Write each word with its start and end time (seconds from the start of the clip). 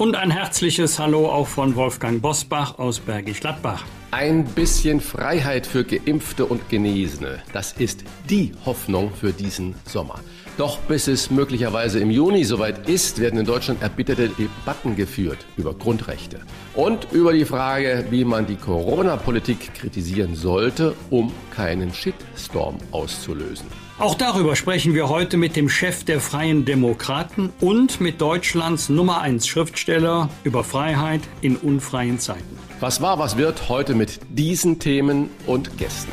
Und 0.00 0.16
ein 0.16 0.30
herzliches 0.30 0.98
Hallo 0.98 1.28
auch 1.28 1.46
von 1.46 1.76
Wolfgang 1.76 2.22
Bosbach 2.22 2.78
aus 2.78 3.00
Bergisch 3.00 3.40
Gladbach. 3.40 3.84
Ein 4.12 4.46
bisschen 4.46 4.98
Freiheit 4.98 5.66
für 5.66 5.84
Geimpfte 5.84 6.46
und 6.46 6.70
Genesene, 6.70 7.42
das 7.52 7.74
ist 7.74 8.04
die 8.30 8.52
Hoffnung 8.64 9.12
für 9.12 9.34
diesen 9.34 9.74
Sommer. 9.84 10.20
Doch 10.56 10.78
bis 10.78 11.06
es 11.06 11.30
möglicherweise 11.30 12.00
im 12.00 12.10
Juni 12.10 12.44
soweit 12.44 12.88
ist, 12.88 13.20
werden 13.20 13.40
in 13.40 13.44
Deutschland 13.44 13.82
erbitterte 13.82 14.30
Debatten 14.30 14.96
geführt 14.96 15.44
über 15.58 15.74
Grundrechte 15.74 16.40
und 16.72 17.12
über 17.12 17.34
die 17.34 17.44
Frage, 17.44 18.06
wie 18.08 18.24
man 18.24 18.46
die 18.46 18.56
Corona-Politik 18.56 19.74
kritisieren 19.74 20.34
sollte, 20.34 20.94
um 21.10 21.30
keinen 21.54 21.92
Shitstorm 21.92 22.78
auszulösen. 22.90 23.66
Auch 24.00 24.14
darüber 24.14 24.56
sprechen 24.56 24.94
wir 24.94 25.10
heute 25.10 25.36
mit 25.36 25.56
dem 25.56 25.68
Chef 25.68 26.04
der 26.04 26.22
Freien 26.22 26.64
Demokraten 26.64 27.52
und 27.60 28.00
mit 28.00 28.18
Deutschlands 28.22 28.88
Nummer 28.88 29.20
1 29.20 29.46
Schriftsteller 29.46 30.30
über 30.42 30.64
Freiheit 30.64 31.20
in 31.42 31.54
unfreien 31.56 32.18
Zeiten. 32.18 32.58
Was 32.80 33.02
war, 33.02 33.18
was 33.18 33.36
wird 33.36 33.68
heute 33.68 33.94
mit 33.94 34.20
diesen 34.30 34.78
Themen 34.78 35.28
und 35.46 35.76
Gästen? 35.76 36.10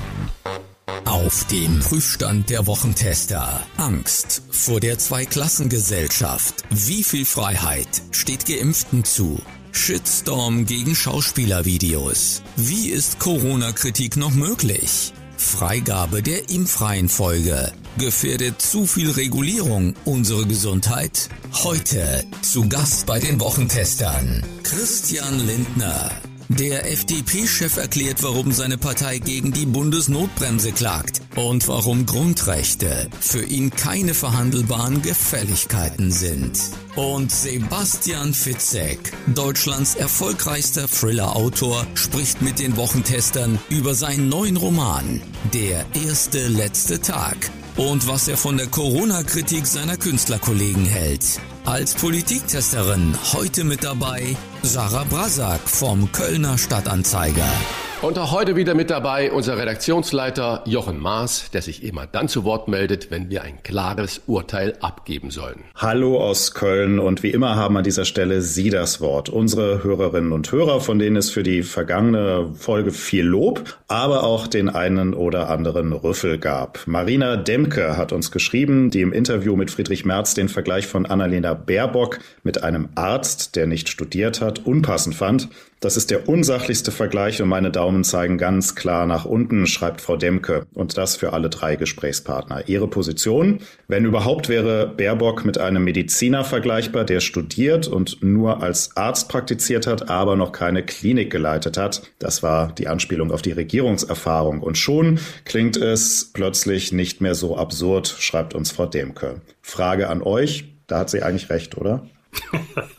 Auf 1.05 1.45
dem 1.45 1.79
Prüfstand 1.79 2.49
der 2.49 2.67
Wochentester. 2.67 3.63
Angst 3.77 4.43
vor 4.51 4.81
der 4.81 4.97
Zweiklassengesellschaft. 4.97 6.65
Wie 6.69 7.03
viel 7.03 7.23
Freiheit 7.23 7.87
steht 8.11 8.45
Geimpften 8.45 9.05
zu? 9.05 9.39
Shitstorm 9.71 10.65
gegen 10.65 10.93
Schauspielervideos. 10.93 12.41
Wie 12.57 12.89
ist 12.89 13.19
Corona-Kritik 13.19 14.17
noch 14.17 14.31
möglich? 14.33 15.13
Freigabe 15.37 16.21
der 16.21 16.49
Impfreihenfolge. 16.49 17.71
Gefährdet 17.97 18.61
zu 18.61 18.85
viel 18.85 19.11
Regulierung 19.11 19.93
unsere 20.03 20.45
Gesundheit? 20.45 21.29
Heute 21.63 22.25
zu 22.41 22.67
Gast 22.67 23.05
bei 23.05 23.19
den 23.19 23.39
Wochentestern 23.39 24.43
Christian 24.63 25.45
Lindner. 25.45 26.11
Der 26.49 26.89
FDP-Chef 26.89 27.75
erklärt, 27.75 28.23
warum 28.23 28.53
seine 28.53 28.77
Partei 28.77 29.19
gegen 29.19 29.51
die 29.51 29.65
Bundesnotbremse 29.65 30.71
klagt 30.71 31.21
und 31.35 31.67
warum 31.67 32.05
Grundrechte 32.05 33.09
für 33.19 33.43
ihn 33.43 33.69
keine 33.69 34.13
verhandelbaren 34.13 35.01
Gefälligkeiten 35.01 36.09
sind. 36.09 36.57
Und 36.95 37.31
Sebastian 37.31 38.33
Fitzek, 38.33 39.11
Deutschlands 39.35 39.95
erfolgreichster 39.95 40.87
Thriller-Autor, 40.87 41.85
spricht 41.95 42.41
mit 42.41 42.59
den 42.59 42.77
Wochentestern 42.77 43.59
über 43.69 43.93
seinen 43.93 44.29
neuen 44.29 44.55
Roman 44.55 45.21
Der 45.53 45.85
erste 46.05 46.47
letzte 46.47 47.01
Tag 47.01 47.51
und 47.75 48.07
was 48.07 48.29
er 48.29 48.37
von 48.37 48.55
der 48.55 48.67
Corona-Kritik 48.67 49.67
seiner 49.67 49.97
Künstlerkollegen 49.97 50.85
hält. 50.85 51.41
Als 51.65 51.95
Politiktesterin 51.95 53.13
heute 53.33 53.65
mit 53.65 53.83
dabei 53.83 54.37
Sarah 54.67 55.05
Brasak 55.05 55.61
vom 55.69 56.11
Kölner 56.11 56.57
Stadtanzeiger. 56.57 57.86
Und 58.03 58.19
auch 58.19 58.31
heute 58.31 58.55
wieder 58.55 58.75
mit 58.75 58.91
dabei 58.91 59.31
unser 59.31 59.57
Redaktionsleiter 59.57 60.61
Jochen 60.67 60.99
Maas, 60.99 61.49
der 61.49 61.63
sich 61.63 61.83
immer 61.83 62.05
dann 62.05 62.27
zu 62.27 62.43
Wort 62.43 62.67
meldet, 62.67 63.09
wenn 63.09 63.31
wir 63.31 63.41
ein 63.41 63.63
klares 63.63 64.21
Urteil 64.27 64.75
abgeben 64.81 65.31
sollen. 65.31 65.63
Hallo 65.73 66.21
aus 66.21 66.53
Köln 66.53 66.99
und 66.99 67.23
wie 67.23 67.31
immer 67.31 67.55
haben 67.55 67.75
an 67.75 67.83
dieser 67.83 68.05
Stelle 68.05 68.43
Sie 68.43 68.69
das 68.69 69.01
Wort. 69.01 69.29
Unsere 69.29 69.83
Hörerinnen 69.83 70.31
und 70.31 70.51
Hörer, 70.51 70.79
von 70.79 70.99
denen 70.99 71.15
es 71.15 71.31
für 71.31 71.41
die 71.41 71.63
vergangene 71.63 72.53
Folge 72.53 72.91
viel 72.91 73.25
Lob, 73.25 73.63
aber 73.87 74.23
auch 74.23 74.45
den 74.45 74.69
einen 74.69 75.15
oder 75.15 75.49
anderen 75.49 75.91
Rüffel 75.91 76.37
gab. 76.37 76.85
Marina 76.85 77.35
Demke 77.35 77.97
hat 77.97 78.13
uns 78.13 78.29
geschrieben, 78.29 78.91
die 78.91 79.01
im 79.01 79.11
Interview 79.11 79.55
mit 79.55 79.71
Friedrich 79.71 80.05
Merz 80.05 80.35
den 80.35 80.49
Vergleich 80.49 80.85
von 80.85 81.07
Annalena 81.07 81.55
Baerbock 81.55 82.19
mit 82.43 82.63
einem 82.63 82.89
Arzt, 82.93 83.55
der 83.55 83.65
nicht 83.65 83.89
studiert 83.89 84.39
hat, 84.39 84.67
unpassend 84.67 85.15
fand. 85.15 85.49
Das 85.79 85.95
ist 85.95 86.09
der 86.09 86.27
unsachlichste 86.27 86.91
Vergleich 86.91 87.39
und 87.39 87.49
meine 87.49 87.69
Daumen 87.69 88.03
zeigen 88.03 88.39
ganz 88.39 88.73
klar 88.73 89.05
nach 89.05 89.25
unten, 89.25 89.67
schreibt 89.67 90.01
Frau 90.01 90.17
Demke. 90.17 90.65
Und 90.73 90.97
das 90.97 91.15
für 91.15 91.33
alle 91.33 91.51
drei 91.51 91.75
Gesprächspartner. 91.75 92.67
Ihre 92.67 92.87
Position? 92.87 93.59
Wenn 93.87 94.03
überhaupt 94.03 94.49
wäre 94.49 94.87
Baerbock 94.87 95.45
mit 95.45 95.59
einem 95.59 95.83
Mediziner 95.83 96.43
vergleichbar, 96.43 97.03
der 97.03 97.19
studiert 97.19 97.87
und 97.87 98.23
nur 98.23 98.63
als 98.63 98.97
Arzt 98.97 99.29
praktiziert 99.29 99.85
hat, 99.85 100.09
aber 100.09 100.35
noch 100.35 100.51
keine 100.51 100.83
Klinik 100.83 101.31
geleitet 101.31 101.77
hat. 101.77 102.01
Das 102.17 102.41
war 102.41 102.71
die 102.71 102.87
Anspielung 102.87 103.31
auf 103.31 103.43
die 103.43 103.51
Regierungserfahrung. 103.51 104.61
Und 104.61 104.79
schon 104.79 105.19
klingt 105.45 105.77
es 105.77 106.31
plötzlich 106.33 106.91
nicht 106.91 107.21
mehr 107.21 107.35
so 107.35 107.55
absurd, 107.55 108.07
schreibt 108.07 108.55
uns 108.55 108.71
Frau 108.71 108.87
Demke. 108.87 109.41
Frage 109.61 110.09
an 110.09 110.23
euch. 110.23 110.73
Da 110.87 110.99
hat 110.99 111.11
sie 111.11 111.21
eigentlich 111.21 111.51
recht, 111.51 111.77
oder? 111.77 112.07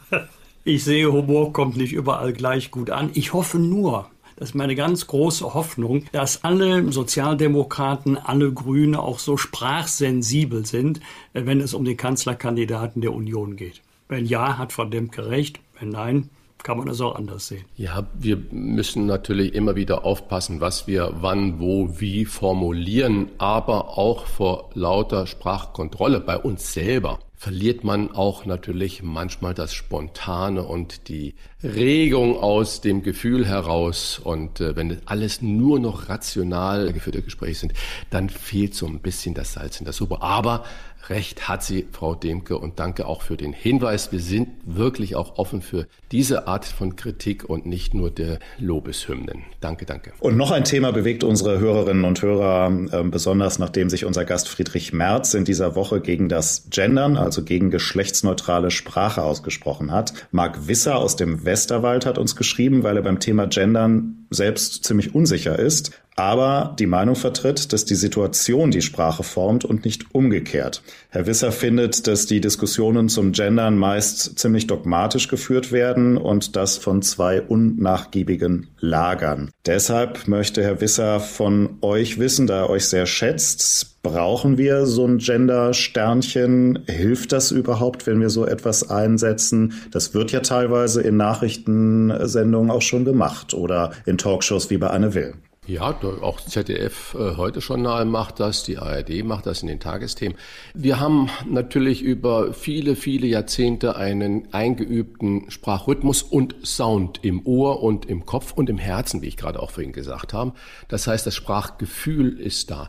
Ich 0.68 0.84
sehe, 0.84 1.10
Humor 1.10 1.54
kommt 1.54 1.78
nicht 1.78 1.94
überall 1.94 2.34
gleich 2.34 2.70
gut 2.70 2.90
an. 2.90 3.08
Ich 3.14 3.32
hoffe 3.32 3.58
nur, 3.58 4.10
das 4.36 4.50
ist 4.50 4.54
meine 4.54 4.74
ganz 4.74 5.06
große 5.06 5.54
Hoffnung, 5.54 6.04
dass 6.12 6.44
alle 6.44 6.92
Sozialdemokraten, 6.92 8.18
alle 8.18 8.52
Grüne 8.52 9.00
auch 9.00 9.18
so 9.18 9.38
sprachsensibel 9.38 10.66
sind, 10.66 11.00
äh, 11.32 11.46
wenn 11.46 11.62
es 11.62 11.72
um 11.72 11.86
den 11.86 11.96
Kanzlerkandidaten 11.96 13.00
der 13.00 13.14
Union 13.14 13.56
geht. 13.56 13.80
Wenn 14.08 14.26
ja, 14.26 14.58
hat 14.58 14.74
Frau 14.74 14.84
Demke 14.84 15.30
recht. 15.30 15.58
Wenn 15.80 15.88
nein, 15.88 16.28
kann 16.62 16.76
man 16.76 16.86
das 16.86 17.00
auch 17.00 17.14
anders 17.14 17.48
sehen. 17.48 17.64
Ja, 17.78 18.06
wir 18.18 18.36
müssen 18.50 19.06
natürlich 19.06 19.54
immer 19.54 19.74
wieder 19.74 20.04
aufpassen, 20.04 20.60
was 20.60 20.86
wir 20.86 21.14
wann, 21.22 21.60
wo, 21.60 21.98
wie 21.98 22.26
formulieren, 22.26 23.30
aber 23.38 23.96
auch 23.96 24.26
vor 24.26 24.68
lauter 24.74 25.26
Sprachkontrolle 25.26 26.20
bei 26.20 26.36
uns 26.36 26.74
selber 26.74 27.20
verliert 27.38 27.84
man 27.84 28.10
auch 28.10 28.46
natürlich 28.46 29.04
manchmal 29.04 29.54
das 29.54 29.72
Spontane 29.72 30.64
und 30.64 31.08
die 31.08 31.36
Regung 31.62 32.36
aus 32.36 32.80
dem 32.80 33.04
Gefühl 33.04 33.46
heraus. 33.46 34.18
Und 34.18 34.60
äh, 34.60 34.74
wenn 34.74 35.00
alles 35.06 35.40
nur 35.40 35.78
noch 35.78 36.08
rational 36.08 36.92
geführte 36.92 37.22
Gespräche 37.22 37.60
sind, 37.60 37.74
dann 38.10 38.28
fehlt 38.28 38.74
so 38.74 38.86
ein 38.86 38.98
bisschen 38.98 39.34
das 39.34 39.52
Salz 39.52 39.78
in 39.78 39.84
der 39.84 39.92
Suppe. 39.92 40.20
Aber 40.20 40.64
Recht 41.08 41.48
hat 41.48 41.62
sie, 41.62 41.86
Frau 41.90 42.14
Demke, 42.14 42.58
und 42.58 42.78
danke 42.78 43.06
auch 43.06 43.22
für 43.22 43.36
den 43.36 43.52
Hinweis. 43.52 44.12
Wir 44.12 44.20
sind 44.20 44.48
wirklich 44.64 45.16
auch 45.16 45.38
offen 45.38 45.62
für 45.62 45.86
diese 46.12 46.46
Art 46.46 46.64
von 46.64 46.96
Kritik 46.96 47.48
und 47.48 47.66
nicht 47.66 47.94
nur 47.94 48.10
der 48.10 48.38
Lobeshymnen. 48.58 49.44
Danke, 49.60 49.86
danke. 49.86 50.12
Und 50.20 50.36
noch 50.36 50.50
ein 50.50 50.64
Thema 50.64 50.92
bewegt 50.92 51.24
unsere 51.24 51.58
Hörerinnen 51.60 52.04
und 52.04 52.20
Hörer, 52.20 52.70
äh, 52.92 53.02
besonders 53.04 53.58
nachdem 53.58 53.88
sich 53.88 54.04
unser 54.04 54.24
Gast 54.24 54.48
Friedrich 54.48 54.92
Merz 54.92 55.34
in 55.34 55.44
dieser 55.44 55.74
Woche 55.74 56.00
gegen 56.00 56.28
das 56.28 56.68
Gendern, 56.70 57.16
also 57.16 57.42
gegen 57.42 57.70
geschlechtsneutrale 57.70 58.70
Sprache 58.70 59.22
ausgesprochen 59.22 59.90
hat. 59.90 60.12
Marc 60.30 60.68
Wisser 60.68 60.96
aus 60.96 61.16
dem 61.16 61.44
Westerwald 61.44 62.06
hat 62.06 62.18
uns 62.18 62.36
geschrieben, 62.36 62.82
weil 62.82 62.96
er 62.96 63.02
beim 63.02 63.20
Thema 63.20 63.46
Gendern 63.46 64.26
selbst 64.30 64.84
ziemlich 64.84 65.14
unsicher 65.14 65.58
ist 65.58 65.92
aber 66.18 66.74
die 66.78 66.86
Meinung 66.86 67.14
vertritt, 67.14 67.72
dass 67.72 67.84
die 67.84 67.94
Situation 67.94 68.72
die 68.72 68.82
Sprache 68.82 69.22
formt 69.22 69.64
und 69.64 69.84
nicht 69.84 70.14
umgekehrt. 70.14 70.82
Herr 71.10 71.26
Wisser 71.26 71.52
findet, 71.52 72.08
dass 72.08 72.26
die 72.26 72.40
Diskussionen 72.40 73.08
zum 73.08 73.30
Gendern 73.30 73.78
meist 73.78 74.36
ziemlich 74.36 74.66
dogmatisch 74.66 75.28
geführt 75.28 75.70
werden 75.70 76.16
und 76.16 76.56
das 76.56 76.76
von 76.76 77.02
zwei 77.02 77.40
unnachgiebigen 77.40 78.66
Lagern. 78.80 79.50
Deshalb 79.64 80.26
möchte 80.26 80.62
Herr 80.62 80.80
Wisser 80.80 81.20
von 81.20 81.78
euch 81.82 82.18
wissen, 82.18 82.48
da 82.48 82.62
er 82.62 82.70
euch 82.70 82.86
sehr 82.86 83.06
schätzt, 83.06 84.02
brauchen 84.02 84.58
wir 84.58 84.86
so 84.86 85.06
ein 85.06 85.18
Gender-Sternchen? 85.18 86.80
Hilft 86.86 87.30
das 87.30 87.52
überhaupt, 87.52 88.08
wenn 88.08 88.20
wir 88.20 88.30
so 88.30 88.44
etwas 88.44 88.90
einsetzen? 88.90 89.74
Das 89.92 90.14
wird 90.14 90.32
ja 90.32 90.40
teilweise 90.40 91.00
in 91.00 91.16
Nachrichtensendungen 91.16 92.72
auch 92.72 92.82
schon 92.82 93.04
gemacht 93.04 93.54
oder 93.54 93.92
in 94.04 94.18
Talkshows 94.18 94.68
wie 94.70 94.78
bei 94.78 94.88
Anne 94.88 95.14
Will. 95.14 95.34
Ja, 95.68 95.94
auch 96.22 96.40
ZDF 96.40 97.14
äh, 97.14 97.36
heute 97.36 97.60
Journal 97.60 98.06
macht 98.06 98.40
das, 98.40 98.62
die 98.62 98.78
ARD 98.78 99.22
macht 99.22 99.44
das 99.44 99.60
in 99.60 99.68
den 99.68 99.80
Tagesthemen. 99.80 100.38
Wir 100.72 100.98
haben 100.98 101.28
natürlich 101.46 102.00
über 102.00 102.54
viele, 102.54 102.96
viele 102.96 103.26
Jahrzehnte 103.26 103.94
einen 103.94 104.48
eingeübten 104.54 105.50
Sprachrhythmus 105.50 106.22
und 106.22 106.56
Sound 106.64 107.20
im 107.22 107.44
Ohr 107.44 107.82
und 107.82 108.06
im 108.06 108.24
Kopf 108.24 108.52
und 108.52 108.70
im 108.70 108.78
Herzen, 108.78 109.20
wie 109.20 109.26
ich 109.26 109.36
gerade 109.36 109.60
auch 109.60 109.70
vorhin 109.70 109.92
gesagt 109.92 110.32
habe. 110.32 110.54
Das 110.88 111.06
heißt, 111.06 111.26
das 111.26 111.34
Sprachgefühl 111.34 112.40
ist 112.40 112.70
da. 112.70 112.88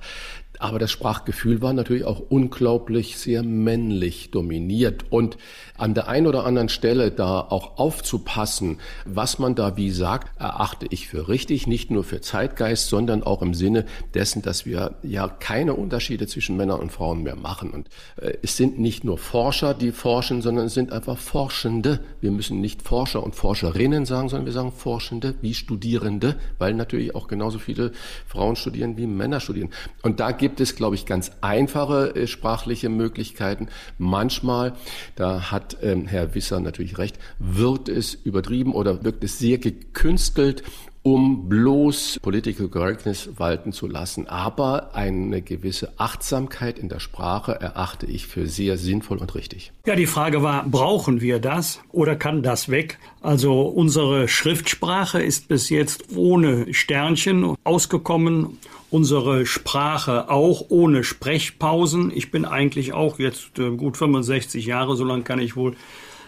Aber 0.57 0.79
das 0.79 0.91
Sprachgefühl 0.91 1.61
war 1.61 1.73
natürlich 1.73 2.05
auch 2.05 2.21
unglaublich 2.29 3.17
sehr 3.17 3.43
männlich 3.43 4.31
dominiert. 4.31 5.05
Und 5.09 5.37
an 5.79 5.93
der 5.93 6.07
einen 6.07 6.27
oder 6.27 6.45
anderen 6.45 6.69
Stelle 6.69 7.11
da 7.11 7.39
auch 7.41 7.77
aufzupassen, 7.77 8.79
was 9.05 9.39
man 9.39 9.55
da 9.55 9.77
wie 9.77 9.91
sagt, 9.91 10.39
erachte 10.39 10.87
ich 10.89 11.07
für 11.07 11.27
richtig, 11.27 11.67
nicht 11.67 11.91
nur 11.91 12.03
für 12.03 12.21
Zeitgeist, 12.21 12.89
sondern 12.89 13.23
auch 13.23 13.41
im 13.41 13.53
Sinne 13.53 13.85
dessen, 14.13 14.41
dass 14.41 14.65
wir 14.65 14.95
ja 15.03 15.27
keine 15.27 15.73
Unterschiede 15.73 16.27
zwischen 16.27 16.57
Männern 16.57 16.79
und 16.79 16.91
Frauen 16.91 17.23
mehr 17.23 17.35
machen. 17.35 17.71
Und 17.71 17.89
äh, 18.17 18.33
es 18.41 18.57
sind 18.57 18.79
nicht 18.79 19.03
nur 19.03 19.17
Forscher, 19.17 19.73
die 19.73 19.91
forschen, 19.91 20.41
sondern 20.41 20.65
es 20.65 20.73
sind 20.73 20.91
einfach 20.91 21.17
Forschende. 21.17 21.99
Wir 22.21 22.31
müssen 22.31 22.61
nicht 22.61 22.81
Forscher 22.81 23.23
und 23.23 23.35
Forscherinnen 23.35 24.05
sagen, 24.05 24.29
sondern 24.29 24.45
wir 24.45 24.53
sagen 24.53 24.71
Forschende 24.71 25.35
wie 25.41 25.53
Studierende, 25.53 26.35
weil 26.57 26.73
natürlich 26.73 27.15
auch 27.15 27.27
genauso 27.27 27.59
viele 27.59 27.91
Frauen 28.27 28.55
studieren 28.55 28.97
wie 28.97 29.07
Männer 29.07 29.39
studieren. 29.39 29.69
Und 30.01 30.19
da 30.19 30.31
gibt 30.31 30.59
es, 30.61 30.75
glaube 30.75 30.95
ich, 30.95 31.05
ganz 31.05 31.31
einfache 31.41 32.15
äh, 32.15 32.27
sprachliche 32.27 32.89
Möglichkeiten. 32.89 33.67
Manchmal, 33.97 34.73
da 35.15 35.51
hat 35.51 35.68
ähm, 35.81 36.05
Herr 36.05 36.35
Wisser 36.35 36.59
natürlich 36.59 36.97
recht, 36.97 37.19
wird 37.39 37.89
es 37.89 38.13
übertrieben 38.13 38.73
oder 38.73 39.03
wirkt 39.03 39.23
es 39.23 39.39
sehr 39.39 39.57
gekünstelt 39.57 40.63
um 41.01 41.47
bloß 41.47 42.19
Political 42.21 42.67
Correctness 42.67 43.29
walten 43.37 43.71
zu 43.71 43.87
lassen. 43.87 44.27
Aber 44.27 44.95
eine 44.95 45.41
gewisse 45.41 45.93
Achtsamkeit 45.97 46.77
in 46.77 46.89
der 46.89 46.99
Sprache 46.99 47.53
erachte 47.59 48.05
ich 48.05 48.27
für 48.27 48.47
sehr 48.47 48.77
sinnvoll 48.77 49.17
und 49.17 49.33
richtig. 49.35 49.71
Ja, 49.85 49.95
die 49.95 50.05
Frage 50.05 50.43
war, 50.43 50.65
brauchen 50.65 51.21
wir 51.21 51.39
das 51.39 51.79
oder 51.91 52.15
kann 52.15 52.43
das 52.43 52.69
weg? 52.69 52.99
Also 53.21 53.61
unsere 53.61 54.27
Schriftsprache 54.27 55.21
ist 55.21 55.47
bis 55.47 55.69
jetzt 55.69 56.15
ohne 56.15 56.73
Sternchen 56.73 57.55
ausgekommen. 57.63 58.57
Unsere 58.91 59.45
Sprache 59.45 60.29
auch 60.29 60.65
ohne 60.69 61.03
Sprechpausen. 61.03 62.11
Ich 62.15 62.31
bin 62.31 62.45
eigentlich 62.45 62.93
auch 62.93 63.19
jetzt 63.19 63.59
äh, 63.59 63.69
gut 63.71 63.97
65 63.97 64.65
Jahre, 64.65 64.95
so 64.95 65.03
lange 65.03 65.23
kann 65.23 65.39
ich 65.39 65.55
wohl 65.55 65.75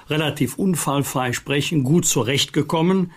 relativ 0.09 0.57
unfallfrei 0.57 1.33
sprechen, 1.33 1.83
gut 1.83 2.05
zurechtgekommen 2.05 3.11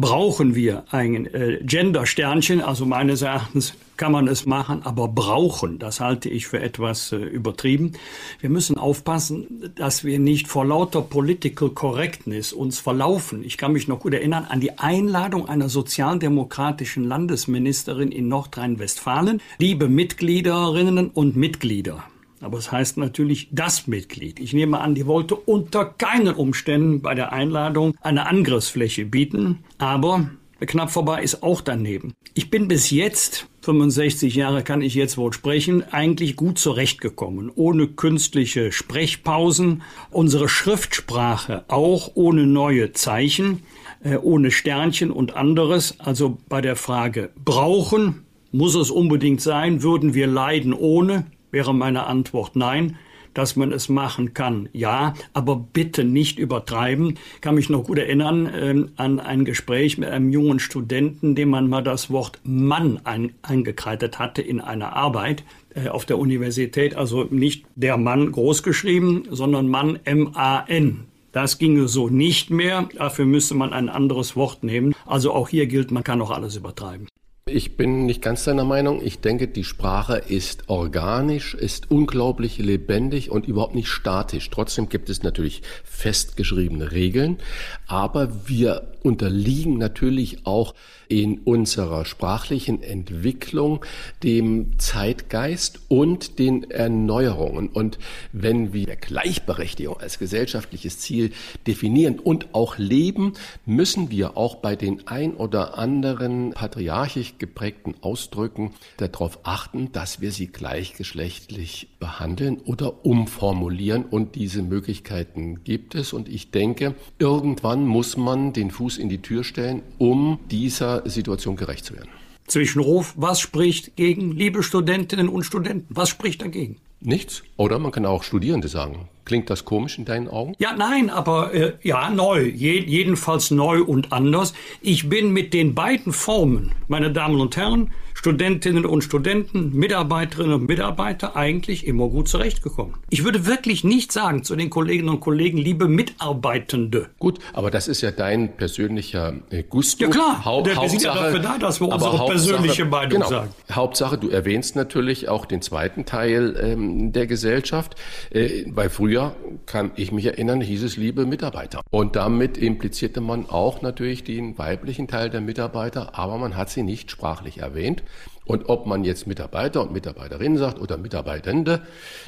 brauchen 0.00 0.54
wir 0.54 0.84
ein 0.90 1.26
äh, 1.26 1.58
Gender-Sternchen. 1.62 2.60
Also 2.60 2.86
meines 2.86 3.22
Erachtens 3.22 3.74
kann 4.00 4.12
man 4.12 4.28
es 4.28 4.46
machen, 4.46 4.80
aber 4.82 5.08
brauchen, 5.08 5.78
das 5.78 6.00
halte 6.00 6.30
ich 6.30 6.46
für 6.46 6.58
etwas 6.58 7.12
äh, 7.12 7.16
übertrieben. 7.18 7.92
Wir 8.40 8.48
müssen 8.48 8.78
aufpassen, 8.78 9.70
dass 9.74 10.04
wir 10.04 10.18
nicht 10.18 10.48
vor 10.48 10.64
lauter 10.64 11.02
Political 11.02 11.68
Correctness 11.68 12.54
uns 12.54 12.78
verlaufen. 12.78 13.44
Ich 13.44 13.58
kann 13.58 13.74
mich 13.74 13.88
noch 13.88 14.00
gut 14.00 14.14
erinnern 14.14 14.46
an 14.48 14.58
die 14.58 14.78
Einladung 14.78 15.50
einer 15.50 15.68
sozialdemokratischen 15.68 17.04
Landesministerin 17.04 18.10
in 18.10 18.28
Nordrhein-Westfalen. 18.28 19.42
Liebe 19.58 19.90
Mitgliederinnen 19.90 21.10
und 21.10 21.36
Mitglieder, 21.36 22.02
aber 22.40 22.56
es 22.56 22.72
heißt 22.72 22.96
natürlich 22.96 23.48
das 23.52 23.86
Mitglied. 23.86 24.40
Ich 24.40 24.54
nehme 24.54 24.80
an, 24.80 24.94
die 24.94 25.06
wollte 25.06 25.34
unter 25.36 25.84
keinen 25.84 26.32
Umständen 26.32 27.02
bei 27.02 27.14
der 27.14 27.34
Einladung 27.34 27.94
eine 28.00 28.26
Angriffsfläche 28.26 29.04
bieten. 29.04 29.58
Aber 29.76 30.30
knapp 30.58 30.90
vorbei 30.90 31.22
ist 31.22 31.42
auch 31.42 31.60
daneben. 31.60 32.14
Ich 32.32 32.48
bin 32.48 32.66
bis 32.66 32.88
jetzt, 32.88 33.49
65 33.62 34.34
Jahre 34.34 34.62
kann 34.62 34.80
ich 34.80 34.94
jetzt 34.94 35.18
wohl 35.18 35.32
sprechen, 35.32 35.84
eigentlich 35.92 36.34
gut 36.36 36.58
zurechtgekommen. 36.58 37.50
Ohne 37.54 37.88
künstliche 37.88 38.72
Sprechpausen. 38.72 39.82
Unsere 40.10 40.48
Schriftsprache 40.48 41.64
auch 41.68 42.12
ohne 42.14 42.46
neue 42.46 42.92
Zeichen, 42.92 43.62
äh, 44.02 44.16
ohne 44.16 44.50
Sternchen 44.50 45.10
und 45.10 45.36
anderes. 45.36 46.00
Also 46.00 46.38
bei 46.48 46.62
der 46.62 46.76
Frage 46.76 47.30
brauchen, 47.44 48.24
muss 48.50 48.74
es 48.74 48.90
unbedingt 48.90 49.42
sein, 49.42 49.82
würden 49.82 50.14
wir 50.14 50.26
leiden 50.26 50.72
ohne, 50.72 51.26
wäre 51.50 51.74
meine 51.74 52.06
Antwort 52.06 52.56
nein. 52.56 52.96
Dass 53.40 53.56
man 53.56 53.72
es 53.72 53.88
machen 53.88 54.34
kann, 54.34 54.68
ja, 54.74 55.14
aber 55.32 55.56
bitte 55.56 56.04
nicht 56.04 56.38
übertreiben. 56.38 57.18
Ich 57.36 57.40
kann 57.40 57.54
mich 57.54 57.70
noch 57.70 57.84
gut 57.84 57.96
erinnern 57.96 58.44
äh, 58.44 58.84
an 59.00 59.18
ein 59.18 59.46
Gespräch 59.46 59.96
mit 59.96 60.10
einem 60.10 60.30
jungen 60.30 60.60
Studenten, 60.60 61.34
dem 61.34 61.48
man 61.48 61.66
mal 61.66 61.82
das 61.82 62.10
Wort 62.10 62.38
Mann 62.44 63.00
ein, 63.04 63.32
eingekreidet 63.40 64.18
hatte 64.18 64.42
in 64.42 64.60
einer 64.60 64.92
Arbeit 64.94 65.42
äh, 65.74 65.88
auf 65.88 66.04
der 66.04 66.18
Universität. 66.18 66.94
Also 66.96 67.24
nicht 67.30 67.64
der 67.76 67.96
Mann 67.96 68.30
großgeschrieben, 68.30 69.28
sondern 69.30 69.70
Mann 69.70 69.98
M-A-N. 70.04 71.04
Das 71.32 71.56
ginge 71.56 71.88
so 71.88 72.10
nicht 72.10 72.50
mehr. 72.50 72.90
Dafür 72.94 73.24
müsste 73.24 73.54
man 73.54 73.72
ein 73.72 73.88
anderes 73.88 74.36
Wort 74.36 74.64
nehmen. 74.64 74.94
Also 75.06 75.32
auch 75.32 75.48
hier 75.48 75.66
gilt, 75.66 75.92
man 75.92 76.04
kann 76.04 76.20
auch 76.20 76.30
alles 76.30 76.56
übertreiben. 76.56 77.08
Ich 77.52 77.76
bin 77.76 78.06
nicht 78.06 78.22
ganz 78.22 78.44
deiner 78.44 78.64
Meinung. 78.64 79.04
Ich 79.04 79.20
denke, 79.20 79.48
die 79.48 79.64
Sprache 79.64 80.16
ist 80.18 80.68
organisch, 80.68 81.54
ist 81.54 81.90
unglaublich 81.90 82.58
lebendig 82.58 83.30
und 83.30 83.46
überhaupt 83.46 83.74
nicht 83.74 83.88
statisch. 83.88 84.48
Trotzdem 84.50 84.88
gibt 84.88 85.10
es 85.10 85.22
natürlich 85.22 85.62
festgeschriebene 85.82 86.92
Regeln, 86.92 87.38
aber 87.86 88.48
wir 88.48 88.92
unterliegen 89.02 89.78
natürlich 89.78 90.46
auch 90.46 90.74
in 91.08 91.40
unserer 91.40 92.04
sprachlichen 92.04 92.82
Entwicklung 92.82 93.84
dem 94.22 94.78
Zeitgeist 94.78 95.80
und 95.88 96.38
den 96.38 96.70
Erneuerungen. 96.70 97.68
Und 97.68 97.98
wenn 98.32 98.72
wir 98.72 98.94
Gleichberechtigung 98.94 99.98
als 99.98 100.18
gesellschaftliches 100.18 101.00
Ziel 101.00 101.32
definieren 101.66 102.20
und 102.20 102.54
auch 102.54 102.78
leben, 102.78 103.32
müssen 103.66 104.10
wir 104.10 104.36
auch 104.36 104.56
bei 104.56 104.76
den 104.76 105.08
ein 105.08 105.34
oder 105.34 105.76
anderen 105.78 106.52
patriarchisch 106.52 107.38
geprägten 107.38 107.94
Ausdrücken 108.02 108.72
darauf 108.98 109.40
achten, 109.42 109.90
dass 109.90 110.20
wir 110.20 110.30
sie 110.30 110.46
gleichgeschlechtlich 110.46 111.88
behandeln 111.98 112.60
oder 112.64 113.04
umformulieren. 113.04 114.04
Und 114.04 114.36
diese 114.36 114.62
Möglichkeiten 114.62 115.64
gibt 115.64 115.96
es. 115.96 116.12
Und 116.12 116.28
ich 116.28 116.52
denke, 116.52 116.94
irgendwann 117.18 117.84
muss 117.84 118.16
man 118.16 118.52
den 118.52 118.70
Fuß 118.70 118.89
in 118.98 119.08
die 119.08 119.22
Tür 119.22 119.44
stellen, 119.44 119.82
um 119.98 120.38
dieser 120.50 121.08
Situation 121.08 121.56
gerecht 121.56 121.84
zu 121.84 121.94
werden. 121.94 122.10
Zwischenruf, 122.46 123.14
was 123.16 123.40
spricht 123.40 123.96
gegen 123.96 124.32
liebe 124.32 124.62
Studentinnen 124.62 125.28
und 125.28 125.44
Studenten? 125.44 125.86
Was 125.94 126.08
spricht 126.08 126.42
dagegen? 126.42 126.76
Nichts. 127.02 127.42
Oder 127.56 127.78
man 127.78 127.92
kann 127.92 128.04
auch 128.04 128.22
Studierende 128.22 128.68
sagen. 128.68 129.08
Klingt 129.24 129.48
das 129.48 129.64
komisch 129.64 129.96
in 129.96 130.04
deinen 130.04 130.28
Augen? 130.28 130.54
Ja, 130.58 130.74
nein, 130.76 131.08
aber 131.08 131.54
äh, 131.54 131.72
ja, 131.82 132.10
neu. 132.10 132.42
Je, 132.42 132.78
jedenfalls 132.80 133.50
neu 133.50 133.82
und 133.82 134.12
anders. 134.12 134.52
Ich 134.82 135.08
bin 135.08 135.32
mit 135.32 135.54
den 135.54 135.74
beiden 135.74 136.12
Formen, 136.12 136.72
meine 136.88 137.10
Damen 137.10 137.40
und 137.40 137.56
Herren, 137.56 137.92
Studentinnen 138.20 138.84
und 138.84 139.02
Studenten, 139.02 139.74
Mitarbeiterinnen 139.74 140.52
und 140.52 140.68
Mitarbeiter 140.68 141.36
eigentlich 141.36 141.86
immer 141.86 142.06
gut 142.08 142.28
zurechtgekommen. 142.28 142.96
Ich 143.08 143.24
würde 143.24 143.46
wirklich 143.46 143.82
nicht 143.82 144.12
sagen 144.12 144.44
zu 144.44 144.56
den 144.56 144.68
Kolleginnen 144.68 145.08
und 145.08 145.20
Kollegen, 145.20 145.56
liebe 145.56 145.88
Mitarbeitende. 145.88 147.08
Gut, 147.18 147.38
aber 147.54 147.70
das 147.70 147.88
ist 147.88 148.02
ja 148.02 148.10
dein 148.10 148.54
persönlicher 148.58 149.32
äh, 149.48 149.62
Gusto. 149.62 150.04
Ja 150.04 150.10
klar, 150.10 150.44
Hau 150.44 150.62
wir 150.66 150.90
sind 150.90 151.00
ja 151.00 151.14
dafür 151.14 151.38
da, 151.38 151.56
dass 151.56 151.80
wir 151.80 151.88
unsere 151.88 152.26
persönliche 152.26 152.84
Meinung 152.84 153.20
genau, 153.20 153.26
sagen. 153.26 153.54
Hauptsache, 153.72 154.18
du 154.18 154.28
erwähnst 154.28 154.76
natürlich 154.76 155.30
auch 155.30 155.46
den 155.46 155.62
zweiten 155.62 156.04
Teil 156.04 156.60
ähm, 156.62 157.12
der 157.12 157.26
Gesellschaft, 157.26 157.94
äh, 158.32 158.66
weil 158.66 158.90
früher, 158.90 159.34
kann 159.64 159.92
ich 159.96 160.12
mich 160.12 160.26
erinnern, 160.26 160.60
hieß 160.60 160.82
es 160.82 160.98
liebe 160.98 161.24
Mitarbeiter. 161.24 161.80
Und 161.88 162.16
damit 162.16 162.58
implizierte 162.58 163.22
man 163.22 163.48
auch 163.48 163.80
natürlich 163.80 164.24
den 164.24 164.58
weiblichen 164.58 165.08
Teil 165.08 165.30
der 165.30 165.40
Mitarbeiter, 165.40 166.18
aber 166.18 166.36
man 166.36 166.58
hat 166.58 166.68
sie 166.68 166.82
nicht 166.82 167.10
sprachlich 167.10 167.60
erwähnt. 167.60 168.02
Und 168.50 168.68
ob 168.68 168.84
man 168.84 169.04
jetzt 169.04 169.28
Mitarbeiter 169.28 169.80
und 169.80 169.92
Mitarbeiterinnen 169.92 170.58
sagt 170.58 170.80
oder 170.80 170.96
Mitarbeitende, 170.96 171.82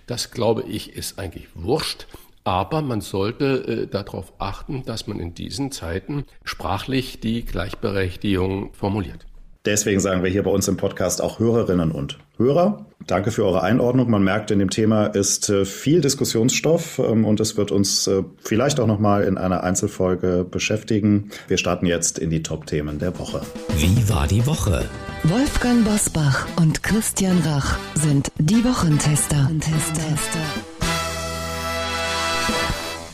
das 0.07 0.31
glaube 0.31 0.63
ich 0.63 0.93
ist 0.93 1.19
eigentlich 1.19 1.49
wurscht. 1.57 2.07
Aber 2.45 2.81
man 2.81 3.01
sollte 3.01 3.45
äh, 3.67 3.87
darauf 3.89 4.33
achten, 4.39 4.85
dass 4.85 5.09
man 5.09 5.19
in 5.19 5.35
diesen 5.35 5.73
Zeiten 5.73 6.25
sprachlich 6.45 7.19
die 7.19 7.45
Gleichberechtigung 7.45 8.73
formuliert. 8.73 9.27
Deswegen 9.65 10.01
sagen 10.01 10.25
wir 10.25 10.31
hier 10.31 10.43
bei 10.43 10.51
uns 10.51 10.67
im 10.67 10.77
Podcast 10.77 11.23
auch 11.23 11.39
Hörerinnen 11.39 11.93
und 11.93 12.19
Hörer. 12.37 12.87
Danke 13.07 13.31
für 13.31 13.45
eure 13.45 13.63
Einordnung. 13.63 14.11
Man 14.11 14.25
merkt, 14.25 14.51
in 14.51 14.59
dem 14.59 14.71
Thema 14.71 15.07
ist 15.07 15.49
äh, 15.51 15.65
viel 15.65 16.01
Diskussionsstoff 16.01 16.99
ähm, 16.99 17.25
und 17.25 17.39
es 17.39 17.57
wird 17.57 17.71
uns 17.71 18.09
äh, 18.09 18.25
vielleicht 18.43 18.81
auch 18.81 18.89
nochmal 18.89 19.23
in 19.23 19.39
einer 19.39 19.63
Einzelfolge 19.63 20.45
beschäftigen. 20.49 21.31
Wir 21.47 21.59
starten 21.59 21.87
jetzt 21.87 22.19
in 22.19 22.31
die 22.31 22.43
Top-Themen 22.43 22.99
der 22.99 23.17
Woche. 23.19 23.43
Wie 23.77 24.09
war 24.09 24.27
die 24.27 24.45
Woche? 24.47 24.85
Wolfgang 25.25 25.85
Bosbach 25.85 26.47
und 26.57 26.83
Christian 26.83 27.39
Rach 27.45 27.79
sind 27.95 28.33
die 28.39 28.65
Wochentester. 28.65 29.49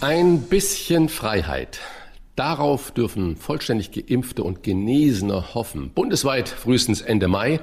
Ein 0.01 0.41
bisschen 0.43 1.09
Freiheit. 1.11 1.81
Darauf 2.39 2.93
dürfen 2.93 3.35
vollständig 3.35 3.91
geimpfte 3.91 4.45
und 4.45 4.63
Genesene 4.63 5.55
hoffen. 5.55 5.91
Bundesweit 5.91 6.49
frühestens 6.49 7.01
Ende 7.01 7.27
Mai, 7.27 7.59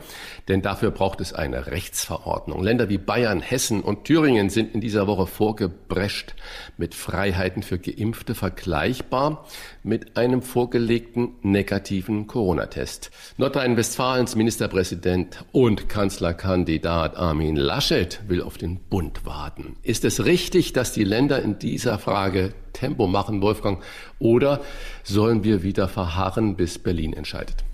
denn 0.47 0.61
dafür 0.61 0.91
braucht 0.91 1.21
es 1.21 1.33
eine 1.33 1.67
Rechtsverordnung. 1.67 2.63
Länder 2.63 2.89
wie 2.89 2.97
Bayern, 2.97 3.41
Hessen 3.41 3.81
und 3.81 4.05
Thüringen 4.05 4.49
sind 4.49 4.73
in 4.73 4.81
dieser 4.81 5.07
Woche 5.07 5.27
vorgebrescht 5.27 6.35
mit 6.77 6.93
Freiheiten 6.93 7.63
für 7.63 7.79
Geimpfte 7.79 8.35
vergleichbar 8.35 9.45
mit 9.83 10.17
einem 10.17 10.41
vorgelegten 10.41 11.33
negativen 11.41 12.27
Corona-Test. 12.27 13.11
Nordrhein-Westfalens 13.37 14.35
Ministerpräsident 14.35 15.45
und 15.51 15.89
Kanzlerkandidat 15.89 17.17
Armin 17.17 17.55
Laschet 17.55 18.21
will 18.27 18.41
auf 18.41 18.57
den 18.57 18.77
Bund 18.77 19.25
warten. 19.25 19.77
Ist 19.81 20.05
es 20.05 20.25
richtig, 20.25 20.73
dass 20.73 20.91
die 20.91 21.03
Länder 21.03 21.41
in 21.41 21.59
dieser 21.59 21.97
Frage 21.97 22.53
Tempo 22.73 23.07
machen, 23.07 23.41
Wolfgang? 23.41 23.81
Oder 24.19 24.61
sollen 25.03 25.43
wir 25.43 25.63
wieder 25.63 25.87
verharren, 25.87 26.55
bis 26.55 26.77
Berlin 26.77 27.13
entscheidet? 27.13 27.64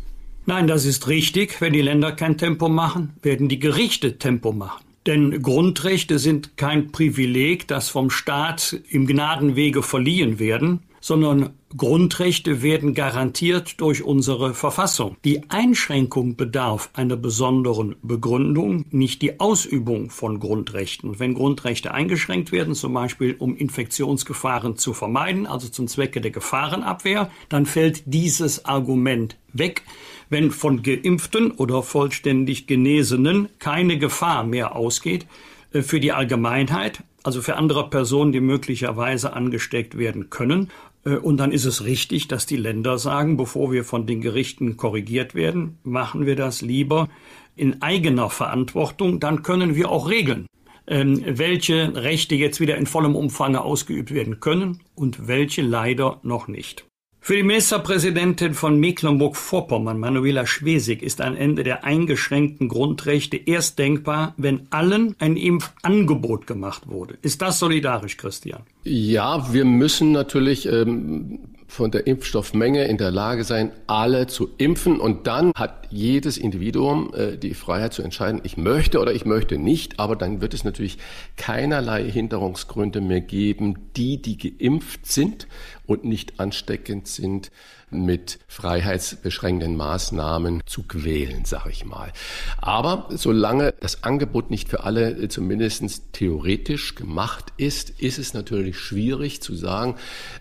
Nein, 0.52 0.68
das 0.68 0.84
ist 0.84 1.08
richtig. 1.08 1.62
Wenn 1.62 1.72
die 1.72 1.82
Länder 1.82 2.12
kein 2.12 2.38
Tempo 2.38 2.68
machen, 2.68 3.14
werden 3.22 3.48
die 3.48 3.58
Gerichte 3.58 4.18
Tempo 4.18 4.52
machen. 4.52 4.84
Denn 5.08 5.42
Grundrechte 5.42 6.20
sind 6.20 6.58
kein 6.58 6.92
Privileg, 6.92 7.70
das 7.70 7.88
vom 7.88 8.10
Staat 8.10 8.76
im 8.90 9.08
Gnadenwege 9.08 9.82
verliehen 9.82 10.40
werden, 10.40 10.82
sondern 11.02 11.50
Grundrechte 11.76 12.62
werden 12.62 12.94
garantiert 12.94 13.82
durch 13.82 14.04
unsere 14.04 14.54
Verfassung. 14.54 15.18
Die 15.26 15.50
Einschränkung 15.50 16.36
bedarf 16.36 16.90
einer 16.94 17.16
besonderen 17.16 17.96
Begründung, 18.02 18.86
nicht 18.92 19.22
die 19.22 19.40
Ausübung 19.40 20.10
von 20.10 20.40
Grundrechten. 20.40 21.10
Und 21.10 21.20
wenn 21.20 21.34
Grundrechte 21.34 21.94
eingeschränkt 21.94 22.52
werden, 22.52 22.76
zum 22.76 22.94
Beispiel 22.94 23.36
um 23.38 23.56
Infektionsgefahren 23.58 24.78
zu 24.78 24.94
vermeiden, 24.94 25.48
also 25.48 25.68
zum 25.68 25.88
Zwecke 25.88 26.22
der 26.22 26.32
Gefahrenabwehr, 26.32 27.32
dann 27.50 27.66
fällt 27.66 28.04
dieses 28.06 28.66
Argument 28.66 29.38
weg. 29.54 29.84
Wenn 30.30 30.52
von 30.52 30.84
geimpften 30.84 31.52
oder 31.52 31.84
vollständig 31.84 32.68
Genesenen 32.68 33.50
keine 33.60 33.98
Gefahr 33.98 34.44
mehr 34.44 34.76
ausgeht 34.76 35.26
äh, 35.74 35.82
für 35.82 36.00
die 36.00 36.12
Allgemeinheit, 36.12 37.04
also 37.24 37.42
für 37.42 37.56
andere 37.56 37.90
Personen, 37.90 38.32
die 38.32 38.40
möglicherweise 38.40 39.34
angesteckt 39.34 39.98
werden 39.98 40.30
können, 40.30 40.70
und 41.10 41.38
dann 41.38 41.52
ist 41.52 41.66
es 41.66 41.84
richtig, 41.84 42.28
dass 42.28 42.46
die 42.46 42.58
Länder 42.58 42.98
sagen, 42.98 43.38
bevor 43.38 43.72
wir 43.72 43.84
von 43.84 44.06
den 44.06 44.22
Gerichten 44.22 44.78
korrigiert 44.78 45.34
werden, 45.34 45.80
machen 45.84 46.26
wir 46.26 46.36
das 46.36 46.62
lieber 46.62 47.10
in 47.56 47.82
eigener 47.82 48.30
Verantwortung. 48.30 49.20
Dann 49.20 49.44
können 49.44 49.76
wir 49.76 49.90
auch 49.90 50.10
regeln, 50.10 50.46
ähm, 50.88 51.24
welche 51.26 51.96
Rechte 51.96 52.36
jetzt 52.36 52.60
wieder 52.60 52.78
in 52.78 52.86
vollem 52.86 53.16
Umfange 53.16 53.62
ausgeübt 53.62 54.14
werden 54.14 54.40
können 54.40 54.82
und 54.96 55.28
welche 55.28 55.62
leider 55.62 56.20
noch 56.24 56.48
nicht. 56.48 56.86
Für 57.24 57.36
die 57.36 57.44
Ministerpräsidentin 57.44 58.56
von 58.56 58.80
Mecklenburg-Vorpommern, 58.80 60.00
Manuela 60.00 60.48
Schwesig, 60.48 61.04
ist 61.04 61.22
ein 61.22 61.38
Ende 61.38 61.64
der 61.64 61.84
eingeschränkten 61.84 62.68
Grundrechte 62.68 63.38
erst 63.38 63.78
denkbar, 63.78 64.34
wenn 64.38 64.66
allen 64.72 65.16
ein 65.20 65.38
Impfangebot 65.38 66.48
gemacht 66.48 66.88
wurde. 66.88 67.20
Ist 67.22 67.44
das 67.44 67.60
solidarisch, 67.60 68.18
Christian? 68.18 68.64
Ja, 68.84 69.54
wir 69.54 69.66
müssen 69.66 70.12
natürlich 70.12 70.66
ähm, 70.66 71.38
von 71.72 71.90
der 71.90 72.06
Impfstoffmenge 72.06 72.84
in 72.86 72.98
der 72.98 73.12
Lage 73.12 73.46
sein, 73.46 73.72
alle 73.88 74.28
zu 74.28 74.50
impfen. 74.58 75.00
Und 75.00 75.26
dann 75.26 75.54
hat 75.56 75.88
jedes 75.90 76.38
Individuum 76.38 77.14
äh, 77.14 77.38
die 77.38 77.54
Freiheit 77.54 77.94
zu 77.94 78.02
entscheiden, 78.02 78.42
ich 78.44 78.58
möchte 78.58 79.00
oder 79.00 79.14
ich 79.14 79.24
möchte 79.24 79.58
nicht. 79.58 79.98
Aber 79.98 80.18
dann 80.18 80.42
wird 80.42 80.54
es 80.54 80.66
natürlich 80.66 80.98
keinerlei 81.38 82.04
Hinderungsgründe 82.04 83.00
mehr 83.00 83.22
geben, 83.22 83.76
die, 83.96 84.22
die 84.22 84.38
geimpft 84.38 85.06
sind 85.06 85.48
und 85.92 86.06
nicht 86.06 86.40
ansteckend 86.40 87.08
sind, 87.08 87.52
mit 87.92 88.40
freiheitsbeschränkenden 88.48 89.76
Maßnahmen 89.76 90.64
zu 90.66 90.84
quälen, 90.84 91.44
sag 91.46 91.68
ich 91.68 91.84
mal. 91.86 92.12
Aber 92.58 93.10
solange 93.10 93.74
das 93.82 94.04
Angebot 94.04 94.50
nicht 94.50 94.70
für 94.70 94.86
alle 94.86 95.12
äh, 95.12 95.28
zumindest 95.28 96.14
theoretisch 96.14 96.96
gemacht 96.96 97.52
ist, 97.58 97.90
ist 98.02 98.18
es 98.18 98.34
natürlich 98.34 98.80
schwierig 98.80 99.42
zu 99.42 99.56
sagen, 99.56 99.96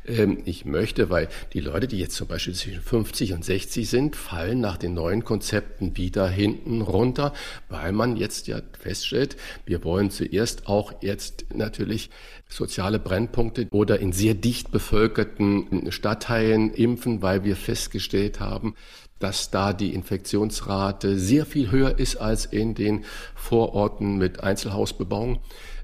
ähm, 0.06 0.38
ich 0.44 0.64
möchte, 0.64 1.10
weil 1.10 1.28
die 1.52 1.60
Leute, 1.60 1.88
die 1.88 1.98
jetzt 1.98 2.14
zum 2.14 2.28
Beispiel 2.28 2.54
zwischen 2.54 2.82
50 2.82 3.32
und 3.32 3.44
60 3.44 3.90
sind, 3.90 4.16
fallen 4.16 4.60
nach 4.60 4.76
den 4.76 4.94
neuen 4.94 5.24
Konzepten 5.24 5.96
wieder 5.96 6.28
hinten 6.28 6.82
runter, 6.82 7.34
weil 7.68 7.92
man 7.92 8.16
jetzt 8.16 8.46
ja 8.46 8.60
feststellt, 8.78 9.36
wir 9.66 9.82
wollen 9.82 10.10
zuerst 10.10 10.68
auch 10.68 10.92
jetzt 11.02 11.46
natürlich 11.52 12.10
soziale 12.50 12.98
Brennpunkte 12.98 13.68
oder 13.70 14.00
in 14.00 14.12
sehr 14.12 14.34
dicht 14.34 14.70
bevölkerten 14.70 15.90
Stadtteilen 15.92 16.74
impfen, 16.74 17.22
weil 17.22 17.44
wir 17.44 17.56
festgestellt 17.56 18.40
haben, 18.40 18.74
dass 19.18 19.50
da 19.50 19.72
die 19.72 19.94
Infektionsrate 19.94 21.18
sehr 21.18 21.46
viel 21.46 21.70
höher 21.70 21.98
ist 21.98 22.16
als 22.16 22.46
in 22.46 22.74
den 22.74 23.04
Vororten 23.34 24.18
mit 24.18 24.42
Einzelhausbebauung. 24.42 25.38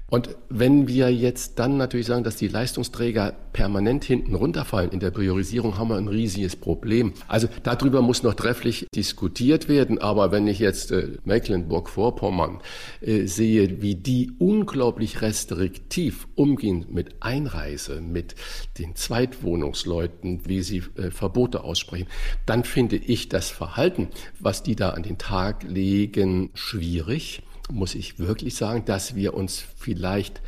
Und 0.09 0.29
wenn 0.47 0.87
wir 0.87 1.13
jetzt 1.13 1.59
dann 1.59 1.75
natürlich 1.75 2.05
sagen, 2.05 2.23
dass 2.23 2.37
die 2.37 2.47
Leistungsträger 2.47 3.33
permanent 3.51 4.05
hinten 4.05 4.35
runterfallen 4.35 4.91
in 4.91 5.01
der 5.01 5.11
Priorisierung, 5.11 5.77
haben 5.77 5.89
wir 5.89 5.97
ein 5.97 6.07
riesiges 6.07 6.55
Problem. 6.55 7.13
Also 7.27 7.49
darüber 7.63 8.01
muss 8.01 8.23
noch 8.23 8.33
trefflich 8.33 8.87
diskutiert 8.95 9.67
werden. 9.67 9.97
Aber 9.97 10.31
wenn 10.31 10.47
ich 10.47 10.59
jetzt 10.59 10.91
äh, 10.91 11.17
Mecklenburg-Vorpommern 11.25 12.61
äh, 13.01 13.25
sehe, 13.25 13.81
wie 13.81 13.95
die 13.95 14.31
unglaublich 14.39 15.21
restriktiv 15.21 16.29
umgehen 16.35 16.85
mit 16.89 17.21
Einreise, 17.21 17.99
mit 17.99 18.35
den 18.79 18.95
Zweitwohnungsleuten, 18.95 20.47
wie 20.47 20.61
sie 20.61 20.83
äh, 20.95 21.11
Verbote 21.11 21.65
aussprechen, 21.65 22.07
dann 22.45 22.63
finde 22.63 22.95
ich 22.95 23.27
das 23.27 23.49
Verhalten, 23.49 24.07
was 24.39 24.63
die 24.63 24.77
da 24.77 24.91
an 24.91 25.03
den 25.03 25.17
Tag 25.17 25.63
legen, 25.63 26.51
schwierig 26.53 27.41
muss 27.69 27.95
ich 27.95 28.19
wirklich 28.19 28.55
sagen, 28.55 28.85
dass 28.85 29.15
wir 29.15 29.33
uns 29.33 29.63
vielleicht 29.77 30.41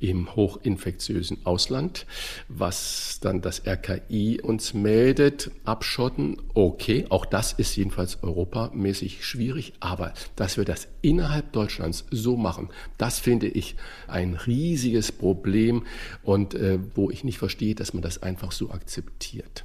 im 0.00 0.34
hochinfektiösen 0.34 1.44
Ausland, 1.44 2.06
was 2.48 3.18
dann 3.20 3.42
das 3.42 3.66
RKI 3.66 4.40
uns 4.40 4.72
meldet, 4.72 5.50
abschotten. 5.64 6.38
Okay, 6.54 7.06
auch 7.10 7.26
das 7.26 7.52
ist 7.52 7.76
jedenfalls 7.76 8.22
europamäßig 8.22 9.24
schwierig, 9.24 9.74
aber 9.80 10.14
dass 10.36 10.56
wir 10.56 10.64
das 10.64 10.88
innerhalb 11.02 11.52
Deutschlands 11.52 12.06
so 12.10 12.36
machen, 12.36 12.70
das 12.96 13.18
finde 13.18 13.48
ich 13.48 13.76
ein 14.08 14.34
riesiges 14.34 15.12
Problem 15.12 15.84
und 16.22 16.54
äh, 16.54 16.78
wo 16.94 17.10
ich 17.10 17.22
nicht 17.22 17.38
verstehe, 17.38 17.74
dass 17.74 17.92
man 17.92 18.02
das 18.02 18.22
einfach 18.22 18.52
so 18.52 18.70
akzeptiert. 18.70 19.64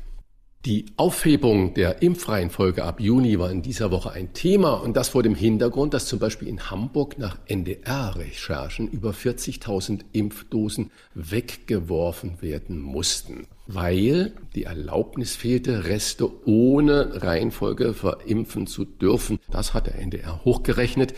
Die 0.65 0.87
Aufhebung 0.97 1.75
der 1.75 2.01
Impfreihenfolge 2.01 2.83
ab 2.83 2.99
Juni 2.99 3.37
war 3.37 3.51
in 3.51 3.61
dieser 3.61 3.91
Woche 3.91 4.13
ein 4.13 4.33
Thema 4.33 4.73
und 4.73 4.97
das 4.97 5.09
vor 5.09 5.21
dem 5.21 5.35
Hintergrund, 5.35 5.93
dass 5.93 6.07
zum 6.07 6.17
Beispiel 6.17 6.47
in 6.47 6.71
Hamburg 6.71 7.19
nach 7.19 7.37
NDR-Recherchen 7.45 8.87
über 8.87 9.11
40.000 9.11 10.01
Impfdosen 10.11 10.89
weggeworfen 11.13 12.41
werden 12.41 12.79
mussten, 12.79 13.45
weil 13.67 14.33
die 14.55 14.63
Erlaubnis 14.63 15.35
fehlte, 15.35 15.85
Reste 15.85 16.31
ohne 16.47 17.21
Reihenfolge 17.21 17.93
verimpfen 17.93 18.65
zu 18.65 18.85
dürfen. 18.85 19.37
Das 19.51 19.75
hat 19.75 19.85
der 19.85 19.99
NDR 19.99 20.43
hochgerechnet. 20.45 21.13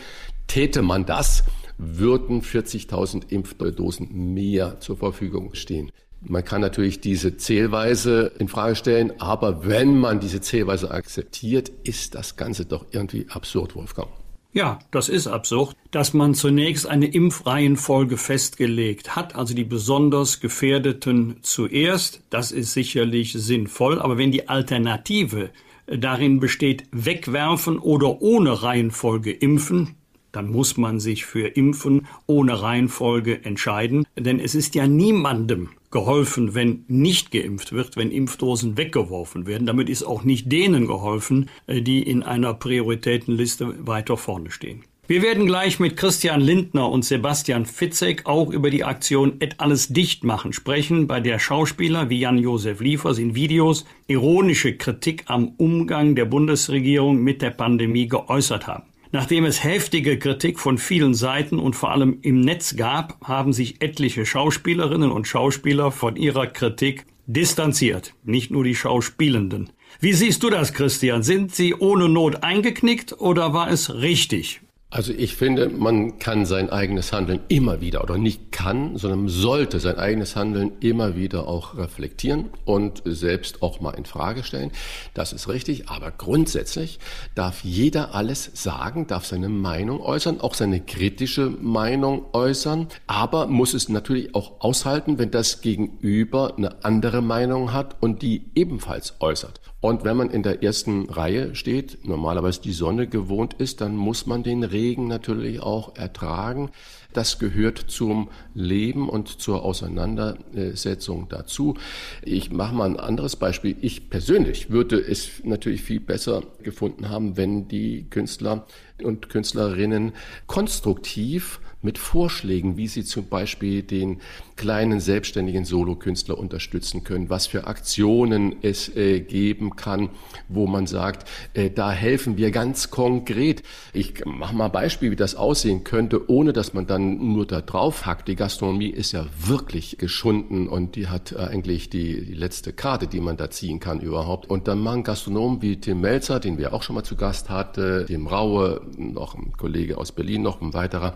Täte 0.46 0.82
man 0.82 1.06
das, 1.06 1.42
würden 1.78 2.42
40.000 2.42 3.30
Impfdosen 3.30 4.34
mehr 4.34 4.78
zur 4.80 4.98
Verfügung 4.98 5.54
stehen. 5.54 5.90
Man 6.20 6.44
kann 6.44 6.60
natürlich 6.60 7.00
diese 7.00 7.36
Zählweise 7.36 8.32
in 8.38 8.48
Frage 8.48 8.74
stellen, 8.74 9.12
aber 9.20 9.66
wenn 9.66 9.98
man 9.98 10.18
diese 10.18 10.40
Zählweise 10.40 10.90
akzeptiert, 10.90 11.70
ist 11.84 12.14
das 12.14 12.36
Ganze 12.36 12.64
doch 12.64 12.86
irgendwie 12.90 13.26
absurd, 13.28 13.76
Wolfgang. 13.76 14.08
Ja, 14.52 14.80
das 14.90 15.08
ist 15.08 15.26
absurd, 15.26 15.76
dass 15.90 16.14
man 16.14 16.34
zunächst 16.34 16.88
eine 16.88 17.06
Impfreihenfolge 17.06 18.16
festgelegt 18.16 19.14
hat, 19.14 19.36
also 19.36 19.54
die 19.54 19.64
besonders 19.64 20.40
Gefährdeten 20.40 21.36
zuerst. 21.42 22.22
Das 22.30 22.50
ist 22.50 22.72
sicherlich 22.72 23.34
sinnvoll, 23.34 24.00
aber 24.00 24.18
wenn 24.18 24.32
die 24.32 24.48
Alternative 24.48 25.50
darin 25.86 26.40
besteht, 26.40 26.84
wegwerfen 26.90 27.78
oder 27.78 28.20
ohne 28.20 28.62
Reihenfolge 28.62 29.32
impfen, 29.32 29.94
dann 30.32 30.50
muss 30.50 30.76
man 30.76 30.98
sich 30.98 31.24
für 31.24 31.48
Impfen 31.48 32.06
ohne 32.26 32.60
Reihenfolge 32.60 33.44
entscheiden, 33.44 34.06
denn 34.16 34.40
es 34.40 34.54
ist 34.54 34.74
ja 34.74 34.86
niemandem 34.86 35.70
geholfen, 35.90 36.54
wenn 36.54 36.84
nicht 36.88 37.30
geimpft 37.30 37.72
wird, 37.72 37.96
wenn 37.96 38.10
Impfdosen 38.10 38.76
weggeworfen 38.76 39.46
werden. 39.46 39.66
Damit 39.66 39.88
ist 39.88 40.02
auch 40.02 40.24
nicht 40.24 40.50
denen 40.52 40.86
geholfen, 40.86 41.48
äh, 41.66 41.80
die 41.80 42.02
in 42.02 42.22
einer 42.22 42.54
Prioritätenliste 42.54 43.86
weiter 43.86 44.16
vorne 44.16 44.50
stehen. 44.50 44.84
Wir 45.10 45.22
werden 45.22 45.46
gleich 45.46 45.80
mit 45.80 45.96
Christian 45.96 46.42
Lindner 46.42 46.90
und 46.90 47.02
Sebastian 47.02 47.64
Fitzek 47.64 48.26
auch 48.26 48.50
über 48.50 48.68
die 48.68 48.84
Aktion 48.84 49.36
Et 49.40 49.58
alles 49.58 49.88
dicht 49.88 50.22
machen 50.22 50.52
sprechen, 50.52 51.06
bei 51.06 51.20
der 51.20 51.38
Schauspieler 51.38 52.10
wie 52.10 52.20
Jan-Josef 52.20 52.80
Liefers 52.80 53.16
in 53.16 53.34
Videos 53.34 53.86
ironische 54.06 54.76
Kritik 54.76 55.24
am 55.28 55.54
Umgang 55.56 56.14
der 56.14 56.26
Bundesregierung 56.26 57.22
mit 57.22 57.40
der 57.40 57.52
Pandemie 57.52 58.06
geäußert 58.06 58.66
haben. 58.66 58.84
Nachdem 59.10 59.46
es 59.46 59.64
heftige 59.64 60.18
Kritik 60.18 60.58
von 60.58 60.76
vielen 60.76 61.14
Seiten 61.14 61.58
und 61.58 61.74
vor 61.74 61.92
allem 61.92 62.18
im 62.22 62.40
Netz 62.40 62.76
gab, 62.76 63.18
haben 63.22 63.52
sich 63.54 63.80
etliche 63.80 64.26
Schauspielerinnen 64.26 65.10
und 65.10 65.26
Schauspieler 65.26 65.90
von 65.90 66.16
ihrer 66.16 66.46
Kritik 66.46 67.06
distanziert, 67.26 68.14
nicht 68.24 68.50
nur 68.50 68.64
die 68.64 68.74
Schauspielenden. 68.74 69.70
Wie 70.00 70.12
siehst 70.12 70.42
du 70.42 70.50
das, 70.50 70.74
Christian? 70.74 71.22
Sind 71.22 71.54
sie 71.54 71.74
ohne 71.74 72.08
Not 72.08 72.42
eingeknickt 72.42 73.18
oder 73.18 73.54
war 73.54 73.70
es 73.70 73.94
richtig? 73.94 74.60
Also 74.90 75.12
ich 75.12 75.36
finde, 75.36 75.68
man 75.68 76.18
kann 76.18 76.46
sein 76.46 76.70
eigenes 76.70 77.12
Handeln 77.12 77.40
immer 77.48 77.82
wieder, 77.82 78.02
oder 78.02 78.16
nicht 78.16 78.52
kann, 78.52 78.96
sondern 78.96 79.28
sollte 79.28 79.80
sein 79.80 79.98
eigenes 79.98 80.34
Handeln 80.34 80.72
immer 80.80 81.14
wieder 81.14 81.46
auch 81.46 81.76
reflektieren 81.76 82.48
und 82.64 83.02
selbst 83.04 83.60
auch 83.62 83.80
mal 83.82 83.90
in 83.90 84.06
Frage 84.06 84.42
stellen. 84.44 84.72
Das 85.12 85.34
ist 85.34 85.46
richtig. 85.46 85.90
Aber 85.90 86.10
grundsätzlich 86.10 87.00
darf 87.34 87.64
jeder 87.64 88.14
alles 88.14 88.50
sagen, 88.54 89.06
darf 89.06 89.26
seine 89.26 89.50
Meinung 89.50 90.00
äußern, 90.00 90.40
auch 90.40 90.54
seine 90.54 90.80
kritische 90.80 91.50
Meinung 91.50 92.24
äußern, 92.32 92.88
aber 93.06 93.46
muss 93.46 93.74
es 93.74 93.90
natürlich 93.90 94.34
auch 94.34 94.62
aushalten, 94.62 95.18
wenn 95.18 95.30
das 95.30 95.60
Gegenüber 95.60 96.54
eine 96.56 96.82
andere 96.82 97.20
Meinung 97.20 97.74
hat 97.74 97.96
und 98.00 98.22
die 98.22 98.46
ebenfalls 98.54 99.16
äußert. 99.20 99.60
Und 99.80 100.02
wenn 100.02 100.16
man 100.16 100.30
in 100.30 100.42
der 100.42 100.64
ersten 100.64 101.08
Reihe 101.08 101.54
steht, 101.54 102.04
normalerweise 102.04 102.60
die 102.60 102.72
Sonne 102.72 103.06
gewohnt 103.06 103.54
ist, 103.54 103.80
dann 103.80 103.94
muss 103.94 104.26
man 104.26 104.42
den 104.42 104.64
Regen 104.64 105.06
natürlich 105.06 105.60
auch 105.60 105.94
ertragen. 105.94 106.70
Das 107.12 107.38
gehört 107.38 107.78
zum 107.78 108.28
Leben 108.54 109.08
und 109.08 109.40
zur 109.40 109.64
Auseinandersetzung 109.64 111.28
dazu. 111.28 111.74
Ich 112.22 112.50
mache 112.50 112.74
mal 112.74 112.86
ein 112.86 112.98
anderes 112.98 113.36
Beispiel. 113.36 113.76
Ich 113.80 114.10
persönlich 114.10 114.70
würde 114.70 114.98
es 114.98 115.44
natürlich 115.44 115.82
viel 115.82 116.00
besser 116.00 116.42
gefunden 116.62 117.08
haben, 117.08 117.36
wenn 117.36 117.68
die 117.68 118.06
Künstler 118.10 118.66
und 119.02 119.28
Künstlerinnen 119.28 120.12
konstruktiv 120.48 121.60
mit 121.82 121.98
Vorschlägen, 121.98 122.76
wie 122.76 122.88
sie 122.88 123.04
zum 123.04 123.28
Beispiel 123.28 123.82
den 123.82 124.20
kleinen 124.58 125.00
selbstständigen 125.00 125.64
Solokünstler 125.64 126.36
unterstützen 126.36 127.04
können, 127.04 127.30
was 127.30 127.46
für 127.46 127.66
Aktionen 127.66 128.56
es 128.60 128.94
äh, 128.94 129.20
geben 129.20 129.76
kann, 129.76 130.10
wo 130.48 130.66
man 130.66 130.86
sagt, 130.86 131.26
äh, 131.54 131.70
da 131.70 131.90
helfen 131.90 132.36
wir 132.36 132.50
ganz 132.50 132.90
konkret. 132.90 133.62
Ich 133.94 134.24
mache 134.26 134.54
mal 134.54 134.66
ein 134.66 134.72
Beispiel, 134.72 135.12
wie 135.12 135.16
das 135.16 135.36
aussehen 135.36 135.84
könnte, 135.84 136.28
ohne 136.28 136.52
dass 136.52 136.74
man 136.74 136.86
dann 136.86 137.32
nur 137.32 137.46
da 137.46 137.62
drauf 137.62 138.04
hackt. 138.04 138.28
Die 138.28 138.36
Gastronomie 138.36 138.90
ist 138.90 139.12
ja 139.12 139.24
wirklich 139.38 139.96
geschunden 139.96 140.68
und 140.68 140.96
die 140.96 141.06
hat 141.06 141.32
äh, 141.32 141.38
eigentlich 141.38 141.88
die, 141.88 142.24
die 142.24 142.34
letzte 142.34 142.72
Karte, 142.72 143.06
die 143.06 143.20
man 143.20 143.36
da 143.36 143.50
ziehen 143.50 143.80
kann 143.80 144.00
überhaupt. 144.00 144.50
Und 144.50 144.68
dann 144.68 144.80
machen 144.80 145.04
Gastronomen 145.04 145.62
wie 145.62 145.80
Tim 145.80 146.00
Melzer, 146.00 146.40
den 146.40 146.58
wir 146.58 146.74
auch 146.74 146.82
schon 146.82 146.96
mal 146.96 147.04
zu 147.04 147.16
Gast 147.16 147.48
hatten, 147.48 148.06
dem 148.06 148.26
Raue, 148.26 148.80
noch 148.96 149.36
ein 149.36 149.52
Kollege 149.56 149.98
aus 149.98 150.10
Berlin, 150.10 150.42
noch 150.42 150.60
ein 150.60 150.74
weiterer, 150.74 151.14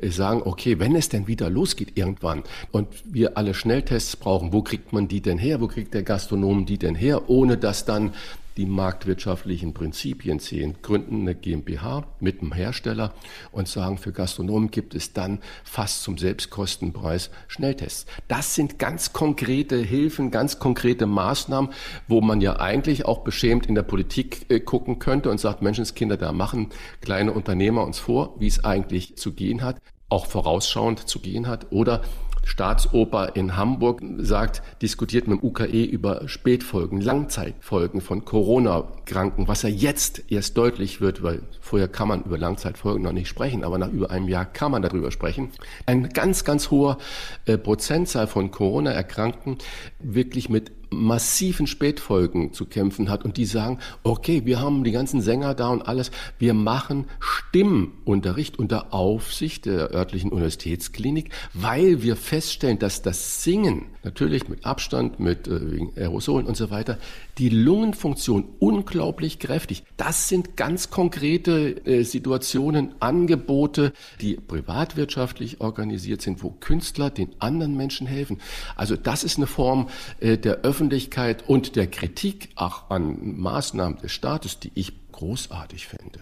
äh, 0.00 0.08
sagen, 0.08 0.42
okay, 0.44 0.78
wenn 0.78 0.94
es 0.94 1.08
denn 1.08 1.26
wieder 1.26 1.48
losgeht 1.48 1.96
irgendwann 1.96 2.42
und 2.74 2.88
wir 3.04 3.38
alle 3.38 3.54
Schnelltests 3.54 4.16
brauchen, 4.16 4.52
wo 4.52 4.62
kriegt 4.62 4.92
man 4.92 5.06
die 5.06 5.20
denn 5.20 5.38
her? 5.38 5.60
Wo 5.60 5.68
kriegt 5.68 5.94
der 5.94 6.02
Gastronom 6.02 6.66
die 6.66 6.76
denn 6.76 6.96
her? 6.96 7.30
Ohne 7.30 7.56
dass 7.56 7.84
dann 7.84 8.14
die 8.56 8.66
marktwirtschaftlichen 8.66 9.74
Prinzipien 9.74 10.40
sehen, 10.40 10.74
gründen 10.82 11.20
eine 11.20 11.36
GmbH 11.36 12.04
mit 12.18 12.40
einem 12.40 12.52
Hersteller 12.52 13.14
und 13.52 13.68
sagen, 13.68 13.96
für 13.96 14.10
Gastronomen 14.10 14.72
gibt 14.72 14.96
es 14.96 15.12
dann 15.12 15.38
fast 15.62 16.02
zum 16.02 16.18
Selbstkostenpreis 16.18 17.30
Schnelltests. 17.46 18.06
Das 18.26 18.56
sind 18.56 18.80
ganz 18.80 19.12
konkrete 19.12 19.76
Hilfen, 19.76 20.32
ganz 20.32 20.58
konkrete 20.58 21.06
Maßnahmen, 21.06 21.70
wo 22.08 22.20
man 22.22 22.40
ja 22.40 22.58
eigentlich 22.58 23.06
auch 23.06 23.20
beschämt 23.20 23.66
in 23.66 23.76
der 23.76 23.82
Politik 23.82 24.46
äh, 24.48 24.58
gucken 24.58 24.98
könnte 24.98 25.30
und 25.30 25.38
sagt, 25.38 25.62
Menschenskinder, 25.62 26.16
da 26.16 26.32
machen 26.32 26.70
kleine 27.00 27.32
Unternehmer 27.32 27.84
uns 27.84 28.00
vor, 28.00 28.34
wie 28.40 28.48
es 28.48 28.64
eigentlich 28.64 29.16
zu 29.16 29.32
gehen 29.32 29.62
hat 29.62 29.76
auch 30.14 30.26
vorausschauend 30.26 31.08
zu 31.08 31.18
gehen 31.18 31.48
hat. 31.48 31.66
Oder 31.70 32.02
Staatsoper 32.44 33.36
in 33.36 33.56
Hamburg 33.56 34.02
sagt, 34.18 34.62
diskutiert 34.82 35.26
mit 35.26 35.40
dem 35.40 35.48
UKE 35.48 35.84
über 35.84 36.28
Spätfolgen, 36.28 37.00
Langzeitfolgen 37.00 38.00
von 38.00 38.24
Corona-Kranken, 38.24 39.48
was 39.48 39.62
ja 39.62 39.68
jetzt 39.68 40.30
erst 40.30 40.56
deutlich 40.56 41.00
wird, 41.00 41.22
weil 41.22 41.42
vorher 41.60 41.88
kann 41.88 42.08
man 42.08 42.22
über 42.22 42.38
Langzeitfolgen 42.38 43.02
noch 43.02 43.12
nicht 43.12 43.28
sprechen, 43.28 43.64
aber 43.64 43.78
nach 43.78 43.90
über 43.90 44.10
einem 44.10 44.28
Jahr 44.28 44.44
kann 44.44 44.70
man 44.70 44.82
darüber 44.82 45.10
sprechen. 45.10 45.50
Ein 45.86 46.10
ganz, 46.10 46.44
ganz 46.44 46.70
hoher 46.70 46.98
äh, 47.46 47.58
Prozentzahl 47.58 48.26
von 48.26 48.50
Corona-Erkrankten 48.50 49.58
wirklich 49.98 50.48
mit 50.48 50.72
massiven 50.90 51.66
Spätfolgen 51.66 52.52
zu 52.52 52.66
kämpfen 52.66 53.08
hat 53.08 53.24
und 53.24 53.36
die 53.36 53.44
sagen, 53.44 53.78
okay, 54.02 54.42
wir 54.44 54.60
haben 54.60 54.84
die 54.84 54.92
ganzen 54.92 55.20
Sänger 55.20 55.54
da 55.54 55.68
und 55.68 55.82
alles, 55.82 56.10
wir 56.38 56.54
machen 56.54 57.06
Stimmunterricht 57.20 58.58
unter 58.58 58.92
Aufsicht 58.92 59.66
der 59.66 59.90
örtlichen 59.92 60.30
Universitätsklinik, 60.30 61.30
weil 61.52 62.02
wir 62.02 62.16
feststellen, 62.16 62.78
dass 62.78 63.02
das 63.02 63.42
Singen, 63.42 63.86
natürlich 64.04 64.48
mit 64.48 64.64
Abstand, 64.64 65.18
mit 65.18 65.48
äh, 65.48 65.72
wegen 65.72 65.92
Aerosolen 65.96 66.46
und 66.46 66.56
so 66.56 66.70
weiter, 66.70 66.98
die 67.38 67.48
Lungenfunktion 67.48 68.48
unglaublich 68.58 69.38
kräftig. 69.38 69.82
Das 69.96 70.28
sind 70.28 70.56
ganz 70.56 70.90
konkrete 70.90 71.84
äh, 71.86 72.04
Situationen, 72.04 72.94
Angebote, 73.00 73.92
die 74.20 74.34
privatwirtschaftlich 74.34 75.60
organisiert 75.60 76.22
sind, 76.22 76.42
wo 76.42 76.50
Künstler 76.50 77.10
den 77.10 77.30
anderen 77.40 77.76
Menschen 77.76 78.06
helfen. 78.06 78.40
Also 78.76 78.96
das 78.96 79.24
ist 79.24 79.38
eine 79.38 79.46
Form 79.46 79.88
äh, 80.20 80.38
der 80.38 80.62
Öffentlichkeit 80.62 81.48
und 81.48 81.76
der 81.76 81.86
Kritik 81.86 82.50
auch 82.56 82.90
an 82.90 83.38
Maßnahmen 83.38 83.98
des 83.98 84.12
Staates, 84.12 84.60
die 84.60 84.70
ich 84.74 84.92
großartig 85.12 85.86
finde. 85.86 86.20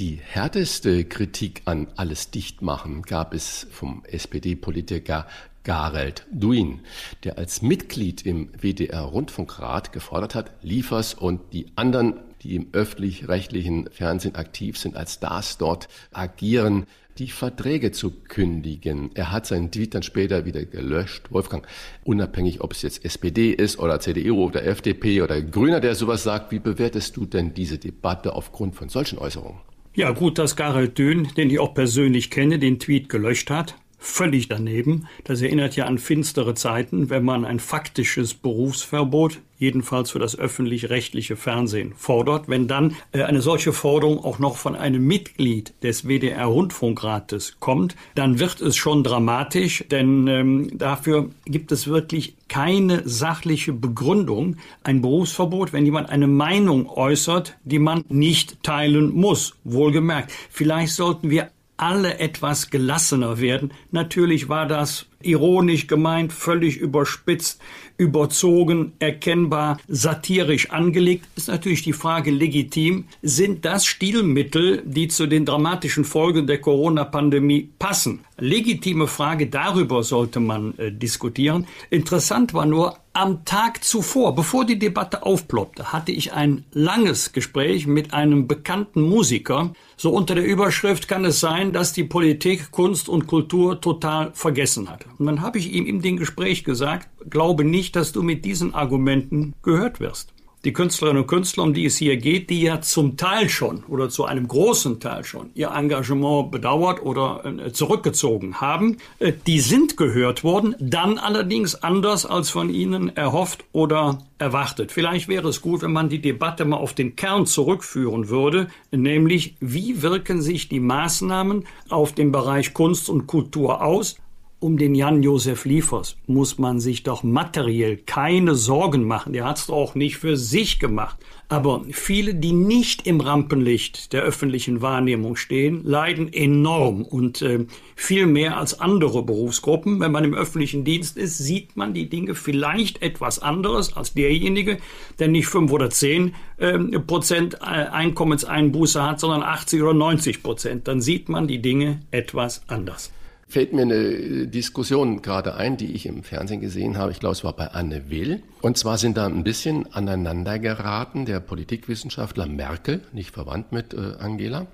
Die 0.00 0.20
härteste 0.20 1.04
Kritik 1.04 1.62
an 1.66 1.86
alles 1.94 2.32
Dichtmachen 2.32 3.02
gab 3.02 3.32
es 3.32 3.68
vom 3.70 4.02
SPD-Politiker 4.06 5.28
Gareld 5.64 6.26
Duin, 6.30 6.80
der 7.24 7.38
als 7.38 7.62
Mitglied 7.62 8.24
im 8.24 8.50
WDR-Rundfunkrat 8.60 9.92
gefordert 9.92 10.34
hat, 10.34 10.52
Liefers 10.62 11.14
und 11.14 11.40
die 11.52 11.66
anderen, 11.74 12.20
die 12.42 12.54
im 12.54 12.68
öffentlich-rechtlichen 12.72 13.88
Fernsehen 13.90 14.34
aktiv 14.34 14.78
sind, 14.78 14.96
als 14.96 15.14
Stars 15.14 15.56
dort 15.56 15.88
agieren, 16.12 16.86
die 17.18 17.28
Verträge 17.28 17.92
zu 17.92 18.10
kündigen. 18.10 19.10
Er 19.14 19.32
hat 19.32 19.46
seinen 19.46 19.70
Tweet 19.70 19.94
dann 19.94 20.02
später 20.02 20.44
wieder 20.44 20.64
gelöscht. 20.64 21.30
Wolfgang, 21.30 21.66
unabhängig, 22.02 22.60
ob 22.60 22.72
es 22.72 22.82
jetzt 22.82 23.04
SPD 23.04 23.50
ist 23.50 23.78
oder 23.78 24.00
CDU 24.00 24.44
oder 24.44 24.64
FDP 24.64 25.22
oder 25.22 25.40
Grüner, 25.40 25.80
der 25.80 25.94
sowas 25.94 26.24
sagt, 26.24 26.52
wie 26.52 26.58
bewertest 26.58 27.16
du 27.16 27.24
denn 27.24 27.54
diese 27.54 27.78
Debatte 27.78 28.34
aufgrund 28.34 28.74
von 28.74 28.88
solchen 28.88 29.18
Äußerungen? 29.18 29.60
Ja, 29.94 30.10
gut, 30.10 30.38
dass 30.38 30.56
Gareth 30.56 30.98
Dön, 30.98 31.28
den 31.36 31.50
ich 31.50 31.60
auch 31.60 31.72
persönlich 31.72 32.30
kenne, 32.30 32.58
den 32.58 32.80
Tweet 32.80 33.08
gelöscht 33.08 33.48
hat 33.48 33.76
völlig 34.04 34.48
daneben. 34.48 35.08
Das 35.24 35.40
erinnert 35.40 35.76
ja 35.76 35.86
an 35.86 35.98
finstere 35.98 36.54
Zeiten, 36.54 37.10
wenn 37.10 37.24
man 37.24 37.44
ein 37.44 37.58
faktisches 37.58 38.34
Berufsverbot, 38.34 39.40
jedenfalls 39.58 40.10
für 40.10 40.18
das 40.18 40.38
öffentlich-rechtliche 40.38 41.36
Fernsehen, 41.36 41.94
fordert. 41.96 42.48
Wenn 42.48 42.68
dann 42.68 42.96
äh, 43.12 43.22
eine 43.22 43.40
solche 43.40 43.72
Forderung 43.72 44.22
auch 44.22 44.38
noch 44.38 44.56
von 44.56 44.76
einem 44.76 45.06
Mitglied 45.06 45.72
des 45.82 46.06
WDR-Rundfunkrates 46.06 47.56
kommt, 47.60 47.96
dann 48.14 48.38
wird 48.38 48.60
es 48.60 48.76
schon 48.76 49.02
dramatisch, 49.04 49.84
denn 49.90 50.26
ähm, 50.26 50.70
dafür 50.76 51.30
gibt 51.46 51.72
es 51.72 51.86
wirklich 51.86 52.36
keine 52.48 53.08
sachliche 53.08 53.72
Begründung. 53.72 54.56
Ein 54.82 55.00
Berufsverbot, 55.00 55.72
wenn 55.72 55.86
jemand 55.86 56.10
eine 56.10 56.26
Meinung 56.26 56.88
äußert, 56.90 57.56
die 57.64 57.78
man 57.78 58.04
nicht 58.08 58.62
teilen 58.62 59.12
muss. 59.12 59.56
Wohlgemerkt. 59.64 60.30
Vielleicht 60.50 60.92
sollten 60.92 61.30
wir 61.30 61.50
alle 61.76 62.18
etwas 62.18 62.70
gelassener 62.70 63.40
werden. 63.40 63.72
Natürlich 63.90 64.48
war 64.48 64.66
das 64.66 65.06
ironisch 65.24 65.86
gemeint, 65.86 66.32
völlig 66.32 66.76
überspitzt, 66.76 67.60
überzogen, 67.96 68.92
erkennbar, 68.98 69.78
satirisch 69.86 70.70
angelegt, 70.70 71.26
ist 71.36 71.48
natürlich 71.48 71.82
die 71.82 71.92
Frage 71.92 72.30
legitim. 72.30 73.04
Sind 73.22 73.64
das 73.64 73.86
Stilmittel, 73.86 74.82
die 74.84 75.08
zu 75.08 75.26
den 75.26 75.44
dramatischen 75.44 76.04
Folgen 76.04 76.46
der 76.46 76.60
Corona-Pandemie 76.60 77.70
passen? 77.78 78.20
Legitime 78.36 79.06
Frage, 79.06 79.46
darüber 79.46 80.02
sollte 80.02 80.40
man 80.40 80.76
äh, 80.78 80.90
diskutieren. 80.90 81.66
Interessant 81.90 82.52
war 82.52 82.66
nur, 82.66 82.96
am 83.16 83.44
Tag 83.44 83.84
zuvor, 83.84 84.34
bevor 84.34 84.64
die 84.64 84.76
Debatte 84.76 85.22
aufploppte, 85.22 85.92
hatte 85.92 86.10
ich 86.10 86.32
ein 86.32 86.64
langes 86.72 87.32
Gespräch 87.32 87.86
mit 87.86 88.12
einem 88.12 88.48
bekannten 88.48 89.02
Musiker. 89.02 89.72
So 89.96 90.10
unter 90.10 90.34
der 90.34 90.44
Überschrift 90.44 91.06
kann 91.06 91.24
es 91.24 91.38
sein, 91.38 91.72
dass 91.72 91.92
die 91.92 92.02
Politik 92.02 92.72
Kunst 92.72 93.08
und 93.08 93.28
Kultur 93.28 93.80
total 93.80 94.32
vergessen 94.34 94.90
hat. 94.90 95.06
Und 95.18 95.26
dann 95.26 95.40
habe 95.40 95.58
ich 95.58 95.72
ihm 95.72 95.86
in 95.86 96.02
dem 96.02 96.16
Gespräch 96.16 96.64
gesagt, 96.64 97.08
glaube 97.30 97.64
nicht, 97.64 97.96
dass 97.96 98.12
du 98.12 98.22
mit 98.22 98.44
diesen 98.44 98.74
Argumenten 98.74 99.54
gehört 99.62 100.00
wirst 100.00 100.34
die 100.64 100.72
Künstlerinnen 100.72 101.22
und 101.22 101.28
Künstler, 101.28 101.62
um 101.62 101.74
die 101.74 101.84
es 101.84 101.96
hier 101.96 102.16
geht, 102.16 102.48
die 102.50 102.62
ja 102.62 102.80
zum 102.80 103.16
Teil 103.16 103.48
schon 103.48 103.84
oder 103.84 104.08
zu 104.08 104.24
einem 104.24 104.48
großen 104.48 104.98
Teil 104.98 105.24
schon 105.24 105.50
ihr 105.54 105.70
Engagement 105.70 106.50
bedauert 106.50 107.02
oder 107.02 107.44
äh, 107.44 107.72
zurückgezogen 107.72 108.60
haben, 108.60 108.96
äh, 109.18 109.32
die 109.46 109.60
sind 109.60 109.96
gehört 109.96 110.42
worden, 110.42 110.74
dann 110.78 111.18
allerdings 111.18 111.74
anders 111.74 112.24
als 112.24 112.50
von 112.50 112.70
ihnen 112.70 113.14
erhofft 113.14 113.64
oder 113.72 114.20
erwartet. 114.38 114.90
Vielleicht 114.90 115.28
wäre 115.28 115.48
es 115.48 115.60
gut, 115.60 115.82
wenn 115.82 115.92
man 115.92 116.08
die 116.08 116.20
Debatte 116.20 116.64
mal 116.64 116.76
auf 116.76 116.94
den 116.94 117.14
Kern 117.14 117.46
zurückführen 117.46 118.28
würde, 118.28 118.68
nämlich 118.90 119.56
wie 119.60 120.02
wirken 120.02 120.40
sich 120.40 120.68
die 120.68 120.80
Maßnahmen 120.80 121.66
auf 121.90 122.12
den 122.12 122.32
Bereich 122.32 122.74
Kunst 122.74 123.08
und 123.08 123.26
Kultur 123.26 123.82
aus, 123.82 124.16
um 124.64 124.78
den 124.78 124.94
Jan-Josef 124.94 125.66
Liefers 125.66 126.16
muss 126.26 126.56
man 126.56 126.80
sich 126.80 127.02
doch 127.02 127.22
materiell 127.22 127.98
keine 127.98 128.54
Sorgen 128.54 129.04
machen. 129.04 129.34
Der 129.34 129.44
hat 129.44 129.58
es 129.58 129.68
auch 129.68 129.94
nicht 129.94 130.16
für 130.16 130.38
sich 130.38 130.78
gemacht. 130.78 131.18
Aber 131.50 131.84
viele, 131.90 132.34
die 132.34 132.52
nicht 132.52 133.06
im 133.06 133.20
Rampenlicht 133.20 134.14
der 134.14 134.22
öffentlichen 134.22 134.80
Wahrnehmung 134.80 135.36
stehen, 135.36 135.84
leiden 135.84 136.32
enorm 136.32 137.02
und 137.02 137.42
äh, 137.42 137.66
viel 137.94 138.24
mehr 138.24 138.56
als 138.56 138.80
andere 138.80 139.22
Berufsgruppen. 139.22 140.00
Wenn 140.00 140.12
man 140.12 140.24
im 140.24 140.32
öffentlichen 140.32 140.82
Dienst 140.82 141.18
ist, 141.18 141.36
sieht 141.36 141.76
man 141.76 141.92
die 141.92 142.08
Dinge 142.08 142.34
vielleicht 142.34 143.02
etwas 143.02 143.40
anderes 143.40 143.94
als 143.94 144.14
derjenige, 144.14 144.78
der 145.18 145.28
nicht 145.28 145.46
fünf 145.46 145.72
oder 145.72 145.90
zehn 145.90 146.34
äh, 146.56 146.78
Prozent 146.78 147.60
Einkommenseinbuße 147.60 149.02
hat, 149.02 149.20
sondern 149.20 149.42
80 149.42 149.82
oder 149.82 149.92
90 149.92 150.42
Prozent. 150.42 150.88
Dann 150.88 151.02
sieht 151.02 151.28
man 151.28 151.46
die 151.46 151.60
Dinge 151.60 152.00
etwas 152.10 152.62
anders 152.66 153.12
fällt 153.54 153.72
mir 153.72 153.82
eine 153.82 154.48
Diskussion 154.48 155.22
gerade 155.22 155.54
ein, 155.54 155.76
die 155.76 155.92
ich 155.92 156.06
im 156.06 156.24
Fernsehen 156.24 156.60
gesehen 156.60 156.98
habe. 156.98 157.12
Ich 157.12 157.20
glaube, 157.20 157.34
es 157.34 157.44
war 157.44 157.52
bei 157.52 157.68
Anne 157.68 158.10
Will. 158.10 158.42
Und 158.62 158.76
zwar 158.78 158.98
sind 158.98 159.16
da 159.16 159.26
ein 159.26 159.44
bisschen 159.44 159.92
aneinander 159.92 160.58
geraten 160.58 161.24
der 161.24 161.38
Politikwissenschaftler 161.38 162.46
Merkel, 162.46 163.02
nicht 163.12 163.30
verwandt 163.30 163.70
mit 163.70 163.94
äh, 163.94 164.14
Angela, 164.18 164.66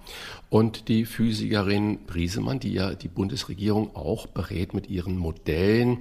und 0.48 0.88
die 0.88 1.04
Physikerin 1.04 2.06
Briesemann, 2.06 2.58
die 2.58 2.72
ja 2.72 2.94
die 2.94 3.08
Bundesregierung 3.08 3.94
auch 3.94 4.26
berät 4.26 4.72
mit 4.72 4.88
ihren 4.88 5.18
Modellen 5.18 5.98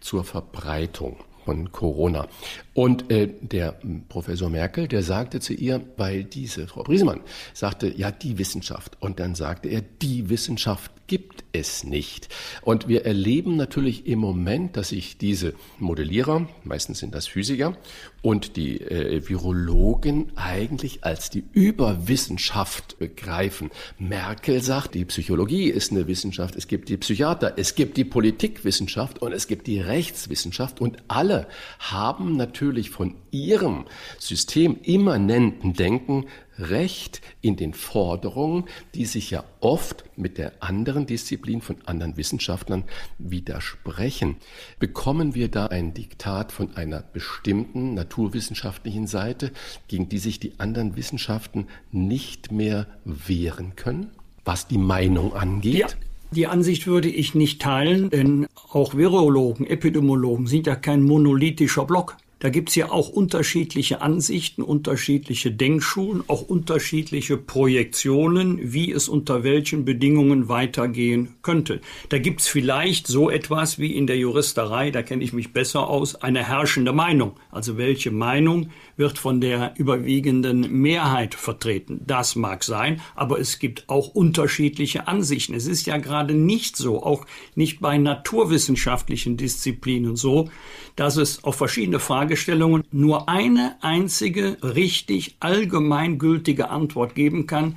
zur 0.00 0.24
Verbreitung 0.24 1.18
von 1.44 1.70
Corona. 1.70 2.26
Und 2.74 3.08
äh, 3.12 3.30
der 3.40 3.78
Professor 4.08 4.50
Merkel, 4.50 4.88
der 4.88 5.04
sagte 5.04 5.38
zu 5.38 5.54
ihr, 5.54 5.80
weil 5.96 6.24
diese 6.24 6.66
Frau 6.66 6.82
Briesemann 6.82 7.20
sagte, 7.54 7.86
ja, 7.96 8.10
die 8.10 8.36
Wissenschaft. 8.36 8.96
Und 8.98 9.20
dann 9.20 9.36
sagte 9.36 9.68
er, 9.68 9.80
die 9.80 10.28
Wissenschaft 10.28 10.90
gibt 11.06 11.44
es 11.52 11.84
nicht. 11.84 12.28
Und 12.62 12.88
wir 12.88 13.04
erleben 13.04 13.56
natürlich 13.56 14.06
im 14.06 14.18
Moment, 14.18 14.76
dass 14.76 14.90
sich 14.90 15.18
diese 15.18 15.54
Modellierer, 15.78 16.48
meistens 16.64 16.98
sind 16.98 17.14
das 17.14 17.26
Physiker, 17.26 17.76
und 18.26 18.56
die 18.56 18.80
äh, 18.80 19.22
Virologen 19.28 20.32
eigentlich 20.34 21.04
als 21.04 21.30
die 21.30 21.44
Überwissenschaft 21.52 22.98
begreifen. 22.98 23.70
Merkel 24.00 24.60
sagt, 24.60 24.96
die 24.96 25.04
Psychologie 25.04 25.68
ist 25.68 25.92
eine 25.92 26.08
Wissenschaft, 26.08 26.56
es 26.56 26.66
gibt 26.66 26.88
die 26.88 26.96
Psychiater, 26.96 27.52
es 27.56 27.76
gibt 27.76 27.96
die 27.96 28.04
Politikwissenschaft 28.04 29.22
und 29.22 29.30
es 29.30 29.46
gibt 29.46 29.68
die 29.68 29.78
Rechtswissenschaft 29.78 30.80
und 30.80 30.96
alle 31.06 31.46
haben 31.78 32.36
natürlich 32.36 32.90
von 32.90 33.14
ihrem 33.30 33.84
System 34.18 34.76
immanenten 34.82 35.74
Denken 35.74 36.26
Recht 36.58 37.20
in 37.42 37.56
den 37.56 37.74
Forderungen, 37.74 38.64
die 38.94 39.04
sich 39.04 39.30
ja 39.30 39.44
oft 39.60 40.04
mit 40.16 40.38
der 40.38 40.52
anderen 40.60 41.06
Disziplin 41.06 41.60
von 41.60 41.76
anderen 41.84 42.16
Wissenschaftlern 42.16 42.84
widersprechen. 43.18 44.36
Bekommen 44.78 45.34
wir 45.34 45.50
da 45.50 45.66
ein 45.66 45.92
Diktat 45.92 46.52
von 46.52 46.74
einer 46.76 47.00
bestimmten 47.00 47.94
naturwissenschaftlichen 48.16 49.06
Seite, 49.06 49.52
gegen 49.88 50.08
die 50.08 50.18
sich 50.18 50.40
die 50.40 50.52
anderen 50.58 50.96
Wissenschaften 50.96 51.66
nicht 51.92 52.50
mehr 52.50 52.86
wehren 53.04 53.76
können, 53.76 54.10
was 54.44 54.66
die 54.66 54.78
Meinung 54.78 55.34
angeht? 55.34 55.74
Ja. 55.74 55.86
Die 56.32 56.48
Ansicht 56.48 56.86
würde 56.88 57.08
ich 57.08 57.34
nicht 57.36 57.62
teilen, 57.62 58.10
denn 58.10 58.46
auch 58.72 58.96
Virologen, 58.96 59.64
Epidemiologen 59.64 60.48
sind 60.48 60.66
ja 60.66 60.74
kein 60.74 61.04
monolithischer 61.04 61.84
Block. 61.84 62.16
Da 62.38 62.50
gibt's 62.50 62.74
ja 62.74 62.90
auch 62.90 63.08
unterschiedliche 63.08 64.02
Ansichten, 64.02 64.60
unterschiedliche 64.60 65.50
Denkschulen, 65.50 66.22
auch 66.26 66.42
unterschiedliche 66.42 67.38
Projektionen, 67.38 68.74
wie 68.74 68.92
es 68.92 69.08
unter 69.08 69.42
welchen 69.42 69.86
Bedingungen 69.86 70.50
weitergehen 70.50 71.36
könnte. 71.40 71.80
Da 72.10 72.18
gibt's 72.18 72.46
vielleicht 72.46 73.06
so 73.06 73.30
etwas 73.30 73.78
wie 73.78 73.96
in 73.96 74.06
der 74.06 74.18
Juristerei, 74.18 74.90
da 74.90 75.02
kenne 75.02 75.24
ich 75.24 75.32
mich 75.32 75.54
besser 75.54 75.88
aus, 75.88 76.14
eine 76.16 76.46
herrschende 76.46 76.92
Meinung. 76.92 77.36
Also 77.50 77.78
welche 77.78 78.10
Meinung 78.10 78.68
wird 78.98 79.16
von 79.16 79.40
der 79.40 79.72
überwiegenden 79.78 80.82
Mehrheit 80.82 81.34
vertreten? 81.34 82.02
Das 82.06 82.36
mag 82.36 82.64
sein, 82.64 83.00
aber 83.14 83.40
es 83.40 83.58
gibt 83.58 83.88
auch 83.88 84.08
unterschiedliche 84.08 85.08
Ansichten. 85.08 85.54
Es 85.54 85.66
ist 85.66 85.86
ja 85.86 85.96
gerade 85.96 86.34
nicht 86.34 86.76
so, 86.76 87.02
auch 87.02 87.24
nicht 87.54 87.80
bei 87.80 87.96
naturwissenschaftlichen 87.96 89.38
Disziplinen 89.38 90.16
so, 90.16 90.50
dass 90.96 91.16
es 91.16 91.44
auf 91.44 91.56
verschiedene 91.56 92.00
Fragestellungen 92.00 92.84
nur 92.90 93.28
eine 93.28 93.76
einzige 93.82 94.56
richtig 94.62 95.36
allgemeingültige 95.40 96.70
Antwort 96.70 97.14
geben 97.14 97.46
kann, 97.46 97.76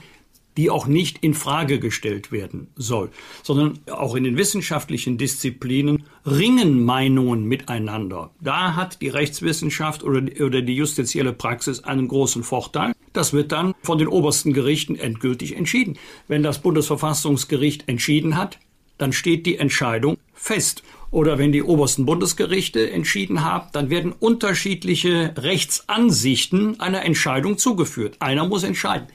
die 0.57 0.69
auch 0.69 0.87
nicht 0.87 1.19
in 1.19 1.33
Frage 1.33 1.79
gestellt 1.79 2.33
werden 2.33 2.67
soll, 2.75 3.11
sondern 3.43 3.79
auch 3.89 4.15
in 4.15 4.25
den 4.25 4.35
wissenschaftlichen 4.35 5.17
Disziplinen 5.17 6.03
ringen 6.25 6.83
Meinungen 6.83 7.45
miteinander. 7.45 8.31
Da 8.41 8.75
hat 8.75 9.01
die 9.01 9.07
Rechtswissenschaft 9.07 10.03
oder, 10.03 10.21
oder 10.43 10.61
die 10.61 10.75
justizielle 10.75 11.31
Praxis 11.31 11.83
einen 11.85 12.09
großen 12.09 12.43
Vorteil. 12.43 12.93
Das 13.13 13.31
wird 13.31 13.53
dann 13.53 13.73
von 13.83 13.99
den 13.99 14.09
obersten 14.09 14.51
Gerichten 14.51 14.97
endgültig 14.97 15.55
entschieden. 15.55 15.97
Wenn 16.27 16.43
das 16.43 16.61
Bundesverfassungsgericht 16.61 17.87
entschieden 17.87 18.35
hat, 18.35 18.59
dann 18.97 19.13
steht 19.13 19.45
die 19.45 19.57
Entscheidung 19.57 20.17
fest 20.33 20.83
oder 21.11 21.37
wenn 21.37 21.51
die 21.51 21.63
obersten 21.63 22.05
Bundesgerichte 22.05 22.91
entschieden 22.91 23.43
haben, 23.43 23.69
dann 23.73 23.89
werden 23.89 24.13
unterschiedliche 24.17 25.33
Rechtsansichten 25.37 26.79
einer 26.79 27.03
Entscheidung 27.03 27.57
zugeführt. 27.57 28.17
Einer 28.19 28.47
muss 28.47 28.63
entscheiden. 28.63 29.07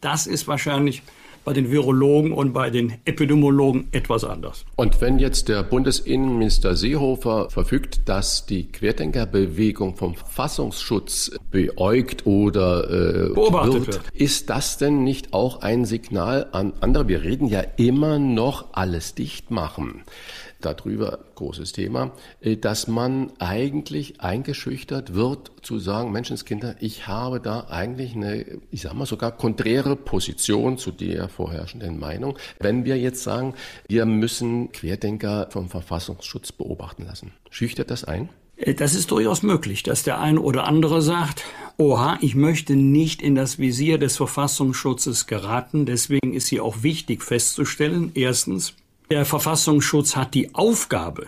Das 0.00 0.26
ist 0.26 0.48
wahrscheinlich 0.48 1.02
bei 1.44 1.54
den 1.54 1.70
Virologen 1.70 2.32
und 2.32 2.52
bei 2.52 2.68
den 2.70 2.94
Epidemiologen 3.06 3.88
etwas 3.92 4.24
anders. 4.24 4.64
Und 4.76 5.00
wenn 5.00 5.18
jetzt 5.18 5.48
der 5.48 5.62
Bundesinnenminister 5.62 6.76
Seehofer 6.76 7.48
verfügt, 7.48 8.08
dass 8.08 8.44
die 8.44 8.70
Querdenkerbewegung 8.70 9.96
vom 9.96 10.14
Verfassungsschutz 10.14 11.32
beäugt 11.50 12.26
oder 12.26 12.84
äh, 12.84 13.34
beobachtet 13.34 13.74
wird, 13.74 13.86
wird, 13.86 14.10
ist 14.12 14.50
das 14.50 14.76
denn 14.76 15.02
nicht 15.02 15.32
auch 15.32 15.62
ein 15.62 15.86
Signal 15.86 16.48
an 16.52 16.74
andere? 16.80 17.08
Wir 17.08 17.22
reden 17.22 17.46
ja 17.46 17.62
immer 17.76 18.18
noch 18.18 18.74
alles 18.74 19.14
dicht 19.14 19.50
machen 19.50 20.02
darüber, 20.60 21.18
großes 21.34 21.72
Thema, 21.72 22.12
äh, 22.40 22.56
dass 22.56 22.88
man 22.88 23.32
eigentlich 23.38 24.20
eingeschüchtert 24.20 25.14
wird 25.14 25.52
zu 25.62 25.78
sagen, 25.78 26.12
Menschenskinder, 26.12 26.76
ich 26.80 27.06
habe 27.06 27.40
da 27.40 27.66
eigentlich 27.68 28.14
eine, 28.14 28.44
ich 28.70 28.82
sag 28.82 28.94
mal 28.94 29.06
sogar 29.06 29.32
konträre 29.32 29.96
Position 29.96 30.78
zu 30.78 30.90
der 30.90 31.28
vorherrschenden 31.28 31.98
Meinung. 31.98 32.38
Wenn 32.58 32.84
wir 32.84 32.98
jetzt 32.98 33.22
sagen, 33.22 33.54
wir 33.88 34.06
müssen 34.06 34.72
Querdenker 34.72 35.48
vom 35.50 35.68
Verfassungsschutz 35.68 36.52
beobachten 36.52 37.04
lassen, 37.06 37.32
schüchtert 37.50 37.90
das 37.90 38.04
ein? 38.04 38.28
Äh, 38.60 38.74
das 38.74 38.94
ist 38.94 39.10
durchaus 39.10 39.42
möglich, 39.42 39.82
dass 39.82 40.02
der 40.02 40.20
eine 40.20 40.40
oder 40.40 40.64
andere 40.64 41.02
sagt, 41.02 41.44
oha, 41.76 42.18
ich 42.20 42.34
möchte 42.34 42.76
nicht 42.76 43.22
in 43.22 43.34
das 43.34 43.58
Visier 43.58 43.98
des 43.98 44.16
Verfassungsschutzes 44.16 45.26
geraten. 45.26 45.86
Deswegen 45.86 46.34
ist 46.34 46.48
hier 46.48 46.64
auch 46.64 46.82
wichtig 46.82 47.22
festzustellen, 47.22 48.12
erstens, 48.14 48.74
der 49.10 49.24
Verfassungsschutz 49.24 50.14
hat 50.14 50.34
die 50.34 50.54
Aufgabe, 50.54 51.26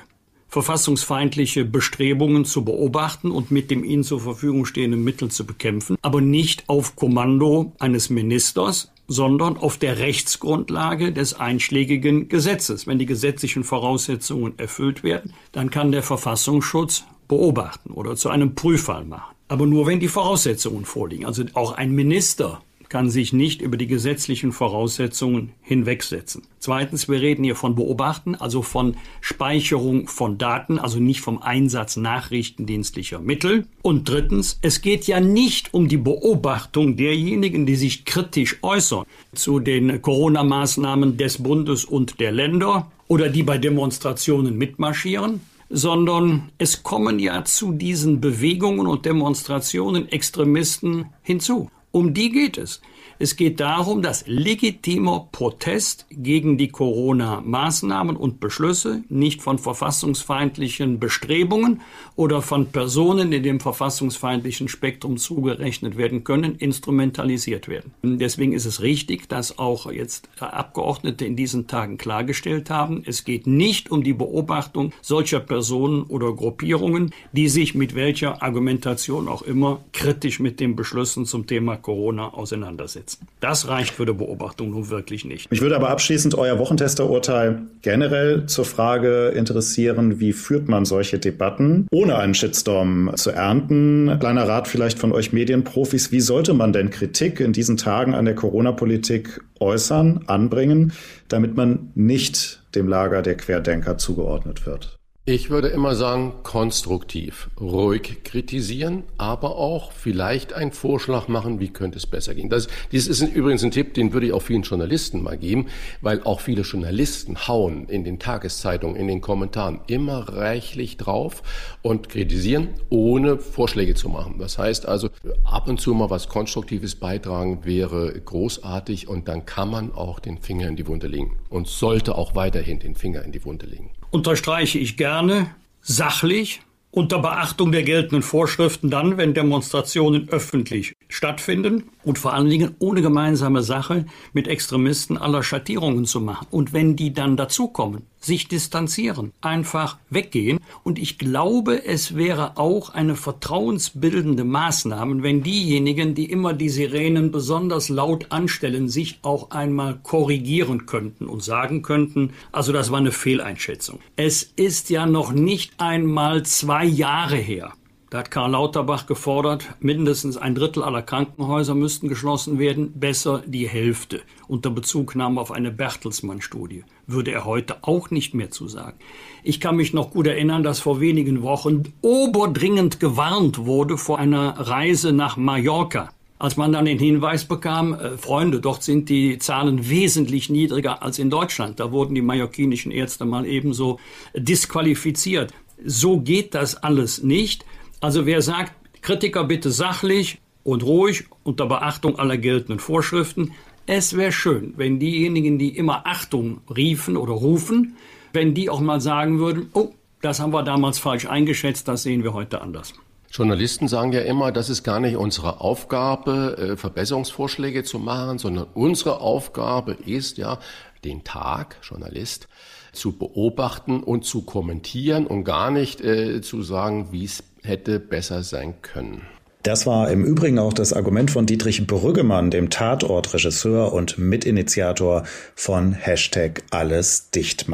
verfassungsfeindliche 0.49 1.65
Bestrebungen 1.65 2.45
zu 2.45 2.65
beobachten 2.65 3.33
und 3.33 3.51
mit 3.51 3.71
dem 3.71 3.83
ihnen 3.83 4.05
zur 4.05 4.21
Verfügung 4.21 4.67
stehenden 4.67 5.03
Mittel 5.03 5.31
zu 5.31 5.45
bekämpfen, 5.45 5.97
aber 6.01 6.21
nicht 6.21 6.69
auf 6.69 6.95
Kommando 6.95 7.73
eines 7.81 8.09
Ministers, 8.09 8.93
sondern 9.09 9.57
auf 9.57 9.79
der 9.79 9.99
Rechtsgrundlage 9.99 11.13
des 11.13 11.35
einschlägigen 11.35 12.29
Gesetzes. 12.29 12.87
Wenn 12.87 13.01
die 13.01 13.07
gesetzlichen 13.07 13.65
Voraussetzungen 13.65 14.59
erfüllt 14.59 15.03
werden, 15.03 15.33
dann 15.51 15.71
kann 15.71 15.91
der 15.91 16.05
Verfassungsschutz 16.05 17.05
beobachten 17.27 17.91
oder 17.91 18.15
zu 18.15 18.29
einem 18.29 18.55
Prüffall 18.55 19.05
machen. 19.05 19.35
Aber 19.49 19.67
nur 19.67 19.87
wenn 19.87 20.01
die 20.01 20.09
Voraussetzungen 20.09 20.85
vorliegen. 20.85 21.27
Also 21.27 21.45
auch 21.55 21.73
ein 21.73 21.93
Minister 21.93 22.63
kann 22.93 23.09
sich 23.09 23.33
nicht 23.33 23.63
über 23.63 23.79
die 23.79 23.87
gesetzlichen 23.87 24.53
Voraussetzungen 24.53 25.53
hinwegsetzen. 25.63 26.43
Zweitens, 26.59 27.09
wir 27.09 27.23
reden 27.23 27.43
hier 27.43 27.57
von 27.57 27.75
Beobachten, 27.75 28.35
also 28.35 28.61
von 28.61 28.99
Speicherung 29.23 30.09
von 30.09 30.37
Daten, 30.37 30.79
also 30.79 31.01
nicht 31.01 31.23
vom 31.23 31.41
Einsatz 31.41 31.97
nachrichtendienstlicher 31.97 33.19
Mittel. 33.19 33.67
Und 33.81 34.11
drittens, 34.11 34.59
es 34.61 34.83
geht 34.83 35.07
ja 35.07 35.21
nicht 35.21 35.73
um 35.73 35.89
die 35.89 35.97
Beobachtung 35.97 36.99
derjenigen, 36.99 37.65
die 37.65 37.77
sich 37.77 38.05
kritisch 38.05 38.59
äußern 38.61 39.07
zu 39.35 39.59
den 39.59 40.03
Corona-Maßnahmen 40.03 41.17
des 41.17 41.43
Bundes 41.43 41.87
und 41.87 42.21
der 42.21 42.33
Länder 42.33 42.93
oder 43.09 43.31
die 43.31 43.43
bei 43.43 43.57
Demonstrationen 43.57 44.59
mitmarschieren, 44.59 45.41
sondern 45.71 46.51
es 46.59 46.83
kommen 46.83 47.19
ja 47.19 47.43
zu 47.47 47.73
diesen 47.73 48.21
Bewegungen 48.21 48.87
und 48.87 49.07
Demonstrationen 49.07 50.11
Extremisten 50.11 51.07
hinzu. 51.23 51.71
Um 51.93 52.15
die 52.15 52.31
geht 52.31 52.57
es. 52.57 52.81
Es 53.19 53.37
geht 53.37 53.61
darum, 53.61 54.03
dass 54.03 54.27
legitimer 54.27 55.29
Protest 55.31 56.07
gegen 56.11 56.57
die 56.59 56.69
Corona-Maßnahmen 56.69 58.17
und 58.17 58.41
Beschlüsse 58.41 59.05
nicht 59.11 59.43
von 59.43 59.59
verfassungsfeindlichen 59.59 60.99
Bestrebungen 60.99 61.83
oder 62.17 62.43
von 62.43 62.67
Personen 62.67 63.33
in 63.33 63.43
dem 63.43 63.61
verfassungsfeindlichen 63.61 64.69
Spektrum 64.69 65.17
zugerechnet 65.17 65.97
werden 65.97 66.25
können, 66.25 66.57
instrumentalisiert 66.57 67.69
werden. 67.69 67.93
Deswegen 68.03 68.53
ist 68.53 68.67
es 68.67 68.81
richtig, 68.81 69.29
dass 69.29 69.59
auch 69.59 69.91
jetzt 69.91 70.29
Abgeordnete 70.39 71.25
in 71.25 71.37
diesen 71.37 71.67
Tagen 71.67 71.99
klargestellt 71.99 72.71
haben, 72.71 73.03
es 73.05 73.25
geht 73.25 73.47
nicht 73.47 73.91
um 73.91 74.03
die 74.03 74.15
Beobachtung 74.15 74.93
solcher 75.01 75.41
Personen 75.41 76.05
oder 76.05 76.33
Gruppierungen, 76.33 77.13
die 77.33 77.49
sich 77.49 77.75
mit 77.75 77.95
welcher 77.95 78.43
Argumentation 78.43 79.29
auch 79.29 79.43
immer 79.43 79.81
kritisch 79.93 80.41
mit 80.41 80.61
den 80.61 80.77
Beschlüssen 80.77 81.27
zum 81.27 81.47
Thema 81.47 81.77
Corona 81.77 82.33
auseinandersetzen 82.33 83.03
setzen. 83.03 83.27
Das 83.41 83.69
reicht 83.69 83.95
für 83.95 84.07
die 84.07 84.13
Beobachtung 84.13 84.71
nun 84.71 84.89
wirklich 84.91 85.25
nicht. 85.25 85.51
Mich 85.51 85.61
würde 85.61 85.77
aber 85.77 85.91
abschließend 85.91 86.35
euer 86.37 86.59
Wochentesterurteil 86.59 87.63
generell 87.83 88.47
zur 88.47 88.65
Frage 88.65 89.29
interessieren, 89.29 90.21
wie 90.21 90.33
führt 90.33 90.69
man 90.69 90.85
solche 90.85 91.19
Debatten, 91.19 91.87
ohne 92.03 92.19
einen 92.19 92.35
Shitstorm 92.35 93.13
zu 93.15 93.31
ernten? 93.31 94.17
Kleiner 94.19 94.49
Rat 94.49 94.67
vielleicht 94.67 94.99
von 94.99 95.13
euch 95.13 95.33
Medienprofis, 95.33 96.11
wie 96.11 96.21
sollte 96.21 96.53
man 96.53 96.73
denn 96.73 96.91
Kritik 96.91 97.39
in 97.39 97.53
diesen 97.53 97.77
Tagen 97.77 98.15
an 98.15 98.25
der 98.25 98.35
Corona-Politik 98.35 99.41
äußern, 99.61 100.25
anbringen, 100.27 100.93
damit 101.29 101.57
man 101.57 101.93
nicht 101.95 102.65
dem 102.75 102.89
Lager 102.89 103.23
der 103.23 103.37
Querdenker 103.37 103.99
zugeordnet 103.99 104.67
wird? 104.67 104.99
Ich 105.25 105.51
würde 105.51 105.69
immer 105.69 105.95
sagen, 105.95 106.33
konstruktiv, 106.43 107.49
ruhig 107.61 108.25
kritisieren, 108.25 109.05
aber 109.19 109.55
auch 109.55 109.93
vielleicht 109.93 110.53
einen 110.53 110.73
Vorschlag 110.73 111.29
machen, 111.29 111.61
wie 111.61 111.69
könnte 111.69 111.99
es 111.99 112.07
besser 112.07 112.35
gehen. 112.35 112.49
Das, 112.49 112.67
dies 112.91 113.07
ist 113.07 113.23
übrigens 113.23 113.63
ein 113.63 113.71
Tipp, 113.71 113.95
den 113.95 114.13
würde 114.13 114.27
ich 114.27 114.33
auch 114.33 114.43
vielen 114.43 114.63
Journalisten 114.63 115.23
mal 115.23 115.39
geben, 115.39 115.67
weil 116.01 116.25
auch 116.25 116.41
viele 116.41 116.63
Journalisten 116.63 117.47
hauen 117.47 117.89
in 117.89 118.03
den 118.03 118.19
Tageszeitungen, 118.19 118.97
in 118.97 119.07
den 119.07 119.21
Kommentaren 119.21 119.79
immer 119.87 120.29
reichlich 120.29 120.97
drauf 120.97 121.45
und 121.83 122.09
kritisieren, 122.09 122.71
ohne 122.91 123.39
Vorschläge 123.39 123.95
zu 123.95 124.09
machen. 124.09 124.41
Das 124.41 124.59
heißt 124.59 124.87
also, 124.87 125.09
ab 125.45 125.69
und 125.69 125.81
zu 125.81 125.95
mal 125.95 126.11
was 126.11 126.29
Konstruktives 126.29 126.97
beitragen 126.97 127.65
wäre 127.65 128.13
großartig 128.13 129.07
und 129.07 129.29
dann 129.29 129.47
kann 129.47 129.71
man 129.71 129.93
auch 129.93 130.19
den 130.19 130.39
Finger 130.39 130.67
in 130.67 130.75
die 130.75 130.89
Wunde 130.89 131.07
legen 131.07 131.37
und 131.49 131.69
sollte 131.69 132.17
auch 132.17 132.35
weiterhin 132.35 132.81
den 132.81 132.97
Finger 132.97 133.23
in 133.23 133.31
die 133.31 133.45
Wunde 133.45 133.67
legen 133.67 133.93
unterstreiche 134.13 134.79
ich 134.79 134.97
gerne, 134.97 135.53
sachlich, 135.81 136.61
unter 136.93 137.19
Beachtung 137.19 137.73
der 137.73 137.83
geltenden 137.83 138.23
Vorschriften 138.23 138.91
dann, 138.91 139.17
wenn 139.17 139.35
Demonstrationen 139.35 140.29
öffentlich 140.29 140.95
stattfinden 141.15 141.85
und 142.05 142.19
vor 142.19 142.33
allen 142.33 142.51
Dingen 142.51 142.75
ohne 142.79 143.03
gemeinsame 143.03 143.63
Sache 143.63 144.07
mit 144.33 144.49
Extremisten 144.49 145.17
aller 145.17 145.43
Schattierungen 145.43 146.05
zu 146.05 146.21
machen. 146.21 146.47
Und 146.51 146.73
wenn 146.73 146.97
die 146.97 147.13
dann 147.13 147.37
dazukommen, 147.37 148.07
sich 148.25 148.49
distanzieren, 148.49 149.33
einfach 149.41 149.99
weggehen. 150.09 150.61
Und 150.85 150.99
ich 150.99 151.19
glaube, 151.19 151.85
es 151.85 152.15
wäre 152.15 152.57
auch 152.57 152.91
eine 152.91 153.17
vertrauensbildende 153.17 154.45
Maßnahme, 154.45 155.23
wenn 155.23 155.43
diejenigen, 155.43 156.15
die 156.15 156.31
immer 156.31 156.53
die 156.53 156.69
Sirenen 156.69 157.33
besonders 157.33 157.89
laut 157.89 158.27
anstellen, 158.31 158.89
sich 158.89 159.19
auch 159.23 159.51
einmal 159.51 159.99
korrigieren 160.03 160.87
könnten 160.87 161.27
und 161.27 161.43
sagen 161.43 161.83
könnten, 161.83 162.31
also 162.53 162.73
das 162.73 162.91
war 162.91 162.99
eine 162.99 163.13
Fehleinschätzung. 163.13 163.99
Es 164.17 164.43
ist 164.43 164.91
ja 164.91 165.07
noch 165.07 165.33
nicht 165.33 165.73
einmal 165.79 166.45
zwei 166.45 166.85
Jahre 166.85 167.37
her, 167.37 167.73
da 168.13 168.19
hat 168.19 168.31
Karl 168.31 168.51
Lauterbach 168.51 169.07
gefordert, 169.07 169.71
mindestens 169.81 170.37
ein 170.37 170.55
Drittel 170.55 170.83
aller 170.83 171.01
Krankenhäuser 171.01 171.75
müssten 171.75 172.09
geschlossen 172.09 172.59
werden, 172.59 172.93
besser 172.93 173.43
die 173.47 173.67
Hälfte, 173.67 174.21
unter 174.49 174.69
Bezugnahme 174.69 175.41
auf 175.41 175.51
eine 175.51 175.71
Bertelsmann-Studie. 175.71 176.85
Würde 177.07 177.33
er 177.33 177.47
heute 177.47 177.77
auch 177.85 178.11
nicht 178.11 178.35
mehr 178.35 178.51
zu 178.51 178.69
sagen. 178.69 178.99
Ich 179.43 179.61
kann 179.61 179.77
mich 179.77 179.95
noch 179.95 180.11
gut 180.11 180.27
erinnern, 180.27 180.63
dass 180.63 180.79
vor 180.79 181.01
wenigen 181.01 181.41
Wochen 181.41 181.85
oberdringend 182.03 183.01
gewarnt 183.01 183.61
wurde 183.65 183.97
vor 183.97 184.19
einer 184.19 184.59
Reise 184.59 185.15
nach 185.15 185.39
Mallorca. 185.39 186.11
Als 186.39 186.59
man 186.59 186.71
dann 186.71 186.85
den 186.85 186.99
Hinweis 186.99 187.47
bekam, 187.47 187.95
äh, 187.95 188.19
Freunde, 188.19 188.61
dort 188.61 188.83
sind 188.83 189.09
die 189.09 189.39
Zahlen 189.39 189.89
wesentlich 189.89 190.51
niedriger 190.51 191.03
als 191.03 191.19
in 191.19 191.31
Deutschland. 191.31 191.81
Da 191.81 191.93
wurden 191.93 192.15
die 192.15 192.21
mallorquinischen 192.21 192.93
Ärzte 192.93 193.25
mal 193.25 193.47
ebenso 193.47 193.99
disqualifiziert. 194.35 195.55
So 195.83 196.21
geht 196.21 196.55
das 196.55 196.75
alles 196.75 197.23
nicht. 197.23 197.65
Also 198.03 198.27
wer 198.27 198.43
sagt, 198.43 198.73
Kritiker 199.01 199.45
bitte 199.45 199.71
sachlich 199.71 200.41
und 200.65 200.83
ruhig 200.83 201.27
unter 201.45 201.67
Beachtung 201.67 202.19
aller 202.19 202.37
geltenden 202.37 202.81
Vorschriften, 202.81 203.53
es 203.87 204.17
wäre 204.17 204.33
schön, 204.33 204.75
wenn 204.77 204.99
diejenigen, 204.99 205.57
die 205.57 205.77
immer 205.77 206.05
Achtung 206.05 206.63
riefen 206.69 207.17
oder 207.17 207.33
rufen, 207.33 207.97
wenn 208.33 208.55
die 208.55 208.71
auch 208.71 208.81
mal 208.81 209.01
sagen 209.01 209.39
würden, 209.39 209.71
oh, 209.73 209.91
das 210.21 210.41
haben 210.41 210.53
wir 210.53 210.65
damals 210.65 210.99
falsch 210.99 211.27
eingeschätzt, 211.27 211.87
das 211.87 212.03
sehen 212.03 212.25
wir 212.25 212.35
heute 212.35 212.61
anders. 212.61 212.93
Journalisten 213.31 213.87
sagen 213.87 214.13
ja 214.13 214.23
immer, 214.23 214.51
das 214.51 214.69
ist 214.69 214.83
gar 214.83 214.99
nicht 214.99 215.17
unsere 215.17 215.61
Aufgabe, 215.61 216.57
äh, 216.59 216.77
Verbesserungsvorschläge 216.77 217.85
zu 217.85 218.01
machen, 218.01 218.39
sondern 218.39 218.67
unsere 218.75 219.21
Aufgabe 219.21 219.93
ist 219.93 220.39
ja, 220.39 220.59
den 221.05 221.23
Tag, 221.23 221.77
Journalist, 221.83 222.49
zu 222.93 223.13
beobachten 223.17 224.03
und 224.03 224.25
zu 224.25 224.43
kommentieren 224.43 225.27
und 225.27 225.45
gar 225.45 225.71
nicht 225.71 226.01
äh, 226.01 226.41
zu 226.43 226.63
sagen, 226.63 227.09
wie 227.11 227.25
es 227.25 227.45
hätte 227.63 228.01
besser 228.01 228.43
sein 228.43 228.75
können. 228.83 229.23
Das 229.63 229.87
war 229.87 230.11
im 230.11 230.25
Übrigen 230.25 230.59
auch 230.59 230.73
das 230.73 230.93
Argument 230.93 231.31
von 231.31 231.47
Dietrich 231.47 231.87
Brüggemann, 231.87 232.51
dem 232.51 232.69
Tatortregisseur 232.69 233.93
und 233.93 234.19
Mitinitiator 234.19 235.23
von 235.55 235.93
Hashtag 235.93 236.63
Alles 236.71 237.31
dicht. 237.31 237.67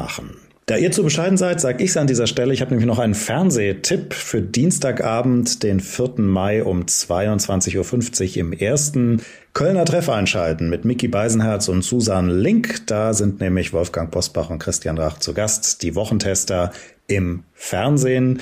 Da 0.67 0.77
ihr 0.77 0.91
zu 0.91 1.01
bescheiden 1.01 1.35
seid, 1.35 1.59
sage 1.59 1.83
ich 1.83 1.89
es 1.89 1.97
an 1.97 2.05
dieser 2.05 2.27
Stelle. 2.27 2.53
Ich 2.53 2.61
habe 2.61 2.69
nämlich 2.69 2.85
noch 2.85 2.99
einen 2.99 3.15
Fernsehtipp 3.15 4.13
für 4.13 4.39
Dienstagabend, 4.39 5.63
den 5.63 5.79
4. 5.79 6.19
Mai 6.19 6.63
um 6.63 6.83
22.50 6.83 8.29
Uhr 8.29 8.37
im 8.37 8.53
ersten 8.53 9.23
Kölner 9.53 9.85
Treff 9.85 10.09
einschalten 10.09 10.69
mit 10.69 10.85
Mickey 10.85 11.07
Beisenherz 11.07 11.69
und 11.69 11.81
Susan 11.81 12.29
Link. 12.29 12.85
Da 12.85 13.15
sind 13.15 13.39
nämlich 13.39 13.73
Wolfgang 13.73 14.11
Bosbach 14.11 14.51
und 14.51 14.59
Christian 14.59 14.99
Rach 14.99 15.17
zu 15.17 15.33
Gast, 15.33 15.81
die 15.81 15.95
Wochentester 15.95 16.71
im 17.07 17.45
Fernsehen. 17.55 18.39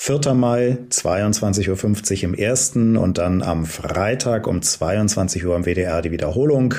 4. 0.00 0.32
Mai, 0.32 0.78
22.50 0.90 2.18
Uhr 2.18 2.22
im 2.22 2.34
ersten 2.34 2.96
und 2.96 3.18
dann 3.18 3.42
am 3.42 3.66
Freitag 3.66 4.46
um 4.46 4.62
22 4.62 5.44
Uhr 5.44 5.56
im 5.56 5.64
WDR 5.64 6.02
die 6.02 6.12
Wiederholung. 6.12 6.74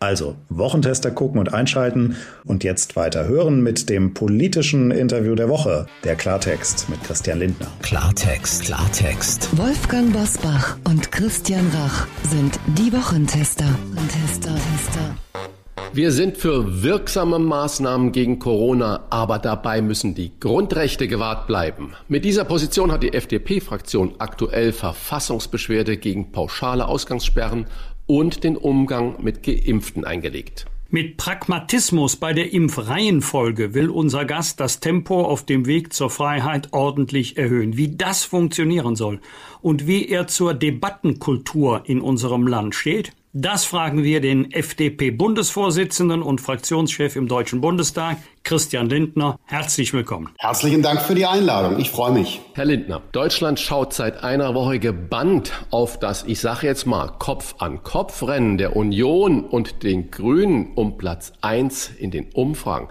Also 0.00 0.34
Wochentester 0.48 1.12
gucken 1.12 1.38
und 1.38 1.54
einschalten 1.54 2.16
und 2.44 2.64
jetzt 2.64 2.96
weiter 2.96 3.28
hören 3.28 3.62
mit 3.62 3.88
dem 3.88 4.12
politischen 4.12 4.90
Interview 4.90 5.36
der 5.36 5.48
Woche, 5.48 5.86
der 6.02 6.16
Klartext 6.16 6.88
mit 6.90 7.02
Christian 7.04 7.38
Lindner. 7.38 7.68
Klartext, 7.80 8.64
Klartext. 8.64 9.56
Wolfgang 9.56 10.12
Bosbach 10.12 10.76
und 10.82 11.12
Christian 11.12 11.70
Rach 11.72 12.08
sind 12.28 12.58
die 12.76 12.92
Wochentester. 12.92 13.66
Tester, 14.08 14.52
Tester. 14.52 14.93
Wir 15.96 16.10
sind 16.10 16.38
für 16.38 16.82
wirksame 16.82 17.38
Maßnahmen 17.38 18.10
gegen 18.10 18.40
Corona, 18.40 19.04
aber 19.10 19.38
dabei 19.38 19.80
müssen 19.80 20.16
die 20.16 20.32
Grundrechte 20.40 21.06
gewahrt 21.06 21.46
bleiben. 21.46 21.92
Mit 22.08 22.24
dieser 22.24 22.44
Position 22.44 22.90
hat 22.90 23.04
die 23.04 23.12
FDP-Fraktion 23.12 24.14
aktuell 24.18 24.72
Verfassungsbeschwerde 24.72 25.96
gegen 25.96 26.32
pauschale 26.32 26.88
Ausgangssperren 26.88 27.66
und 28.08 28.42
den 28.42 28.56
Umgang 28.56 29.22
mit 29.22 29.44
Geimpften 29.44 30.04
eingelegt. 30.04 30.66
Mit 30.90 31.16
Pragmatismus 31.16 32.16
bei 32.16 32.32
der 32.32 32.52
Impfreihenfolge 32.52 33.72
will 33.72 33.88
unser 33.88 34.24
Gast 34.24 34.58
das 34.58 34.80
Tempo 34.80 35.22
auf 35.22 35.46
dem 35.46 35.64
Weg 35.66 35.92
zur 35.92 36.10
Freiheit 36.10 36.72
ordentlich 36.72 37.36
erhöhen. 37.36 37.76
Wie 37.76 37.96
das 37.96 38.24
funktionieren 38.24 38.96
soll 38.96 39.20
und 39.62 39.86
wie 39.86 40.08
er 40.08 40.26
zur 40.26 40.54
Debattenkultur 40.54 41.82
in 41.84 42.00
unserem 42.00 42.48
Land 42.48 42.74
steht, 42.74 43.12
das 43.36 43.64
fragen 43.64 44.04
wir 44.04 44.20
den 44.20 44.52
FDP-Bundesvorsitzenden 44.52 46.22
und 46.22 46.40
Fraktionschef 46.40 47.16
im 47.16 47.26
Deutschen 47.26 47.60
Bundestag, 47.60 48.18
Christian 48.44 48.90
Lindner. 48.90 49.38
Herzlich 49.46 49.94
willkommen. 49.94 50.28
Herzlichen 50.38 50.82
Dank 50.82 51.00
für 51.00 51.14
die 51.14 51.24
Einladung. 51.24 51.78
Ich 51.78 51.90
freue 51.90 52.12
mich. 52.12 52.42
Herr 52.52 52.66
Lindner, 52.66 53.00
Deutschland 53.12 53.58
schaut 53.58 53.94
seit 53.94 54.22
einer 54.22 54.54
Woche 54.54 54.78
gebannt 54.78 55.52
auf 55.70 55.98
das, 55.98 56.24
ich 56.26 56.40
sage 56.40 56.66
jetzt 56.66 56.86
mal, 56.86 57.08
Kopf-an-Kopf-Rennen 57.18 58.58
der 58.58 58.76
Union 58.76 59.44
und 59.44 59.82
den 59.82 60.10
Grünen 60.10 60.74
um 60.74 60.98
Platz 60.98 61.32
1 61.40 61.92
in 61.98 62.10
den 62.10 62.26
Umfragen. 62.34 62.88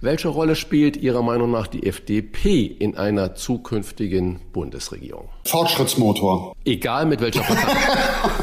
Welche 0.00 0.28
Rolle 0.28 0.56
spielt 0.56 0.96
Ihrer 0.96 1.22
Meinung 1.22 1.52
nach 1.52 1.68
die 1.68 1.86
FDP 1.86 2.66
in 2.66 2.96
einer 2.96 3.36
zukünftigen 3.36 4.40
Bundesregierung? 4.52 5.28
Fortschrittsmotor. 5.44 6.54
Egal 6.64 7.06
mit 7.06 7.20
welcher 7.20 7.42
Partei. 7.42 7.76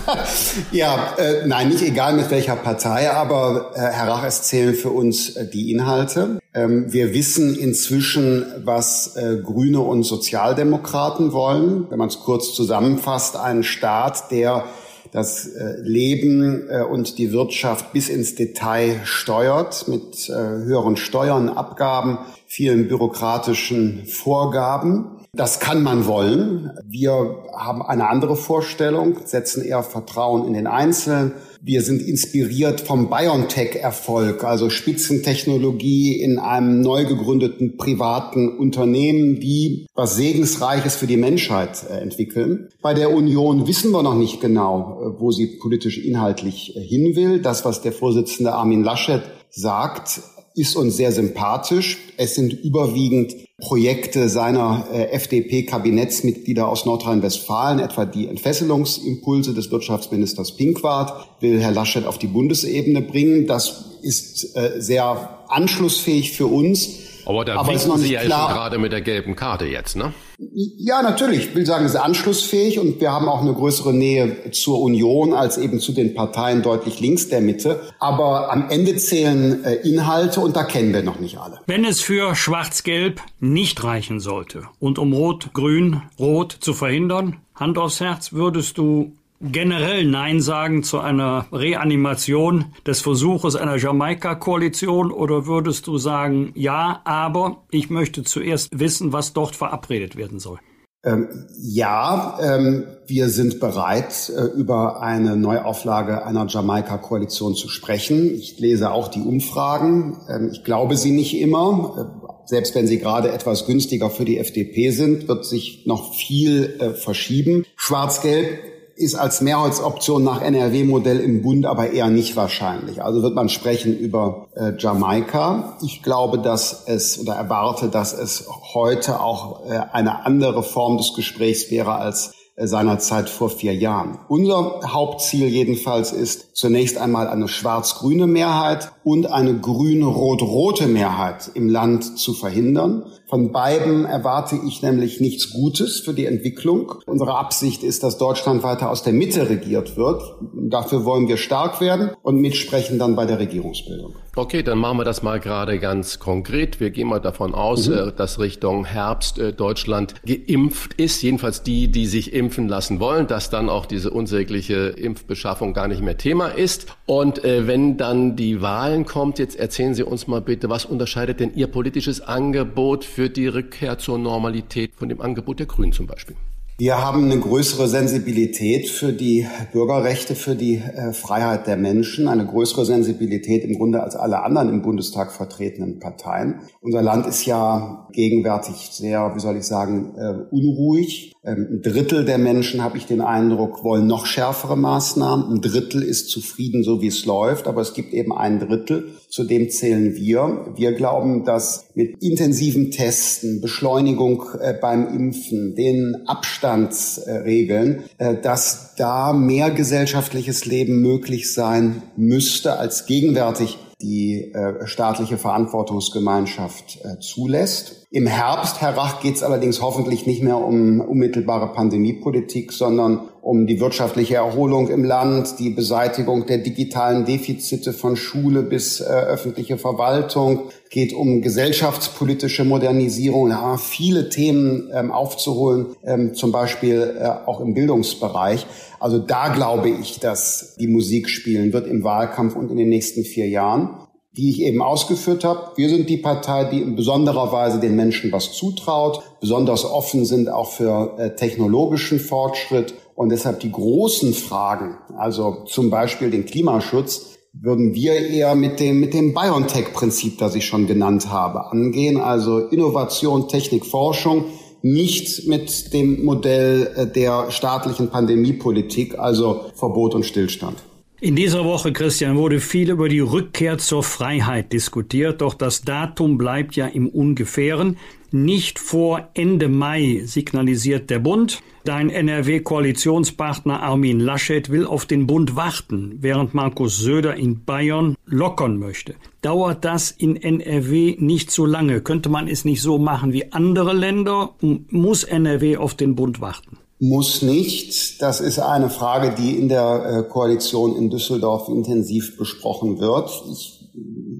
ja, 0.71 1.13
äh, 1.17 1.45
nein, 1.45 1.69
nicht 1.69 1.81
egal 1.81 2.13
mit 2.13 2.31
welcher 2.31 2.55
Partei, 2.55 3.11
aber 3.11 3.71
äh, 3.75 3.79
Herr 3.79 4.07
Rach, 4.07 4.23
es 4.23 4.43
zählen 4.43 4.73
für 4.73 4.89
uns 4.89 5.35
äh, 5.35 5.49
die 5.49 5.71
Inhalte. 5.71 6.39
Ähm, 6.55 6.93
wir 6.93 7.13
wissen 7.13 7.55
inzwischen, 7.55 8.45
was 8.63 9.15
äh, 9.15 9.37
Grüne 9.43 9.79
und 9.79 10.03
Sozialdemokraten 10.03 11.31
wollen. 11.31 11.87
Wenn 11.89 11.97
man 11.97 12.09
es 12.09 12.19
kurz 12.19 12.53
zusammenfasst, 12.53 13.37
einen 13.37 13.63
Staat, 13.63 14.29
der 14.31 14.65
das 15.11 15.47
äh, 15.47 15.75
Leben 15.81 16.69
äh, 16.69 16.83
und 16.83 17.17
die 17.17 17.31
Wirtschaft 17.31 17.91
bis 17.91 18.09
ins 18.09 18.35
Detail 18.35 19.01
steuert 19.03 19.87
mit 19.87 20.27
höheren 20.27 20.95
Steuern, 20.95 21.49
Abgaben, 21.49 22.19
vielen 22.45 22.87
bürokratischen 22.87 24.05
Vorgaben. 24.05 25.05
Das 25.33 25.59
kann 25.59 25.81
man 25.81 26.05
wollen. 26.05 26.71
Wir 26.85 27.43
haben 27.57 27.81
eine 27.81 28.07
andere 28.07 28.35
Vorstellung, 28.35 29.17
setzen 29.25 29.63
eher 29.63 29.81
Vertrauen 29.81 30.45
in 30.45 30.53
den 30.53 30.67
Einzelnen. 30.67 31.33
Wir 31.65 31.81
sind 31.81 32.01
inspiriert 32.01 32.81
vom 32.81 33.09
BioNTech-Erfolg, 33.09 34.43
also 34.43 34.69
Spitzentechnologie 34.69 36.19
in 36.19 36.37
einem 36.37 36.81
neu 36.81 37.05
gegründeten 37.05 37.77
privaten 37.77 38.49
Unternehmen, 38.57 39.39
die 39.39 39.85
was 39.95 40.17
Segensreiches 40.17 40.97
für 40.97 41.07
die 41.07 41.15
Menschheit 41.15 41.85
äh, 41.89 42.01
entwickeln. 42.01 42.67
Bei 42.81 42.93
der 42.93 43.13
Union 43.13 43.65
wissen 43.65 43.91
wir 43.91 44.03
noch 44.03 44.17
nicht 44.17 44.41
genau, 44.41 44.99
äh, 45.15 45.21
wo 45.21 45.31
sie 45.31 45.57
politisch 45.61 45.99
inhaltlich 45.99 46.75
äh, 46.75 46.81
hin 46.81 47.15
will. 47.15 47.39
Das, 47.39 47.63
was 47.63 47.81
der 47.81 47.93
Vorsitzende 47.93 48.51
Armin 48.51 48.83
Laschet 48.83 49.21
sagt, 49.49 50.19
ist 50.55 50.75
uns 50.75 50.97
sehr 50.97 51.13
sympathisch. 51.13 51.97
Es 52.17 52.35
sind 52.35 52.51
überwiegend 52.51 53.35
Projekte 53.59 54.29
seiner 54.29 54.87
äh, 54.91 55.11
FDP-Kabinettsmitglieder 55.11 56.67
aus 56.67 56.85
Nordrhein-Westfalen, 56.85 57.79
etwa 57.79 58.05
die 58.05 58.27
Entfesselungsimpulse 58.27 59.53
des 59.53 59.69
Wirtschaftsministers 59.69 60.55
Pinkwart, 60.55 61.27
will 61.39 61.61
Herr 61.61 61.71
Laschet 61.71 62.05
auf 62.05 62.17
die 62.17 62.27
Bundesebene 62.27 63.01
bringen. 63.01 63.45
Das 63.45 63.85
ist 64.01 64.55
äh, 64.55 64.81
sehr 64.81 65.39
anschlussfähig 65.49 66.31
für 66.31 66.47
uns. 66.47 66.89
Aber 67.25 67.45
da 67.45 67.55
Aber 67.55 67.69
winken 67.69 67.97
Sie 67.97 68.13
ja 68.13 68.21
klar. 68.21 68.47
schon 68.47 68.57
gerade 68.57 68.77
mit 68.77 68.91
der 68.91 69.01
gelben 69.01 69.35
Karte 69.35 69.65
jetzt, 69.65 69.95
ne? 69.95 70.13
Ja, 70.37 71.01
natürlich. 71.01 71.47
Ich 71.49 71.55
will 71.55 71.65
sagen, 71.65 71.85
es 71.85 71.93
ist 71.93 71.99
anschlussfähig 71.99 72.79
und 72.79 72.99
wir 72.99 73.11
haben 73.11 73.29
auch 73.29 73.41
eine 73.41 73.53
größere 73.53 73.93
Nähe 73.93 74.51
zur 74.51 74.81
Union 74.81 75.33
als 75.33 75.57
eben 75.57 75.79
zu 75.79 75.93
den 75.93 76.13
Parteien 76.13 76.61
deutlich 76.63 76.99
links 76.99 77.29
der 77.29 77.41
Mitte. 77.41 77.81
Aber 77.99 78.51
am 78.51 78.69
Ende 78.69 78.95
zählen 78.97 79.63
äh, 79.63 79.75
Inhalte 79.75 80.41
und 80.41 80.55
da 80.55 80.63
kennen 80.63 80.93
wir 80.93 81.03
noch 81.03 81.19
nicht 81.19 81.37
alle. 81.37 81.59
Wenn 81.67 81.85
es 81.85 82.01
für 82.01 82.35
Schwarz-Gelb 82.35 83.21
nicht 83.39 83.83
reichen 83.83 84.19
sollte 84.19 84.63
und 84.79 84.99
um 84.99 85.13
Rot, 85.13 85.53
Grün, 85.53 86.01
Rot 86.19 86.57
zu 86.59 86.73
verhindern, 86.73 87.37
Hand 87.55 87.77
aufs 87.77 87.99
Herz, 87.99 88.33
würdest 88.33 88.77
du 88.77 89.13
generell 89.43 90.05
Nein 90.05 90.41
sagen 90.41 90.83
zu 90.83 90.99
einer 90.99 91.45
Reanimation 91.51 92.65
des 92.87 93.01
Versuches 93.01 93.55
einer 93.55 93.77
Jamaika-Koalition 93.77 95.11
oder 95.11 95.45
würdest 95.45 95.87
du 95.87 95.97
sagen, 95.97 96.51
ja, 96.55 97.01
aber 97.03 97.63
ich 97.71 97.89
möchte 97.89 98.23
zuerst 98.23 98.69
wissen, 98.71 99.13
was 99.13 99.33
dort 99.33 99.55
verabredet 99.55 100.15
werden 100.15 100.39
soll? 100.39 100.59
Ähm, 101.05 101.27
ja, 101.59 102.37
ähm, 102.41 102.85
wir 103.07 103.27
sind 103.27 103.59
bereit, 103.59 104.31
äh, 104.33 104.57
über 104.57 105.01
eine 105.01 105.35
Neuauflage 105.35 106.25
einer 106.25 106.47
Jamaika-Koalition 106.47 107.55
zu 107.55 107.67
sprechen. 107.67 108.33
Ich 108.33 108.57
lese 108.59 108.89
auch 108.91 109.09
die 109.09 109.21
Umfragen. 109.21 110.17
Ähm, 110.29 110.49
ich 110.53 110.63
glaube 110.63 110.95
sie 110.95 111.11
nicht 111.11 111.37
immer. 111.37 112.17
Äh, 112.21 112.33
selbst 112.45 112.73
wenn 112.73 112.87
sie 112.87 112.99
gerade 112.99 113.33
etwas 113.33 113.65
günstiger 113.65 114.09
für 114.09 114.23
die 114.23 114.37
FDP 114.37 114.91
sind, 114.91 115.27
wird 115.27 115.45
sich 115.45 115.85
noch 115.85 116.13
viel 116.13 116.77
äh, 116.79 116.93
verschieben. 116.93 117.65
Schwarz-Gelb 117.75 118.72
ist 118.95 119.15
als 119.15 119.41
Mehrheitsoption 119.41 120.23
nach 120.23 120.41
NRW-Modell 120.41 121.19
im 121.19 121.41
Bund 121.41 121.65
aber 121.65 121.91
eher 121.91 122.09
nicht 122.09 122.35
wahrscheinlich. 122.35 123.03
Also 123.03 123.23
wird 123.23 123.33
man 123.33 123.49
sprechen 123.49 123.97
über 123.97 124.47
äh, 124.55 124.73
Jamaika. 124.77 125.77
Ich 125.81 126.03
glaube, 126.03 126.39
dass 126.39 126.83
es 126.85 127.19
oder 127.19 127.33
erwarte, 127.33 127.89
dass 127.89 128.13
es 128.13 128.47
heute 128.73 129.19
auch 129.19 129.65
äh, 129.65 129.79
eine 129.91 130.25
andere 130.25 130.61
Form 130.61 130.97
des 130.97 131.13
Gesprächs 131.15 131.71
wäre 131.71 131.95
als 131.95 132.33
seinerzeit 132.55 133.29
vor 133.29 133.49
vier 133.49 133.73
Jahren. 133.73 134.19
Unser 134.27 134.81
Hauptziel 134.85 135.47
jedenfalls 135.47 136.11
ist 136.11 136.55
zunächst 136.55 136.97
einmal 136.97 137.27
eine 137.27 137.47
schwarz-grüne 137.47 138.27
Mehrheit 138.27 138.91
und 139.03 139.31
eine 139.31 139.59
grün-rot-rote 139.59 140.87
Mehrheit 140.87 141.49
im 141.55 141.67
Land 141.67 142.19
zu 142.19 142.33
verhindern. 142.33 143.05
Von 143.27 143.51
beiden 143.51 144.05
erwarte 144.05 144.59
ich 144.67 144.83
nämlich 144.83 145.19
nichts 145.19 145.51
Gutes 145.51 146.01
für 146.01 146.13
die 146.13 146.25
Entwicklung. 146.25 146.93
Unsere 147.07 147.35
Absicht 147.35 147.81
ist, 147.81 148.03
dass 148.03 148.19
Deutschland 148.19 148.61
weiter 148.61 148.91
aus 148.91 149.01
der 149.01 149.13
Mitte 149.13 149.49
regiert 149.49 149.97
wird. 149.97 150.21
Dafür 150.53 151.05
wollen 151.05 151.27
wir 151.27 151.37
stark 151.37 151.81
werden 151.81 152.11
und 152.21 152.39
mitsprechen 152.39 152.99
dann 152.99 153.15
bei 153.15 153.25
der 153.25 153.39
Regierungsbildung. 153.39 154.13
Okay, 154.35 154.63
dann 154.63 154.79
machen 154.79 154.97
wir 154.97 155.03
das 155.03 155.21
mal 155.21 155.39
gerade 155.39 155.77
ganz 155.77 156.17
konkret. 156.17 156.79
Wir 156.79 156.89
gehen 156.89 157.07
mal 157.07 157.19
davon 157.19 157.53
aus, 157.53 157.87
mhm. 157.87 157.93
Äh, 157.93 158.11
dass 158.13 158.39
Richtung 158.39 158.83
Herbst 158.83 159.37
äh, 159.37 159.53
Deutschland 159.53 160.15
geimpft 160.25 160.95
ist, 160.95 161.21
jedenfalls 161.21 161.61
die, 161.61 161.89
die 161.89 162.07
sich 162.07 162.33
impfen 162.33 162.67
lassen 162.67 162.99
wollen, 162.99 163.27
dass 163.27 163.51
dann 163.51 163.69
auch 163.69 163.85
diese 163.85 164.09
unsägliche 164.09 164.87
Impfbeschaffung 164.87 165.73
gar 165.73 165.87
nicht 165.87 166.01
mehr 166.01 166.17
Thema 166.17 166.47
ist. 166.47 166.87
Und 167.05 167.43
äh, 167.43 167.67
wenn 167.67 167.97
dann 167.97 168.35
die 168.35 168.63
Wahlen 168.63 169.05
kommt, 169.05 169.37
jetzt 169.37 169.55
erzählen 169.55 169.93
Sie 169.93 170.03
uns 170.03 170.25
mal 170.25 170.41
bitte, 170.41 170.67
was 170.67 170.85
unterscheidet 170.85 171.39
denn 171.39 171.53
Ihr 171.53 171.67
politisches 171.67 172.21
Angebot 172.21 173.05
für 173.05 173.29
die 173.29 173.45
Rückkehr 173.45 173.99
zur 173.99 174.17
Normalität 174.17 174.93
von 174.95 175.09
dem 175.09 175.21
Angebot 175.21 175.59
der 175.59 175.67
Grünen 175.67 175.91
zum 175.91 176.07
Beispiel? 176.07 176.35
Wir 176.83 177.01
haben 177.01 177.31
eine 177.31 177.39
größere 177.39 177.87
Sensibilität 177.87 178.89
für 178.89 179.13
die 179.13 179.47
Bürgerrechte, 179.71 180.35
für 180.35 180.53
die 180.53 180.79
äh, 180.79 181.13
Freiheit 181.13 181.65
der 181.65 181.77
Menschen, 181.77 182.27
eine 182.27 182.45
größere 182.45 182.85
Sensibilität 182.85 183.63
im 183.63 183.77
Grunde 183.77 184.03
als 184.03 184.17
alle 184.17 184.43
anderen 184.43 184.67
im 184.67 184.81
Bundestag 184.81 185.31
vertretenen 185.31 185.99
Parteien. 185.99 186.59
Unser 186.81 187.01
Land 187.01 187.25
ist 187.25 187.45
ja 187.45 188.09
gegenwärtig 188.11 188.89
sehr, 188.91 189.33
wie 189.33 189.39
soll 189.39 189.55
ich 189.55 189.63
sagen, 189.63 190.13
äh, 190.17 190.53
unruhig. 190.53 191.32
Ähm, 191.45 191.67
ein 191.69 191.81
Drittel 191.81 192.23
der 192.23 192.37
Menschen, 192.37 192.81
habe 192.81 192.97
ich 192.97 193.05
den 193.05 193.19
Eindruck, 193.19 193.83
wollen 193.83 194.07
noch 194.07 194.25
schärfere 194.25 194.77
Maßnahmen. 194.77 195.53
Ein 195.53 195.61
Drittel 195.61 196.01
ist 196.01 196.29
zufrieden, 196.29 196.83
so 196.83 197.01
wie 197.01 197.07
es 197.07 197.25
läuft. 197.25 197.67
Aber 197.67 197.81
es 197.81 197.93
gibt 197.93 198.13
eben 198.13 198.31
ein 198.31 198.59
Drittel, 198.59 199.09
zu 199.29 199.43
dem 199.43 199.69
zählen 199.69 200.15
wir. 200.15 200.73
Wir 200.75 200.93
glauben, 200.93 201.43
dass 201.43 201.85
mit 201.95 202.23
intensiven 202.23 202.91
Testen, 202.91 203.59
Beschleunigung 203.59 204.43
äh, 204.61 204.73
beim 204.73 205.07
Impfen, 205.13 205.75
den 205.75 206.27
Abstandsregeln, 206.27 208.03
äh, 208.19 208.35
dass 208.41 208.95
da 208.95 209.33
mehr 209.33 209.69
gesellschaftliches 209.71 210.65
Leben 210.65 211.01
möglich 211.01 211.53
sein 211.53 212.03
müsste 212.15 212.79
als 212.79 213.05
gegenwärtig 213.05 213.77
die 214.03 214.51
äh, 214.53 214.85
staatliche 214.85 215.37
Verantwortungsgemeinschaft 215.37 216.99
äh, 217.03 217.19
zulässt. 217.19 218.05
Im 218.11 218.27
Herbst, 218.27 218.81
Herr 218.81 218.95
Rach, 218.95 219.21
geht 219.21 219.35
es 219.35 219.43
allerdings 219.43 219.81
hoffentlich 219.81 220.27
nicht 220.27 220.43
mehr 220.43 220.57
um 220.57 221.01
unmittelbare 221.01 221.73
Pandemiepolitik, 221.73 222.71
sondern 222.73 223.29
um 223.43 223.67
die 223.67 223.81
wirtschaftliche 223.81 224.35
Erholung 224.35 224.87
im 224.87 225.03
Land, 225.03 225.59
die 225.59 225.69
Beseitigung 225.69 226.45
der 226.45 226.59
digitalen 226.59 227.25
Defizite 227.25 227.91
von 227.91 228.15
Schule 228.15 228.63
bis 228.63 229.01
äh, 229.01 229.03
öffentliche 229.03 229.77
Verwaltung, 229.77 230.69
geht 230.89 231.11
um 231.11 231.41
gesellschaftspolitische 231.41 232.63
Modernisierung, 232.63 233.49
ja, 233.49 233.75
viele 233.75 234.29
Themen 234.29 234.89
ähm, 234.93 235.11
aufzuholen, 235.11 235.87
ähm, 236.05 236.33
zum 236.35 236.53
Beispiel 236.53 237.17
äh, 237.19 237.25
auch 237.45 237.59
im 237.59 237.73
Bildungsbereich. 237.73 238.65
Also 239.01 239.19
da 239.19 239.49
glaube 239.49 239.89
ich, 239.89 240.21
dass 240.21 240.75
die 240.79 240.87
Musik 240.87 241.29
spielen 241.29 241.73
wird 241.73 241.85
im 241.85 242.05
Wahlkampf 242.05 242.55
und 242.55 242.71
in 242.71 242.77
den 242.77 242.89
nächsten 242.89 243.25
vier 243.25 243.49
Jahren 243.49 243.97
die 244.35 244.49
ich 244.49 244.61
eben 244.63 244.81
ausgeführt 244.81 245.43
habe. 245.43 245.73
Wir 245.75 245.89
sind 245.89 246.09
die 246.09 246.17
Partei, 246.17 246.63
die 246.63 246.81
in 246.81 246.95
besonderer 246.95 247.51
Weise 247.51 247.79
den 247.79 247.95
Menschen 247.95 248.31
was 248.31 248.51
zutraut, 248.51 249.21
besonders 249.39 249.85
offen 249.85 250.25
sind 250.25 250.49
auch 250.49 250.71
für 250.71 251.19
äh, 251.19 251.35
technologischen 251.35 252.19
Fortschritt 252.19 252.95
und 253.15 253.29
deshalb 253.29 253.59
die 253.59 253.71
großen 253.71 254.33
Fragen, 254.33 254.97
also 255.17 255.63
zum 255.67 255.89
Beispiel 255.89 256.31
den 256.31 256.45
Klimaschutz, 256.45 257.37
würden 257.53 257.93
wir 257.93 258.13
eher 258.13 258.55
mit 258.55 258.79
dem, 258.79 258.99
mit 258.99 259.13
dem 259.13 259.33
BioNTech-Prinzip, 259.33 260.39
das 260.39 260.55
ich 260.55 260.65
schon 260.65 260.87
genannt 260.87 261.29
habe, 261.29 261.71
angehen. 261.71 262.19
Also 262.19 262.67
Innovation, 262.67 263.47
Technik, 263.47 263.85
Forschung, 263.85 264.45
nicht 264.81 265.47
mit 265.47 265.93
dem 265.93 266.25
Modell 266.25 266.91
äh, 266.95 267.07
der 267.07 267.51
staatlichen 267.51 268.09
Pandemiepolitik, 268.09 269.17
also 269.17 269.65
Verbot 269.75 270.15
und 270.15 270.25
Stillstand. 270.25 270.83
In 271.21 271.37
dieser 271.37 271.63
Woche, 271.63 271.93
Christian, 271.93 272.35
wurde 272.35 272.59
viel 272.59 272.89
über 272.89 273.07
die 273.07 273.21
Rückkehr 273.21 273.77
zur 273.77 274.03
Freiheit 274.03 274.73
diskutiert, 274.73 275.39
doch 275.39 275.53
das 275.53 275.83
Datum 275.83 276.37
bleibt 276.37 276.75
ja 276.75 276.87
im 276.87 277.07
Ungefähren. 277.07 277.97
Nicht 278.31 278.77
vor 278.77 279.29
Ende 279.33 279.69
Mai 279.69 280.23
signalisiert 280.25 281.09
der 281.09 281.19
Bund. 281.19 281.61
Dein 281.85 282.09
NRW-Koalitionspartner 282.09 283.81
Armin 283.81 284.19
Laschet 284.21 284.69
will 284.69 284.85
auf 284.85 285.05
den 285.05 285.27
Bund 285.27 285.57
warten, 285.57 286.17
während 286.21 286.53
Markus 286.53 286.97
Söder 286.99 287.35
in 287.35 287.65
Bayern 287.65 288.15
lockern 288.25 288.77
möchte. 288.77 289.15
Dauert 289.41 289.83
das 289.83 290.09
in 290.09 290.37
NRW 290.37 291.17
nicht 291.19 291.51
so 291.51 291.65
lange? 291.65 291.99
Könnte 291.99 292.29
man 292.29 292.47
es 292.47 292.63
nicht 292.63 292.81
so 292.81 292.97
machen 292.97 293.33
wie 293.33 293.51
andere 293.51 293.93
Länder? 293.93 294.55
Muss 294.61 295.25
NRW 295.25 295.75
auf 295.77 295.93
den 295.93 296.15
Bund 296.15 296.39
warten? 296.39 296.77
muss 297.03 297.41
nicht. 297.41 298.21
Das 298.21 298.39
ist 298.39 298.59
eine 298.59 298.89
Frage, 298.89 299.35
die 299.37 299.57
in 299.57 299.67
der 299.67 300.05
äh, 300.05 300.31
Koalition 300.31 300.95
in 300.95 301.09
Düsseldorf 301.09 301.67
intensiv 301.67 302.37
besprochen 302.37 302.99
wird. 302.99 303.29
Ich 303.51 303.82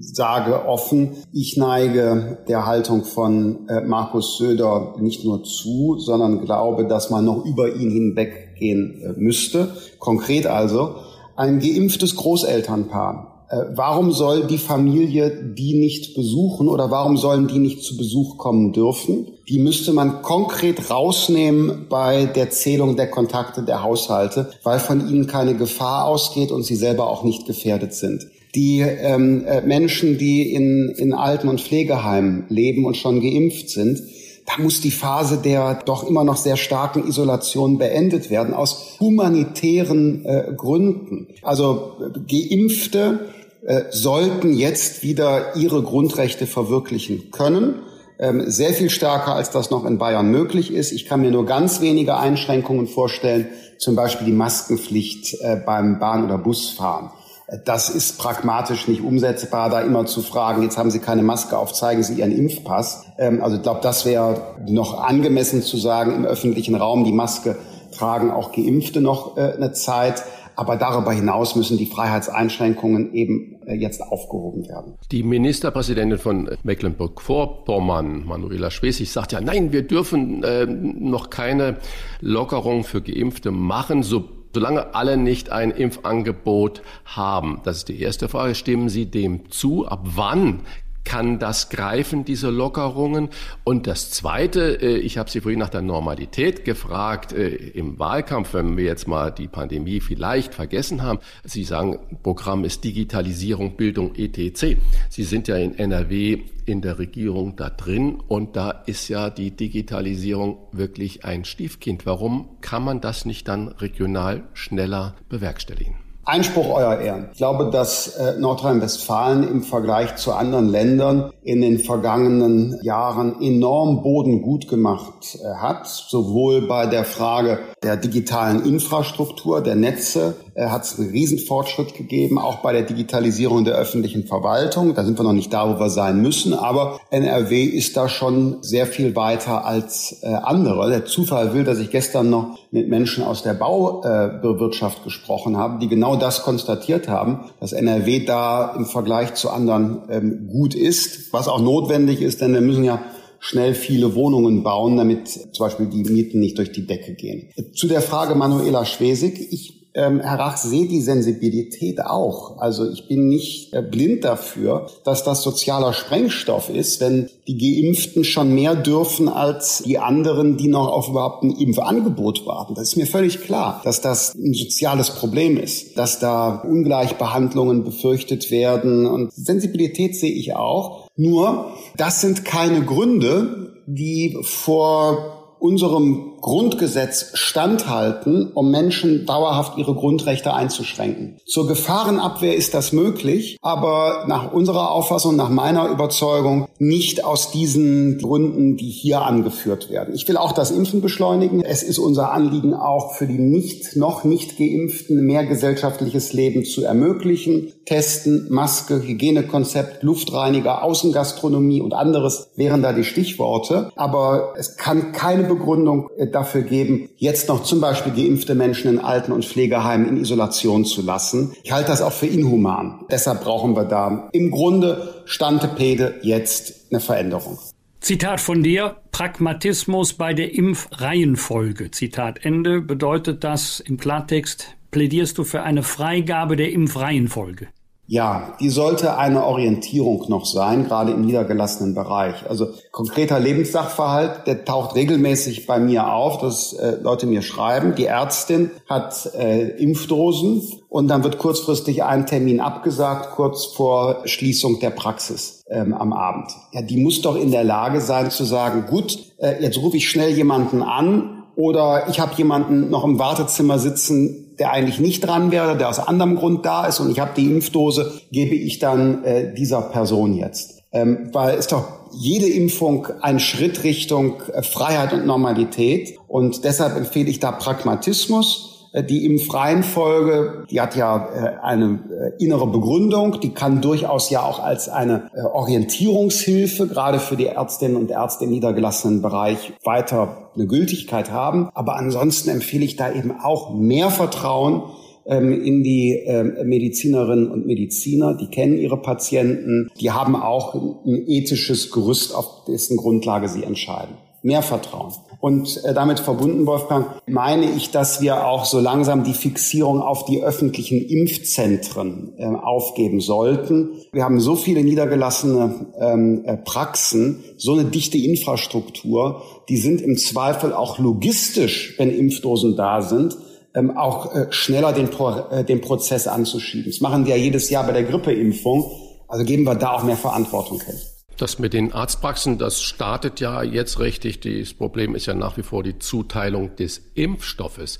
sage 0.00 0.66
offen, 0.66 1.10
ich 1.32 1.56
neige 1.56 2.38
der 2.48 2.66
Haltung 2.66 3.04
von 3.04 3.68
äh, 3.68 3.82
Markus 3.82 4.38
Söder 4.38 4.94
nicht 4.98 5.24
nur 5.24 5.44
zu, 5.44 5.96
sondern 5.98 6.44
glaube, 6.44 6.86
dass 6.86 7.10
man 7.10 7.24
noch 7.24 7.44
über 7.44 7.74
ihn 7.74 7.90
hinweg 7.90 8.56
gehen 8.58 9.14
müsste. 9.16 9.76
Konkret 9.98 10.46
also 10.46 10.96
ein 11.36 11.60
geimpftes 11.60 12.16
Großelternpaar 12.16 13.34
äh, 13.48 13.56
warum 13.74 14.10
soll 14.10 14.46
die 14.46 14.58
Familie 14.58 15.52
die 15.54 15.78
nicht 15.78 16.14
besuchen 16.14 16.68
oder 16.68 16.90
warum 16.90 17.16
sollen 17.16 17.46
die 17.46 17.58
nicht 17.58 17.82
zu 17.82 17.96
Besuch 17.96 18.38
kommen 18.38 18.72
dürfen? 18.72 19.28
Die 19.48 19.58
müsste 19.58 19.92
man 19.92 20.22
konkret 20.22 20.90
rausnehmen 20.90 21.86
bei 21.90 22.24
der 22.24 22.50
Zählung 22.50 22.96
der 22.96 23.10
Kontakte 23.10 23.62
der 23.62 23.82
Haushalte, 23.82 24.50
weil 24.62 24.78
von 24.78 25.06
ihnen 25.08 25.26
keine 25.26 25.54
Gefahr 25.54 26.06
ausgeht 26.06 26.50
und 26.50 26.62
sie 26.62 26.76
selber 26.76 27.08
auch 27.08 27.22
nicht 27.22 27.46
gefährdet 27.46 27.92
sind. 27.92 28.26
Die 28.54 28.80
ähm, 28.80 29.44
äh, 29.46 29.62
Menschen, 29.62 30.16
die 30.18 30.54
in, 30.54 30.90
in 30.90 31.12
Alten- 31.12 31.48
und 31.48 31.60
Pflegeheimen 31.60 32.44
leben 32.48 32.84
und 32.84 32.96
schon 32.96 33.20
geimpft 33.20 33.68
sind, 33.68 34.02
da 34.46 34.62
muss 34.62 34.80
die 34.80 34.90
Phase 34.90 35.38
der 35.38 35.80
doch 35.86 36.04
immer 36.08 36.22
noch 36.22 36.36
sehr 36.36 36.56
starken 36.56 37.08
Isolation 37.08 37.78
beendet 37.78 38.30
werden, 38.30 38.54
aus 38.54 38.96
humanitären 39.00 40.24
äh, 40.24 40.52
Gründen. 40.56 41.28
Also 41.42 41.92
äh, 42.00 42.20
Geimpfte 42.28 43.20
äh, 43.66 43.84
sollten 43.90 44.52
jetzt 44.52 45.02
wieder 45.02 45.56
ihre 45.56 45.82
Grundrechte 45.82 46.46
verwirklichen 46.46 47.30
können. 47.30 47.76
Ähm, 48.18 48.44
sehr 48.46 48.74
viel 48.74 48.90
stärker, 48.90 49.34
als 49.34 49.50
das 49.50 49.70
noch 49.70 49.86
in 49.86 49.98
Bayern 49.98 50.30
möglich 50.30 50.72
ist. 50.72 50.92
Ich 50.92 51.06
kann 51.06 51.22
mir 51.22 51.30
nur 51.30 51.46
ganz 51.46 51.80
wenige 51.80 52.16
Einschränkungen 52.16 52.86
vorstellen, 52.86 53.48
zum 53.78 53.96
Beispiel 53.96 54.26
die 54.26 54.32
Maskenpflicht 54.32 55.40
äh, 55.40 55.56
beim 55.64 55.98
Bahn- 55.98 56.24
oder 56.24 56.38
Busfahren. 56.38 57.10
Äh, 57.46 57.58
das 57.64 57.88
ist 57.88 58.18
pragmatisch 58.18 58.88
nicht 58.88 59.02
umsetzbar, 59.02 59.70
da 59.70 59.80
immer 59.80 60.06
zu 60.06 60.22
fragen, 60.22 60.62
jetzt 60.62 60.78
haben 60.78 60.90
Sie 60.90 61.00
keine 61.00 61.22
Maske 61.22 61.58
auf, 61.58 61.72
zeigen 61.72 62.02
Sie 62.02 62.14
Ihren 62.14 62.32
Impfpass. 62.32 63.04
Ähm, 63.18 63.42
also 63.42 63.56
ich 63.56 63.62
glaube, 63.62 63.80
das 63.82 64.04
wäre 64.04 64.56
noch 64.66 65.02
angemessen 65.02 65.62
zu 65.62 65.76
sagen, 65.76 66.14
im 66.14 66.24
öffentlichen 66.24 66.74
Raum 66.74 67.04
die 67.04 67.12
Maske 67.12 67.56
tragen 67.92 68.30
auch 68.30 68.52
Geimpfte 68.52 69.00
noch 69.00 69.36
eine 69.36 69.72
Zeit. 69.72 70.24
Aber 70.56 70.76
darüber 70.76 71.12
hinaus 71.12 71.56
müssen 71.56 71.78
die 71.78 71.86
Freiheitseinschränkungen 71.86 73.12
eben 73.12 73.56
äh, 73.66 73.74
jetzt 73.74 74.00
aufgehoben 74.00 74.68
werden. 74.68 74.94
Die 75.10 75.22
Ministerpräsidentin 75.22 76.18
von 76.18 76.50
Mecklenburg-Vorpommern, 76.62 78.24
Manuela 78.24 78.70
Schwesig, 78.70 79.10
sagt 79.10 79.32
ja, 79.32 79.40
nein, 79.40 79.72
wir 79.72 79.82
dürfen 79.82 80.44
äh, 80.44 80.66
noch 80.66 81.30
keine 81.30 81.78
Lockerung 82.20 82.84
für 82.84 83.02
Geimpfte 83.02 83.50
machen, 83.50 84.02
so 84.02 84.24
solange 84.54 84.94
alle 84.94 85.16
nicht 85.16 85.50
ein 85.50 85.70
Impfangebot 85.70 86.82
haben. 87.04 87.60
Das 87.64 87.78
ist 87.78 87.88
die 87.88 88.00
erste 88.00 88.28
Frage. 88.28 88.54
Stimmen 88.54 88.88
Sie 88.88 89.06
dem 89.06 89.50
zu? 89.50 89.86
Ab 89.86 90.00
wann 90.04 90.60
kann 91.04 91.38
das 91.38 91.68
greifen, 91.68 92.24
diese 92.24 92.50
Lockerungen? 92.50 93.28
Und 93.62 93.86
das 93.86 94.10
Zweite, 94.10 94.80
äh, 94.82 94.96
ich 94.96 95.18
habe 95.18 95.30
Sie 95.30 95.40
vorhin 95.40 95.60
nach 95.60 95.68
der 95.68 95.82
Normalität 95.82 96.64
gefragt 96.64 97.32
äh, 97.32 97.48
im 97.48 97.98
Wahlkampf, 97.98 98.54
wenn 98.54 98.76
wir 98.76 98.84
jetzt 98.84 99.06
mal 99.06 99.30
die 99.30 99.48
Pandemie 99.48 100.00
vielleicht 100.00 100.54
vergessen 100.54 101.02
haben. 101.02 101.20
Sie 101.44 101.64
sagen, 101.64 101.98
Programm 102.22 102.64
ist 102.64 102.84
Digitalisierung, 102.84 103.76
Bildung, 103.76 104.14
etc. 104.14 104.76
Sie 105.08 105.24
sind 105.24 105.48
ja 105.48 105.56
in 105.56 105.78
NRW 105.78 106.42
in 106.66 106.80
der 106.80 106.98
Regierung 106.98 107.56
da 107.56 107.70
drin 107.70 108.20
und 108.26 108.56
da 108.56 108.70
ist 108.70 109.08
ja 109.08 109.30
die 109.30 109.50
Digitalisierung 109.50 110.58
wirklich 110.72 111.24
ein 111.24 111.44
Stiefkind. 111.44 112.06
Warum 112.06 112.48
kann 112.60 112.82
man 112.82 113.00
das 113.00 113.26
nicht 113.26 113.48
dann 113.48 113.68
regional 113.68 114.44
schneller 114.54 115.14
bewerkstelligen? 115.28 116.03
Einspruch, 116.26 116.74
Euer 116.74 116.98
Ehren. 117.00 117.28
Ich 117.32 117.38
glaube, 117.38 117.70
dass 117.70 118.16
äh, 118.16 118.38
Nordrhein-Westfalen 118.38 119.46
im 119.46 119.62
Vergleich 119.62 120.16
zu 120.16 120.32
anderen 120.32 120.68
Ländern 120.68 121.32
in 121.42 121.60
den 121.60 121.78
vergangenen 121.78 122.78
Jahren 122.82 123.42
enorm 123.42 124.02
Boden 124.02 124.40
gut 124.40 124.68
gemacht 124.68 125.36
äh, 125.42 125.54
hat, 125.56 125.86
sowohl 125.86 126.66
bei 126.66 126.86
der 126.86 127.04
Frage 127.04 127.58
der 127.84 127.96
digitalen 127.98 128.64
Infrastruktur, 128.64 129.60
der 129.60 129.76
Netze, 129.76 130.36
äh, 130.54 130.66
hat 130.68 130.84
es 130.84 130.98
einen 130.98 131.10
Riesenfortschritt 131.10 131.94
gegeben, 131.94 132.38
auch 132.38 132.56
bei 132.56 132.72
der 132.72 132.82
Digitalisierung 132.82 133.64
der 133.64 133.74
öffentlichen 133.74 134.26
Verwaltung. 134.26 134.94
Da 134.94 135.04
sind 135.04 135.18
wir 135.18 135.22
noch 135.22 135.34
nicht 135.34 135.52
da, 135.52 135.68
wo 135.68 135.78
wir 135.78 135.90
sein 135.90 136.22
müssen, 136.22 136.54
aber 136.54 136.98
NRW 137.10 137.62
ist 137.62 137.96
da 137.96 138.08
schon 138.08 138.62
sehr 138.62 138.86
viel 138.86 139.14
weiter 139.14 139.66
als 139.66 140.18
äh, 140.22 140.28
andere. 140.28 140.88
Der 140.88 141.04
Zufall 141.04 141.54
will, 141.54 141.64
dass 141.64 141.78
ich 141.78 141.90
gestern 141.90 142.30
noch 142.30 142.58
mit 142.70 142.88
Menschen 142.88 143.22
aus 143.22 143.42
der 143.42 143.54
Bauwirtschaft 143.54 145.00
äh, 145.00 145.04
gesprochen 145.04 145.58
habe, 145.58 145.78
die 145.78 145.88
genau 145.88 146.16
das 146.16 146.42
konstatiert 146.42 147.08
haben, 147.08 147.50
dass 147.60 147.72
NRW 147.72 148.24
da 148.24 148.74
im 148.76 148.86
Vergleich 148.86 149.34
zu 149.34 149.50
anderen 149.50 150.02
ähm, 150.08 150.48
gut 150.50 150.74
ist, 150.74 151.32
was 151.32 151.48
auch 151.48 151.60
notwendig 151.60 152.22
ist, 152.22 152.40
denn 152.40 152.54
wir 152.54 152.62
müssen 152.62 152.84
ja 152.84 153.00
schnell 153.44 153.74
viele 153.74 154.14
Wohnungen 154.14 154.62
bauen, 154.62 154.96
damit 154.96 155.28
zum 155.28 155.66
Beispiel 155.66 155.86
die 155.86 156.04
Mieten 156.04 156.40
nicht 156.40 156.56
durch 156.56 156.72
die 156.72 156.86
Decke 156.86 157.12
gehen. 157.12 157.50
Zu 157.74 157.88
der 157.88 158.00
Frage 158.00 158.34
Manuela 158.34 158.86
Schwesig. 158.86 159.52
Ich 159.52 159.84
ähm, 159.96 160.20
Herr 160.20 160.40
Rach, 160.40 160.56
sehe 160.56 160.88
die 160.88 161.00
Sensibilität 161.00 162.00
auch. 162.00 162.58
Also 162.58 162.90
ich 162.90 163.06
bin 163.06 163.28
nicht 163.28 163.72
äh, 163.72 163.80
blind 163.82 164.24
dafür, 164.24 164.88
dass 165.04 165.22
das 165.22 165.42
sozialer 165.42 165.92
Sprengstoff 165.92 166.68
ist, 166.68 167.00
wenn 167.00 167.28
die 167.46 167.58
Geimpften 167.58 168.24
schon 168.24 168.54
mehr 168.54 168.74
dürfen 168.74 169.28
als 169.28 169.84
die 169.84 169.98
anderen, 169.98 170.56
die 170.56 170.66
noch 170.66 170.88
auf 170.88 171.10
überhaupt 171.10 171.44
ein 171.44 171.52
Impfangebot 171.52 172.44
warten. 172.44 172.74
Das 172.74 172.88
ist 172.88 172.96
mir 172.96 173.06
völlig 173.06 173.42
klar, 173.42 173.82
dass 173.84 174.00
das 174.00 174.34
ein 174.34 174.54
soziales 174.54 175.10
Problem 175.10 175.58
ist, 175.58 175.96
dass 175.96 176.18
da 176.18 176.62
Ungleichbehandlungen 176.62 177.84
befürchtet 177.84 178.50
werden. 178.50 179.06
Und 179.06 179.32
Sensibilität 179.32 180.16
sehe 180.16 180.32
ich 180.32 180.56
auch. 180.56 181.03
Nur, 181.16 181.72
das 181.96 182.20
sind 182.20 182.44
keine 182.44 182.84
Gründe, 182.84 183.82
die 183.86 184.36
vor 184.42 185.56
unserem 185.60 186.33
Grundgesetz 186.44 187.30
standhalten, 187.32 188.52
um 188.52 188.70
Menschen 188.70 189.24
dauerhaft 189.24 189.78
ihre 189.78 189.94
Grundrechte 189.94 190.52
einzuschränken. 190.52 191.38
Zur 191.46 191.66
Gefahrenabwehr 191.66 192.54
ist 192.54 192.74
das 192.74 192.92
möglich, 192.92 193.56
aber 193.62 194.26
nach 194.28 194.52
unserer 194.52 194.90
Auffassung, 194.90 195.36
nach 195.36 195.48
meiner 195.48 195.88
Überzeugung 195.88 196.68
nicht 196.78 197.24
aus 197.24 197.50
diesen 197.50 198.18
Gründen, 198.18 198.76
die 198.76 198.90
hier 198.90 199.22
angeführt 199.22 199.88
werden. 199.88 200.14
Ich 200.14 200.28
will 200.28 200.36
auch 200.36 200.52
das 200.52 200.70
Impfen 200.70 201.00
beschleunigen. 201.00 201.62
Es 201.64 201.82
ist 201.82 201.98
unser 201.98 202.32
Anliegen 202.32 202.74
auch 202.74 203.14
für 203.14 203.26
die 203.26 203.38
nicht, 203.38 203.96
noch 203.96 204.24
nicht 204.24 204.58
geimpften 204.58 205.24
mehr 205.24 205.46
gesellschaftliches 205.46 206.34
Leben 206.34 206.66
zu 206.66 206.84
ermöglichen. 206.84 207.72
Testen, 207.86 208.48
Maske, 208.50 209.02
Hygienekonzept, 209.02 210.02
Luftreiniger, 210.02 210.82
Außengastronomie 210.82 211.80
und 211.80 211.94
anderes 211.94 212.48
wären 212.54 212.82
da 212.82 212.92
die 212.92 213.04
Stichworte. 213.04 213.90
Aber 213.96 214.52
es 214.58 214.76
kann 214.76 215.12
keine 215.12 215.44
Begründung 215.44 216.10
dafür 216.34 216.62
geben, 216.62 217.08
jetzt 217.16 217.48
noch 217.48 217.62
zum 217.62 217.80
Beispiel 217.80 218.12
geimpfte 218.12 218.54
Menschen 218.54 218.90
in 218.90 218.98
Alten- 218.98 219.32
und 219.32 219.44
Pflegeheimen 219.44 220.08
in 220.08 220.16
Isolation 220.16 220.84
zu 220.84 221.02
lassen. 221.02 221.54
Ich 221.62 221.72
halte 221.72 221.90
das 221.90 222.02
auch 222.02 222.12
für 222.12 222.26
inhuman. 222.26 223.04
Deshalb 223.10 223.42
brauchen 223.42 223.76
wir 223.76 223.84
da 223.84 224.28
im 224.32 224.50
Grunde 224.50 225.22
Stantepede 225.26 226.16
jetzt 226.22 226.90
eine 226.90 227.00
Veränderung. 227.00 227.58
Zitat 228.00 228.40
von 228.40 228.62
dir, 228.62 228.96
Pragmatismus 229.12 230.12
bei 230.12 230.34
der 230.34 230.54
Impfreihenfolge. 230.54 231.90
Zitat 231.90 232.44
Ende. 232.44 232.82
Bedeutet 232.82 233.44
das 233.44 233.80
im 233.80 233.96
Klartext, 233.96 234.76
plädierst 234.90 235.38
du 235.38 235.44
für 235.44 235.62
eine 235.62 235.82
Freigabe 235.82 236.56
der 236.56 236.70
Impfreihenfolge? 236.70 237.68
Ja, 238.06 238.54
die 238.60 238.68
sollte 238.68 239.16
eine 239.16 239.44
Orientierung 239.44 240.26
noch 240.28 240.44
sein, 240.44 240.84
gerade 240.84 241.12
im 241.12 241.22
niedergelassenen 241.22 241.94
Bereich. 241.94 242.48
Also 242.48 242.68
konkreter 242.90 243.40
Lebenssachverhalt, 243.40 244.46
der 244.46 244.66
taucht 244.66 244.94
regelmäßig 244.94 245.66
bei 245.66 245.78
mir 245.78 246.12
auf, 246.12 246.38
dass 246.38 246.74
äh, 246.74 246.98
Leute 247.00 247.26
mir 247.26 247.40
schreiben, 247.40 247.94
die 247.94 248.04
Ärztin 248.04 248.70
hat 248.86 249.30
äh, 249.34 249.68
Impfdosen 249.82 250.62
und 250.90 251.08
dann 251.08 251.24
wird 251.24 251.38
kurzfristig 251.38 252.04
ein 252.04 252.26
Termin 252.26 252.60
abgesagt, 252.60 253.34
kurz 253.34 253.64
vor 253.64 254.20
Schließung 254.26 254.80
der 254.80 254.90
Praxis 254.90 255.64
ähm, 255.70 255.94
am 255.94 256.12
Abend. 256.12 256.50
Ja, 256.72 256.82
die 256.82 256.98
muss 256.98 257.22
doch 257.22 257.36
in 257.36 257.50
der 257.50 257.64
Lage 257.64 258.02
sein 258.02 258.30
zu 258.30 258.44
sagen, 258.44 258.84
gut, 258.86 259.18
äh, 259.38 259.62
jetzt 259.62 259.78
rufe 259.78 259.96
ich 259.96 260.10
schnell 260.10 260.30
jemanden 260.30 260.82
an 260.82 261.44
oder 261.56 262.08
ich 262.08 262.20
habe 262.20 262.34
jemanden 262.36 262.90
noch 262.90 263.04
im 263.04 263.18
Wartezimmer 263.18 263.78
sitzen, 263.78 264.43
der 264.58 264.72
eigentlich 264.72 265.00
nicht 265.00 265.26
dran 265.26 265.50
wäre, 265.50 265.76
der 265.76 265.88
aus 265.88 265.98
anderem 265.98 266.36
Grund 266.36 266.64
da 266.64 266.86
ist 266.86 267.00
und 267.00 267.10
ich 267.10 267.20
habe 267.20 267.32
die 267.36 267.46
Impfdose, 267.46 268.20
gebe 268.30 268.54
ich 268.54 268.78
dann 268.78 269.24
äh, 269.24 269.54
dieser 269.54 269.82
Person 269.82 270.34
jetzt. 270.36 270.82
Ähm, 270.92 271.30
weil 271.32 271.58
ist 271.58 271.72
doch 271.72 271.88
jede 272.12 272.46
Impfung 272.46 273.08
ein 273.20 273.40
Schritt 273.40 273.82
Richtung 273.82 274.40
äh, 274.52 274.62
Freiheit 274.62 275.12
und 275.12 275.26
Normalität. 275.26 276.16
Und 276.28 276.64
deshalb 276.64 276.96
empfehle 276.96 277.28
ich 277.28 277.40
da 277.40 277.50
Pragmatismus 277.50 278.73
die 279.02 279.26
im 279.26 279.38
freien 279.38 279.82
Folge, 279.82 280.64
die 280.70 280.80
hat 280.80 280.94
ja 280.94 281.28
äh, 281.34 281.62
eine 281.62 281.98
äh, 282.38 282.42
innere 282.42 282.66
Begründung, 282.68 283.40
die 283.40 283.50
kann 283.50 283.80
durchaus 283.80 284.30
ja 284.30 284.42
auch 284.42 284.60
als 284.60 284.88
eine 284.88 285.30
Orientierungshilfe 285.52 286.86
gerade 286.86 287.18
für 287.18 287.36
die 287.36 287.46
Ärztinnen 287.46 287.96
und 287.96 288.10
Ärzte 288.10 288.44
im 288.44 288.50
niedergelassenen 288.50 289.20
Bereich 289.20 289.72
weiter 289.82 290.50
eine 290.54 290.66
Gültigkeit 290.66 291.30
haben. 291.30 291.68
Aber 291.74 291.96
ansonsten 291.96 292.50
empfehle 292.50 292.84
ich 292.84 292.96
da 292.96 293.12
eben 293.12 293.32
auch 293.32 293.74
mehr 293.74 294.10
Vertrauen 294.10 294.82
ähm, 295.26 295.52
in 295.52 295.82
die 295.82 296.22
ähm, 296.26 296.54
Medizinerinnen 296.64 297.50
und 297.50 297.66
Mediziner. 297.66 298.34
Die 298.34 298.48
kennen 298.48 298.78
ihre 298.78 299.00
Patienten. 299.00 299.90
Die 300.00 300.10
haben 300.10 300.36
auch 300.36 300.74
ein 300.74 301.24
ethisches 301.26 301.90
Gerüst, 301.90 302.34
auf 302.34 302.64
dessen 302.66 302.96
Grundlage 302.96 303.48
sie 303.48 303.64
entscheiden. 303.64 304.16
Mehr 304.44 304.62
Vertrauen. 304.62 305.12
Und 305.40 305.82
äh, 305.84 305.94
damit 305.94 306.20
verbunden, 306.20 306.66
Wolfgang, 306.66 307.06
meine 307.26 307.70
ich, 307.70 307.90
dass 307.90 308.20
wir 308.20 308.46
auch 308.46 308.64
so 308.66 308.78
langsam 308.78 309.24
die 309.24 309.32
Fixierung 309.32 310.00
auf 310.00 310.26
die 310.26 310.42
öffentlichen 310.42 311.00
Impfzentren 311.00 312.34
äh, 312.36 312.44
aufgeben 312.44 313.20
sollten. 313.20 313.90
Wir 314.12 314.22
haben 314.24 314.38
so 314.40 314.54
viele 314.54 314.84
niedergelassene 314.84 315.86
ähm, 315.98 316.44
äh, 316.44 316.56
Praxen, 316.58 317.42
so 317.56 317.72
eine 317.72 317.86
dichte 317.86 318.18
Infrastruktur, 318.18 319.42
die 319.68 319.78
sind 319.78 320.02
im 320.02 320.18
Zweifel 320.18 320.72
auch 320.72 320.98
logistisch, 320.98 321.94
wenn 321.98 322.10
Impfdosen 322.10 322.76
da 322.76 323.00
sind, 323.00 323.36
ähm, 323.74 323.96
auch 323.96 324.34
äh, 324.34 324.46
schneller 324.50 324.92
den, 324.92 325.08
Pro 325.08 325.30
äh, 325.50 325.64
den 325.64 325.80
Prozess 325.80 326.28
anzuschieben. 326.28 326.90
Das 326.90 327.00
machen 327.00 327.26
wir 327.26 327.36
ja 327.36 327.42
jedes 327.42 327.70
Jahr 327.70 327.84
bei 327.84 327.92
der 327.92 328.04
Grippeimpfung. 328.04 328.90
Also 329.26 329.44
geben 329.44 329.64
wir 329.64 329.74
da 329.74 329.92
auch 329.92 330.04
mehr 330.04 330.16
Verantwortung 330.16 330.80
hin. 330.82 330.96
Das 331.36 331.58
mit 331.58 331.72
den 331.72 331.92
Arztpraxen, 331.92 332.58
das 332.58 332.82
startet 332.82 333.40
ja 333.40 333.62
jetzt 333.62 333.98
richtig. 333.98 334.40
Das 334.40 334.74
Problem 334.74 335.14
ist 335.14 335.26
ja 335.26 335.34
nach 335.34 335.56
wie 335.56 335.62
vor 335.62 335.82
die 335.82 335.98
Zuteilung 335.98 336.76
des 336.76 337.10
Impfstoffes. 337.14 337.98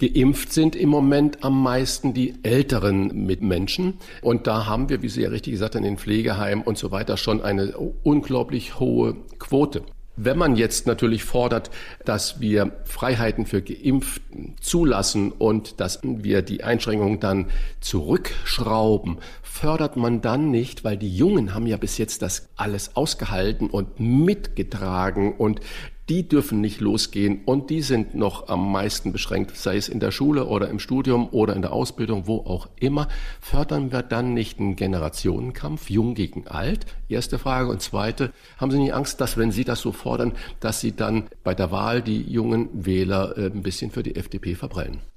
Geimpft 0.00 0.52
sind 0.52 0.74
im 0.74 0.88
Moment 0.88 1.44
am 1.44 1.62
meisten 1.62 2.12
die 2.12 2.34
älteren 2.42 3.24
Mitmenschen. 3.26 3.98
Und 4.20 4.48
da 4.48 4.66
haben 4.66 4.88
wir, 4.88 5.02
wie 5.02 5.08
Sie 5.08 5.22
ja 5.22 5.28
richtig 5.28 5.52
gesagt 5.52 5.76
haben, 5.76 5.84
in 5.84 5.92
den 5.92 5.98
Pflegeheimen 5.98 6.64
und 6.64 6.76
so 6.76 6.90
weiter 6.90 7.16
schon 7.16 7.40
eine 7.40 7.76
unglaublich 7.76 8.80
hohe 8.80 9.14
Quote. 9.38 9.82
Wenn 10.16 10.36
man 10.36 10.56
jetzt 10.56 10.86
natürlich 10.86 11.24
fordert, 11.24 11.70
dass 12.04 12.38
wir 12.38 12.72
Freiheiten 12.84 13.46
für 13.46 13.62
Geimpften 13.62 14.56
zulassen 14.60 15.32
und 15.32 15.80
dass 15.80 16.00
wir 16.02 16.42
die 16.42 16.64
Einschränkungen 16.64 17.18
dann 17.18 17.50
zurückschrauben, 17.80 19.18
fördert 19.42 19.96
man 19.96 20.20
dann 20.20 20.50
nicht, 20.50 20.84
weil 20.84 20.98
die 20.98 21.14
Jungen 21.16 21.54
haben 21.54 21.66
ja 21.66 21.78
bis 21.78 21.96
jetzt 21.96 22.20
das 22.20 22.50
alles 22.56 22.94
ausgehalten 22.94 23.70
und 23.70 24.00
mitgetragen 24.00 25.32
und 25.32 25.60
die 26.12 26.28
dürfen 26.28 26.60
nicht 26.60 26.82
losgehen 26.82 27.40
und 27.46 27.70
die 27.70 27.80
sind 27.80 28.14
noch 28.14 28.48
am 28.48 28.70
meisten 28.70 29.12
beschränkt, 29.12 29.56
sei 29.56 29.78
es 29.78 29.88
in 29.88 29.98
der 29.98 30.10
Schule 30.10 30.44
oder 30.44 30.68
im 30.68 30.78
Studium 30.78 31.26
oder 31.30 31.56
in 31.56 31.62
der 31.62 31.72
Ausbildung, 31.72 32.26
wo 32.26 32.36
auch 32.40 32.68
immer. 32.78 33.08
Fördern 33.40 33.92
wir 33.92 34.02
dann 34.02 34.34
nicht 34.34 34.60
einen 34.60 34.76
Generationenkampf, 34.76 35.88
jung 35.88 36.14
gegen 36.14 36.46
alt? 36.48 36.84
Erste 37.08 37.38
Frage. 37.38 37.70
Und 37.70 37.80
zweite, 37.80 38.30
haben 38.58 38.70
Sie 38.70 38.78
nicht 38.78 38.92
Angst, 38.92 39.22
dass 39.22 39.38
wenn 39.38 39.52
Sie 39.52 39.64
das 39.64 39.80
so 39.80 39.90
fordern, 39.90 40.32
dass 40.60 40.80
Sie 40.80 40.94
dann 40.94 41.30
bei 41.44 41.54
der 41.54 41.70
Wahl 41.70 42.02
die 42.02 42.20
jungen 42.20 42.68
Wähler 42.74 43.38
äh, 43.38 43.46
ein 43.46 43.62
bisschen 43.62 43.90
für 43.90 44.02
die 44.02 44.14
FDP 44.14 44.54
verbrennen? 44.54 45.11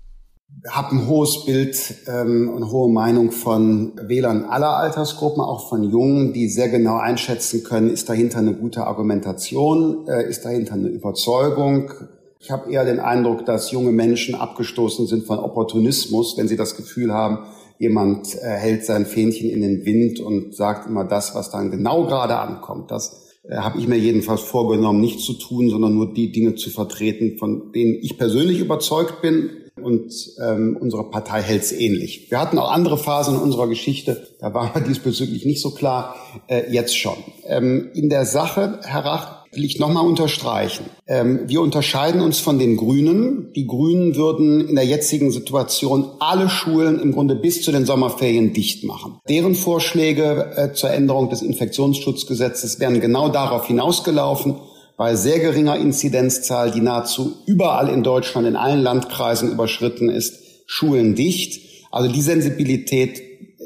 Habe 0.69 0.95
ein 0.95 1.07
hohes 1.07 1.45
Bild 1.45 1.95
ähm, 2.07 2.49
und 2.49 2.71
hohe 2.71 2.91
Meinung 2.91 3.31
von 3.31 3.93
Wählern 4.01 4.45
aller 4.45 4.77
Altersgruppen, 4.77 5.41
auch 5.41 5.69
von 5.69 5.83
Jungen, 5.83 6.33
die 6.33 6.47
sehr 6.47 6.69
genau 6.69 6.97
einschätzen 6.97 7.63
können, 7.63 7.89
ist 7.89 8.09
dahinter 8.09 8.39
eine 8.39 8.53
gute 8.53 8.87
Argumentation, 8.87 10.07
äh, 10.07 10.27
ist 10.27 10.45
dahinter 10.45 10.73
eine 10.73 10.87
Überzeugung. 10.87 11.91
Ich 12.39 12.51
habe 12.51 12.71
eher 12.71 12.85
den 12.85 12.99
Eindruck, 12.99 13.45
dass 13.45 13.71
junge 13.71 13.91
Menschen 13.91 14.35
abgestoßen 14.35 15.07
sind 15.07 15.25
von 15.25 15.39
Opportunismus, 15.39 16.37
wenn 16.37 16.47
sie 16.47 16.57
das 16.57 16.75
Gefühl 16.75 17.13
haben, 17.13 17.45
jemand 17.77 18.35
äh, 18.35 18.47
hält 18.47 18.85
sein 18.85 19.05
Fähnchen 19.05 19.49
in 19.49 19.61
den 19.61 19.85
Wind 19.85 20.19
und 20.19 20.55
sagt 20.55 20.87
immer 20.87 21.03
das, 21.03 21.35
was 21.35 21.51
dann 21.51 21.69
genau 21.69 22.05
gerade 22.05 22.37
ankommt. 22.37 22.89
Das 22.89 23.33
äh, 23.43 23.57
habe 23.57 23.77
ich 23.77 23.87
mir 23.87 23.97
jedenfalls 23.97 24.41
vorgenommen, 24.41 25.01
nicht 25.01 25.19
zu 25.19 25.33
tun, 25.33 25.69
sondern 25.69 25.93
nur 25.93 26.13
die 26.13 26.31
Dinge 26.31 26.55
zu 26.55 26.71
vertreten, 26.71 27.37
von 27.37 27.71
denen 27.71 27.99
ich 28.01 28.17
persönlich 28.17 28.59
überzeugt 28.59 29.21
bin 29.21 29.64
und 29.85 30.11
ähm, 30.43 30.77
unsere 30.79 31.11
Partei 31.11 31.43
hält 31.43 31.61
es 31.61 31.71
ähnlich. 31.71 32.31
Wir 32.31 32.39
hatten 32.39 32.57
auch 32.57 32.71
andere 32.71 32.97
Phasen 32.97 33.35
in 33.35 33.41
unserer 33.41 33.67
Geschichte, 33.67 34.27
da 34.39 34.53
war 34.53 34.73
diesbezüglich 34.87 35.45
nicht 35.45 35.61
so 35.61 35.71
klar, 35.71 36.15
äh, 36.47 36.71
jetzt 36.71 36.97
schon. 36.97 37.17
Ähm, 37.45 37.91
in 37.93 38.09
der 38.09 38.25
Sache, 38.25 38.79
Herr 38.83 39.05
Rach, 39.05 39.45
will 39.55 39.63
ich 39.63 39.79
nochmal 39.79 40.05
unterstreichen. 40.05 40.85
Ähm, 41.07 41.41
wir 41.47 41.61
unterscheiden 41.61 42.21
uns 42.21 42.39
von 42.39 42.59
den 42.59 42.77
Grünen. 42.77 43.53
Die 43.53 43.67
Grünen 43.67 44.15
würden 44.15 44.67
in 44.67 44.75
der 44.75 44.85
jetzigen 44.85 45.31
Situation 45.31 46.09
alle 46.19 46.49
Schulen 46.49 46.99
im 46.99 47.11
Grunde 47.11 47.35
bis 47.35 47.61
zu 47.61 47.71
den 47.71 47.85
Sommerferien 47.85 48.53
dicht 48.53 48.83
machen. 48.83 49.19
Deren 49.29 49.55
Vorschläge 49.55 50.51
äh, 50.55 50.73
zur 50.73 50.89
Änderung 50.91 51.29
des 51.29 51.41
Infektionsschutzgesetzes 51.41 52.79
wären 52.79 52.99
genau 52.99 53.29
darauf 53.29 53.67
hinausgelaufen, 53.67 54.55
bei 54.97 55.15
sehr 55.15 55.39
geringer 55.39 55.77
Inzidenzzahl, 55.77 56.71
die 56.71 56.81
nahezu 56.81 57.35
überall 57.45 57.89
in 57.89 58.03
Deutschland, 58.03 58.47
in 58.47 58.55
allen 58.55 58.81
Landkreisen 58.81 59.51
überschritten 59.51 60.09
ist, 60.09 60.35
Schulen 60.67 61.15
dicht. 61.15 61.61
Also 61.91 62.11
die 62.11 62.21
Sensibilität 62.21 63.21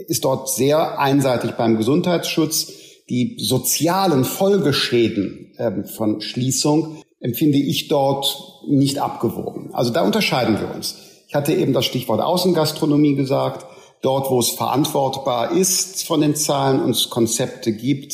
ist 0.08 0.26
dort 0.26 0.50
sehr 0.50 1.00
einseitig 1.00 1.52
beim 1.52 1.78
Gesundheitsschutz. 1.78 2.74
Die 3.10 3.38
sozialen 3.40 4.24
Folgeschäden 4.24 5.54
äh, 5.58 5.84
von 5.84 6.22
Schließung 6.22 7.04
empfinde 7.20 7.58
ich 7.58 7.88
dort 7.88 8.64
nicht 8.68 9.00
abgewogen. 9.00 9.70
Also 9.74 9.92
da 9.92 10.04
unterscheiden 10.04 10.60
wir 10.60 10.74
uns. 10.74 10.96
Ich 11.28 11.36
hatte 11.36 11.54
eben 11.54 11.74
das 11.74 11.86
Stichwort 11.86 12.22
Außengastronomie 12.22 13.16
gesagt. 13.16 13.66
Dort, 14.02 14.30
wo 14.30 14.40
es 14.40 14.52
verantwortbar 14.52 15.52
ist 15.52 16.06
von 16.06 16.22
den 16.22 16.36
Zahlen 16.36 16.82
und 16.82 16.92
es 16.92 17.10
Konzepte 17.10 17.74
gibt, 17.74 18.14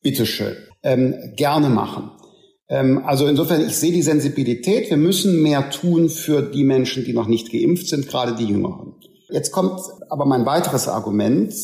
bitteschön, 0.00 0.56
ähm, 0.84 1.14
gerne 1.34 1.68
machen. 1.68 2.10
Ähm, 2.68 3.02
also 3.04 3.26
insofern, 3.26 3.66
ich 3.66 3.76
sehe 3.76 3.92
die 3.92 4.02
Sensibilität. 4.02 4.90
Wir 4.90 4.96
müssen 4.96 5.42
mehr 5.42 5.70
tun 5.70 6.08
für 6.08 6.42
die 6.42 6.64
Menschen, 6.64 7.04
die 7.04 7.12
noch 7.12 7.26
nicht 7.26 7.50
geimpft 7.50 7.88
sind, 7.88 8.08
gerade 8.08 8.34
die 8.34 8.46
Jüngeren. 8.46 8.94
Jetzt 9.30 9.52
kommt 9.52 9.80
aber 10.08 10.24
mein 10.24 10.46
weiteres 10.46 10.88
Argument. 10.88 11.54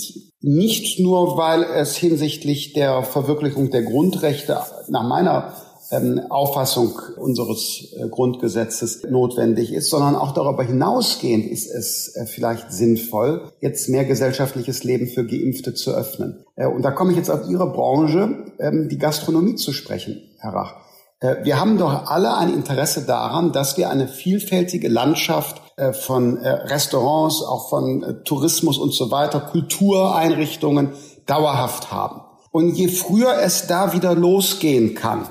Nicht 0.41 1.01
nur, 1.01 1.39
weil 1.39 1.63
es 1.63 1.97
hinsichtlich 1.97 2.75
der 2.75 3.03
Verwirklichung 3.03 3.71
der 3.71 3.83
Grundrechte 3.83 4.59
nach 4.89 5.09
meiner 5.09 5.55
ähm, 5.91 6.21
Auffassung 6.31 6.99
unseres 7.17 7.95
äh, 7.97 8.09
Grundgesetzes 8.09 9.05
notwendig 9.09 9.73
ist, 9.73 9.91
sondern 9.91 10.17
auch 10.17 10.33
darüber 10.33 10.63
hinausgehend 10.63 11.47
ist 11.47 11.71
es 11.71 12.15
äh, 12.17 12.27
vielleicht 12.27 12.73
sinnvoll, 12.73 13.53
jetzt 13.61 13.89
mehr 13.89 14.05
gesellschaftliches 14.05 14.85
Leben 14.85 15.07
für 15.07 15.27
Geimpfte 15.27 15.75
zu 15.75 15.93
öffnen. 15.93 16.45
Äh, 16.57 16.67
und 16.67 16.83
da 16.83 16.91
komme 16.91 17.13
ich 17.13 17.17
jetzt 17.17 17.31
auf 17.31 17.49
Ihre 17.49 17.71
Branche, 17.71 18.45
ähm, 18.59 18.89
die 18.91 18.99
Gastronomie 18.99 19.57
zu 19.57 19.73
sprechen, 19.73 20.23
Herr 20.39 20.53
Rach. 20.53 20.84
Äh, 21.25 21.45
wir 21.45 21.59
haben 21.59 21.79
doch 21.79 22.07
alle 22.11 22.37
ein 22.37 22.53
Interesse 22.53 23.03
daran, 23.03 23.53
dass 23.53 23.77
wir 23.77 23.91
eine 23.91 24.07
vielfältige 24.09 24.89
Landschaft 24.89 25.63
äh, 25.77 25.93
von 25.93 26.37
äh, 26.37 26.49
Restaurants, 26.49 27.43
auch 27.43 27.69
von 27.69 28.21
Tourismus 28.25 28.79
und 28.79 28.93
so 28.93 29.11
weiter, 29.11 29.41
Kultureinrichtungen 29.41 30.91
dauerhaft 31.27 31.91
haben. 31.91 32.21
Und 32.51 32.75
je 32.75 32.89
früher 32.89 33.39
es 33.43 33.67
da 33.67 33.93
wieder 33.95 34.15
losgehen 34.15 34.95
kann, 34.95 35.29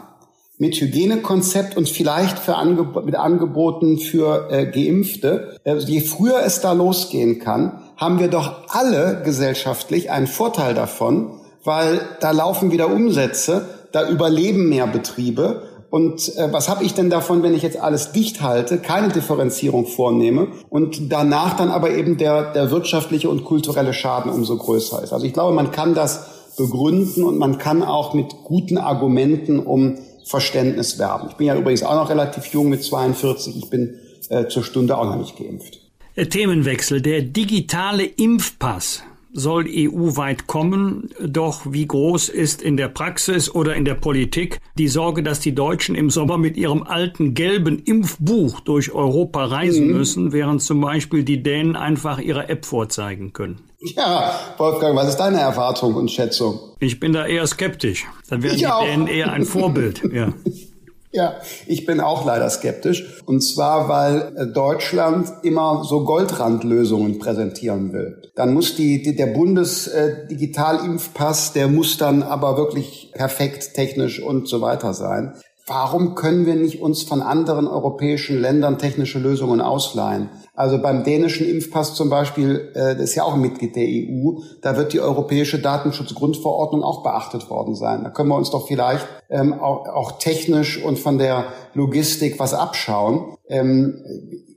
mit 0.57 0.75
Hygienekonzept 0.75 1.77
und 1.77 1.89
vielleicht 1.89 2.39
für 2.39 2.55
Angeb 2.55 3.05
mit 3.05 3.15
Angeboten 3.15 3.97
für 3.97 4.49
äh, 4.51 4.65
Geimpfte, 4.65 5.57
äh, 5.63 5.77
je 5.77 6.01
früher 6.01 6.41
es 6.45 6.61
da 6.61 6.73
losgehen 6.73 7.39
kann, 7.39 7.81
haben 7.97 8.19
wir 8.19 8.27
doch 8.27 8.67
alle 8.69 9.21
gesellschaftlich 9.23 10.11
einen 10.11 10.27
Vorteil 10.27 10.73
davon, 10.73 11.39
weil 11.63 12.01
da 12.19 12.31
laufen 12.31 12.71
wieder 12.71 12.87
Umsätze, 12.87 13.67
da 13.91 14.09
überleben 14.09 14.69
mehr 14.69 14.87
Betriebe 14.87 15.63
und 15.93 16.35
äh, 16.37 16.51
was 16.51 16.69
habe 16.69 16.83
ich 16.83 16.95
denn 16.95 17.11
davon, 17.11 17.43
wenn 17.43 17.53
ich 17.53 17.61
jetzt 17.61 17.77
alles 17.77 18.13
dicht 18.13 18.41
halte, 18.41 18.79
keine 18.79 19.09
Differenzierung 19.09 19.85
vornehme 19.85 20.47
und 20.71 21.11
danach 21.11 21.55
dann 21.55 21.69
aber 21.69 21.91
eben 21.91 22.17
der, 22.17 22.51
der 22.51 22.71
wirtschaftliche 22.71 23.29
und 23.29 23.43
kulturelle 23.43 23.93
Schaden 23.93 24.31
umso 24.31 24.57
größer 24.57 25.03
ist? 25.03 25.13
Also 25.13 25.27
ich 25.27 25.33
glaube, 25.33 25.53
man 25.53 25.69
kann 25.69 25.93
das 25.93 26.55
begründen 26.57 27.23
und 27.23 27.37
man 27.37 27.59
kann 27.59 27.83
auch 27.83 28.15
mit 28.15 28.33
guten 28.43 28.79
Argumenten 28.79 29.59
um 29.59 29.99
Verständnis 30.25 30.97
werben. 30.97 31.27
Ich 31.29 31.35
bin 31.35 31.45
ja 31.45 31.55
übrigens 31.55 31.83
auch 31.83 31.93
noch 31.93 32.09
relativ 32.09 32.47
jung 32.47 32.69
mit 32.69 32.83
42. 32.83 33.55
Ich 33.55 33.69
bin 33.69 33.93
äh, 34.29 34.47
zur 34.47 34.63
Stunde 34.63 34.97
auch 34.97 35.05
noch 35.05 35.17
nicht 35.17 35.37
geimpft. 35.37 35.79
Themenwechsel. 36.15 37.03
Der 37.03 37.21
digitale 37.21 38.03
Impfpass 38.03 39.03
soll 39.33 39.65
EU-weit 39.67 40.47
kommen, 40.47 41.09
doch 41.19 41.61
wie 41.65 41.87
groß 41.87 42.29
ist 42.29 42.61
in 42.61 42.77
der 42.77 42.87
Praxis 42.87 43.53
oder 43.53 43.75
in 43.75 43.83
der 43.83 43.95
Politik 43.95 44.59
die 44.77 44.87
Sorge, 44.87 45.23
dass 45.23 45.39
die 45.39 45.55
Deutschen 45.55 45.95
im 45.95 46.09
Sommer 46.09 46.37
mit 46.37 46.55
ihrem 46.55 46.83
alten 46.83 47.33
gelben 47.33 47.79
Impfbuch 47.79 48.59
durch 48.61 48.91
Europa 48.93 49.45
reisen 49.45 49.87
mhm. 49.87 49.93
müssen, 49.93 50.31
während 50.31 50.61
zum 50.61 50.79
Beispiel 50.81 51.23
die 51.23 51.43
Dänen 51.43 51.75
einfach 51.75 52.19
ihre 52.19 52.49
App 52.49 52.65
vorzeigen 52.65 53.33
können? 53.33 53.61
Ja, 53.79 54.39
Wolfgang, 54.57 54.95
was 54.95 55.09
ist 55.09 55.17
deine 55.17 55.39
Erwartung 55.39 55.95
und 55.95 56.09
Schätzung? 56.09 56.59
Ich 56.79 56.99
bin 56.99 57.11
da 57.11 57.25
eher 57.25 57.45
skeptisch. 57.47 58.05
Dann 58.29 58.41
wären 58.41 58.53
ich 58.53 58.61
die 58.61 58.67
auch. 58.67 58.85
Dänen 58.85 59.07
eher 59.07 59.33
ein 59.33 59.43
Vorbild. 59.43 60.01
Ja. 60.13 60.33
Ja, 61.15 61.35
ich 61.67 61.85
bin 61.85 62.01
auch 62.01 62.25
leider 62.25 62.49
skeptisch. 62.49 63.21
Und 63.27 63.41
zwar, 63.41 63.87
weil 63.87 64.33
äh, 64.35 64.47
Deutschland 64.47 65.31
immer 65.43 65.83
so 65.83 66.05
Goldrandlösungen 66.05 67.19
präsentieren 67.19 67.93
will. 67.93 68.31
Dann 68.35 68.55
muss 68.55 68.75
die, 68.75 69.03
die 69.03 69.15
der 69.15 69.27
Bundesdigitalimpfpass, 69.27 71.51
äh, 71.51 71.53
der 71.53 71.67
muss 71.67 71.99
dann 71.99 72.23
aber 72.23 72.57
wirklich 72.57 73.11
perfekt 73.13 73.75
technisch 73.75 74.19
und 74.19 74.47
so 74.47 74.61
weiter 74.61 74.95
sein. 74.95 75.35
Warum 75.65 76.15
können 76.15 76.45
wir 76.45 76.55
nicht 76.55 76.81
uns 76.81 77.03
von 77.03 77.21
anderen 77.21 77.67
europäischen 77.67 78.39
Ländern 78.39 78.77
technische 78.77 79.19
Lösungen 79.19 79.61
ausleihen? 79.61 80.29
Also 80.53 80.81
beim 80.81 81.03
dänischen 81.03 81.47
Impfpass 81.47 81.95
zum 81.95 82.09
Beispiel, 82.09 82.71
äh, 82.75 82.95
das 82.95 83.11
ist 83.11 83.15
ja 83.15 83.23
auch 83.23 83.35
Mitglied 83.35 83.75
der 83.75 83.87
EU, 83.87 84.41
da 84.61 84.77
wird 84.77 84.93
die 84.93 84.99
europäische 84.99 85.59
Datenschutzgrundverordnung 85.59 86.83
auch 86.83 87.01
beachtet 87.01 87.49
worden 87.49 87.75
sein. 87.75 88.03
Da 88.03 88.09
können 88.09 88.29
wir 88.29 88.35
uns 88.35 88.51
doch 88.51 88.67
vielleicht 88.67 89.07
ähm, 89.29 89.53
auch, 89.53 89.87
auch 89.87 90.19
technisch 90.19 90.83
und 90.83 90.99
von 90.99 91.17
der 91.17 91.45
Logistik 91.73 92.39
was 92.39 92.53
abschauen. 92.53 93.37
Ähm, 93.47 94.03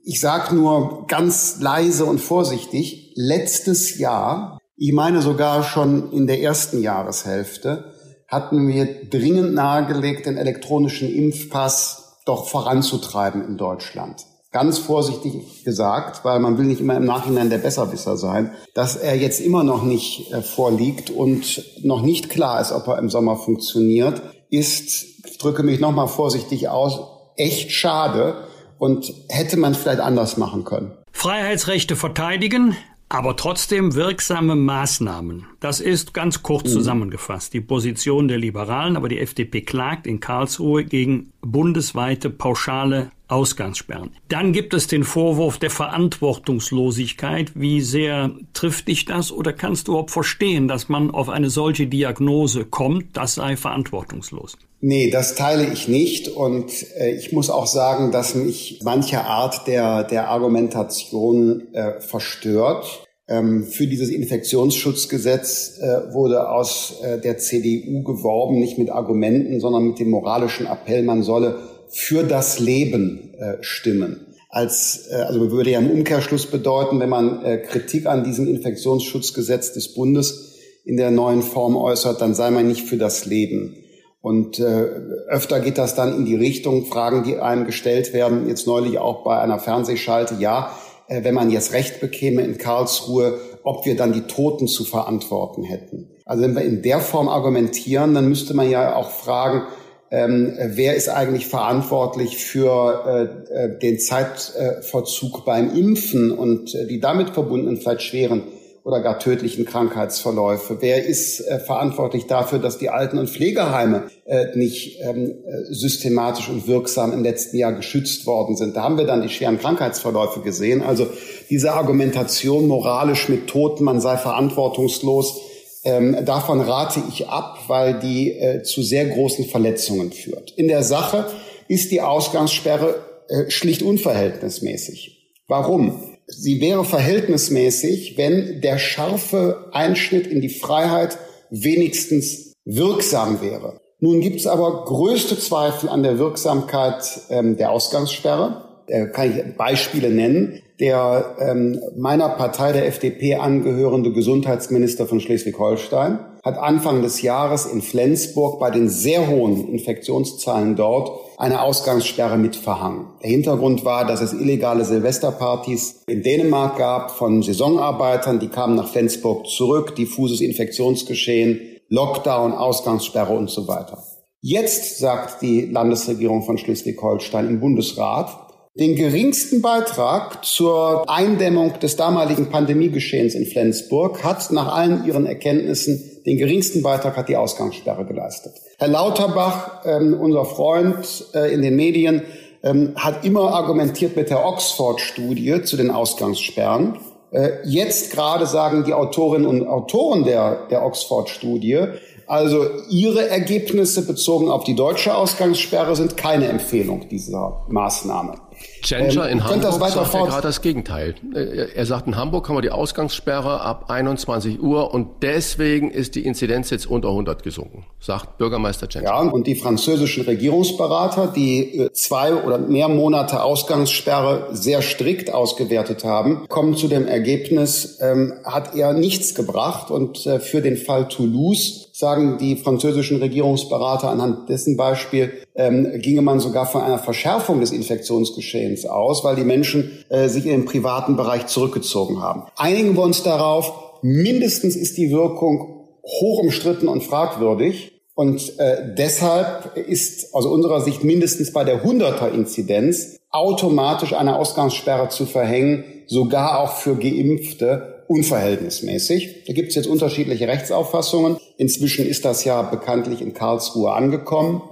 ich 0.04 0.20
sage 0.20 0.54
nur 0.54 1.06
ganz 1.06 1.60
leise 1.60 2.04
und 2.04 2.20
vorsichtig, 2.20 3.12
letztes 3.16 3.98
Jahr, 3.98 4.58
ich 4.76 4.92
meine 4.92 5.22
sogar 5.22 5.62
schon 5.62 6.12
in 6.12 6.26
der 6.26 6.40
ersten 6.42 6.80
Jahreshälfte, 6.80 7.95
hatten 8.28 8.68
wir 8.68 9.08
dringend 9.08 9.54
nahegelegt, 9.54 10.26
den 10.26 10.36
elektronischen 10.36 11.12
Impfpass 11.12 12.20
doch 12.24 12.48
voranzutreiben 12.48 13.46
in 13.46 13.56
Deutschland. 13.56 14.24
Ganz 14.52 14.78
vorsichtig 14.78 15.64
gesagt, 15.64 16.24
weil 16.24 16.40
man 16.40 16.56
will 16.56 16.64
nicht 16.64 16.80
immer 16.80 16.96
im 16.96 17.04
Nachhinein 17.04 17.50
der 17.50 17.58
Besserwisser 17.58 18.16
sein, 18.16 18.52
dass 18.74 18.96
er 18.96 19.16
jetzt 19.16 19.40
immer 19.40 19.64
noch 19.64 19.82
nicht 19.82 20.32
äh, 20.32 20.42
vorliegt 20.42 21.10
und 21.10 21.62
noch 21.84 22.00
nicht 22.00 22.30
klar 22.30 22.60
ist, 22.60 22.72
ob 22.72 22.86
er 22.88 22.98
im 22.98 23.10
Sommer 23.10 23.36
funktioniert, 23.36 24.22
ist, 24.48 25.26
ich 25.26 25.38
drücke 25.38 25.62
mich 25.62 25.78
nochmal 25.80 26.08
vorsichtig 26.08 26.68
aus, 26.68 27.00
echt 27.36 27.70
schade 27.72 28.46
und 28.78 29.12
hätte 29.28 29.56
man 29.56 29.74
vielleicht 29.74 30.00
anders 30.00 30.36
machen 30.36 30.64
können. 30.64 30.92
Freiheitsrechte 31.12 31.96
verteidigen, 31.96 32.76
aber 33.08 33.36
trotzdem 33.36 33.94
wirksame 33.94 34.56
Maßnahmen. 34.56 35.46
Das 35.60 35.80
ist 35.80 36.12
ganz 36.12 36.42
kurz 36.42 36.64
mhm. 36.64 36.72
zusammengefasst 36.72 37.54
die 37.54 37.60
Position 37.60 38.28
der 38.28 38.38
Liberalen, 38.38 38.96
aber 38.96 39.08
die 39.08 39.20
FDP 39.20 39.62
klagt 39.62 40.06
in 40.06 40.20
Karlsruhe 40.20 40.84
gegen 40.84 41.32
bundesweite 41.40 42.30
pauschale 42.30 43.10
Ausgangssperren. 43.28 44.10
Dann 44.28 44.52
gibt 44.52 44.72
es 44.72 44.86
den 44.86 45.04
Vorwurf 45.04 45.58
der 45.58 45.70
Verantwortungslosigkeit. 45.70 47.52
Wie 47.54 47.80
sehr 47.80 48.30
trifft 48.52 48.88
dich 48.88 49.04
das 49.04 49.32
oder 49.32 49.52
kannst 49.52 49.88
du 49.88 49.92
überhaupt 49.92 50.12
verstehen, 50.12 50.68
dass 50.68 50.88
man 50.88 51.10
auf 51.10 51.28
eine 51.28 51.50
solche 51.50 51.86
Diagnose 51.86 52.64
kommt, 52.64 53.16
das 53.16 53.34
sei 53.34 53.56
verantwortungslos? 53.56 54.56
Nee, 54.80 55.10
das 55.10 55.34
teile 55.34 55.72
ich 55.72 55.88
nicht 55.88 56.28
und 56.28 56.70
äh, 56.96 57.16
ich 57.16 57.32
muss 57.32 57.50
auch 57.50 57.66
sagen, 57.66 58.12
dass 58.12 58.34
mich 58.34 58.80
manche 58.84 59.22
Art 59.22 59.66
der, 59.66 60.04
der 60.04 60.28
Argumentation 60.28 61.72
äh, 61.72 62.00
verstört. 62.00 63.02
Ähm, 63.28 63.64
für 63.64 63.88
dieses 63.88 64.10
Infektionsschutzgesetz 64.10 65.80
äh, 65.80 66.14
wurde 66.14 66.48
aus 66.48 67.00
äh, 67.02 67.20
der 67.20 67.38
CDU 67.38 68.04
geworben, 68.04 68.60
nicht 68.60 68.78
mit 68.78 68.90
Argumenten, 68.90 69.58
sondern 69.58 69.82
mit 69.88 69.98
dem 69.98 70.10
moralischen 70.10 70.66
Appell, 70.66 71.02
man 71.02 71.24
solle 71.24 71.58
für 71.90 72.24
das 72.24 72.58
Leben 72.58 73.34
äh, 73.34 73.56
stimmen. 73.60 74.34
Als, 74.48 75.08
äh, 75.10 75.16
also 75.16 75.50
würde 75.50 75.70
ja 75.70 75.78
im 75.78 75.90
Umkehrschluss 75.90 76.46
bedeuten, 76.46 77.00
wenn 77.00 77.08
man 77.08 77.44
äh, 77.44 77.58
Kritik 77.58 78.06
an 78.06 78.24
diesem 78.24 78.46
Infektionsschutzgesetz 78.48 79.72
des 79.72 79.94
Bundes 79.94 80.54
in 80.84 80.96
der 80.96 81.10
neuen 81.10 81.42
Form 81.42 81.76
äußert, 81.76 82.20
dann 82.20 82.34
sei 82.34 82.50
man 82.50 82.66
nicht 82.66 82.86
für 82.86 82.96
das 82.96 83.26
Leben. 83.26 83.76
Und 84.22 84.58
äh, 84.58 84.88
öfter 85.28 85.60
geht 85.60 85.78
das 85.78 85.94
dann 85.94 86.16
in 86.16 86.24
die 86.24 86.34
Richtung, 86.34 86.86
Fragen, 86.86 87.22
die 87.22 87.38
einem 87.38 87.64
gestellt 87.64 88.12
werden, 88.12 88.48
jetzt 88.48 88.66
neulich 88.66 88.98
auch 88.98 89.22
bei 89.22 89.38
einer 89.38 89.58
Fernsehschalte, 89.58 90.36
ja, 90.40 90.72
äh, 91.06 91.22
wenn 91.22 91.34
man 91.34 91.50
jetzt 91.50 91.72
Recht 91.72 92.00
bekäme 92.00 92.42
in 92.42 92.58
Karlsruhe, 92.58 93.38
ob 93.62 93.86
wir 93.86 93.96
dann 93.96 94.12
die 94.12 94.22
Toten 94.22 94.66
zu 94.66 94.84
verantworten 94.84 95.62
hätten. 95.62 96.10
Also 96.24 96.42
wenn 96.42 96.54
wir 96.54 96.62
in 96.62 96.82
der 96.82 97.00
Form 97.00 97.28
argumentieren, 97.28 98.14
dann 98.14 98.28
müsste 98.28 98.54
man 98.54 98.68
ja 98.68 98.96
auch 98.96 99.10
fragen, 99.10 99.62
ähm, 100.10 100.56
wer 100.58 100.94
ist 100.94 101.08
eigentlich 101.08 101.46
verantwortlich 101.46 102.36
für 102.36 103.40
äh, 103.50 103.64
äh 103.64 103.78
den 103.78 103.98
Zeitverzug 103.98 105.44
beim 105.44 105.74
Impfen 105.74 106.30
und 106.30 106.74
äh, 106.74 106.86
die 106.86 107.00
damit 107.00 107.30
verbundenen 107.30 107.76
vielleicht 107.76 108.02
schweren 108.02 108.44
oder 108.86 109.00
gar 109.00 109.18
tödlichen 109.18 109.64
Krankheitsverläufe? 109.64 110.76
Wer 110.78 111.04
ist 111.04 111.40
äh, 111.40 111.58
verantwortlich 111.58 112.28
dafür, 112.28 112.60
dass 112.60 112.78
die 112.78 112.88
Alten- 112.88 113.18
und 113.18 113.28
Pflegeheime 113.28 114.04
äh, 114.26 114.56
nicht 114.56 115.00
ähm, 115.00 115.34
äh, 115.44 115.74
systematisch 115.74 116.48
und 116.48 116.68
wirksam 116.68 117.12
im 117.12 117.24
letzten 117.24 117.56
Jahr 117.56 117.72
geschützt 117.72 118.26
worden 118.26 118.56
sind? 118.56 118.76
Da 118.76 118.84
haben 118.84 118.96
wir 118.96 119.04
dann 119.04 119.22
die 119.22 119.28
schweren 119.28 119.58
Krankheitsverläufe 119.58 120.38
gesehen. 120.40 120.82
Also 120.82 121.08
diese 121.50 121.72
Argumentation 121.72 122.68
moralisch 122.68 123.28
mit 123.28 123.48
Toten, 123.48 123.82
man 123.82 124.00
sei 124.00 124.16
verantwortungslos, 124.16 125.40
ähm, 125.86 126.24
davon 126.24 126.60
rate 126.60 127.00
ich 127.08 127.28
ab, 127.28 127.60
weil 127.68 128.00
die 128.00 128.32
äh, 128.32 128.62
zu 128.64 128.82
sehr 128.82 129.06
großen 129.06 129.44
Verletzungen 129.46 130.10
führt. 130.10 130.52
In 130.56 130.66
der 130.66 130.82
Sache 130.82 131.26
ist 131.68 131.92
die 131.92 132.00
Ausgangssperre 132.00 132.96
äh, 133.28 133.50
schlicht 133.50 133.82
unverhältnismäßig. 133.82 135.32
Warum? 135.46 136.02
Sie 136.26 136.60
wäre 136.60 136.84
verhältnismäßig, 136.84 138.18
wenn 138.18 138.60
der 138.60 138.78
scharfe 138.78 139.68
Einschnitt 139.72 140.26
in 140.26 140.40
die 140.40 140.48
Freiheit 140.48 141.18
wenigstens 141.50 142.52
wirksam 142.64 143.40
wäre. 143.40 143.80
Nun 144.00 144.20
gibt 144.20 144.40
es 144.40 144.48
aber 144.48 144.84
größte 144.86 145.38
Zweifel 145.38 145.88
an 145.88 146.02
der 146.02 146.18
Wirksamkeit 146.18 147.04
ähm, 147.30 147.56
der 147.56 147.70
Ausgangssperre. 147.70 148.82
Äh, 148.88 149.06
kann 149.06 149.30
ich 149.30 149.56
Beispiele 149.56 150.10
nennen. 150.10 150.62
Der 150.78 151.36
ähm, 151.38 151.80
meiner 151.96 152.28
Partei, 152.28 152.72
der 152.72 152.86
FDP, 152.86 153.36
angehörende 153.36 154.12
Gesundheitsminister 154.12 155.06
von 155.06 155.20
Schleswig-Holstein 155.20 156.18
hat 156.44 156.58
Anfang 156.58 157.00
des 157.02 157.22
Jahres 157.22 157.64
in 157.64 157.80
Flensburg 157.80 158.60
bei 158.60 158.70
den 158.70 158.88
sehr 158.88 159.26
hohen 159.26 159.68
Infektionszahlen 159.68 160.76
dort 160.76 161.18
eine 161.38 161.62
Ausgangssperre 161.62 162.36
mit 162.36 162.56
verhangen. 162.56 163.06
Der 163.22 163.30
Hintergrund 163.30 163.84
war, 163.84 164.06
dass 164.06 164.20
es 164.20 164.34
illegale 164.34 164.84
Silvesterpartys 164.84 166.02
in 166.06 166.22
Dänemark 166.22 166.76
gab 166.76 167.10
von 167.10 167.42
Saisonarbeitern, 167.42 168.38
die 168.38 168.48
kamen 168.48 168.76
nach 168.76 168.90
Flensburg 168.90 169.46
zurück, 169.48 169.96
diffuses 169.96 170.42
Infektionsgeschehen, 170.42 171.60
Lockdown, 171.88 172.52
Ausgangssperre 172.52 173.32
und 173.32 173.48
so 173.48 173.66
weiter. 173.66 174.02
Jetzt 174.42 174.98
sagt 174.98 175.42
die 175.42 175.62
Landesregierung 175.62 176.42
von 176.42 176.58
Schleswig-Holstein 176.58 177.48
im 177.48 177.60
Bundesrat, 177.60 178.45
den 178.78 178.94
geringsten 178.94 179.62
Beitrag 179.62 180.44
zur 180.44 181.08
Eindämmung 181.08 181.80
des 181.80 181.96
damaligen 181.96 182.50
Pandemiegeschehens 182.50 183.34
in 183.34 183.46
Flensburg 183.46 184.22
hat 184.22 184.50
nach 184.52 184.74
allen 184.74 185.06
ihren 185.06 185.24
Erkenntnissen 185.24 186.16
den 186.26 186.36
geringsten 186.36 186.82
Beitrag 186.82 187.16
hat 187.16 187.28
die 187.28 187.36
Ausgangssperre 187.36 188.04
geleistet. 188.04 188.52
Herr 188.78 188.88
Lauterbach, 188.88 189.82
ähm, 189.86 190.14
unser 190.20 190.44
Freund 190.44 191.24
äh, 191.34 191.54
in 191.54 191.62
den 191.62 191.76
Medien, 191.76 192.22
ähm, 192.62 192.92
hat 192.96 193.24
immer 193.24 193.54
argumentiert 193.54 194.16
mit 194.16 194.28
der 194.28 194.44
Oxford-Studie 194.44 195.62
zu 195.62 195.76
den 195.76 195.90
Ausgangssperren. 195.90 196.98
Äh, 197.30 197.50
jetzt 197.64 198.12
gerade 198.12 198.44
sagen 198.46 198.84
die 198.84 198.92
Autorinnen 198.92 199.46
und 199.46 199.66
Autoren 199.66 200.24
der, 200.24 200.66
der 200.68 200.84
Oxford-Studie, 200.84 201.84
also 202.26 202.66
ihre 202.90 203.28
Ergebnisse 203.28 204.04
bezogen 204.04 204.50
auf 204.50 204.64
die 204.64 204.74
deutsche 204.74 205.14
Ausgangssperre 205.14 205.94
sind 205.94 206.16
keine 206.16 206.48
Empfehlung 206.48 207.08
dieser 207.08 207.64
Maßnahme. 207.68 208.34
Tschentscher 208.82 209.26
ähm, 209.26 209.38
in 209.38 209.44
Hamburg 209.44 209.62
das 209.62 209.94
sagt 209.94 210.14
er 210.14 210.26
gerade 210.26 210.42
das 210.42 210.62
Gegenteil. 210.62 211.14
Er 211.34 211.86
sagt, 211.86 212.06
in 212.06 212.16
Hamburg 212.16 212.48
haben 212.48 212.56
wir 212.56 212.62
die 212.62 212.70
Ausgangssperre 212.70 213.60
ab 213.60 213.86
21 213.88 214.62
Uhr 214.62 214.94
und 214.94 215.22
deswegen 215.22 215.90
ist 215.90 216.14
die 216.14 216.24
Inzidenz 216.24 216.70
jetzt 216.70 216.86
unter 216.86 217.08
100 217.08 217.42
gesunken, 217.42 217.84
sagt 218.00 218.38
Bürgermeister 218.38 218.88
Tschentscher. 218.88 219.12
Ja, 219.12 219.20
und 219.20 219.46
die 219.46 219.56
französischen 219.56 220.24
Regierungsberater, 220.24 221.32
die 221.34 221.78
äh, 221.78 221.92
zwei 221.92 222.34
oder 222.34 222.58
mehr 222.58 222.88
Monate 222.88 223.42
Ausgangssperre 223.42 224.48
sehr 224.52 224.82
strikt 224.82 225.32
ausgewertet 225.32 226.04
haben, 226.04 226.46
kommen 226.48 226.76
zu 226.76 226.88
dem 226.88 227.06
Ergebnis, 227.06 227.98
ähm, 228.00 228.34
hat 228.44 228.74
er 228.74 228.92
nichts 228.92 229.34
gebracht 229.34 229.90
und 229.90 230.26
äh, 230.26 230.38
für 230.38 230.62
den 230.62 230.76
Fall 230.76 231.08
Toulouse 231.08 231.88
sagen 231.92 232.36
die 232.38 232.56
französischen 232.56 233.18
Regierungsberater 233.18 234.10
anhand 234.10 234.48
dessen 234.48 234.76
Beispiel, 234.76 235.32
ähm, 235.56 236.00
ginge 236.00 236.22
man 236.22 236.40
sogar 236.40 236.66
von 236.66 236.82
einer 236.82 236.98
Verschärfung 236.98 237.60
des 237.60 237.72
Infektionsgeschehens 237.72 238.86
aus, 238.86 239.24
weil 239.24 239.36
die 239.36 239.44
Menschen 239.44 240.04
äh, 240.08 240.28
sich 240.28 240.44
in 240.44 240.52
den 240.52 240.64
privaten 240.64 241.16
Bereich 241.16 241.46
zurückgezogen 241.46 242.20
haben. 242.20 242.44
Einigen 242.56 242.96
wir 242.96 243.02
uns 243.02 243.22
darauf, 243.22 243.72
mindestens 244.02 244.76
ist 244.76 244.96
die 244.96 245.10
Wirkung 245.10 245.88
hoch 246.02 246.40
umstritten 246.40 246.88
und 246.88 247.02
fragwürdig. 247.02 247.92
Und 248.14 248.58
äh, 248.58 248.94
deshalb 248.96 249.76
ist 249.76 250.34
aus 250.34 250.46
unserer 250.46 250.80
Sicht 250.80 251.04
mindestens 251.04 251.52
bei 251.52 251.64
der 251.64 251.84
100er 251.84 252.32
Inzidenz 252.32 253.18
automatisch 253.30 254.14
eine 254.14 254.36
Ausgangssperre 254.36 255.10
zu 255.10 255.26
verhängen, 255.26 255.84
sogar 256.06 256.60
auch 256.60 256.72
für 256.76 256.96
Geimpfte, 256.96 258.04
unverhältnismäßig. 258.08 259.44
Da 259.46 259.52
gibt 259.52 259.68
es 259.68 259.74
jetzt 259.74 259.86
unterschiedliche 259.86 260.48
Rechtsauffassungen. 260.48 261.36
Inzwischen 261.58 262.06
ist 262.06 262.24
das 262.24 262.44
ja 262.44 262.62
bekanntlich 262.62 263.20
in 263.20 263.34
Karlsruhe 263.34 263.92
angekommen. 263.92 264.62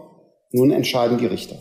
Nun 0.55 0.71
entscheiden 0.71 1.19
die 1.19 1.27
Richter. 1.27 1.57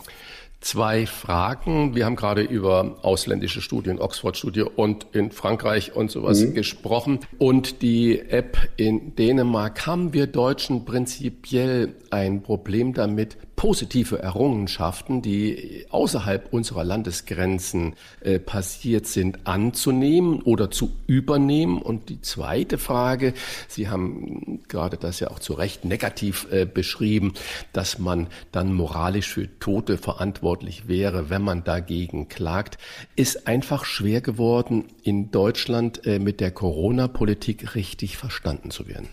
Zwei 0.60 1.04
Fragen. 1.04 1.96
Wir 1.96 2.06
haben 2.06 2.14
gerade 2.14 2.42
über 2.42 2.98
ausländische 3.02 3.60
Studien, 3.60 3.98
Oxford-Studie 3.98 4.62
und 4.62 5.08
in 5.12 5.32
Frankreich 5.32 5.96
und 5.96 6.12
sowas 6.12 6.40
mhm. 6.40 6.54
gesprochen. 6.54 7.18
Und 7.38 7.82
die 7.82 8.20
App 8.20 8.56
in 8.76 9.16
Dänemark. 9.16 9.84
Haben 9.86 10.12
wir 10.12 10.28
Deutschen 10.28 10.84
prinzipiell 10.84 11.96
ein 12.10 12.42
Problem 12.42 12.94
damit, 12.94 13.36
positive 13.56 14.18
Errungenschaften, 14.18 15.22
die 15.22 15.86
außerhalb 15.90 16.52
unserer 16.52 16.84
Landesgrenzen 16.84 17.94
äh, 18.20 18.38
passiert 18.38 19.06
sind, 19.06 19.46
anzunehmen 19.46 20.42
oder 20.42 20.70
zu 20.70 20.92
übernehmen? 21.06 21.80
Und 21.80 22.08
die 22.08 22.20
zweite 22.20 22.78
Frage, 22.78 23.34
Sie 23.68 23.88
haben 23.88 24.60
gerade 24.68 24.96
das 24.96 25.20
ja 25.20 25.30
auch 25.30 25.38
zu 25.38 25.54
Recht 25.54 25.84
negativ 25.84 26.46
äh, 26.50 26.66
beschrieben, 26.66 27.34
dass 27.72 27.98
man 27.98 28.28
dann 28.52 28.72
moralisch 28.72 29.28
für 29.28 29.48
Tote 29.58 29.98
verantwortlich 29.98 30.88
wäre, 30.88 31.30
wenn 31.30 31.42
man 31.42 31.64
dagegen 31.64 32.28
klagt, 32.28 32.78
ist 33.16 33.46
einfach 33.46 33.84
schwer 33.84 34.20
geworden, 34.20 34.84
in 35.02 35.30
Deutschland 35.30 36.06
äh, 36.06 36.18
mit 36.18 36.40
der 36.40 36.50
Corona-Politik 36.50 37.74
richtig 37.74 38.16
verstanden 38.16 38.70
zu 38.70 38.88
werden. 38.88 39.08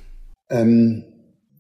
Ähm 0.50 1.06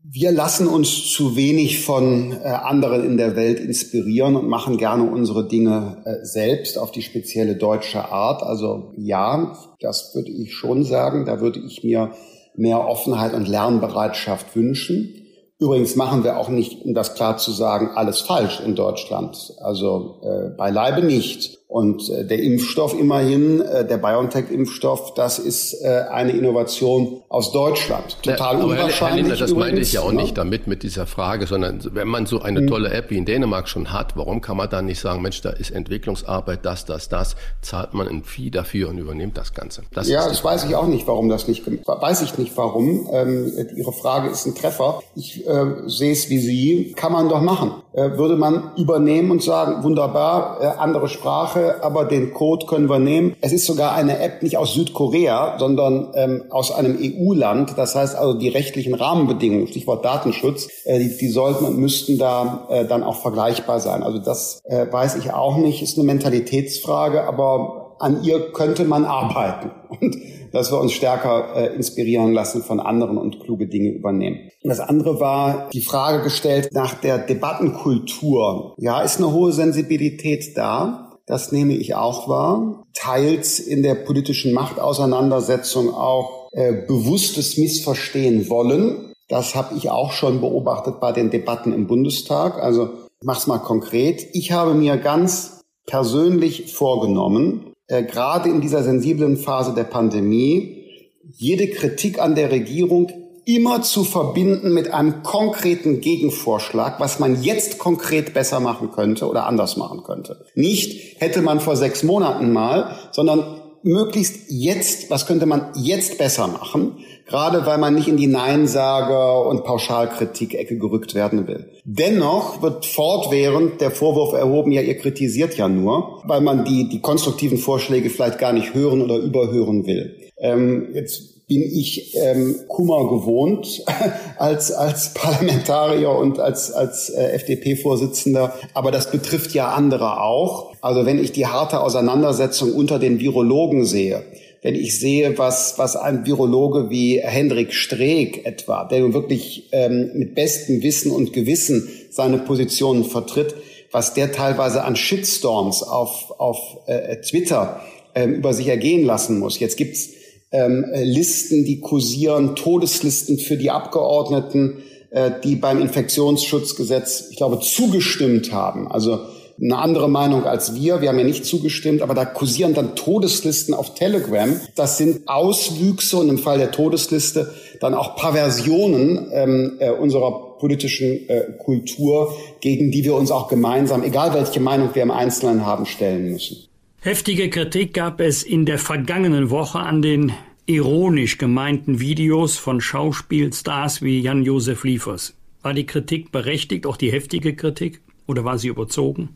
wir 0.03 0.31
lassen 0.31 0.67
uns 0.67 1.11
zu 1.11 1.35
wenig 1.35 1.85
von 1.85 2.31
äh, 2.31 2.47
anderen 2.47 3.05
in 3.05 3.17
der 3.17 3.35
Welt 3.35 3.59
inspirieren 3.59 4.35
und 4.35 4.47
machen 4.47 4.77
gerne 4.77 5.03
unsere 5.03 5.47
Dinge 5.47 6.01
äh, 6.05 6.25
selbst 6.25 6.77
auf 6.77 6.91
die 6.91 7.03
spezielle 7.03 7.55
deutsche 7.55 8.05
Art. 8.05 8.41
Also 8.41 8.93
ja, 8.97 9.55
das 9.79 10.15
würde 10.15 10.31
ich 10.31 10.53
schon 10.53 10.83
sagen. 10.83 11.25
Da 11.25 11.39
würde 11.39 11.59
ich 11.59 11.83
mir 11.83 12.11
mehr 12.55 12.87
Offenheit 12.87 13.33
und 13.33 13.47
Lernbereitschaft 13.47 14.55
wünschen. 14.55 15.15
Übrigens 15.59 15.95
machen 15.95 16.23
wir 16.23 16.37
auch 16.37 16.49
nicht, 16.49 16.83
um 16.83 16.95
das 16.95 17.13
klar 17.13 17.37
zu 17.37 17.51
sagen, 17.51 17.91
alles 17.93 18.21
falsch 18.21 18.59
in 18.65 18.75
Deutschland. 18.75 19.53
Also 19.61 20.19
äh, 20.23 20.49
beileibe 20.57 21.05
nicht. 21.05 21.59
Und 21.71 22.09
äh, 22.09 22.25
der 22.25 22.43
Impfstoff 22.43 22.93
immerhin, 22.99 23.61
äh, 23.61 23.87
der 23.87 23.95
BioNTech-Impfstoff, 23.95 25.13
das 25.13 25.39
ist 25.39 25.81
äh, 25.81 26.03
eine 26.11 26.33
Innovation 26.33 27.21
aus 27.29 27.53
Deutschland. 27.53 28.17
Total 28.21 28.57
ja, 28.57 28.63
unwahrscheinlich. 28.65 28.99
Herr 28.99 29.15
Lindner, 29.15 29.35
das 29.37 29.53
meinte 29.53 29.79
ich 29.79 29.93
ja 29.93 30.01
auch 30.01 30.11
ne? 30.11 30.21
nicht 30.21 30.37
damit 30.37 30.67
mit 30.67 30.83
dieser 30.83 31.07
Frage, 31.07 31.47
sondern 31.47 31.79
wenn 31.93 32.09
man 32.09 32.25
so 32.25 32.41
eine 32.41 32.59
hm. 32.59 32.67
tolle 32.67 32.89
App 32.89 33.09
wie 33.09 33.17
in 33.17 33.23
Dänemark 33.23 33.69
schon 33.69 33.93
hat, 33.93 34.17
warum 34.17 34.41
kann 34.41 34.57
man 34.57 34.69
dann 34.69 34.83
nicht 34.83 34.99
sagen, 34.99 35.21
Mensch, 35.21 35.39
da 35.39 35.51
ist 35.51 35.71
Entwicklungsarbeit, 35.71 36.65
das, 36.65 36.83
das, 36.83 37.07
das, 37.07 37.37
zahlt 37.61 37.93
man 37.93 38.05
ein 38.09 38.25
Vieh 38.25 38.51
dafür 38.51 38.89
und 38.89 38.97
übernimmt 38.97 39.37
das 39.37 39.53
Ganze. 39.53 39.83
Das 39.93 40.09
ja, 40.09 40.27
das 40.27 40.43
weiß 40.43 40.65
ich 40.65 40.75
auch 40.75 40.87
nicht, 40.87 41.07
warum 41.07 41.29
das 41.29 41.47
nicht, 41.47 41.63
weiß 41.65 42.21
ich 42.23 42.37
nicht 42.37 42.51
warum. 42.57 43.07
Ähm, 43.13 43.49
Ihre 43.77 43.93
Frage 43.93 44.27
ist 44.27 44.45
ein 44.45 44.55
Treffer. 44.55 45.01
Ich 45.15 45.47
äh, 45.47 45.87
sehe 45.87 46.11
es 46.11 46.29
wie 46.29 46.39
Sie, 46.39 46.91
kann 46.97 47.13
man 47.13 47.29
doch 47.29 47.41
machen. 47.41 47.75
Äh, 47.93 48.17
würde 48.17 48.35
man 48.35 48.71
übernehmen 48.75 49.31
und 49.31 49.41
sagen, 49.41 49.83
wunderbar, 49.83 50.59
äh, 50.61 50.65
andere 50.65 51.07
Sprache, 51.07 51.60
Sprache, 51.61 51.83
aber 51.83 52.05
den 52.05 52.33
Code 52.33 52.65
können 52.65 52.89
wir 52.89 52.99
nehmen. 52.99 53.35
Es 53.41 53.51
ist 53.51 53.65
sogar 53.65 53.93
eine 53.93 54.19
App 54.19 54.43
nicht 54.43 54.57
aus 54.57 54.73
Südkorea, 54.73 55.57
sondern 55.59 56.11
ähm, 56.15 56.43
aus 56.49 56.71
einem 56.71 56.97
EU-Land. 56.99 57.77
Das 57.77 57.95
heißt 57.95 58.15
also 58.15 58.33
die 58.33 58.49
rechtlichen 58.49 58.93
Rahmenbedingungen, 58.93 59.67
Stichwort 59.67 60.03
Datenschutz, 60.05 60.67
äh, 60.85 60.99
die, 60.99 61.17
die 61.17 61.29
sollten 61.29 61.65
und 61.65 61.77
müssten 61.77 62.17
da 62.17 62.67
äh, 62.69 62.85
dann 62.85 63.03
auch 63.03 63.15
vergleichbar 63.15 63.79
sein. 63.79 64.03
Also 64.03 64.19
das 64.19 64.61
äh, 64.65 64.91
weiß 64.91 65.15
ich 65.17 65.33
auch 65.33 65.57
nicht, 65.57 65.81
ist 65.81 65.97
eine 65.97 66.05
Mentalitätsfrage, 66.05 67.23
aber 67.23 67.95
an 67.99 68.23
ihr 68.23 68.51
könnte 68.51 68.83
man 68.83 69.05
arbeiten. 69.05 69.71
Und 69.89 70.17
dass 70.51 70.71
wir 70.71 70.79
uns 70.79 70.91
stärker 70.91 71.55
äh, 71.55 71.75
inspirieren 71.75 72.33
lassen 72.33 72.61
von 72.61 72.79
anderen 72.79 73.17
und 73.17 73.39
kluge 73.39 73.67
Dinge 73.67 73.89
übernehmen. 73.89 74.49
Das 74.63 74.79
andere 74.79 75.19
war 75.19 75.69
die 75.71 75.81
Frage 75.81 76.23
gestellt 76.23 76.69
nach 76.73 76.93
der 76.93 77.19
Debattenkultur. 77.19 78.75
Ja, 78.77 79.01
ist 79.01 79.17
eine 79.17 79.31
hohe 79.31 79.53
Sensibilität 79.53 80.57
da? 80.57 81.10
Das 81.25 81.51
nehme 81.51 81.73
ich 81.73 81.95
auch 81.95 82.27
wahr. 82.27 82.85
Teils 82.93 83.59
in 83.59 83.83
der 83.83 83.95
politischen 83.95 84.53
Machtauseinandersetzung 84.53 85.93
auch 85.93 86.49
äh, 86.51 86.73
bewusstes 86.87 87.57
Missverstehen 87.57 88.49
wollen. 88.49 89.13
Das 89.29 89.55
habe 89.55 89.75
ich 89.77 89.89
auch 89.89 90.11
schon 90.11 90.41
beobachtet 90.41 90.99
bei 90.99 91.11
den 91.11 91.29
Debatten 91.29 91.71
im 91.71 91.87
Bundestag. 91.87 92.61
Also 92.61 92.89
mach's 93.23 93.47
mal 93.47 93.59
konkret. 93.59 94.27
Ich 94.33 94.51
habe 94.51 94.73
mir 94.73 94.97
ganz 94.97 95.61
persönlich 95.85 96.73
vorgenommen, 96.73 97.73
äh, 97.87 98.03
gerade 98.03 98.49
in 98.49 98.61
dieser 98.61 98.83
sensiblen 98.83 99.37
Phase 99.37 99.73
der 99.73 99.83
Pandemie, 99.83 100.85
jede 101.33 101.67
Kritik 101.69 102.19
an 102.19 102.35
der 102.35 102.51
Regierung 102.51 103.09
immer 103.45 103.81
zu 103.81 104.03
verbinden 104.03 104.73
mit 104.73 104.93
einem 104.93 105.23
konkreten 105.23 106.01
Gegenvorschlag, 106.01 106.99
was 106.99 107.19
man 107.19 107.41
jetzt 107.41 107.79
konkret 107.79 108.33
besser 108.33 108.59
machen 108.59 108.91
könnte 108.91 109.27
oder 109.27 109.47
anders 109.47 109.77
machen 109.77 110.03
könnte. 110.03 110.45
Nicht 110.55 111.19
hätte 111.19 111.41
man 111.41 111.59
vor 111.59 111.75
sechs 111.75 112.03
Monaten 112.03 112.53
mal, 112.53 112.95
sondern 113.11 113.61
möglichst 113.83 114.49
jetzt, 114.49 115.09
was 115.09 115.25
könnte 115.25 115.45
man 115.45 115.71
jetzt 115.75 116.17
besser 116.17 116.47
machen, 116.47 116.97
gerade 117.27 117.65
weil 117.65 117.77
man 117.77 117.95
nicht 117.95 118.07
in 118.07 118.17
die 118.17 118.27
Neinsager- 118.27 119.47
und 119.47 119.63
Pauschalkritik-Ecke 119.63 120.77
gerückt 120.77 121.15
werden 121.15 121.47
will. 121.47 121.71
Dennoch 121.83 122.61
wird 122.61 122.85
fortwährend 122.85 123.81
der 123.81 123.91
Vorwurf 123.91 124.33
erhoben, 124.33 124.71
ja, 124.71 124.81
ihr 124.81 124.97
kritisiert 124.97 125.57
ja 125.57 125.67
nur, 125.67 126.21
weil 126.25 126.41
man 126.41 126.65
die, 126.65 126.89
die 126.89 127.01
konstruktiven 127.01 127.57
Vorschläge 127.57 128.09
vielleicht 128.09 128.39
gar 128.39 128.53
nicht 128.53 128.73
hören 128.73 129.01
oder 129.01 129.17
überhören 129.17 129.85
will. 129.85 130.29
Ähm, 130.37 130.89
jetzt 130.93 131.30
bin 131.51 131.63
ich 131.63 132.15
ähm, 132.15 132.61
Kummer 132.69 133.09
gewohnt 133.09 133.83
als, 134.37 134.71
als 134.71 135.13
Parlamentarier 135.13 136.09
und 136.09 136.39
als, 136.39 136.71
als 136.71 137.09
äh, 137.09 137.33
FDP-Vorsitzender. 137.33 138.53
Aber 138.73 138.89
das 138.89 139.11
betrifft 139.11 139.53
ja 139.53 139.67
andere 139.67 140.21
auch. 140.21 140.73
Also 140.79 141.05
wenn 141.05 141.21
ich 141.21 141.33
die 141.33 141.47
harte 141.47 141.81
Auseinandersetzung 141.81 142.71
unter 142.71 142.99
den 142.99 143.19
Virologen 143.19 143.83
sehe, 143.83 144.23
wenn 144.61 144.75
ich 144.75 144.97
sehe, 144.97 145.37
was, 145.37 145.77
was 145.77 145.97
ein 145.97 146.25
Virologe 146.25 146.89
wie 146.89 147.19
Hendrik 147.19 147.73
Streeck 147.73 148.45
etwa, 148.45 148.85
der 148.85 149.13
wirklich 149.13 149.67
ähm, 149.73 150.11
mit 150.13 150.35
bestem 150.35 150.81
Wissen 150.83 151.11
und 151.11 151.33
Gewissen 151.33 151.89
seine 152.11 152.37
Positionen 152.37 153.03
vertritt, 153.03 153.55
was 153.91 154.13
der 154.13 154.31
teilweise 154.31 154.85
an 154.85 154.95
Shitstorms 154.95 155.83
auf, 155.83 156.31
auf 156.39 156.77
äh, 156.85 157.17
Twitter 157.17 157.81
äh, 158.13 158.23
über 158.23 158.53
sich 158.53 158.69
ergehen 158.69 159.03
lassen 159.03 159.37
muss. 159.37 159.59
Jetzt 159.59 159.75
gibt's 159.75 160.11
ähm, 160.51 160.85
Listen, 160.93 161.65
die 161.65 161.79
kursieren, 161.79 162.55
Todeslisten 162.55 163.39
für 163.39 163.57
die 163.57 163.71
Abgeordneten, 163.71 164.83
äh, 165.09 165.31
die 165.43 165.55
beim 165.55 165.81
Infektionsschutzgesetz, 165.81 167.27
ich 167.31 167.37
glaube, 167.37 167.59
zugestimmt 167.59 168.51
haben. 168.51 168.87
Also 168.91 169.19
eine 169.61 169.77
andere 169.77 170.09
Meinung 170.09 170.45
als 170.45 170.75
wir. 170.75 171.01
Wir 171.01 171.09
haben 171.09 171.19
ja 171.19 171.23
nicht 171.23 171.45
zugestimmt, 171.45 172.01
aber 172.01 172.15
da 172.15 172.25
kursieren 172.25 172.73
dann 172.73 172.95
Todeslisten 172.95 173.73
auf 173.73 173.93
Telegram. 173.93 174.59
Das 174.75 174.97
sind 174.97 175.27
Auswüchse 175.27 176.17
und 176.17 176.29
im 176.29 176.37
Fall 176.39 176.57
der 176.57 176.71
Todesliste 176.71 177.53
dann 177.79 177.93
auch 177.93 178.15
Perversionen 178.15 179.29
ähm, 179.31 179.77
äh, 179.79 179.91
unserer 179.91 180.57
politischen 180.57 181.29
äh, 181.29 181.53
Kultur, 181.63 182.33
gegen 182.59 182.91
die 182.91 183.03
wir 183.03 183.15
uns 183.15 183.31
auch 183.31 183.47
gemeinsam, 183.47 184.03
egal 184.03 184.33
welche 184.33 184.59
Meinung 184.59 184.89
wir 184.93 185.03
im 185.03 185.11
Einzelnen 185.11 185.65
haben, 185.65 185.85
stellen 185.85 186.31
müssen. 186.31 186.70
Heftige 187.03 187.49
Kritik 187.49 187.95
gab 187.95 188.21
es 188.21 188.43
in 188.43 188.67
der 188.67 188.77
vergangenen 188.77 189.49
Woche 189.49 189.79
an 189.79 190.03
den 190.03 190.33
ironisch 190.67 191.39
gemeinten 191.39 191.99
Videos 191.99 192.57
von 192.57 192.79
Schauspielstars 192.79 194.03
wie 194.03 194.19
Jan-Josef 194.21 194.83
Liefers. 194.83 195.33
War 195.63 195.73
die 195.73 195.87
Kritik 195.87 196.31
berechtigt, 196.31 196.85
auch 196.85 196.97
die 196.97 197.11
heftige 197.11 197.55
Kritik, 197.55 198.01
oder 198.27 198.45
war 198.45 198.59
sie 198.59 198.67
überzogen? 198.67 199.35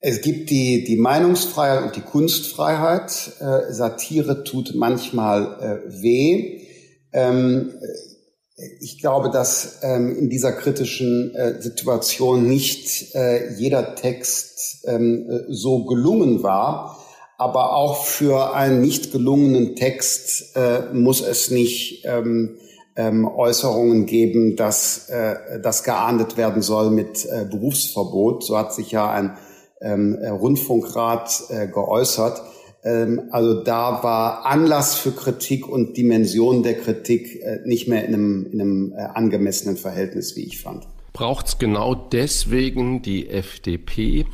Es 0.00 0.20
gibt 0.20 0.50
die, 0.50 0.84
die 0.84 0.96
Meinungsfreiheit 0.96 1.82
und 1.82 1.96
die 1.96 2.02
Kunstfreiheit. 2.02 3.10
Äh, 3.40 3.72
Satire 3.72 4.44
tut 4.44 4.74
manchmal 4.74 5.80
äh, 5.86 6.02
weh. 6.02 6.60
Ähm, 7.14 7.72
ich 8.80 9.00
glaube, 9.00 9.30
dass 9.30 9.78
ähm, 9.82 10.14
in 10.16 10.28
dieser 10.28 10.52
kritischen 10.52 11.34
äh, 11.34 11.60
Situation 11.60 12.46
nicht 12.46 13.14
äh, 13.14 13.54
jeder 13.54 13.94
Text 13.94 14.84
ähm, 14.86 15.28
äh, 15.30 15.40
so 15.48 15.84
gelungen 15.84 16.42
war. 16.42 16.98
Aber 17.38 17.74
auch 17.74 18.04
für 18.04 18.54
einen 18.54 18.80
nicht 18.80 19.10
gelungenen 19.10 19.74
Text 19.74 20.54
äh, 20.54 20.92
muss 20.92 21.20
es 21.22 21.50
nicht 21.50 22.04
ähm, 22.04 22.58
ähm, 22.94 23.26
Äußerungen 23.26 24.06
geben, 24.06 24.54
dass 24.54 25.08
äh, 25.08 25.60
das 25.60 25.82
geahndet 25.82 26.36
werden 26.36 26.62
soll 26.62 26.90
mit 26.90 27.24
äh, 27.24 27.46
Berufsverbot. 27.50 28.44
So 28.44 28.56
hat 28.56 28.74
sich 28.74 28.92
ja 28.92 29.10
ein 29.10 29.36
ähm, 29.80 30.14
Rundfunkrat 30.14 31.44
äh, 31.48 31.66
geäußert. 31.66 32.42
Ähm, 32.84 33.28
also 33.30 33.62
da 33.62 34.02
war 34.02 34.46
Anlass 34.46 34.96
für 34.96 35.12
Kritik 35.12 35.68
und 35.68 35.96
Dimension 35.96 36.62
der 36.62 36.74
Kritik 36.74 37.40
äh, 37.42 37.60
nicht 37.64 37.88
mehr 37.88 38.04
in 38.04 38.14
einem, 38.14 38.46
in 38.52 38.60
einem 38.60 38.92
äh, 38.92 39.02
angemessenen 39.02 39.76
Verhältnis, 39.76 40.36
wie 40.36 40.44
ich 40.44 40.60
fand. 40.60 40.86
Braucht 41.12 41.46
es 41.46 41.58
genau 41.58 41.94
deswegen 41.94 43.02
die 43.02 43.28
FDP, 43.28 44.24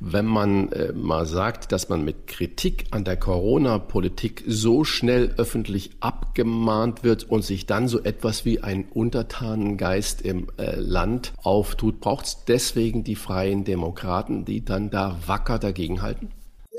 wenn 0.00 0.26
man 0.26 0.72
äh, 0.72 0.92
mal 0.92 1.26
sagt, 1.26 1.70
dass 1.70 1.88
man 1.88 2.04
mit 2.04 2.26
Kritik 2.26 2.86
an 2.90 3.04
der 3.04 3.16
Corona-Politik 3.16 4.42
so 4.44 4.82
schnell 4.82 5.32
öffentlich 5.36 5.92
abgemahnt 6.00 7.04
wird 7.04 7.22
und 7.22 7.44
sich 7.44 7.66
dann 7.66 7.86
so 7.86 8.02
etwas 8.02 8.44
wie 8.44 8.60
ein 8.60 8.86
Untertanengeist 8.92 10.22
im 10.22 10.48
äh, 10.58 10.74
Land 10.74 11.34
auftut? 11.40 12.00
Braucht 12.00 12.26
es 12.26 12.44
deswegen 12.48 13.04
die 13.04 13.14
freien 13.14 13.62
Demokraten, 13.62 14.44
die 14.44 14.64
dann 14.64 14.90
da 14.90 15.16
wacker 15.26 15.60
dagegenhalten? 15.60 16.30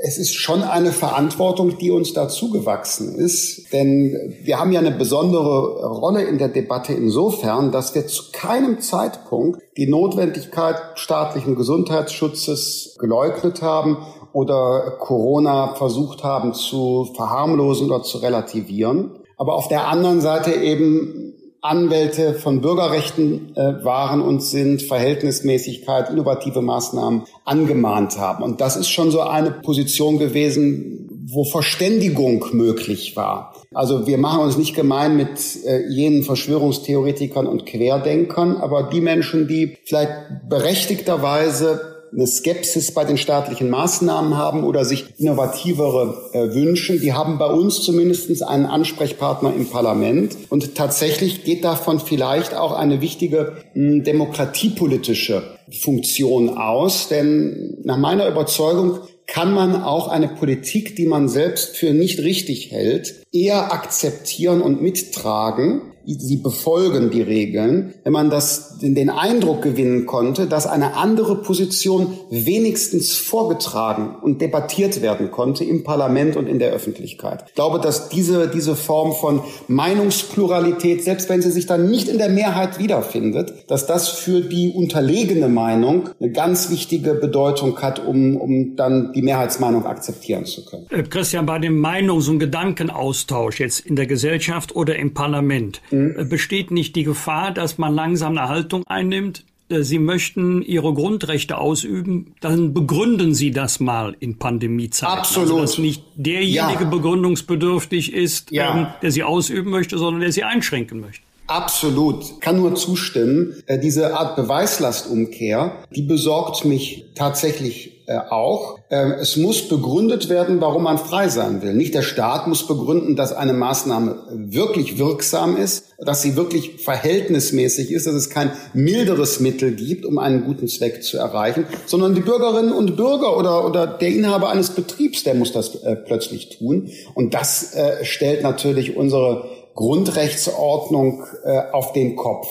Es 0.01 0.17
ist 0.17 0.33
schon 0.33 0.61
eine 0.61 0.91
Verantwortung, 0.91 1.77
die 1.77 1.89
uns 1.89 2.13
dazu 2.13 2.51
gewachsen 2.51 3.15
ist. 3.15 3.71
Denn 3.71 4.35
wir 4.43 4.59
haben 4.59 4.71
ja 4.71 4.79
eine 4.79 4.91
besondere 4.91 5.87
Rolle 5.87 6.23
in 6.23 6.37
der 6.37 6.49
Debatte 6.49 6.93
insofern, 6.93 7.71
dass 7.71 7.95
wir 7.95 8.05
zu 8.07 8.23
keinem 8.33 8.81
Zeitpunkt 8.81 9.61
die 9.77 9.87
Notwendigkeit 9.87 10.75
staatlichen 10.95 11.55
Gesundheitsschutzes 11.55 12.97
geleugnet 12.99 13.61
haben 13.61 13.97
oder 14.33 14.97
Corona 14.99 15.75
versucht 15.75 16.23
haben 16.23 16.53
zu 16.53 17.07
verharmlosen 17.15 17.89
oder 17.89 18.03
zu 18.03 18.17
relativieren. 18.17 19.11
Aber 19.37 19.55
auf 19.55 19.69
der 19.69 19.87
anderen 19.87 20.19
Seite 20.19 20.51
eben 20.51 21.34
Anwälte 21.65 22.33
von 22.35 22.61
Bürgerrechten 22.61 23.55
äh, 23.55 23.83
waren 23.83 24.21
und 24.21 24.43
sind, 24.43 24.81
Verhältnismäßigkeit, 24.81 26.09
innovative 26.09 26.61
Maßnahmen 26.61 27.23
angemahnt 27.43 28.17
haben. 28.17 28.43
Und 28.43 28.61
das 28.61 28.75
ist 28.77 28.89
schon 28.89 29.11
so 29.11 29.21
eine 29.21 29.51
Position 29.51 30.19
gewesen, 30.19 31.25
wo 31.27 31.43
Verständigung 31.43 32.45
möglich 32.53 33.15
war. 33.15 33.55
Also 33.73 34.07
wir 34.07 34.17
machen 34.17 34.41
uns 34.41 34.57
nicht 34.57 34.75
gemein 34.75 35.17
mit 35.17 35.65
äh, 35.65 35.87
jenen 35.89 36.23
Verschwörungstheoretikern 36.23 37.47
und 37.47 37.65
Querdenkern, 37.65 38.57
aber 38.57 38.83
die 38.83 39.01
Menschen, 39.01 39.47
die 39.47 39.77
vielleicht 39.85 40.11
berechtigterweise 40.47 41.94
eine 42.11 42.27
Skepsis 42.27 42.93
bei 42.93 43.03
den 43.03 43.17
staatlichen 43.17 43.69
Maßnahmen 43.69 44.37
haben 44.37 44.63
oder 44.63 44.85
sich 44.85 45.05
innovativere 45.17 46.29
äh, 46.33 46.53
wünschen. 46.53 47.01
Die 47.01 47.13
haben 47.13 47.37
bei 47.37 47.47
uns 47.47 47.81
zumindest 47.81 48.43
einen 48.43 48.65
Ansprechpartner 48.65 49.53
im 49.53 49.67
Parlament. 49.67 50.37
Und 50.49 50.75
tatsächlich 50.75 51.43
geht 51.43 51.63
davon 51.63 51.99
vielleicht 51.99 52.55
auch 52.55 52.71
eine 52.71 53.01
wichtige 53.01 53.57
mh, 53.73 54.03
demokratiepolitische 54.03 55.43
Funktion 55.81 56.57
aus. 56.57 57.07
Denn 57.07 57.77
nach 57.83 57.97
meiner 57.97 58.27
Überzeugung 58.27 58.99
kann 59.27 59.53
man 59.53 59.81
auch 59.81 60.07
eine 60.07 60.27
Politik, 60.27 60.95
die 60.95 61.07
man 61.07 61.27
selbst 61.27 61.75
für 61.75 61.93
nicht 61.93 62.19
richtig 62.19 62.71
hält, 62.71 63.15
eher 63.31 63.73
akzeptieren 63.73 64.61
und 64.61 64.81
mittragen, 64.81 65.81
sie 66.05 66.37
befolgen 66.37 67.09
die 67.09 67.21
Regeln, 67.21 67.93
wenn 68.03 68.13
man 68.13 68.29
das, 68.29 68.77
den 68.79 69.09
Eindruck 69.09 69.61
gewinnen 69.61 70.05
konnte, 70.05 70.47
dass 70.47 70.67
eine 70.67 70.95
andere 70.95 71.41
Position 71.41 72.13
wenigstens 72.29 73.13
vorgetragen 73.13 74.15
und 74.21 74.41
debattiert 74.41 75.01
werden 75.01 75.31
konnte 75.31 75.63
im 75.63 75.83
Parlament 75.83 76.35
und 76.35 76.47
in 76.47 76.59
der 76.59 76.71
Öffentlichkeit. 76.71 77.45
Ich 77.47 77.55
glaube, 77.55 77.79
dass 77.79 78.09
diese, 78.09 78.47
diese 78.47 78.75
Form 78.75 79.13
von 79.13 79.41
Meinungspluralität, 79.67 81.03
selbst 81.03 81.29
wenn 81.29 81.41
sie 81.41 81.51
sich 81.51 81.65
dann 81.65 81.89
nicht 81.89 82.07
in 82.07 82.17
der 82.17 82.29
Mehrheit 82.29 82.79
wiederfindet, 82.79 83.53
dass 83.67 83.87
das 83.87 84.09
für 84.09 84.41
die 84.41 84.71
unterlegene 84.71 85.47
Meinung 85.47 86.09
eine 86.19 86.31
ganz 86.31 86.69
wichtige 86.69 87.15
Bedeutung 87.15 87.77
hat, 87.81 88.05
um, 88.05 88.37
um 88.37 88.75
dann 88.75 89.13
die 89.13 89.21
Mehrheitsmeinung 89.21 89.85
akzeptieren 89.85 90.45
zu 90.45 90.65
können. 90.65 90.85
Äh, 90.89 91.03
Christian, 91.03 91.45
bei 91.45 91.59
dem 91.59 91.79
Meinungs- 91.79 92.29
und 92.29 92.39
Gedankenaustausch 92.39 93.59
jetzt 93.59 93.79
in 93.79 93.95
der 93.95 94.07
Gesellschaft 94.07 94.75
oder 94.75 94.95
im 94.95 95.13
Parlament, 95.13 95.81
mhm. 95.95 96.29
besteht 96.29 96.71
nicht 96.71 96.95
die 96.95 97.03
Gefahr, 97.03 97.51
dass 97.51 97.77
man 97.77 97.93
langsam 97.93 98.37
eine 98.37 98.49
Haltung 98.49 98.83
einnimmt, 98.87 99.43
äh, 99.69 99.81
Sie 99.81 99.99
möchten 99.99 100.61
Ihre 100.61 100.93
Grundrechte 100.93 101.57
ausüben, 101.57 102.35
dann 102.41 102.73
begründen 102.73 103.33
Sie 103.33 103.51
das 103.51 103.79
mal 103.79 104.15
in 104.19 104.37
Pandemiezeiten. 104.37 105.17
Absolut. 105.17 105.49
Also, 105.49 105.61
dass 105.61 105.77
nicht 105.77 106.03
derjenige 106.15 106.83
ja. 106.83 106.89
begründungsbedürftig 106.89 108.13
ist, 108.13 108.51
ja. 108.51 108.77
ähm, 108.77 108.87
der 109.01 109.11
sie 109.11 109.23
ausüben 109.23 109.71
möchte, 109.71 109.97
sondern 109.97 110.21
der 110.21 110.31
sie 110.31 110.43
einschränken 110.43 110.99
möchte. 110.99 111.23
Absolut, 111.47 112.41
kann 112.41 112.57
nur 112.57 112.75
zustimmen. 112.75 113.53
Äh, 113.67 113.79
diese 113.79 114.17
Art 114.17 114.35
Beweislastumkehr, 114.35 115.83
die 115.95 116.01
besorgt 116.01 116.65
mich 116.65 117.05
tatsächlich 117.13 117.94
äh, 118.07 118.17
auch. 118.17 118.79
Ähm, 118.89 119.15
es 119.19 119.35
muss 119.35 119.67
begründet 119.67 120.29
werden, 120.29 120.61
warum 120.61 120.83
man 120.83 120.97
frei 120.97 121.29
sein 121.29 121.61
will. 121.61 121.73
Nicht 121.73 121.95
der 121.95 122.01
Staat 122.01 122.47
muss 122.47 122.67
begründen, 122.67 123.15
dass 123.15 123.33
eine 123.33 123.53
Maßnahme 123.53 124.23
wirklich 124.31 124.97
wirksam 124.97 125.57
ist, 125.57 125.85
dass 125.97 126.21
sie 126.21 126.35
wirklich 126.35 126.83
verhältnismäßig 126.83 127.91
ist, 127.91 128.07
dass 128.07 128.13
es 128.13 128.29
kein 128.29 128.51
milderes 128.73 129.39
Mittel 129.39 129.75
gibt, 129.75 130.05
um 130.05 130.17
einen 130.17 130.45
guten 130.45 130.67
Zweck 130.67 131.03
zu 131.03 131.17
erreichen, 131.17 131.65
sondern 131.85 132.15
die 132.15 132.21
Bürgerinnen 132.21 132.73
und 132.73 132.95
Bürger 132.95 133.37
oder, 133.37 133.65
oder 133.65 133.87
der 133.87 134.09
Inhaber 134.09 134.49
eines 134.49 134.71
Betriebs, 134.71 135.23
der 135.23 135.35
muss 135.35 135.51
das 135.51 135.75
äh, 135.75 135.95
plötzlich 135.95 136.57
tun. 136.57 136.89
Und 137.13 137.33
das 137.33 137.73
äh, 137.73 138.05
stellt 138.05 138.43
natürlich 138.43 138.95
unsere 138.95 139.49
Grundrechtsordnung 139.75 141.23
äh, 141.43 141.71
auf 141.71 141.93
den 141.93 142.15
Kopf. 142.15 142.47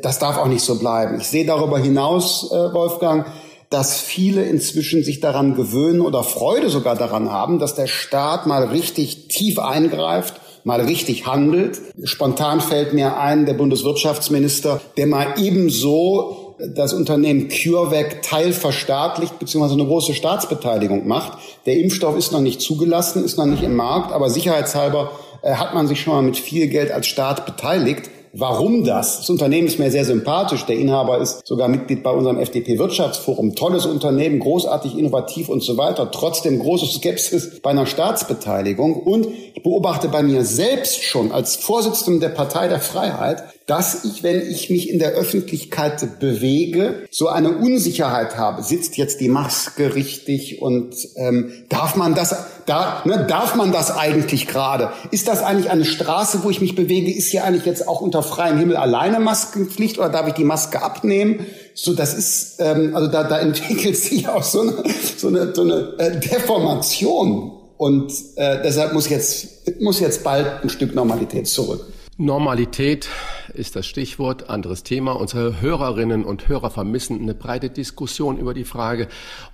Das 0.00 0.18
darf 0.18 0.38
auch 0.38 0.48
nicht 0.48 0.64
so 0.64 0.78
bleiben. 0.78 1.18
Ich 1.20 1.26
sehe 1.26 1.44
darüber 1.44 1.78
hinaus, 1.78 2.50
äh, 2.50 2.72
Wolfgang, 2.72 3.26
dass 3.74 4.00
viele 4.00 4.44
inzwischen 4.44 5.02
sich 5.02 5.18
daran 5.18 5.56
gewöhnen 5.56 6.00
oder 6.00 6.22
Freude 6.22 6.70
sogar 6.70 6.94
daran 6.94 7.32
haben, 7.32 7.58
dass 7.58 7.74
der 7.74 7.88
Staat 7.88 8.46
mal 8.46 8.66
richtig 8.66 9.26
tief 9.26 9.58
eingreift, 9.58 10.34
mal 10.62 10.80
richtig 10.80 11.26
handelt. 11.26 11.80
Spontan 12.04 12.60
fällt 12.60 12.94
mir 12.94 13.18
ein, 13.18 13.46
der 13.46 13.54
Bundeswirtschaftsminister, 13.54 14.80
der 14.96 15.08
mal 15.08 15.34
ebenso 15.38 16.54
das 16.76 16.92
Unternehmen 16.92 17.48
CureVac 17.48 18.22
teilverstaatlicht 18.22 19.40
bzw. 19.40 19.72
eine 19.72 19.86
große 19.86 20.14
Staatsbeteiligung 20.14 21.08
macht. 21.08 21.36
Der 21.66 21.76
Impfstoff 21.78 22.16
ist 22.16 22.30
noch 22.30 22.40
nicht 22.40 22.60
zugelassen, 22.60 23.24
ist 23.24 23.38
noch 23.38 23.46
nicht 23.46 23.64
im 23.64 23.74
Markt, 23.74 24.12
aber 24.12 24.30
sicherheitshalber 24.30 25.10
äh, 25.42 25.54
hat 25.54 25.74
man 25.74 25.88
sich 25.88 26.00
schon 26.00 26.14
mal 26.14 26.22
mit 26.22 26.36
viel 26.36 26.68
Geld 26.68 26.92
als 26.92 27.08
Staat 27.08 27.44
beteiligt. 27.44 28.08
Warum 28.36 28.82
das? 28.82 29.18
Das 29.18 29.30
Unternehmen 29.30 29.68
ist 29.68 29.78
mir 29.78 29.92
sehr 29.92 30.04
sympathisch. 30.04 30.66
Der 30.66 30.76
Inhaber 30.76 31.18
ist 31.18 31.46
sogar 31.46 31.68
Mitglied 31.68 32.02
bei 32.02 32.10
unserem 32.10 32.38
FDP-Wirtschaftsforum. 32.38 33.54
Tolles 33.54 33.86
Unternehmen, 33.86 34.40
großartig, 34.40 34.98
innovativ 34.98 35.48
und 35.48 35.62
so 35.62 35.76
weiter. 35.76 36.10
Trotzdem 36.10 36.58
große 36.58 36.86
Skepsis 36.86 37.60
bei 37.60 37.70
einer 37.70 37.86
Staatsbeteiligung. 37.86 38.96
Und 38.96 39.28
ich 39.54 39.62
beobachte 39.62 40.08
bei 40.08 40.24
mir 40.24 40.44
selbst 40.44 41.04
schon 41.04 41.30
als 41.30 41.54
Vorsitzenden 41.54 42.20
der 42.20 42.30
Partei 42.30 42.66
der 42.66 42.80
Freiheit, 42.80 43.44
dass 43.66 44.04
ich, 44.04 44.22
wenn 44.22 44.42
ich 44.42 44.68
mich 44.68 44.90
in 44.90 44.98
der 44.98 45.12
Öffentlichkeit 45.12 46.20
bewege, 46.20 47.06
so 47.10 47.28
eine 47.28 47.56
Unsicherheit 47.56 48.36
habe. 48.36 48.62
Sitzt 48.62 48.98
jetzt 48.98 49.20
die 49.20 49.28
Maske 49.28 49.94
richtig 49.94 50.60
und 50.60 50.94
ähm, 51.16 51.50
darf 51.70 51.96
man 51.96 52.14
das, 52.14 52.36
da, 52.66 53.02
ne, 53.06 53.24
darf 53.26 53.54
man 53.54 53.72
das 53.72 53.90
eigentlich 53.90 54.46
gerade? 54.46 54.92
Ist 55.10 55.28
das 55.28 55.42
eigentlich 55.42 55.70
eine 55.70 55.86
Straße, 55.86 56.40
wo 56.42 56.50
ich 56.50 56.60
mich 56.60 56.74
bewege? 56.74 57.10
Ist 57.10 57.30
hier 57.30 57.44
eigentlich 57.44 57.64
jetzt 57.64 57.88
auch 57.88 58.02
unter 58.02 58.22
freiem 58.22 58.58
Himmel 58.58 58.76
alleine 58.76 59.18
Maskenpflicht 59.18 59.98
oder 59.98 60.10
darf 60.10 60.28
ich 60.28 60.34
die 60.34 60.44
Maske 60.44 60.82
abnehmen? 60.82 61.46
So, 61.74 61.94
das 61.94 62.12
ist, 62.12 62.56
ähm, 62.58 62.94
also 62.94 63.10
da, 63.10 63.24
da 63.24 63.38
entwickelt 63.38 63.96
sich 63.96 64.28
auch 64.28 64.42
so 64.42 64.60
eine, 64.60 64.74
so 65.16 65.28
eine, 65.28 65.54
so 65.54 65.62
eine 65.62 65.94
äh, 65.98 66.20
Deformation. 66.20 67.52
Und 67.78 68.12
äh, 68.36 68.62
deshalb 68.62 68.92
muss 68.92 69.08
jetzt, 69.08 69.80
muss 69.80 70.00
jetzt 70.00 70.22
bald 70.22 70.62
ein 70.62 70.68
Stück 70.68 70.94
Normalität 70.94 71.48
zurück. 71.48 71.86
Normalität 72.16 73.08
ist 73.54 73.76
das 73.76 73.86
Stichwort, 73.86 74.50
anderes 74.50 74.82
Thema. 74.82 75.12
Unsere 75.12 75.60
Hörerinnen 75.60 76.24
und 76.24 76.48
Hörer 76.48 76.70
vermissen 76.70 77.20
eine 77.20 77.34
breite 77.34 77.70
Diskussion 77.70 78.38
über 78.38 78.54
die 78.54 78.64
Frage, 78.64 79.08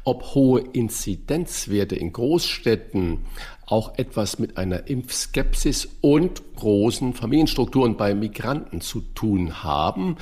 ob 0.05 0.35
hohe 0.35 0.61
Inzidenzwerte 0.73 1.97
in 1.97 2.13
Großstädten 2.13 3.19
auch 3.67 3.97
etwas 3.99 4.39
mit 4.39 4.57
einer 4.57 4.89
Impfskepsis 4.89 5.89
und 6.01 6.43
großen 6.61 7.15
Familienstrukturen 7.15 7.97
bei 7.97 8.15
Migranten 8.15 8.81
zu 8.81 9.01
tun 9.01 9.65
haben 9.65 10.17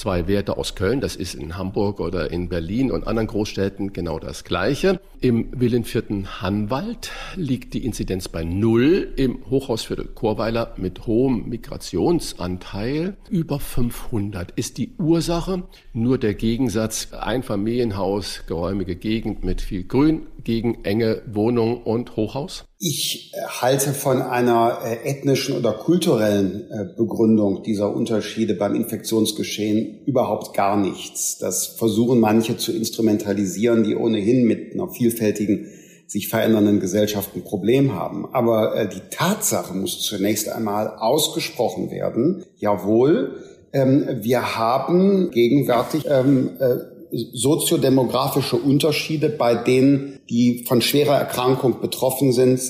zwei 0.00 0.26
Werte 0.26 0.56
aus 0.56 0.74
Köln. 0.74 1.00
Das 1.00 1.14
ist 1.14 1.34
in 1.34 1.58
Hamburg 1.58 2.00
oder 2.00 2.30
in 2.30 2.48
Berlin 2.48 2.90
und 2.90 3.06
anderen 3.06 3.26
Großstädten 3.26 3.92
genau 3.92 4.18
das 4.18 4.44
Gleiche. 4.44 4.98
Im 5.20 5.48
Willenvierten 5.52 6.40
Hannwald 6.40 7.10
liegt 7.36 7.74
die 7.74 7.84
Inzidenz 7.84 8.28
bei 8.28 8.42
Null. 8.42 9.12
Im 9.16 9.38
Hochhausviertel 9.50 10.06
Chorweiler 10.06 10.72
mit 10.78 11.06
hohem 11.06 11.50
Migrationsanteil 11.50 13.16
über 13.28 13.60
500 13.60 14.52
ist 14.52 14.78
die 14.78 14.94
Ursache. 14.98 15.64
Nur 15.92 16.16
der 16.16 16.32
Gegensatz 16.32 17.08
ein 17.12 17.42
Familienhaus, 17.42 18.44
geräumige 18.46 18.96
Gegend 18.96 19.44
mit 19.44 19.60
viel 19.60 19.84
Grün 19.84 20.26
gegen 20.42 20.84
enge 20.84 21.20
Wohnung 21.26 21.82
und 21.82 22.16
Hochhaus? 22.16 22.64
Ich 22.78 23.32
halte 23.60 23.92
von 23.92 24.22
einer 24.22 24.78
äh, 24.82 25.06
ethnischen 25.06 25.54
oder 25.54 25.69
kulturellen 25.72 26.70
äh, 26.70 26.84
Begründung 26.96 27.62
dieser 27.62 27.94
Unterschiede 27.94 28.54
beim 28.54 28.74
Infektionsgeschehen 28.74 30.04
überhaupt 30.06 30.54
gar 30.54 30.76
nichts. 30.76 31.38
Das 31.38 31.66
versuchen 31.66 32.20
manche 32.20 32.56
zu 32.56 32.72
instrumentalisieren, 32.72 33.82
die 33.84 33.96
ohnehin 33.96 34.44
mit 34.44 34.74
einer 34.74 34.88
vielfältigen, 34.88 35.66
sich 36.06 36.28
verändernden 36.28 36.80
Gesellschaft 36.80 37.36
ein 37.36 37.44
Problem 37.44 37.94
haben. 37.94 38.26
Aber 38.32 38.74
äh, 38.74 38.88
die 38.88 39.02
Tatsache 39.10 39.74
muss 39.74 40.00
zunächst 40.00 40.48
einmal 40.48 40.96
ausgesprochen 40.96 41.90
werden. 41.90 42.44
Jawohl, 42.58 43.36
ähm, 43.72 44.08
wir 44.20 44.56
haben 44.56 45.30
gegenwärtig 45.30 46.04
ähm, 46.08 46.50
soziodemografische 47.12 48.56
Unterschiede 48.56 49.28
bei 49.28 49.54
denen, 49.54 50.18
die 50.28 50.64
von 50.66 50.80
schwerer 50.80 51.16
Erkrankung 51.16 51.80
betroffen 51.80 52.32
sind 52.32 52.60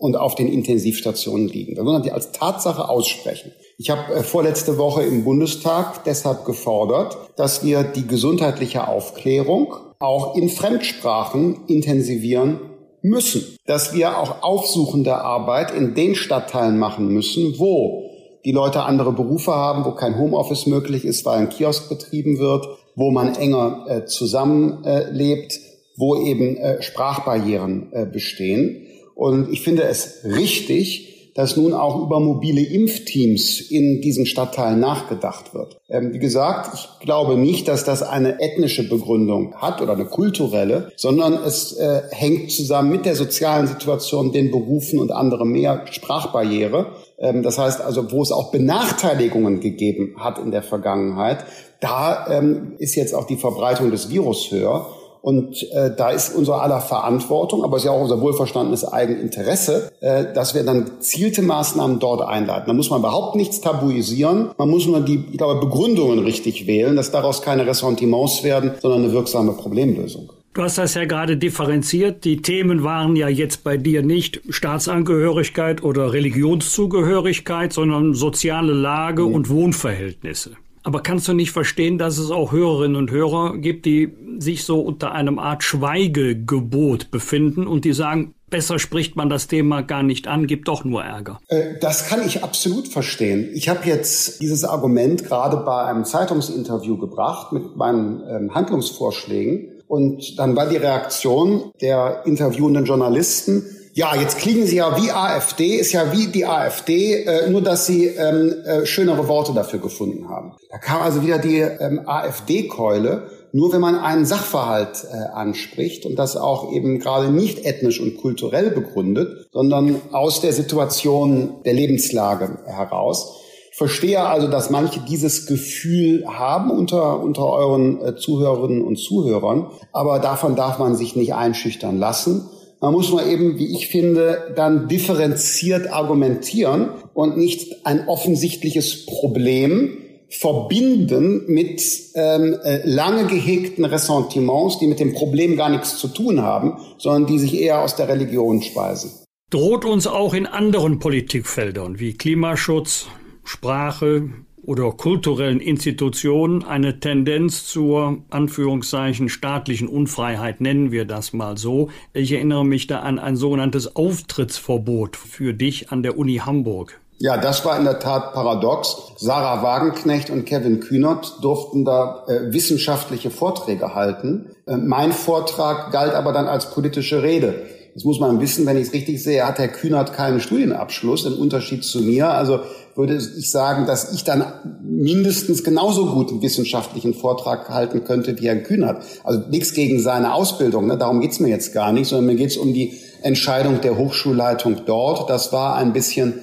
und 0.00 0.16
auf 0.16 0.34
den 0.34 0.48
Intensivstationen 0.48 1.46
liegen. 1.46 1.76
Sondern 1.76 2.02
die 2.02 2.10
als 2.10 2.32
Tatsache 2.32 2.88
aussprechen. 2.88 3.52
Ich 3.78 3.90
habe 3.90 4.14
äh, 4.14 4.22
vorletzte 4.22 4.78
Woche 4.78 5.02
im 5.02 5.24
Bundestag 5.24 6.04
deshalb 6.04 6.44
gefordert, 6.44 7.16
dass 7.36 7.62
wir 7.62 7.84
die 7.84 8.06
gesundheitliche 8.06 8.88
Aufklärung 8.88 9.74
auch 9.98 10.34
in 10.36 10.48
Fremdsprachen 10.48 11.66
intensivieren 11.68 12.60
müssen, 13.02 13.56
dass 13.66 13.94
wir 13.94 14.18
auch 14.18 14.42
aufsuchende 14.42 15.16
Arbeit 15.16 15.70
in 15.72 15.94
den 15.94 16.14
Stadtteilen 16.14 16.78
machen 16.78 17.08
müssen, 17.08 17.58
wo 17.58 18.10
die 18.44 18.52
Leute 18.52 18.82
andere 18.82 19.12
Berufe 19.12 19.52
haben, 19.52 19.84
wo 19.84 19.92
kein 19.92 20.18
Homeoffice 20.18 20.66
möglich 20.66 21.04
ist, 21.04 21.26
weil 21.26 21.40
ein 21.40 21.50
Kiosk 21.50 21.90
betrieben 21.90 22.38
wird, 22.38 22.66
wo 22.96 23.10
man 23.10 23.34
enger 23.34 23.84
äh, 23.86 24.06
zusammenlebt, 24.06 25.52
äh, 25.52 25.58
wo 25.96 26.16
eben 26.16 26.56
äh, 26.56 26.80
Sprachbarrieren 26.80 27.92
äh, 27.92 28.06
bestehen. 28.06 28.86
Und 29.20 29.52
ich 29.52 29.60
finde 29.60 29.82
es 29.82 30.24
richtig, 30.24 31.34
dass 31.34 31.54
nun 31.54 31.74
auch 31.74 32.02
über 32.02 32.20
mobile 32.20 32.62
Impfteams 32.62 33.60
in 33.60 34.00
diesen 34.00 34.24
Stadtteilen 34.24 34.80
nachgedacht 34.80 35.52
wird. 35.52 35.78
Ähm, 35.90 36.14
wie 36.14 36.18
gesagt, 36.18 36.70
ich 36.72 37.04
glaube 37.04 37.36
nicht, 37.36 37.68
dass 37.68 37.84
das 37.84 38.02
eine 38.02 38.40
ethnische 38.40 38.88
Begründung 38.88 39.54
hat 39.56 39.82
oder 39.82 39.92
eine 39.92 40.06
kulturelle, 40.06 40.90
sondern 40.96 41.34
es 41.34 41.76
äh, 41.76 42.00
hängt 42.12 42.50
zusammen 42.50 42.90
mit 42.90 43.04
der 43.04 43.14
sozialen 43.14 43.66
Situation, 43.66 44.32
den 44.32 44.50
Berufen 44.50 44.98
und 44.98 45.12
anderem 45.12 45.52
mehr 45.52 45.84
Sprachbarriere. 45.90 46.86
Ähm, 47.18 47.42
das 47.42 47.58
heißt 47.58 47.82
also, 47.82 48.10
wo 48.12 48.22
es 48.22 48.32
auch 48.32 48.50
Benachteiligungen 48.50 49.60
gegeben 49.60 50.14
hat 50.16 50.38
in 50.38 50.50
der 50.50 50.62
Vergangenheit, 50.62 51.44
da 51.80 52.26
ähm, 52.30 52.72
ist 52.78 52.94
jetzt 52.94 53.14
auch 53.14 53.26
die 53.26 53.36
Verbreitung 53.36 53.90
des 53.90 54.08
Virus 54.08 54.50
höher. 54.50 54.86
Und 55.22 55.62
äh, 55.72 55.90
da 55.96 56.10
ist 56.10 56.34
unser 56.34 56.62
aller 56.62 56.80
Verantwortung, 56.80 57.62
aber 57.64 57.76
es 57.76 57.82
ist 57.82 57.86
ja 57.86 57.92
auch 57.92 58.02
unser 58.02 58.20
wohlverstandenes 58.20 58.84
Eigeninteresse, 58.84 59.92
äh, 60.00 60.32
dass 60.34 60.54
wir 60.54 60.62
dann 60.62 60.84
gezielte 60.86 61.42
Maßnahmen 61.42 61.98
dort 61.98 62.22
einleiten. 62.22 62.66
Da 62.66 62.72
muss 62.72 62.90
man 62.90 63.00
überhaupt 63.00 63.36
nichts 63.36 63.60
tabuisieren. 63.60 64.50
Man 64.56 64.70
muss 64.70 64.86
nur 64.86 65.00
die, 65.00 65.24
ich 65.30 65.38
glaube, 65.38 65.60
Begründungen 65.60 66.20
richtig 66.20 66.66
wählen, 66.66 66.96
dass 66.96 67.10
daraus 67.10 67.42
keine 67.42 67.66
Ressentiments 67.66 68.42
werden, 68.42 68.72
sondern 68.80 69.04
eine 69.04 69.12
wirksame 69.12 69.52
Problemlösung. 69.52 70.30
Du 70.52 70.62
hast 70.62 70.78
das 70.78 70.94
ja 70.94 71.04
gerade 71.04 71.36
differenziert. 71.36 72.24
Die 72.24 72.42
Themen 72.42 72.82
waren 72.82 73.14
ja 73.14 73.28
jetzt 73.28 73.62
bei 73.62 73.76
dir 73.76 74.02
nicht 74.02 74.40
Staatsangehörigkeit 74.48 75.84
oder 75.84 76.12
Religionszugehörigkeit, 76.12 77.72
sondern 77.72 78.14
soziale 78.14 78.72
Lage 78.72 79.22
mhm. 79.22 79.34
und 79.34 79.48
Wohnverhältnisse. 79.48 80.56
Aber 80.82 81.02
kannst 81.02 81.28
du 81.28 81.32
nicht 81.32 81.50
verstehen, 81.50 81.98
dass 81.98 82.18
es 82.18 82.30
auch 82.30 82.52
Hörerinnen 82.52 82.96
und 82.96 83.10
Hörer 83.10 83.58
gibt, 83.58 83.84
die 83.84 84.12
sich 84.38 84.64
so 84.64 84.80
unter 84.80 85.12
einem 85.12 85.38
Art 85.38 85.62
Schweigegebot 85.62 87.10
befinden 87.10 87.66
und 87.66 87.84
die 87.84 87.92
sagen, 87.92 88.34
besser 88.48 88.78
spricht 88.78 89.16
man 89.16 89.28
das 89.28 89.46
Thema 89.46 89.82
gar 89.82 90.02
nicht 90.02 90.26
an, 90.26 90.46
gibt 90.46 90.68
doch 90.68 90.84
nur 90.84 91.02
Ärger. 91.02 91.40
Äh, 91.48 91.78
das 91.80 92.08
kann 92.08 92.26
ich 92.26 92.42
absolut 92.42 92.88
verstehen. 92.88 93.50
Ich 93.54 93.68
habe 93.68 93.86
jetzt 93.86 94.40
dieses 94.40 94.64
Argument 94.64 95.24
gerade 95.24 95.58
bei 95.58 95.84
einem 95.84 96.04
Zeitungsinterview 96.04 96.96
gebracht 96.96 97.52
mit 97.52 97.76
meinen 97.76 98.22
ähm, 98.28 98.54
Handlungsvorschlägen. 98.54 99.82
Und 99.86 100.38
dann 100.38 100.54
war 100.54 100.68
die 100.68 100.76
Reaktion 100.76 101.72
der 101.80 102.22
interviewenden 102.24 102.84
Journalisten, 102.84 103.64
ja, 103.92 104.14
jetzt 104.14 104.38
klingen 104.38 104.66
sie 104.66 104.76
ja 104.76 104.96
wie 105.02 105.10
AfD, 105.10 105.76
ist 105.76 105.92
ja 105.92 106.12
wie 106.12 106.28
die 106.28 106.46
AfD, 106.46 107.24
äh, 107.24 107.50
nur 107.50 107.60
dass 107.60 107.86
sie 107.86 108.06
ähm, 108.06 108.54
äh, 108.64 108.86
schönere 108.86 109.26
Worte 109.26 109.52
dafür 109.52 109.80
gefunden 109.80 110.28
haben. 110.28 110.52
Da 110.70 110.78
kam 110.78 111.02
also 111.02 111.22
wieder 111.22 111.38
die 111.38 111.58
ähm, 111.58 112.02
AfD-Keule, 112.06 113.26
nur 113.52 113.72
wenn 113.72 113.80
man 113.80 113.98
einen 113.98 114.26
Sachverhalt 114.26 115.04
äh, 115.10 115.16
anspricht 115.34 116.06
und 116.06 116.16
das 116.16 116.36
auch 116.36 116.72
eben 116.72 117.00
gerade 117.00 117.30
nicht 117.30 117.66
ethnisch 117.66 118.00
und 118.00 118.16
kulturell 118.16 118.70
begründet, 118.70 119.48
sondern 119.52 120.00
aus 120.12 120.40
der 120.40 120.52
Situation 120.52 121.62
der 121.64 121.74
Lebenslage 121.74 122.58
heraus. 122.66 123.38
Ich 123.72 123.76
verstehe 123.76 124.20
also, 124.20 124.46
dass 124.46 124.70
manche 124.70 125.00
dieses 125.00 125.46
Gefühl 125.46 126.26
haben 126.26 126.70
unter, 126.70 127.20
unter 127.20 127.46
euren 127.50 128.00
äh, 128.04 128.14
Zuhörerinnen 128.14 128.84
und 128.84 128.96
Zuhörern, 128.96 129.70
aber 129.92 130.20
davon 130.20 130.54
darf 130.54 130.78
man 130.78 130.94
sich 130.94 131.16
nicht 131.16 131.34
einschüchtern 131.34 131.98
lassen. 131.98 132.48
Man 132.80 132.94
muss 132.94 133.10
nur 133.10 133.24
eben, 133.26 133.58
wie 133.58 133.76
ich 133.76 133.88
finde, 133.88 134.54
dann 134.56 134.88
differenziert 134.88 135.92
argumentieren 135.92 136.90
und 137.12 137.36
nicht 137.36 137.84
ein 137.84 138.08
offensichtliches 138.08 139.04
Problem 139.04 139.98
verbinden 140.30 141.44
mit 141.48 141.82
ähm, 142.14 142.56
äh, 142.62 142.80
lange 142.88 143.26
gehegten 143.26 143.84
Ressentiments, 143.84 144.78
die 144.78 144.86
mit 144.86 145.00
dem 145.00 145.12
Problem 145.12 145.56
gar 145.56 145.68
nichts 145.68 145.98
zu 145.98 146.08
tun 146.08 146.40
haben, 146.40 146.78
sondern 146.98 147.26
die 147.26 147.38
sich 147.38 147.60
eher 147.60 147.82
aus 147.82 147.96
der 147.96 148.08
Religion 148.08 148.62
speisen. 148.62 149.10
Droht 149.50 149.84
uns 149.84 150.06
auch 150.06 150.32
in 150.32 150.46
anderen 150.46 151.00
Politikfeldern 151.00 151.98
wie 151.98 152.14
Klimaschutz, 152.14 153.08
Sprache, 153.42 154.30
oder 154.70 154.92
kulturellen 154.92 155.58
Institutionen 155.58 156.62
eine 156.62 157.00
Tendenz 157.00 157.66
zur 157.66 158.18
Anführungszeichen 158.30 159.28
staatlichen 159.28 159.88
Unfreiheit, 159.88 160.60
nennen 160.60 160.92
wir 160.92 161.06
das 161.06 161.32
mal 161.32 161.58
so. 161.58 161.90
Ich 162.12 162.30
erinnere 162.30 162.64
mich 162.64 162.86
da 162.86 163.00
an 163.00 163.18
ein 163.18 163.34
sogenanntes 163.34 163.96
Auftrittsverbot 163.96 165.16
für 165.16 165.54
dich 165.54 165.90
an 165.90 166.04
der 166.04 166.16
Uni 166.16 166.36
Hamburg. 166.36 167.00
Ja, 167.18 167.36
das 167.36 167.64
war 167.64 167.76
in 167.76 167.84
der 167.84 167.98
Tat 167.98 168.32
paradox. 168.32 169.12
Sarah 169.16 169.64
Wagenknecht 169.64 170.30
und 170.30 170.44
Kevin 170.44 170.78
Kühnert 170.78 171.42
durften 171.42 171.84
da 171.84 172.24
äh, 172.28 172.52
wissenschaftliche 172.52 173.30
Vorträge 173.30 173.96
halten. 173.96 174.52
Äh, 174.66 174.76
mein 174.76 175.10
Vortrag 175.10 175.90
galt 175.90 176.14
aber 176.14 176.32
dann 176.32 176.46
als 176.46 176.70
politische 176.70 177.24
Rede. 177.24 177.66
Das 177.94 178.04
muss 178.04 178.20
man 178.20 178.40
wissen, 178.40 178.66
wenn 178.66 178.76
ich 178.76 178.88
es 178.88 178.92
richtig 178.92 179.22
sehe, 179.22 179.46
hat 179.46 179.58
Herr 179.58 179.68
Kühnert 179.68 180.12
keinen 180.12 180.40
Studienabschluss, 180.40 181.26
im 181.26 181.34
Unterschied 181.34 181.84
zu 181.84 182.00
mir. 182.00 182.30
Also 182.30 182.60
würde 182.94 183.16
ich 183.16 183.50
sagen, 183.50 183.86
dass 183.86 184.12
ich 184.12 184.24
dann 184.24 184.44
mindestens 184.82 185.64
genauso 185.64 186.06
gut 186.06 186.30
einen 186.30 186.42
wissenschaftlichen 186.42 187.14
Vortrag 187.14 187.68
halten 187.68 188.04
könnte 188.04 188.38
wie 188.38 188.46
Herr 188.46 188.56
Kühnert. 188.56 189.02
Also 189.24 189.40
nichts 189.48 189.72
gegen 189.72 190.00
seine 190.00 190.34
Ausbildung, 190.34 190.86
ne? 190.86 190.98
darum 190.98 191.20
geht's 191.20 191.40
mir 191.40 191.48
jetzt 191.48 191.72
gar 191.72 191.92
nicht, 191.92 192.08
sondern 192.08 192.26
mir 192.26 192.36
geht's 192.36 192.56
um 192.56 192.74
die 192.74 192.94
Entscheidung 193.22 193.80
der 193.80 193.96
Hochschulleitung 193.96 194.82
dort. 194.86 195.30
Das 195.30 195.52
war 195.52 195.76
ein 195.76 195.92
bisschen, 195.92 196.34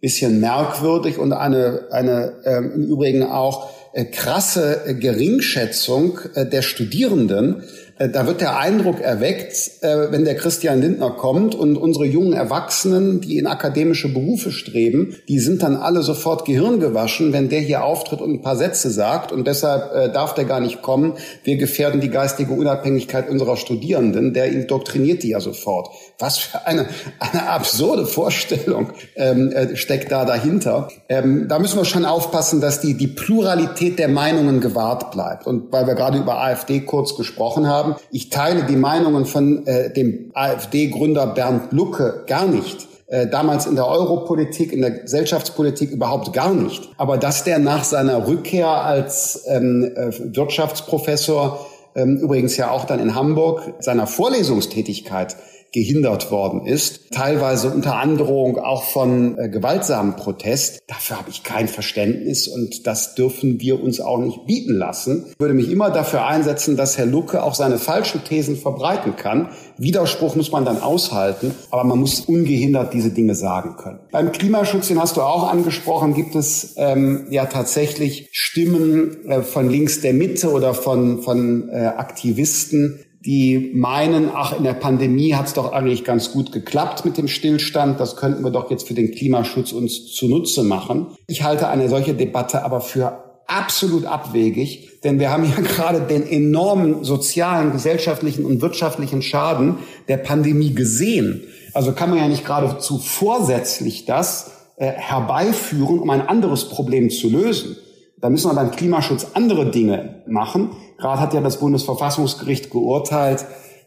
bisschen 0.00 0.40
merkwürdig 0.40 1.18
und 1.18 1.32
eine, 1.32 1.88
eine 1.90 2.34
ähm, 2.44 2.72
im 2.74 2.84
Übrigen 2.86 3.22
auch 3.22 3.68
äh, 3.92 4.04
krasse 4.04 4.96
Geringschätzung 4.98 6.18
äh, 6.34 6.46
der 6.46 6.62
Studierenden 6.62 7.62
äh, 7.62 7.64
da 7.98 8.26
wird 8.26 8.40
der 8.40 8.58
Eindruck 8.58 9.00
erweckt, 9.00 9.70
äh, 9.82 10.10
wenn 10.10 10.24
der 10.24 10.34
Christian 10.34 10.80
Lindner 10.80 11.10
kommt 11.10 11.54
und 11.54 11.76
unsere 11.76 12.04
jungen 12.04 12.32
Erwachsenen, 12.32 13.20
die 13.20 13.38
in 13.38 13.46
akademische 13.46 14.12
Berufe 14.12 14.50
streben, 14.50 15.14
die 15.28 15.38
sind 15.38 15.62
dann 15.62 15.76
alle 15.76 16.02
sofort 16.02 16.44
gehirngewaschen, 16.44 17.32
wenn 17.32 17.48
der 17.48 17.60
hier 17.60 17.84
auftritt 17.84 18.20
und 18.20 18.32
ein 18.32 18.42
paar 18.42 18.56
Sätze 18.56 18.90
sagt 18.90 19.30
und 19.30 19.46
deshalb 19.46 19.94
äh, 19.94 20.12
darf 20.12 20.34
der 20.34 20.44
gar 20.44 20.58
nicht 20.58 20.82
kommen. 20.82 21.14
Wir 21.44 21.56
gefährden 21.56 22.00
die 22.00 22.10
geistige 22.10 22.52
Unabhängigkeit 22.52 23.28
unserer 23.28 23.56
Studierenden. 23.56 24.34
Der 24.34 24.46
indoktriniert 24.46 25.22
die 25.22 25.30
ja 25.30 25.40
sofort. 25.40 25.88
Was 26.18 26.38
für 26.38 26.66
eine, 26.66 26.86
eine 27.18 27.48
absurde 27.48 28.06
Vorstellung 28.06 28.90
ähm, 29.16 29.52
steckt 29.74 30.10
da 30.10 30.24
dahinter. 30.24 30.88
Ähm, 31.08 31.46
da 31.48 31.58
müssen 31.58 31.78
wir 31.78 31.84
schon 31.84 32.04
aufpassen, 32.04 32.60
dass 32.60 32.80
die, 32.80 32.94
die 32.94 33.08
Pluralität 33.08 33.98
der 33.98 34.08
Meinungen 34.08 34.60
gewahrt 34.60 35.10
bleibt. 35.10 35.46
Und 35.46 35.70
weil 35.72 35.86
wir 35.86 35.94
gerade 35.94 36.18
über 36.18 36.40
AfD 36.40 36.80
kurz 36.80 37.16
gesprochen 37.16 37.68
haben, 37.68 37.74
haben. 37.74 37.96
Ich 38.10 38.30
teile 38.30 38.64
die 38.64 38.76
Meinungen 38.76 39.26
von 39.26 39.66
äh, 39.66 39.92
dem 39.92 40.30
AfD-Gründer 40.34 41.26
Bernd 41.26 41.72
Lucke 41.72 42.24
gar 42.26 42.46
nicht 42.46 42.88
äh, 43.06 43.26
damals 43.26 43.66
in 43.66 43.74
der 43.74 43.86
Europolitik, 43.86 44.72
in 44.72 44.80
der 44.80 44.92
Gesellschaftspolitik 44.92 45.90
überhaupt 45.90 46.32
gar 46.32 46.54
nicht. 46.54 46.90
Aber 46.96 47.18
dass 47.18 47.44
der 47.44 47.58
nach 47.58 47.84
seiner 47.84 48.26
Rückkehr 48.26 48.68
als 48.68 49.44
ähm, 49.46 49.92
äh, 49.94 50.10
Wirtschaftsprofessor, 50.34 51.66
ähm, 51.96 52.16
übrigens 52.18 52.56
ja 52.56 52.70
auch 52.70 52.84
dann 52.84 53.00
in 53.00 53.14
Hamburg, 53.14 53.74
seiner 53.80 54.06
Vorlesungstätigkeit 54.06 55.36
gehindert 55.74 56.30
worden 56.30 56.64
ist, 56.64 57.10
teilweise 57.10 57.68
unter 57.68 57.96
Androhung 57.96 58.58
auch 58.58 58.84
von 58.84 59.36
äh, 59.36 59.48
gewaltsamen 59.48 60.14
Protest. 60.14 60.80
Dafür 60.86 61.18
habe 61.18 61.30
ich 61.30 61.42
kein 61.42 61.66
Verständnis 61.66 62.46
und 62.46 62.86
das 62.86 63.16
dürfen 63.16 63.60
wir 63.60 63.82
uns 63.82 64.00
auch 64.00 64.18
nicht 64.18 64.46
bieten 64.46 64.74
lassen. 64.74 65.26
Ich 65.32 65.40
würde 65.40 65.52
mich 65.52 65.68
immer 65.70 65.90
dafür 65.90 66.26
einsetzen, 66.26 66.76
dass 66.76 66.96
Herr 66.96 67.06
Lucke 67.06 67.42
auch 67.42 67.54
seine 67.54 67.78
falschen 67.78 68.22
Thesen 68.22 68.56
verbreiten 68.56 69.16
kann. 69.16 69.48
Widerspruch 69.76 70.36
muss 70.36 70.52
man 70.52 70.64
dann 70.64 70.80
aushalten, 70.80 71.52
aber 71.72 71.82
man 71.82 71.98
muss 71.98 72.20
ungehindert 72.20 72.94
diese 72.94 73.10
Dinge 73.10 73.34
sagen 73.34 73.74
können. 73.76 73.98
Beim 74.12 74.30
Klimaschutz, 74.30 74.86
den 74.86 75.00
hast 75.00 75.16
du 75.16 75.22
auch 75.22 75.50
angesprochen, 75.50 76.14
gibt 76.14 76.36
es 76.36 76.74
ähm, 76.76 77.26
ja 77.30 77.46
tatsächlich 77.46 78.28
Stimmen 78.30 79.26
äh, 79.28 79.42
von 79.42 79.68
links 79.68 80.00
der 80.00 80.14
Mitte 80.14 80.52
oder 80.52 80.72
von, 80.72 81.22
von 81.22 81.68
äh, 81.68 81.86
Aktivisten, 81.86 83.00
die 83.24 83.70
meinen, 83.74 84.30
ach, 84.34 84.56
in 84.56 84.64
der 84.64 84.74
Pandemie 84.74 85.34
hat 85.34 85.46
es 85.46 85.54
doch 85.54 85.72
eigentlich 85.72 86.04
ganz 86.04 86.32
gut 86.32 86.52
geklappt 86.52 87.04
mit 87.04 87.16
dem 87.16 87.28
Stillstand, 87.28 87.98
das 87.98 88.16
könnten 88.16 88.44
wir 88.44 88.50
doch 88.50 88.70
jetzt 88.70 88.86
für 88.86 88.94
den 88.94 89.12
Klimaschutz 89.12 89.72
uns 89.72 90.12
zunutze 90.12 90.62
machen. 90.62 91.06
Ich 91.26 91.42
halte 91.42 91.68
eine 91.68 91.88
solche 91.88 92.14
Debatte 92.14 92.64
aber 92.64 92.82
für 92.82 93.24
absolut 93.46 94.04
abwegig, 94.04 95.00
denn 95.04 95.18
wir 95.18 95.30
haben 95.30 95.44
ja 95.44 95.60
gerade 95.62 96.00
den 96.00 96.26
enormen 96.26 97.02
sozialen, 97.04 97.72
gesellschaftlichen 97.72 98.44
und 98.44 98.60
wirtschaftlichen 98.60 99.22
Schaden 99.22 99.76
der 100.08 100.18
Pandemie 100.18 100.74
gesehen. 100.74 101.44
Also 101.72 101.92
kann 101.92 102.10
man 102.10 102.18
ja 102.18 102.28
nicht 102.28 102.44
geradezu 102.44 102.98
vorsätzlich 102.98 104.04
das 104.04 104.52
äh, 104.76 104.86
herbeiführen, 104.86 105.98
um 105.98 106.10
ein 106.10 106.22
anderes 106.22 106.68
Problem 106.68 107.08
zu 107.10 107.30
lösen. 107.30 107.76
Da 108.20 108.30
müssen 108.30 108.50
wir 108.50 108.54
beim 108.54 108.70
Klimaschutz 108.70 109.26
andere 109.34 109.70
Dinge 109.70 110.22
machen. 110.26 110.70
Gerade 110.98 111.20
hat 111.20 111.34
ja 111.34 111.40
das 111.40 111.58
Bundesverfassungsgericht 111.58 112.70
geurteilt, 112.70 113.44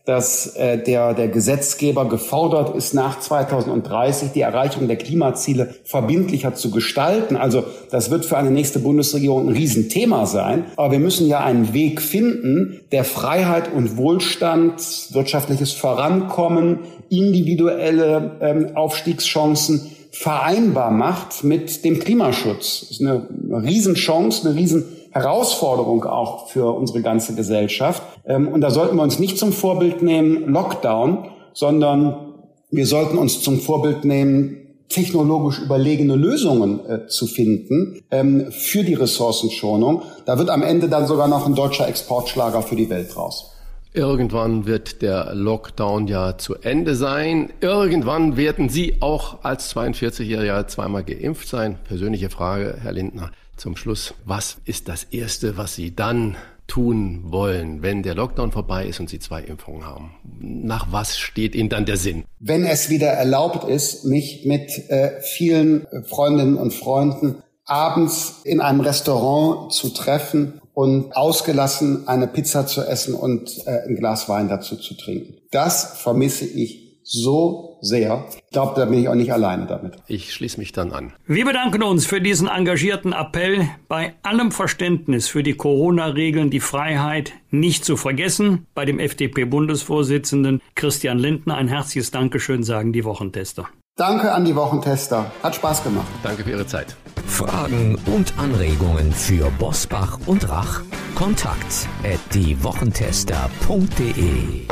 dass 0.07 0.55
äh, 0.55 0.81
der, 0.81 1.13
der 1.13 1.27
Gesetzgeber 1.27 2.07
gefordert 2.07 2.73
ist, 2.75 2.93
nach 2.93 3.19
2030 3.19 4.31
die 4.31 4.39
Erreichung 4.39 4.87
der 4.87 4.95
Klimaziele 4.95 5.75
verbindlicher 5.83 6.55
zu 6.55 6.71
gestalten. 6.71 7.35
Also 7.35 7.65
das 7.91 8.09
wird 8.09 8.25
für 8.25 8.37
eine 8.37 8.49
nächste 8.49 8.79
Bundesregierung 8.79 9.47
ein 9.47 9.53
Riesenthema 9.53 10.25
sein. 10.25 10.63
Aber 10.77 10.93
wir 10.93 10.99
müssen 10.99 11.27
ja 11.27 11.41
einen 11.41 11.73
Weg 11.73 12.01
finden, 12.01 12.79
der 12.93 13.03
Freiheit 13.03 13.73
und 13.73 13.97
Wohlstand, 13.97 14.81
wirtschaftliches 15.11 15.73
Vorankommen, 15.73 16.79
individuelle 17.09 18.37
ähm, 18.39 18.77
Aufstiegschancen 18.77 19.91
vereinbar 20.11 20.91
macht 20.91 21.43
mit 21.43 21.83
dem 21.83 21.99
Klimaschutz. 21.99 22.81
Das 22.81 22.91
ist 22.91 23.01
eine 23.01 23.27
Riesenchance, 23.51 24.47
eine 24.47 24.57
Riesenherausforderung 24.57 26.05
auch 26.05 26.49
für 26.49 26.75
unsere 26.75 27.01
ganze 27.01 27.35
Gesellschaft. 27.35 28.01
Ähm, 28.25 28.47
und 28.47 28.61
da 28.61 28.71
sollten 28.71 28.95
wir 28.95 29.03
uns 29.03 29.19
nicht 29.19 29.37
zum 29.37 29.51
Vorbild 29.51 30.01
nehmen 30.01 30.47
Lockdown, 30.47 31.29
sondern 31.53 32.35
wir 32.69 32.85
sollten 32.85 33.17
uns 33.17 33.41
zum 33.41 33.59
Vorbild 33.59 34.05
nehmen, 34.05 34.67
technologisch 34.89 35.59
überlegene 35.59 36.15
Lösungen 36.15 36.79
äh, 36.85 37.07
zu 37.07 37.27
finden 37.27 38.01
ähm, 38.09 38.51
für 38.51 38.83
die 38.83 38.93
Ressourcenschonung. 38.93 40.03
Da 40.25 40.37
wird 40.37 40.49
am 40.49 40.63
Ende 40.63 40.87
dann 40.87 41.07
sogar 41.07 41.27
noch 41.27 41.45
ein 41.45 41.55
deutscher 41.55 41.87
Exportschlager 41.87 42.61
für 42.61 42.75
die 42.75 42.89
Welt 42.89 43.15
raus. 43.17 43.56
Irgendwann 43.97 44.67
wird 44.67 45.01
der 45.01 45.33
Lockdown 45.33 46.07
ja 46.07 46.37
zu 46.37 46.53
Ende 46.53 46.93
sein. 46.93 47.51
Irgendwann 47.61 48.37
werden 48.37 48.69
Sie 48.69 48.97
auch 48.99 49.43
als 49.43 49.75
42-Jähriger 49.75 50.67
zweimal 50.67 51.03
geimpft 51.03 51.47
sein. 51.47 51.79
Persönliche 51.83 52.29
Frage, 52.29 52.77
Herr 52.79 52.91
Lindner, 52.91 53.31
zum 53.55 53.75
Schluss. 53.75 54.13
Was 54.23 54.57
ist 54.65 54.87
das 54.87 55.05
Erste, 55.05 55.57
was 55.57 55.73
Sie 55.73 55.95
dann 55.95 56.37
tun 56.67 57.23
wollen, 57.29 57.81
wenn 57.81 58.03
der 58.03 58.13
Lockdown 58.13 58.51
vorbei 58.51 58.85
ist 58.85 58.99
und 58.99 59.09
Sie 59.09 59.17
zwei 59.17 59.41
Impfungen 59.41 59.87
haben? 59.87 60.11
Nach 60.39 60.91
was 60.91 61.17
steht 61.17 61.55
Ihnen 61.55 61.69
dann 61.69 61.87
der 61.87 61.97
Sinn? 61.97 62.23
Wenn 62.39 62.67
es 62.67 62.91
wieder 62.91 63.07
erlaubt 63.07 63.67
ist, 63.67 64.05
mich 64.05 64.45
mit 64.45 64.91
äh, 64.91 65.21
vielen 65.21 65.87
Freundinnen 66.03 66.57
und 66.57 66.71
Freunden 66.71 67.37
abends 67.65 68.41
in 68.43 68.61
einem 68.61 68.81
Restaurant 68.81 69.73
zu 69.73 69.89
treffen 69.89 70.61
und 70.77 71.17
ausgelassen 71.17 72.07
eine 72.07 72.27
Pizza 72.27 72.67
zu 72.67 72.83
essen 72.83 73.15
und 73.15 73.65
äh, 73.65 73.87
ein 73.87 73.95
Glas 73.95 74.29
Wein 74.29 74.47
dazu 74.47 74.75
zu 74.75 74.93
trinken. 74.93 75.33
Das 75.49 75.99
vermisse 76.03 76.45
ich 76.45 76.99
so 77.01 77.79
sehr. 77.81 78.25
Ich 78.29 78.51
glaube, 78.51 78.79
da 78.79 78.85
bin 78.85 78.99
ich 78.99 79.09
auch 79.09 79.15
nicht 79.15 79.33
alleine 79.33 79.65
damit. 79.65 79.95
Ich 80.05 80.31
schließe 80.31 80.59
mich 80.59 80.73
dann 80.73 80.91
an. 80.91 81.13
Wir 81.25 81.45
bedanken 81.45 81.81
uns 81.81 82.05
für 82.05 82.21
diesen 82.21 82.47
engagierten 82.47 83.11
Appell. 83.11 83.67
Bei 83.87 84.13
allem 84.21 84.51
Verständnis 84.51 85.27
für 85.27 85.41
die 85.41 85.55
Corona-Regeln 85.55 86.51
die 86.51 86.59
Freiheit 86.59 87.33
nicht 87.49 87.83
zu 87.83 87.97
vergessen. 87.97 88.67
Bei 88.75 88.85
dem 88.85 88.99
FDP-Bundesvorsitzenden 88.99 90.61
Christian 90.75 91.17
Lindner 91.17 91.55
ein 91.55 91.69
herzliches 91.69 92.11
Dankeschön, 92.11 92.61
sagen 92.61 92.93
die 92.93 93.03
Wochentester. 93.03 93.67
Danke 93.97 94.31
an 94.31 94.45
die 94.45 94.55
Wochentester. 94.55 95.31
Hat 95.41 95.55
Spaß 95.55 95.83
gemacht. 95.83 96.05
Danke 96.21 96.43
für 96.43 96.51
Ihre 96.51 96.67
Zeit. 96.67 96.95
Fragen 97.25 97.97
und 98.05 98.31
Anregungen 98.37 99.11
für 99.11 99.49
Bosbach 99.57 100.19
und 100.27 100.47
Rach? 100.47 100.83
Kontakt 101.15 101.87
at 102.03 102.19
diewochentester.de 102.31 104.67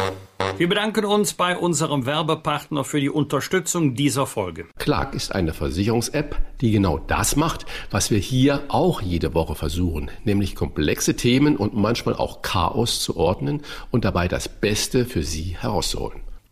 wir 0.57 0.69
bedanken 0.69 1.03
uns 1.03 1.33
bei 1.33 1.57
unserem 1.57 2.05
Werbepartner 2.05 2.85
für 2.85 3.01
die 3.01 3.09
Unterstützung 3.09 3.93
dieser 3.93 4.25
Folge. 4.25 4.67
Clark 4.77 5.13
ist 5.13 5.35
eine 5.35 5.53
Versicherungs-App, 5.53 6.37
die 6.61 6.71
genau 6.71 6.97
das 6.97 7.35
macht, 7.35 7.65
was 7.91 8.09
wir 8.09 8.19
hier 8.19 8.61
auch 8.69 9.01
jede 9.01 9.33
Woche 9.33 9.55
versuchen, 9.55 10.09
nämlich 10.23 10.55
komplexe 10.55 11.17
Themen 11.17 11.57
und 11.57 11.73
manchmal 11.73 12.15
auch 12.15 12.41
Chaos 12.41 13.01
zu 13.01 13.17
ordnen 13.17 13.63
und 13.91 14.05
dabei 14.05 14.29
das 14.29 14.47
Beste 14.47 15.03
für 15.03 15.23
Sie 15.23 15.57
herauszuholen. 15.59 16.24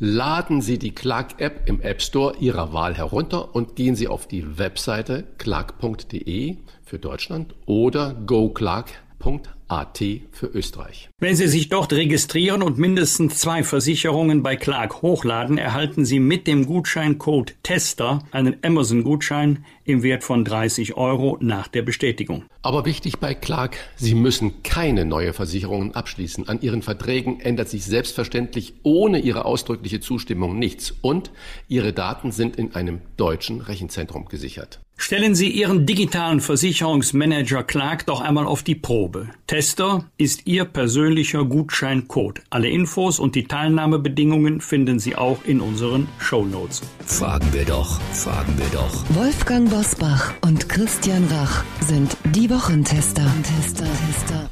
Laden 0.00 0.60
Sie 0.60 0.78
die 0.78 0.94
Clark-App 0.94 1.62
im 1.66 1.80
App 1.80 2.00
Store 2.00 2.36
Ihrer 2.38 2.72
Wahl 2.72 2.94
herunter 2.94 3.56
und 3.56 3.74
gehen 3.74 3.96
Sie 3.96 4.06
auf 4.06 4.28
die 4.28 4.56
Webseite 4.56 5.24
clark.de 5.38 6.56
für 6.84 6.98
Deutschland 7.00 7.56
oder 7.66 8.14
goclark.at 8.14 9.98
für 10.30 10.46
Österreich. 10.46 11.10
Wenn 11.18 11.34
Sie 11.34 11.48
sich 11.48 11.68
dort 11.68 11.92
registrieren 11.92 12.62
und 12.62 12.78
mindestens 12.78 13.40
zwei 13.40 13.64
Versicherungen 13.64 14.44
bei 14.44 14.54
Clark 14.54 15.02
hochladen, 15.02 15.58
erhalten 15.58 16.04
Sie 16.04 16.20
mit 16.20 16.46
dem 16.46 16.66
Gutscheincode 16.66 17.56
TESTER 17.64 18.20
einen 18.30 18.56
Amazon-Gutschein 18.62 19.64
im 19.88 20.02
Wert 20.02 20.22
von 20.22 20.44
30 20.44 20.96
Euro 20.96 21.38
nach 21.40 21.68
der 21.68 21.82
Bestätigung. 21.82 22.44
Aber 22.62 22.84
wichtig 22.84 23.18
bei 23.18 23.34
Clark, 23.34 23.76
Sie 23.96 24.14
müssen 24.14 24.62
keine 24.62 25.04
neue 25.04 25.32
Versicherungen 25.32 25.94
abschließen. 25.94 26.48
An 26.48 26.60
Ihren 26.60 26.82
Verträgen 26.82 27.40
ändert 27.40 27.68
sich 27.68 27.84
selbstverständlich 27.84 28.74
ohne 28.82 29.18
Ihre 29.20 29.44
ausdrückliche 29.44 30.00
Zustimmung 30.00 30.58
nichts 30.58 30.94
und 31.00 31.30
Ihre 31.68 31.92
Daten 31.92 32.32
sind 32.32 32.56
in 32.56 32.74
einem 32.74 33.00
deutschen 33.16 33.60
Rechenzentrum 33.60 34.26
gesichert. 34.26 34.80
Stellen 35.00 35.36
Sie 35.36 35.48
Ihren 35.48 35.86
digitalen 35.86 36.40
Versicherungsmanager 36.40 37.62
Clark 37.62 38.04
doch 38.06 38.20
einmal 38.20 38.46
auf 38.46 38.64
die 38.64 38.74
Probe. 38.74 39.28
Tester 39.46 40.10
ist 40.18 40.48
Ihr 40.48 40.64
persönlicher 40.64 41.44
Gutscheincode. 41.44 42.42
Alle 42.50 42.68
Infos 42.68 43.20
und 43.20 43.36
die 43.36 43.44
Teilnahmebedingungen 43.44 44.60
finden 44.60 44.98
Sie 44.98 45.14
auch 45.14 45.38
in 45.44 45.60
unseren 45.60 46.08
Show 46.18 46.44
Notes. 46.44 46.82
Fragen 47.06 47.46
wir 47.52 47.64
doch, 47.64 48.00
fragen 48.12 48.52
wir 48.58 48.66
doch. 48.72 49.04
Wolfgang 49.10 49.70
Bosbach 49.78 50.34
und 50.40 50.68
Christian 50.68 51.24
Rach 51.30 51.62
sind 51.80 52.16
die 52.34 52.50
Wochentester. 52.50 53.22
Tester, 53.44 53.84
Tester. 53.84 54.50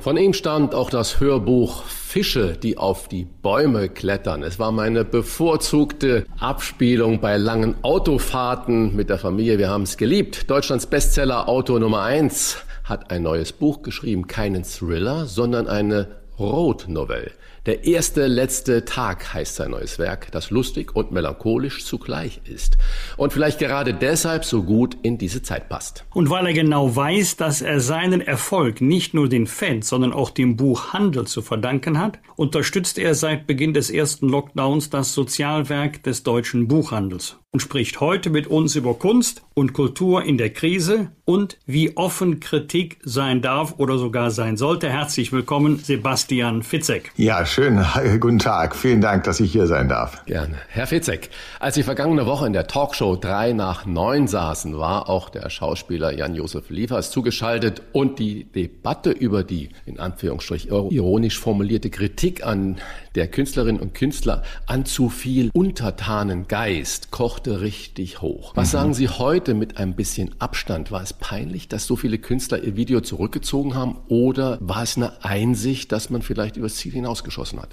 Von 0.00 0.16
ihm 0.16 0.32
stammt 0.32 0.74
auch 0.74 0.90
das 0.90 1.20
Hörbuch 1.20 1.84
Fische, 1.84 2.56
die 2.60 2.76
auf 2.76 3.06
die 3.06 3.24
Bäume 3.24 3.88
klettern. 3.88 4.42
Es 4.42 4.58
war 4.58 4.72
meine 4.72 5.04
bevorzugte 5.04 6.26
Abspielung 6.40 7.20
bei 7.20 7.36
langen 7.36 7.76
Autofahrten 7.82 8.96
mit 8.96 9.10
der 9.10 9.18
Familie. 9.18 9.58
Wir 9.58 9.68
haben 9.68 9.84
es 9.84 9.96
geliebt. 9.96 10.50
Deutschlands 10.50 10.86
Bestseller 10.86 11.48
Auto 11.48 11.78
Nummer 11.78 12.02
eins 12.02 12.56
hat 12.82 13.12
ein 13.12 13.22
neues 13.22 13.52
Buch 13.52 13.82
geschrieben, 13.82 14.26
keinen 14.26 14.64
Thriller, 14.64 15.26
sondern 15.26 15.68
eine 15.68 16.08
Road 16.36 16.88
Novel. 16.88 17.30
Der 17.68 17.84
erste 17.84 18.28
letzte 18.28 18.86
Tag 18.86 19.34
heißt 19.34 19.56
sein 19.56 19.72
neues 19.72 19.98
Werk, 19.98 20.32
das 20.32 20.48
lustig 20.48 20.96
und 20.96 21.12
melancholisch 21.12 21.84
zugleich 21.84 22.40
ist 22.46 22.78
und 23.18 23.30
vielleicht 23.30 23.58
gerade 23.58 23.92
deshalb 23.92 24.46
so 24.46 24.62
gut 24.62 24.96
in 25.02 25.18
diese 25.18 25.42
Zeit 25.42 25.68
passt. 25.68 26.06
Und 26.14 26.30
weil 26.30 26.46
er 26.46 26.54
genau 26.54 26.96
weiß, 26.96 27.36
dass 27.36 27.60
er 27.60 27.80
seinen 27.80 28.22
Erfolg 28.22 28.80
nicht 28.80 29.12
nur 29.12 29.28
den 29.28 29.46
Fans, 29.46 29.86
sondern 29.86 30.14
auch 30.14 30.30
dem 30.30 30.56
Buchhandel 30.56 31.26
zu 31.26 31.42
verdanken 31.42 31.98
hat, 31.98 32.18
unterstützt 32.36 32.96
er 32.96 33.14
seit 33.14 33.46
Beginn 33.46 33.74
des 33.74 33.90
ersten 33.90 34.30
Lockdowns 34.30 34.88
das 34.88 35.12
Sozialwerk 35.12 36.02
des 36.02 36.22
deutschen 36.22 36.68
Buchhandels. 36.68 37.36
Und 37.50 37.60
spricht 37.60 38.00
heute 38.00 38.28
mit 38.28 38.46
uns 38.46 38.76
über 38.76 38.94
Kunst 38.94 39.42
und 39.54 39.72
Kultur 39.72 40.22
in 40.22 40.36
der 40.36 40.50
Krise 40.50 41.12
und 41.24 41.58
wie 41.64 41.96
offen 41.96 42.40
Kritik 42.40 42.98
sein 43.02 43.40
darf 43.40 43.74
oder 43.78 43.96
sogar 43.96 44.30
sein 44.30 44.58
sollte. 44.58 44.90
Herzlich 44.90 45.32
willkommen, 45.32 45.78
Sebastian 45.78 46.62
Fitzek. 46.62 47.10
Ja, 47.16 47.46
schön. 47.46 47.82
Guten 48.20 48.38
Tag. 48.38 48.76
Vielen 48.76 49.00
Dank, 49.00 49.24
dass 49.24 49.40
ich 49.40 49.50
hier 49.50 49.66
sein 49.66 49.88
darf. 49.88 50.24
Gerne. 50.26 50.56
Herr 50.68 50.86
Fitzek, 50.86 51.30
als 51.58 51.74
Sie 51.74 51.82
vergangene 51.82 52.26
Woche 52.26 52.46
in 52.46 52.52
der 52.52 52.66
Talkshow 52.66 53.16
3 53.16 53.54
nach 53.54 53.86
9 53.86 54.28
saßen, 54.28 54.76
war 54.76 55.08
auch 55.08 55.30
der 55.30 55.48
Schauspieler 55.48 56.12
Jan-Josef 56.12 56.68
Liefers 56.68 57.10
zugeschaltet 57.10 57.82
und 57.92 58.18
die 58.18 58.44
Debatte 58.44 59.10
über 59.10 59.42
die, 59.42 59.70
in 59.86 59.98
Anführungsstrich, 59.98 60.68
ironisch 60.68 61.38
formulierte 61.38 61.88
Kritik 61.88 62.44
an 62.44 62.76
der 63.14 63.26
Künstlerinnen 63.26 63.80
und 63.80 63.94
Künstler 63.94 64.42
an 64.66 64.84
zu 64.84 65.08
viel 65.08 65.50
untertanen 65.52 66.46
Geist 66.46 67.10
kochte 67.38 67.60
richtig 67.60 68.20
hoch. 68.20 68.52
Was 68.56 68.68
mhm. 68.68 68.72
sagen 68.72 68.94
Sie 68.94 69.08
heute 69.08 69.54
mit 69.54 69.76
ein 69.76 69.94
bisschen 69.94 70.34
Abstand? 70.40 70.90
War 70.90 71.02
es 71.02 71.12
peinlich, 71.12 71.68
dass 71.68 71.86
so 71.86 71.94
viele 71.94 72.18
Künstler 72.18 72.64
ihr 72.64 72.74
Video 72.74 73.00
zurückgezogen 73.00 73.76
haben 73.76 73.98
oder 74.08 74.58
war 74.60 74.82
es 74.82 74.96
eine 74.96 75.24
Einsicht, 75.24 75.92
dass 75.92 76.10
man 76.10 76.22
vielleicht 76.22 76.56
übers 76.56 76.74
Ziel 76.74 76.90
hinausgeschossen 76.90 77.60
hat? 77.60 77.68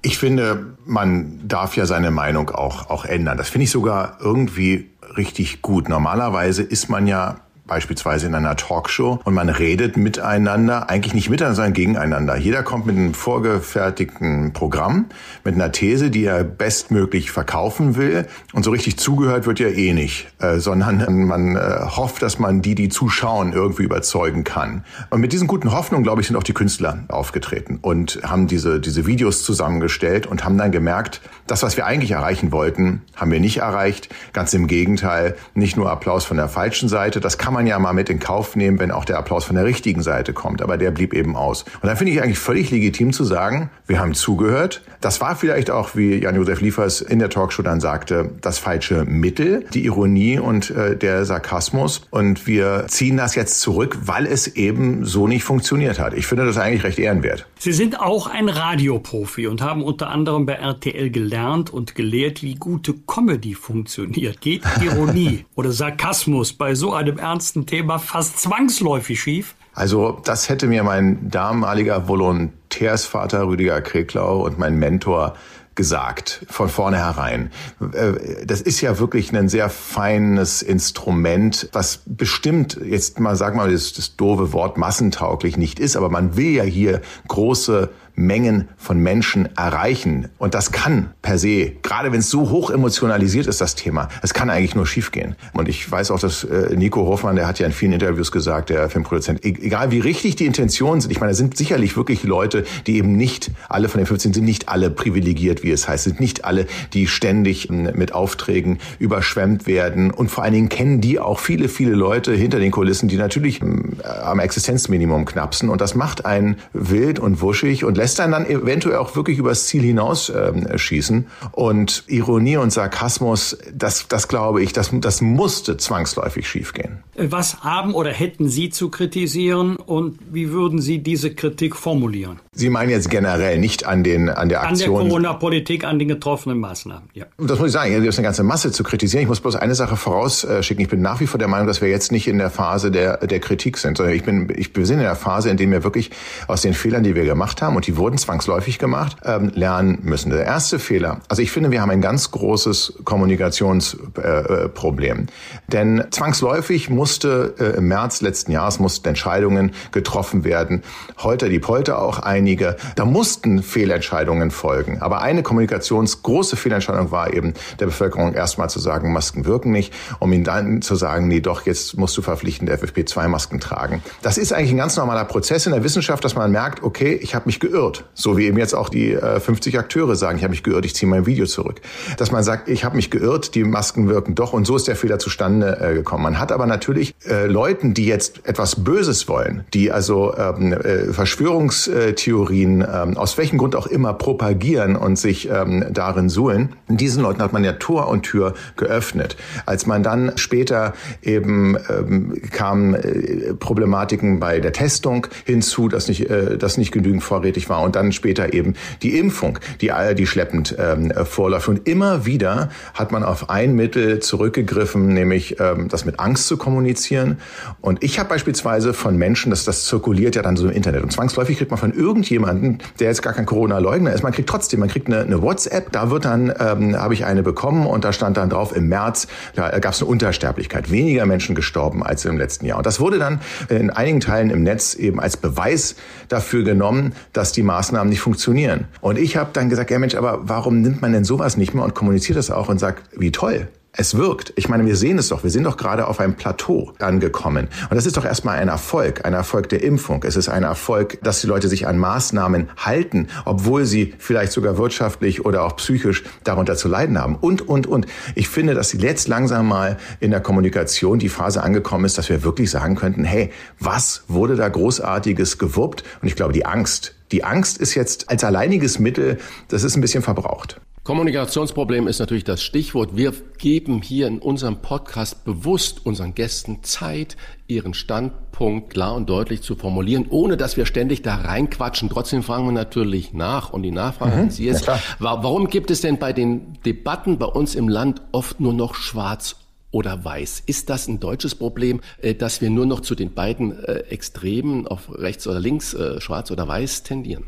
Ich 0.00 0.16
finde, 0.16 0.78
man 0.86 1.46
darf 1.46 1.76
ja 1.76 1.84
seine 1.84 2.10
Meinung 2.10 2.48
auch, 2.48 2.88
auch 2.88 3.04
ändern. 3.04 3.36
Das 3.36 3.50
finde 3.50 3.64
ich 3.64 3.70
sogar 3.70 4.16
irgendwie 4.20 4.90
richtig 5.16 5.60
gut. 5.60 5.90
Normalerweise 5.90 6.62
ist 6.62 6.88
man 6.88 7.06
ja 7.06 7.40
beispielsweise 7.66 8.26
in 8.26 8.34
einer 8.34 8.56
Talkshow 8.56 9.20
und 9.24 9.34
man 9.34 9.48
redet 9.48 9.96
miteinander, 9.96 10.88
eigentlich 10.88 11.14
nicht 11.14 11.30
miteinander, 11.30 11.56
sondern 11.56 11.72
gegeneinander. 11.72 12.36
Jeder 12.36 12.62
kommt 12.62 12.86
mit 12.86 12.96
einem 12.96 13.14
vorgefertigten 13.14 14.52
Programm, 14.52 15.06
mit 15.44 15.54
einer 15.54 15.72
These, 15.72 16.10
die 16.10 16.24
er 16.24 16.44
bestmöglich 16.44 17.30
verkaufen 17.30 17.96
will 17.96 18.26
und 18.52 18.64
so 18.64 18.70
richtig 18.70 18.98
zugehört 18.98 19.46
wird 19.46 19.58
ja 19.58 19.68
eh 19.68 19.92
nicht, 19.92 20.28
äh, 20.38 20.58
sondern 20.58 21.26
man 21.26 21.56
äh, 21.56 21.60
hofft, 21.60 22.22
dass 22.22 22.38
man 22.38 22.62
die, 22.62 22.74
die 22.74 22.88
zuschauen, 22.88 23.52
irgendwie 23.52 23.82
überzeugen 23.82 24.44
kann. 24.44 24.84
Und 25.10 25.20
mit 25.20 25.32
diesen 25.32 25.48
guten 25.48 25.72
Hoffnungen, 25.72 26.04
glaube 26.04 26.20
ich, 26.20 26.28
sind 26.28 26.36
auch 26.36 26.42
die 26.42 26.54
Künstler 26.54 27.04
aufgetreten 27.08 27.78
und 27.82 28.20
haben 28.22 28.46
diese, 28.46 28.80
diese 28.80 29.06
Videos 29.06 29.42
zusammengestellt 29.42 30.26
und 30.26 30.44
haben 30.44 30.58
dann 30.58 30.72
gemerkt, 30.72 31.20
das, 31.46 31.62
was 31.62 31.76
wir 31.76 31.86
eigentlich 31.86 32.10
erreichen 32.10 32.52
wollten, 32.52 33.02
haben 33.14 33.30
wir 33.30 33.40
nicht 33.40 33.58
erreicht. 33.58 34.08
Ganz 34.32 34.52
im 34.54 34.66
Gegenteil, 34.66 35.36
nicht 35.54 35.76
nur 35.76 35.90
Applaus 35.90 36.24
von 36.24 36.36
der 36.36 36.48
falschen 36.48 36.88
Seite, 36.88 37.20
das 37.20 37.38
kann 37.38 37.54
man 37.54 37.66
ja 37.66 37.78
mal 37.78 37.92
mit 37.92 38.08
in 38.08 38.18
Kauf 38.18 38.56
nehmen, 38.56 38.78
wenn 38.78 38.90
auch 38.90 39.04
der 39.04 39.18
Applaus 39.18 39.44
von 39.44 39.56
der 39.56 39.64
richtigen 39.64 40.02
Seite 40.02 40.32
kommt. 40.32 40.62
Aber 40.62 40.76
der 40.76 40.90
blieb 40.90 41.14
eben 41.14 41.36
aus. 41.36 41.62
Und 41.80 41.84
dann 41.84 41.96
finde 41.96 42.12
ich 42.12 42.22
eigentlich 42.22 42.38
völlig 42.38 42.70
legitim 42.70 43.12
zu 43.12 43.24
sagen, 43.24 43.70
wir 43.86 44.00
haben 44.00 44.14
zugehört. 44.14 44.82
Das 45.00 45.20
war 45.20 45.36
vielleicht 45.36 45.70
auch, 45.70 45.94
wie 45.94 46.16
Jan-Josef 46.16 46.60
Liefers 46.60 47.00
in 47.00 47.18
der 47.18 47.30
Talkshow 47.30 47.62
dann 47.62 47.80
sagte, 47.80 48.30
das 48.40 48.58
falsche 48.58 49.04
Mittel, 49.04 49.64
die 49.72 49.84
Ironie 49.84 50.38
und 50.38 50.70
äh, 50.70 50.96
der 50.96 51.24
Sarkasmus. 51.24 52.02
Und 52.10 52.46
wir 52.46 52.86
ziehen 52.88 53.16
das 53.16 53.34
jetzt 53.34 53.60
zurück, 53.60 53.98
weil 54.02 54.26
es 54.26 54.48
eben 54.48 55.04
so 55.04 55.28
nicht 55.28 55.44
funktioniert 55.44 56.00
hat. 56.00 56.14
Ich 56.14 56.26
finde 56.26 56.44
das 56.44 56.58
eigentlich 56.58 56.82
recht 56.82 56.98
ehrenwert. 56.98 57.46
Sie 57.58 57.72
sind 57.72 58.00
auch 58.00 58.26
ein 58.26 58.48
Radioprofi 58.48 59.46
und 59.46 59.62
haben 59.62 59.82
unter 59.82 60.08
anderem 60.08 60.46
bei 60.46 60.54
RTL 60.54 61.10
gelernt 61.10 61.35
und 61.70 61.94
gelehrt, 61.94 62.42
wie 62.42 62.54
gute 62.54 62.94
Comedy 63.06 63.54
funktioniert. 63.54 64.40
Geht 64.40 64.62
Ironie 64.82 65.44
oder 65.54 65.72
Sarkasmus 65.72 66.52
bei 66.52 66.74
so 66.74 66.92
einem 66.92 67.18
ernsten 67.18 67.46
ernsten 67.46 67.66
Thema 67.66 67.98
fast 67.98 68.40
zwangsläufig 68.40 69.20
schief? 69.20 69.54
Also 69.74 70.20
das 70.24 70.48
hätte 70.48 70.66
mir 70.66 70.82
mein 70.82 71.30
damaliger 71.30 72.08
Volontärsvater 72.08 73.46
Rüdiger 73.46 73.80
Kreklau 73.82 74.44
und 74.44 74.58
mein 74.58 74.78
Mentor 74.78 75.34
gesagt, 75.74 76.46
von 76.48 76.70
vornherein. 76.70 77.50
Äh, 77.92 78.46
das 78.46 78.62
ist 78.62 78.80
ja 78.80 78.98
wirklich 78.98 79.36
ein 79.36 79.50
sehr 79.50 79.68
feines 79.68 80.62
Instrument, 80.62 81.68
was 81.72 82.00
bestimmt 82.06 82.80
jetzt 82.82 83.20
mal, 83.20 83.36
sag 83.36 83.54
mal, 83.54 83.70
das, 83.70 83.92
das 83.92 84.16
doofe 84.16 84.54
Wort 84.54 84.78
massentauglich 84.78 85.58
nicht 85.58 85.78
ist, 85.78 85.94
aber 85.94 86.08
man 86.08 86.36
will 86.36 86.52
ja 86.52 86.64
hier 86.64 87.02
große 87.28 87.90
Mengen 88.16 88.68
von 88.78 88.98
Menschen 88.98 89.48
erreichen. 89.56 90.30
Und 90.38 90.54
das 90.54 90.72
kann 90.72 91.10
per 91.22 91.38
se, 91.38 91.72
gerade 91.82 92.10
wenn 92.12 92.20
es 92.20 92.30
so 92.30 92.50
hoch 92.50 92.70
emotionalisiert 92.70 93.46
ist, 93.46 93.60
das 93.60 93.74
Thema, 93.74 94.08
es 94.22 94.34
kann 94.34 94.50
eigentlich 94.50 94.74
nur 94.74 94.86
schiefgehen. 94.86 95.36
Und 95.52 95.68
ich 95.68 95.90
weiß 95.90 96.10
auch, 96.10 96.18
dass 96.18 96.44
äh, 96.44 96.74
Nico 96.74 97.06
Hoffmann, 97.06 97.36
der 97.36 97.46
hat 97.46 97.58
ja 97.58 97.66
in 97.66 97.72
vielen 97.72 97.92
Interviews 97.92 98.32
gesagt, 98.32 98.70
der 98.70 98.88
Filmproduzent, 98.88 99.44
e-, 99.44 99.56
egal 99.60 99.90
wie 99.90 100.00
richtig 100.00 100.36
die 100.36 100.46
Intentionen 100.46 101.00
sind, 101.02 101.10
ich 101.10 101.20
meine, 101.20 101.32
es 101.32 101.38
sind 101.38 101.56
sicherlich 101.56 101.96
wirklich 101.96 102.22
Leute, 102.24 102.64
die 102.86 102.96
eben 102.96 103.16
nicht, 103.16 103.50
alle 103.68 103.88
von 103.88 103.98
den 103.98 104.06
15 104.06 104.32
sind 104.32 104.44
nicht 104.44 104.68
alle 104.68 104.90
privilegiert, 104.90 105.62
wie 105.62 105.70
es 105.70 105.86
heißt, 105.86 106.04
sind 106.04 106.18
nicht 106.18 106.44
alle, 106.44 106.66
die 106.94 107.06
ständig 107.06 107.68
ähm, 107.68 107.90
mit 107.94 108.12
Aufträgen 108.12 108.78
überschwemmt 108.98 109.66
werden. 109.66 110.10
Und 110.10 110.30
vor 110.30 110.42
allen 110.42 110.54
Dingen 110.54 110.68
kennen 110.70 111.02
die 111.02 111.20
auch 111.20 111.38
viele, 111.38 111.68
viele 111.68 111.92
Leute 111.92 112.32
hinter 112.32 112.58
den 112.58 112.70
Kulissen, 112.70 113.08
die 113.08 113.16
natürlich 113.16 113.60
ähm, 113.60 113.98
am 114.22 114.38
Existenzminimum 114.38 115.26
knapsen. 115.26 115.68
Und 115.68 115.82
das 115.82 115.94
macht 115.94 116.24
einen 116.24 116.56
wild 116.72 117.18
und 117.18 117.42
wuschig 117.42 117.84
und 117.84 117.96
lässt 117.96 118.05
lässt 118.06 118.20
einen 118.20 118.30
dann 118.30 118.46
eventuell 118.46 118.98
auch 118.98 119.16
wirklich 119.16 119.38
übers 119.38 119.66
Ziel 119.66 119.82
hinaus 119.82 120.28
äh, 120.28 120.78
schießen. 120.78 121.26
Und 121.50 122.04
Ironie 122.06 122.56
und 122.56 122.72
Sarkasmus, 122.72 123.58
das, 123.74 124.06
das 124.06 124.28
glaube 124.28 124.62
ich, 124.62 124.72
das, 124.72 124.90
das 124.92 125.20
musste 125.20 125.76
zwangsläufig 125.76 126.48
schiefgehen. 126.48 127.02
Was 127.16 127.64
haben 127.64 127.94
oder 127.94 128.12
hätten 128.12 128.48
Sie 128.48 128.70
zu 128.70 128.90
kritisieren 128.90 129.74
und 129.74 130.18
wie 130.30 130.52
würden 130.52 130.80
Sie 130.80 130.98
diese 130.98 131.34
Kritik 131.34 131.74
formulieren? 131.74 132.38
Sie 132.52 132.70
meinen 132.70 132.90
jetzt 132.90 133.10
generell 133.10 133.58
nicht 133.58 133.86
an 133.86 134.04
den 134.04 134.30
an 134.30 134.48
der 134.48 134.62
Aktion. 134.62 134.96
An 134.96 135.02
der 135.02 135.08
Corona-Politik, 135.08 135.84
an 135.84 135.98
den 135.98 136.08
getroffenen 136.08 136.58
Maßnahmen. 136.58 137.10
Ja. 137.12 137.26
Das 137.38 137.58
muss 137.58 137.68
ich 137.68 137.72
sagen. 137.72 137.92
Es 137.92 138.06
ist 138.06 138.18
eine 138.18 138.24
ganze 138.24 138.44
Masse 138.44 138.70
zu 138.70 138.84
kritisieren. 138.84 139.22
Ich 139.22 139.28
muss 139.28 139.40
bloß 139.40 139.56
eine 139.56 139.74
Sache 139.74 139.96
vorausschicken. 139.96 140.82
Ich 140.82 140.88
bin 140.88 141.02
nach 141.02 141.20
wie 141.20 141.26
vor 141.26 141.38
der 141.38 141.48
Meinung, 141.48 141.66
dass 141.66 141.82
wir 141.82 141.88
jetzt 141.88 142.12
nicht 142.12 142.28
in 142.28 142.38
der 142.38 142.50
Phase 142.50 142.90
der 142.90 143.18
der 143.26 143.40
Kritik 143.40 143.78
sind, 143.78 143.96
sondern 143.96 144.14
ich 144.14 144.22
bin 144.22 144.52
ich 144.56 144.72
bin 144.72 144.84
in 144.84 145.00
der 145.00 145.16
Phase, 145.16 145.50
in 145.50 145.56
der 145.56 145.70
wir 145.70 145.82
wirklich 145.82 146.10
aus 146.46 146.62
den 146.62 146.72
Fehlern, 146.72 147.02
die 147.02 147.14
wir 147.14 147.24
gemacht 147.24 147.60
haben 147.60 147.76
und 147.76 147.86
die 147.86 147.95
wurden 147.96 148.18
zwangsläufig 148.18 148.78
gemacht, 148.78 149.16
ähm, 149.24 149.50
lernen 149.54 149.98
müssen. 150.02 150.30
Der 150.30 150.44
erste 150.44 150.78
Fehler. 150.78 151.20
Also 151.28 151.42
ich 151.42 151.50
finde, 151.50 151.72
wir 151.72 151.82
haben 151.82 151.90
ein 151.90 152.00
ganz 152.00 152.30
großes 152.30 153.00
Kommunikationsproblem, 153.04 155.18
äh, 155.18 155.26
denn 155.68 156.04
zwangsläufig 156.10 156.90
musste 156.90 157.54
äh, 157.58 157.76
im 157.76 157.88
März 157.88 158.20
letzten 158.20 158.52
Jahres 158.52 158.78
mussten 158.78 159.08
Entscheidungen 159.08 159.72
getroffen 159.90 160.44
werden. 160.44 160.84
Heute 161.18 161.48
die 161.48 161.58
Polter 161.58 162.00
auch 162.00 162.20
ein 162.20 162.36
einige. 162.36 162.76
Da 162.94 163.04
mussten 163.04 163.62
Fehlentscheidungen 163.62 164.50
folgen. 164.50 165.00
Aber 165.00 165.22
eine 165.22 165.42
kommunikationsgroße 165.42 166.56
Fehlentscheidung 166.56 167.10
war 167.10 167.32
eben 167.32 167.54
der 167.80 167.86
Bevölkerung 167.86 168.34
erstmal 168.34 168.68
zu 168.68 168.78
sagen, 168.78 169.12
Masken 169.12 169.46
wirken 169.46 169.72
nicht, 169.72 169.92
um 170.18 170.32
ihnen 170.32 170.44
dann 170.44 170.82
zu 170.82 170.96
sagen, 170.96 171.28
nee, 171.28 171.40
doch, 171.40 171.64
jetzt 171.64 171.96
musst 171.96 172.16
du 172.16 172.22
verpflichtend 172.22 172.70
FFP2-Masken 172.70 173.58
tragen. 173.58 174.02
Das 174.22 174.36
ist 174.36 174.52
eigentlich 174.52 174.72
ein 174.72 174.76
ganz 174.76 174.96
normaler 174.96 175.24
Prozess 175.24 175.66
in 175.66 175.72
der 175.72 175.82
Wissenschaft, 175.82 176.24
dass 176.24 176.34
man 176.34 176.52
merkt, 176.52 176.82
okay, 176.82 177.14
ich 177.14 177.34
habe 177.34 177.46
mich 177.46 177.58
geirrt. 177.58 177.85
So 178.14 178.36
wie 178.36 178.46
eben 178.46 178.58
jetzt 178.58 178.74
auch 178.74 178.88
die 178.88 179.12
äh, 179.12 179.40
50 179.40 179.78
Akteure 179.78 180.16
sagen, 180.16 180.38
ich 180.38 180.44
habe 180.44 180.52
mich 180.52 180.62
geirrt, 180.62 180.84
ich 180.84 180.94
ziehe 180.94 181.08
mein 181.08 181.26
Video 181.26 181.46
zurück. 181.46 181.80
Dass 182.16 182.32
man 182.32 182.42
sagt, 182.42 182.68
ich 182.68 182.84
habe 182.84 182.96
mich 182.96 183.10
geirrt, 183.10 183.54
die 183.54 183.64
Masken 183.64 184.08
wirken 184.08 184.34
doch 184.34 184.52
und 184.52 184.66
so 184.66 184.76
ist 184.76 184.88
der 184.88 184.96
Fehler 184.96 185.18
zustande 185.18 185.78
äh, 185.80 185.94
gekommen. 185.94 186.22
Man 186.22 186.38
hat 186.38 186.52
aber 186.52 186.66
natürlich 186.66 187.14
äh, 187.28 187.46
Leuten, 187.46 187.94
die 187.94 188.06
jetzt 188.06 188.46
etwas 188.46 188.84
Böses 188.84 189.28
wollen, 189.28 189.64
die 189.72 189.92
also 189.92 190.34
ähm, 190.36 190.72
äh, 190.72 191.12
Verschwörungstheorien 191.12 192.06
Verschwörungstheorien, 192.46 192.80
ähm, 192.80 193.16
aus 193.16 193.38
welchem 193.38 193.58
Grund 193.58 193.76
auch 193.76 193.86
immer, 193.86 194.12
propagieren 194.14 194.96
und 194.96 195.16
sich 195.16 195.48
ähm, 195.48 195.84
darin 195.90 196.28
suhlen. 196.28 196.74
Diesen 196.88 197.22
Leuten 197.22 197.40
hat 197.40 197.52
man 197.52 197.64
ja 197.64 197.72
Tor 197.72 198.08
und 198.08 198.22
Tür 198.22 198.54
geöffnet. 198.76 199.36
Als 199.64 199.86
man 199.86 200.02
dann 200.02 200.32
später 200.36 200.94
eben 201.22 201.76
ähm, 201.88 202.40
kamen 202.50 202.94
äh, 202.94 203.54
Problematiken 203.54 204.40
bei 204.40 204.60
der 204.60 204.72
Testung 204.72 205.26
hinzu, 205.44 205.88
dass 205.88 206.08
nicht, 206.08 206.28
äh, 206.28 206.58
dass 206.58 206.78
nicht 206.78 206.92
genügend 206.92 207.22
vorrätig 207.22 207.68
war 207.68 207.75
und 207.78 207.96
dann 207.96 208.12
später 208.12 208.52
eben 208.52 208.74
die 209.02 209.18
Impfung, 209.18 209.58
die, 209.80 209.92
die 210.16 210.26
schleppend 210.26 210.76
ähm, 210.78 211.12
vorläuft. 211.24 211.68
Und 211.68 211.88
immer 211.88 212.26
wieder 212.26 212.70
hat 212.94 213.12
man 213.12 213.22
auf 213.22 213.50
ein 213.50 213.74
Mittel 213.74 214.20
zurückgegriffen, 214.20 215.08
nämlich 215.08 215.60
ähm, 215.60 215.88
das 215.88 216.04
mit 216.04 216.20
Angst 216.20 216.48
zu 216.48 216.56
kommunizieren. 216.56 217.38
Und 217.80 218.02
ich 218.02 218.18
habe 218.18 218.28
beispielsweise 218.28 218.94
von 218.94 219.16
Menschen, 219.16 219.50
dass 219.50 219.64
das 219.64 219.86
zirkuliert 219.86 220.36
ja 220.36 220.42
dann 220.42 220.56
so 220.56 220.66
im 220.66 220.72
Internet 220.72 221.02
und 221.02 221.12
zwangsläufig 221.12 221.58
kriegt 221.58 221.70
man 221.70 221.78
von 221.78 221.92
irgend 221.92 222.16
irgendjemanden, 222.16 222.78
der 222.98 223.08
jetzt 223.08 223.22
gar 223.22 223.32
kein 223.32 223.46
Corona-Leugner 223.46 224.12
ist. 224.12 224.22
Man 224.22 224.32
kriegt 224.32 224.48
trotzdem, 224.48 224.80
man 224.80 224.88
kriegt 224.88 225.06
eine, 225.06 225.20
eine 225.20 225.42
WhatsApp, 225.42 225.92
da 225.92 226.10
wird 226.10 226.24
dann, 226.24 226.52
ähm, 226.58 226.96
habe 226.96 227.14
ich 227.14 227.24
eine 227.24 227.42
bekommen 227.42 227.86
und 227.86 228.04
da 228.04 228.12
stand 228.12 228.36
dann 228.36 228.50
drauf, 228.50 228.74
im 228.74 228.88
März 228.88 229.28
da 229.54 229.78
gab 229.78 229.92
es 229.92 230.00
eine 230.00 230.10
Untersterblichkeit, 230.10 230.90
weniger 230.90 231.26
Menschen 231.26 231.54
gestorben 231.54 232.02
als 232.02 232.24
im 232.24 232.38
letzten 232.38 232.66
Jahr. 232.66 232.78
Und 232.78 232.86
das 232.86 233.00
wurde 233.00 233.18
dann 233.18 233.40
in 233.68 233.90
einigen 233.90 234.20
Teilen 234.20 234.50
im 234.50 234.62
Netz 234.62 234.94
eben 234.94 235.20
als 235.20 235.36
Beweis 235.36 235.96
dafür 236.28 236.64
genommen, 236.64 237.12
dass 237.32 237.52
die 237.56 237.62
Maßnahmen 237.62 238.08
nicht 238.08 238.20
funktionieren. 238.20 238.86
Und 239.00 239.18
ich 239.18 239.36
habe 239.36 239.50
dann 239.52 239.68
gesagt, 239.68 239.90
ja 239.90 239.98
Mensch, 239.98 240.14
aber 240.14 240.40
warum 240.42 240.80
nimmt 240.80 241.02
man 241.02 241.12
denn 241.12 241.24
sowas 241.24 241.56
nicht 241.56 241.74
mehr 241.74 241.84
und 241.84 241.94
kommuniziert 241.94 242.38
das 242.38 242.50
auch 242.50 242.68
und 242.68 242.78
sagt, 242.78 243.18
wie 243.18 243.32
toll, 243.32 243.68
es 243.96 244.16
wirkt. 244.16 244.52
Ich 244.56 244.68
meine, 244.68 244.84
wir 244.84 244.96
sehen 244.96 245.18
es 245.18 245.28
doch. 245.28 245.42
Wir 245.42 245.50
sind 245.50 245.64
doch 245.64 245.76
gerade 245.76 246.06
auf 246.06 246.20
einem 246.20 246.34
Plateau 246.34 246.92
angekommen. 246.98 247.68
Und 247.88 247.96
das 247.96 248.06
ist 248.06 248.16
doch 248.16 248.24
erstmal 248.24 248.58
ein 248.58 248.68
Erfolg, 248.68 249.24
ein 249.24 249.32
Erfolg 249.32 249.68
der 249.70 249.82
Impfung. 249.82 250.22
Es 250.24 250.36
ist 250.36 250.48
ein 250.48 250.62
Erfolg, 250.62 251.18
dass 251.22 251.40
die 251.40 251.46
Leute 251.46 251.68
sich 251.68 251.86
an 251.86 251.98
Maßnahmen 251.98 252.68
halten, 252.76 253.28
obwohl 253.44 253.86
sie 253.86 254.14
vielleicht 254.18 254.52
sogar 254.52 254.76
wirtschaftlich 254.76 255.44
oder 255.44 255.64
auch 255.64 255.76
psychisch 255.76 256.24
darunter 256.44 256.76
zu 256.76 256.88
leiden 256.88 257.18
haben. 257.18 257.36
Und, 257.36 257.66
und, 257.66 257.86
und. 257.86 258.06
Ich 258.34 258.48
finde, 258.48 258.74
dass 258.74 258.92
jetzt 258.92 259.28
langsam 259.28 259.66
mal 259.68 259.96
in 260.20 260.30
der 260.30 260.40
Kommunikation 260.40 261.18
die 261.18 261.30
Phase 261.30 261.62
angekommen 261.62 262.04
ist, 262.04 262.18
dass 262.18 262.28
wir 262.28 262.44
wirklich 262.44 262.70
sagen 262.70 262.96
könnten, 262.96 263.24
hey, 263.24 263.50
was 263.80 264.24
wurde 264.28 264.56
da 264.56 264.68
großartiges 264.68 265.58
gewuppt? 265.58 266.04
Und 266.20 266.28
ich 266.28 266.36
glaube, 266.36 266.52
die 266.52 266.66
Angst, 266.66 267.15
die 267.32 267.44
Angst 267.44 267.78
ist 267.78 267.94
jetzt 267.94 268.30
als 268.30 268.44
alleiniges 268.44 268.98
Mittel, 268.98 269.38
das 269.68 269.82
ist 269.82 269.96
ein 269.96 270.00
bisschen 270.00 270.22
verbraucht. 270.22 270.80
Kommunikationsproblem 271.06 272.08
ist 272.08 272.18
natürlich 272.18 272.42
das 272.42 272.64
Stichwort. 272.64 273.16
Wir 273.16 273.32
geben 273.58 274.02
hier 274.02 274.26
in 274.26 274.40
unserem 274.40 274.78
Podcast 274.78 275.44
bewusst 275.44 276.04
unseren 276.04 276.34
Gästen 276.34 276.82
Zeit, 276.82 277.36
ihren 277.68 277.94
Standpunkt 277.94 278.90
klar 278.90 279.14
und 279.14 279.30
deutlich 279.30 279.62
zu 279.62 279.76
formulieren, 279.76 280.26
ohne 280.30 280.56
dass 280.56 280.76
wir 280.76 280.84
ständig 280.84 281.22
da 281.22 281.36
reinquatschen. 281.36 282.10
Trotzdem 282.10 282.42
fragen 282.42 282.64
wir 282.64 282.72
natürlich 282.72 283.32
nach 283.32 283.72
und 283.72 283.84
die 283.84 283.92
Nachfrage 283.92 284.34
mhm, 284.34 284.42
an 284.42 284.50
Sie 284.50 284.66
ist, 284.66 284.88
warum 285.20 285.68
gibt 285.68 285.92
es 285.92 286.00
denn 286.00 286.18
bei 286.18 286.32
den 286.32 286.76
Debatten 286.84 287.38
bei 287.38 287.46
uns 287.46 287.76
im 287.76 287.88
Land 287.88 288.22
oft 288.32 288.58
nur 288.58 288.72
noch 288.72 288.96
schwarz 288.96 289.54
oder 289.96 290.26
weiß? 290.26 290.62
Ist 290.66 290.90
das 290.90 291.08
ein 291.08 291.20
deutsches 291.20 291.54
Problem, 291.54 292.00
äh, 292.20 292.34
dass 292.34 292.60
wir 292.60 292.68
nur 292.68 292.84
noch 292.84 293.00
zu 293.00 293.14
den 293.14 293.32
beiden 293.32 293.82
äh, 293.82 294.00
Extremen 294.10 294.86
auf 294.86 295.08
rechts 295.10 295.46
oder 295.46 295.58
links, 295.58 295.94
äh, 295.94 296.20
schwarz 296.20 296.50
oder 296.50 296.68
weiß 296.68 297.02
tendieren? 297.02 297.44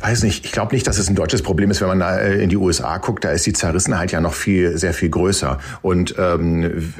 weiß 0.00 0.24
nicht, 0.24 0.44
ich 0.44 0.52
glaube 0.52 0.74
nicht, 0.74 0.86
dass 0.86 0.98
es 0.98 1.08
ein 1.08 1.14
deutsches 1.14 1.42
Problem 1.42 1.70
ist, 1.70 1.80
wenn 1.80 1.96
man 1.96 2.40
in 2.40 2.48
die 2.48 2.56
USA 2.56 2.98
guckt, 2.98 3.24
da 3.24 3.30
ist 3.30 3.46
die 3.46 3.52
Zerrissenheit 3.52 4.10
ja 4.10 4.20
noch 4.20 4.32
viel, 4.32 4.76
sehr 4.78 4.92
viel 4.92 5.10
größer. 5.10 5.60
Und 5.80 6.16
ähm, 6.18 6.92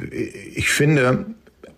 ich 0.55 0.69
finde, 0.69 1.25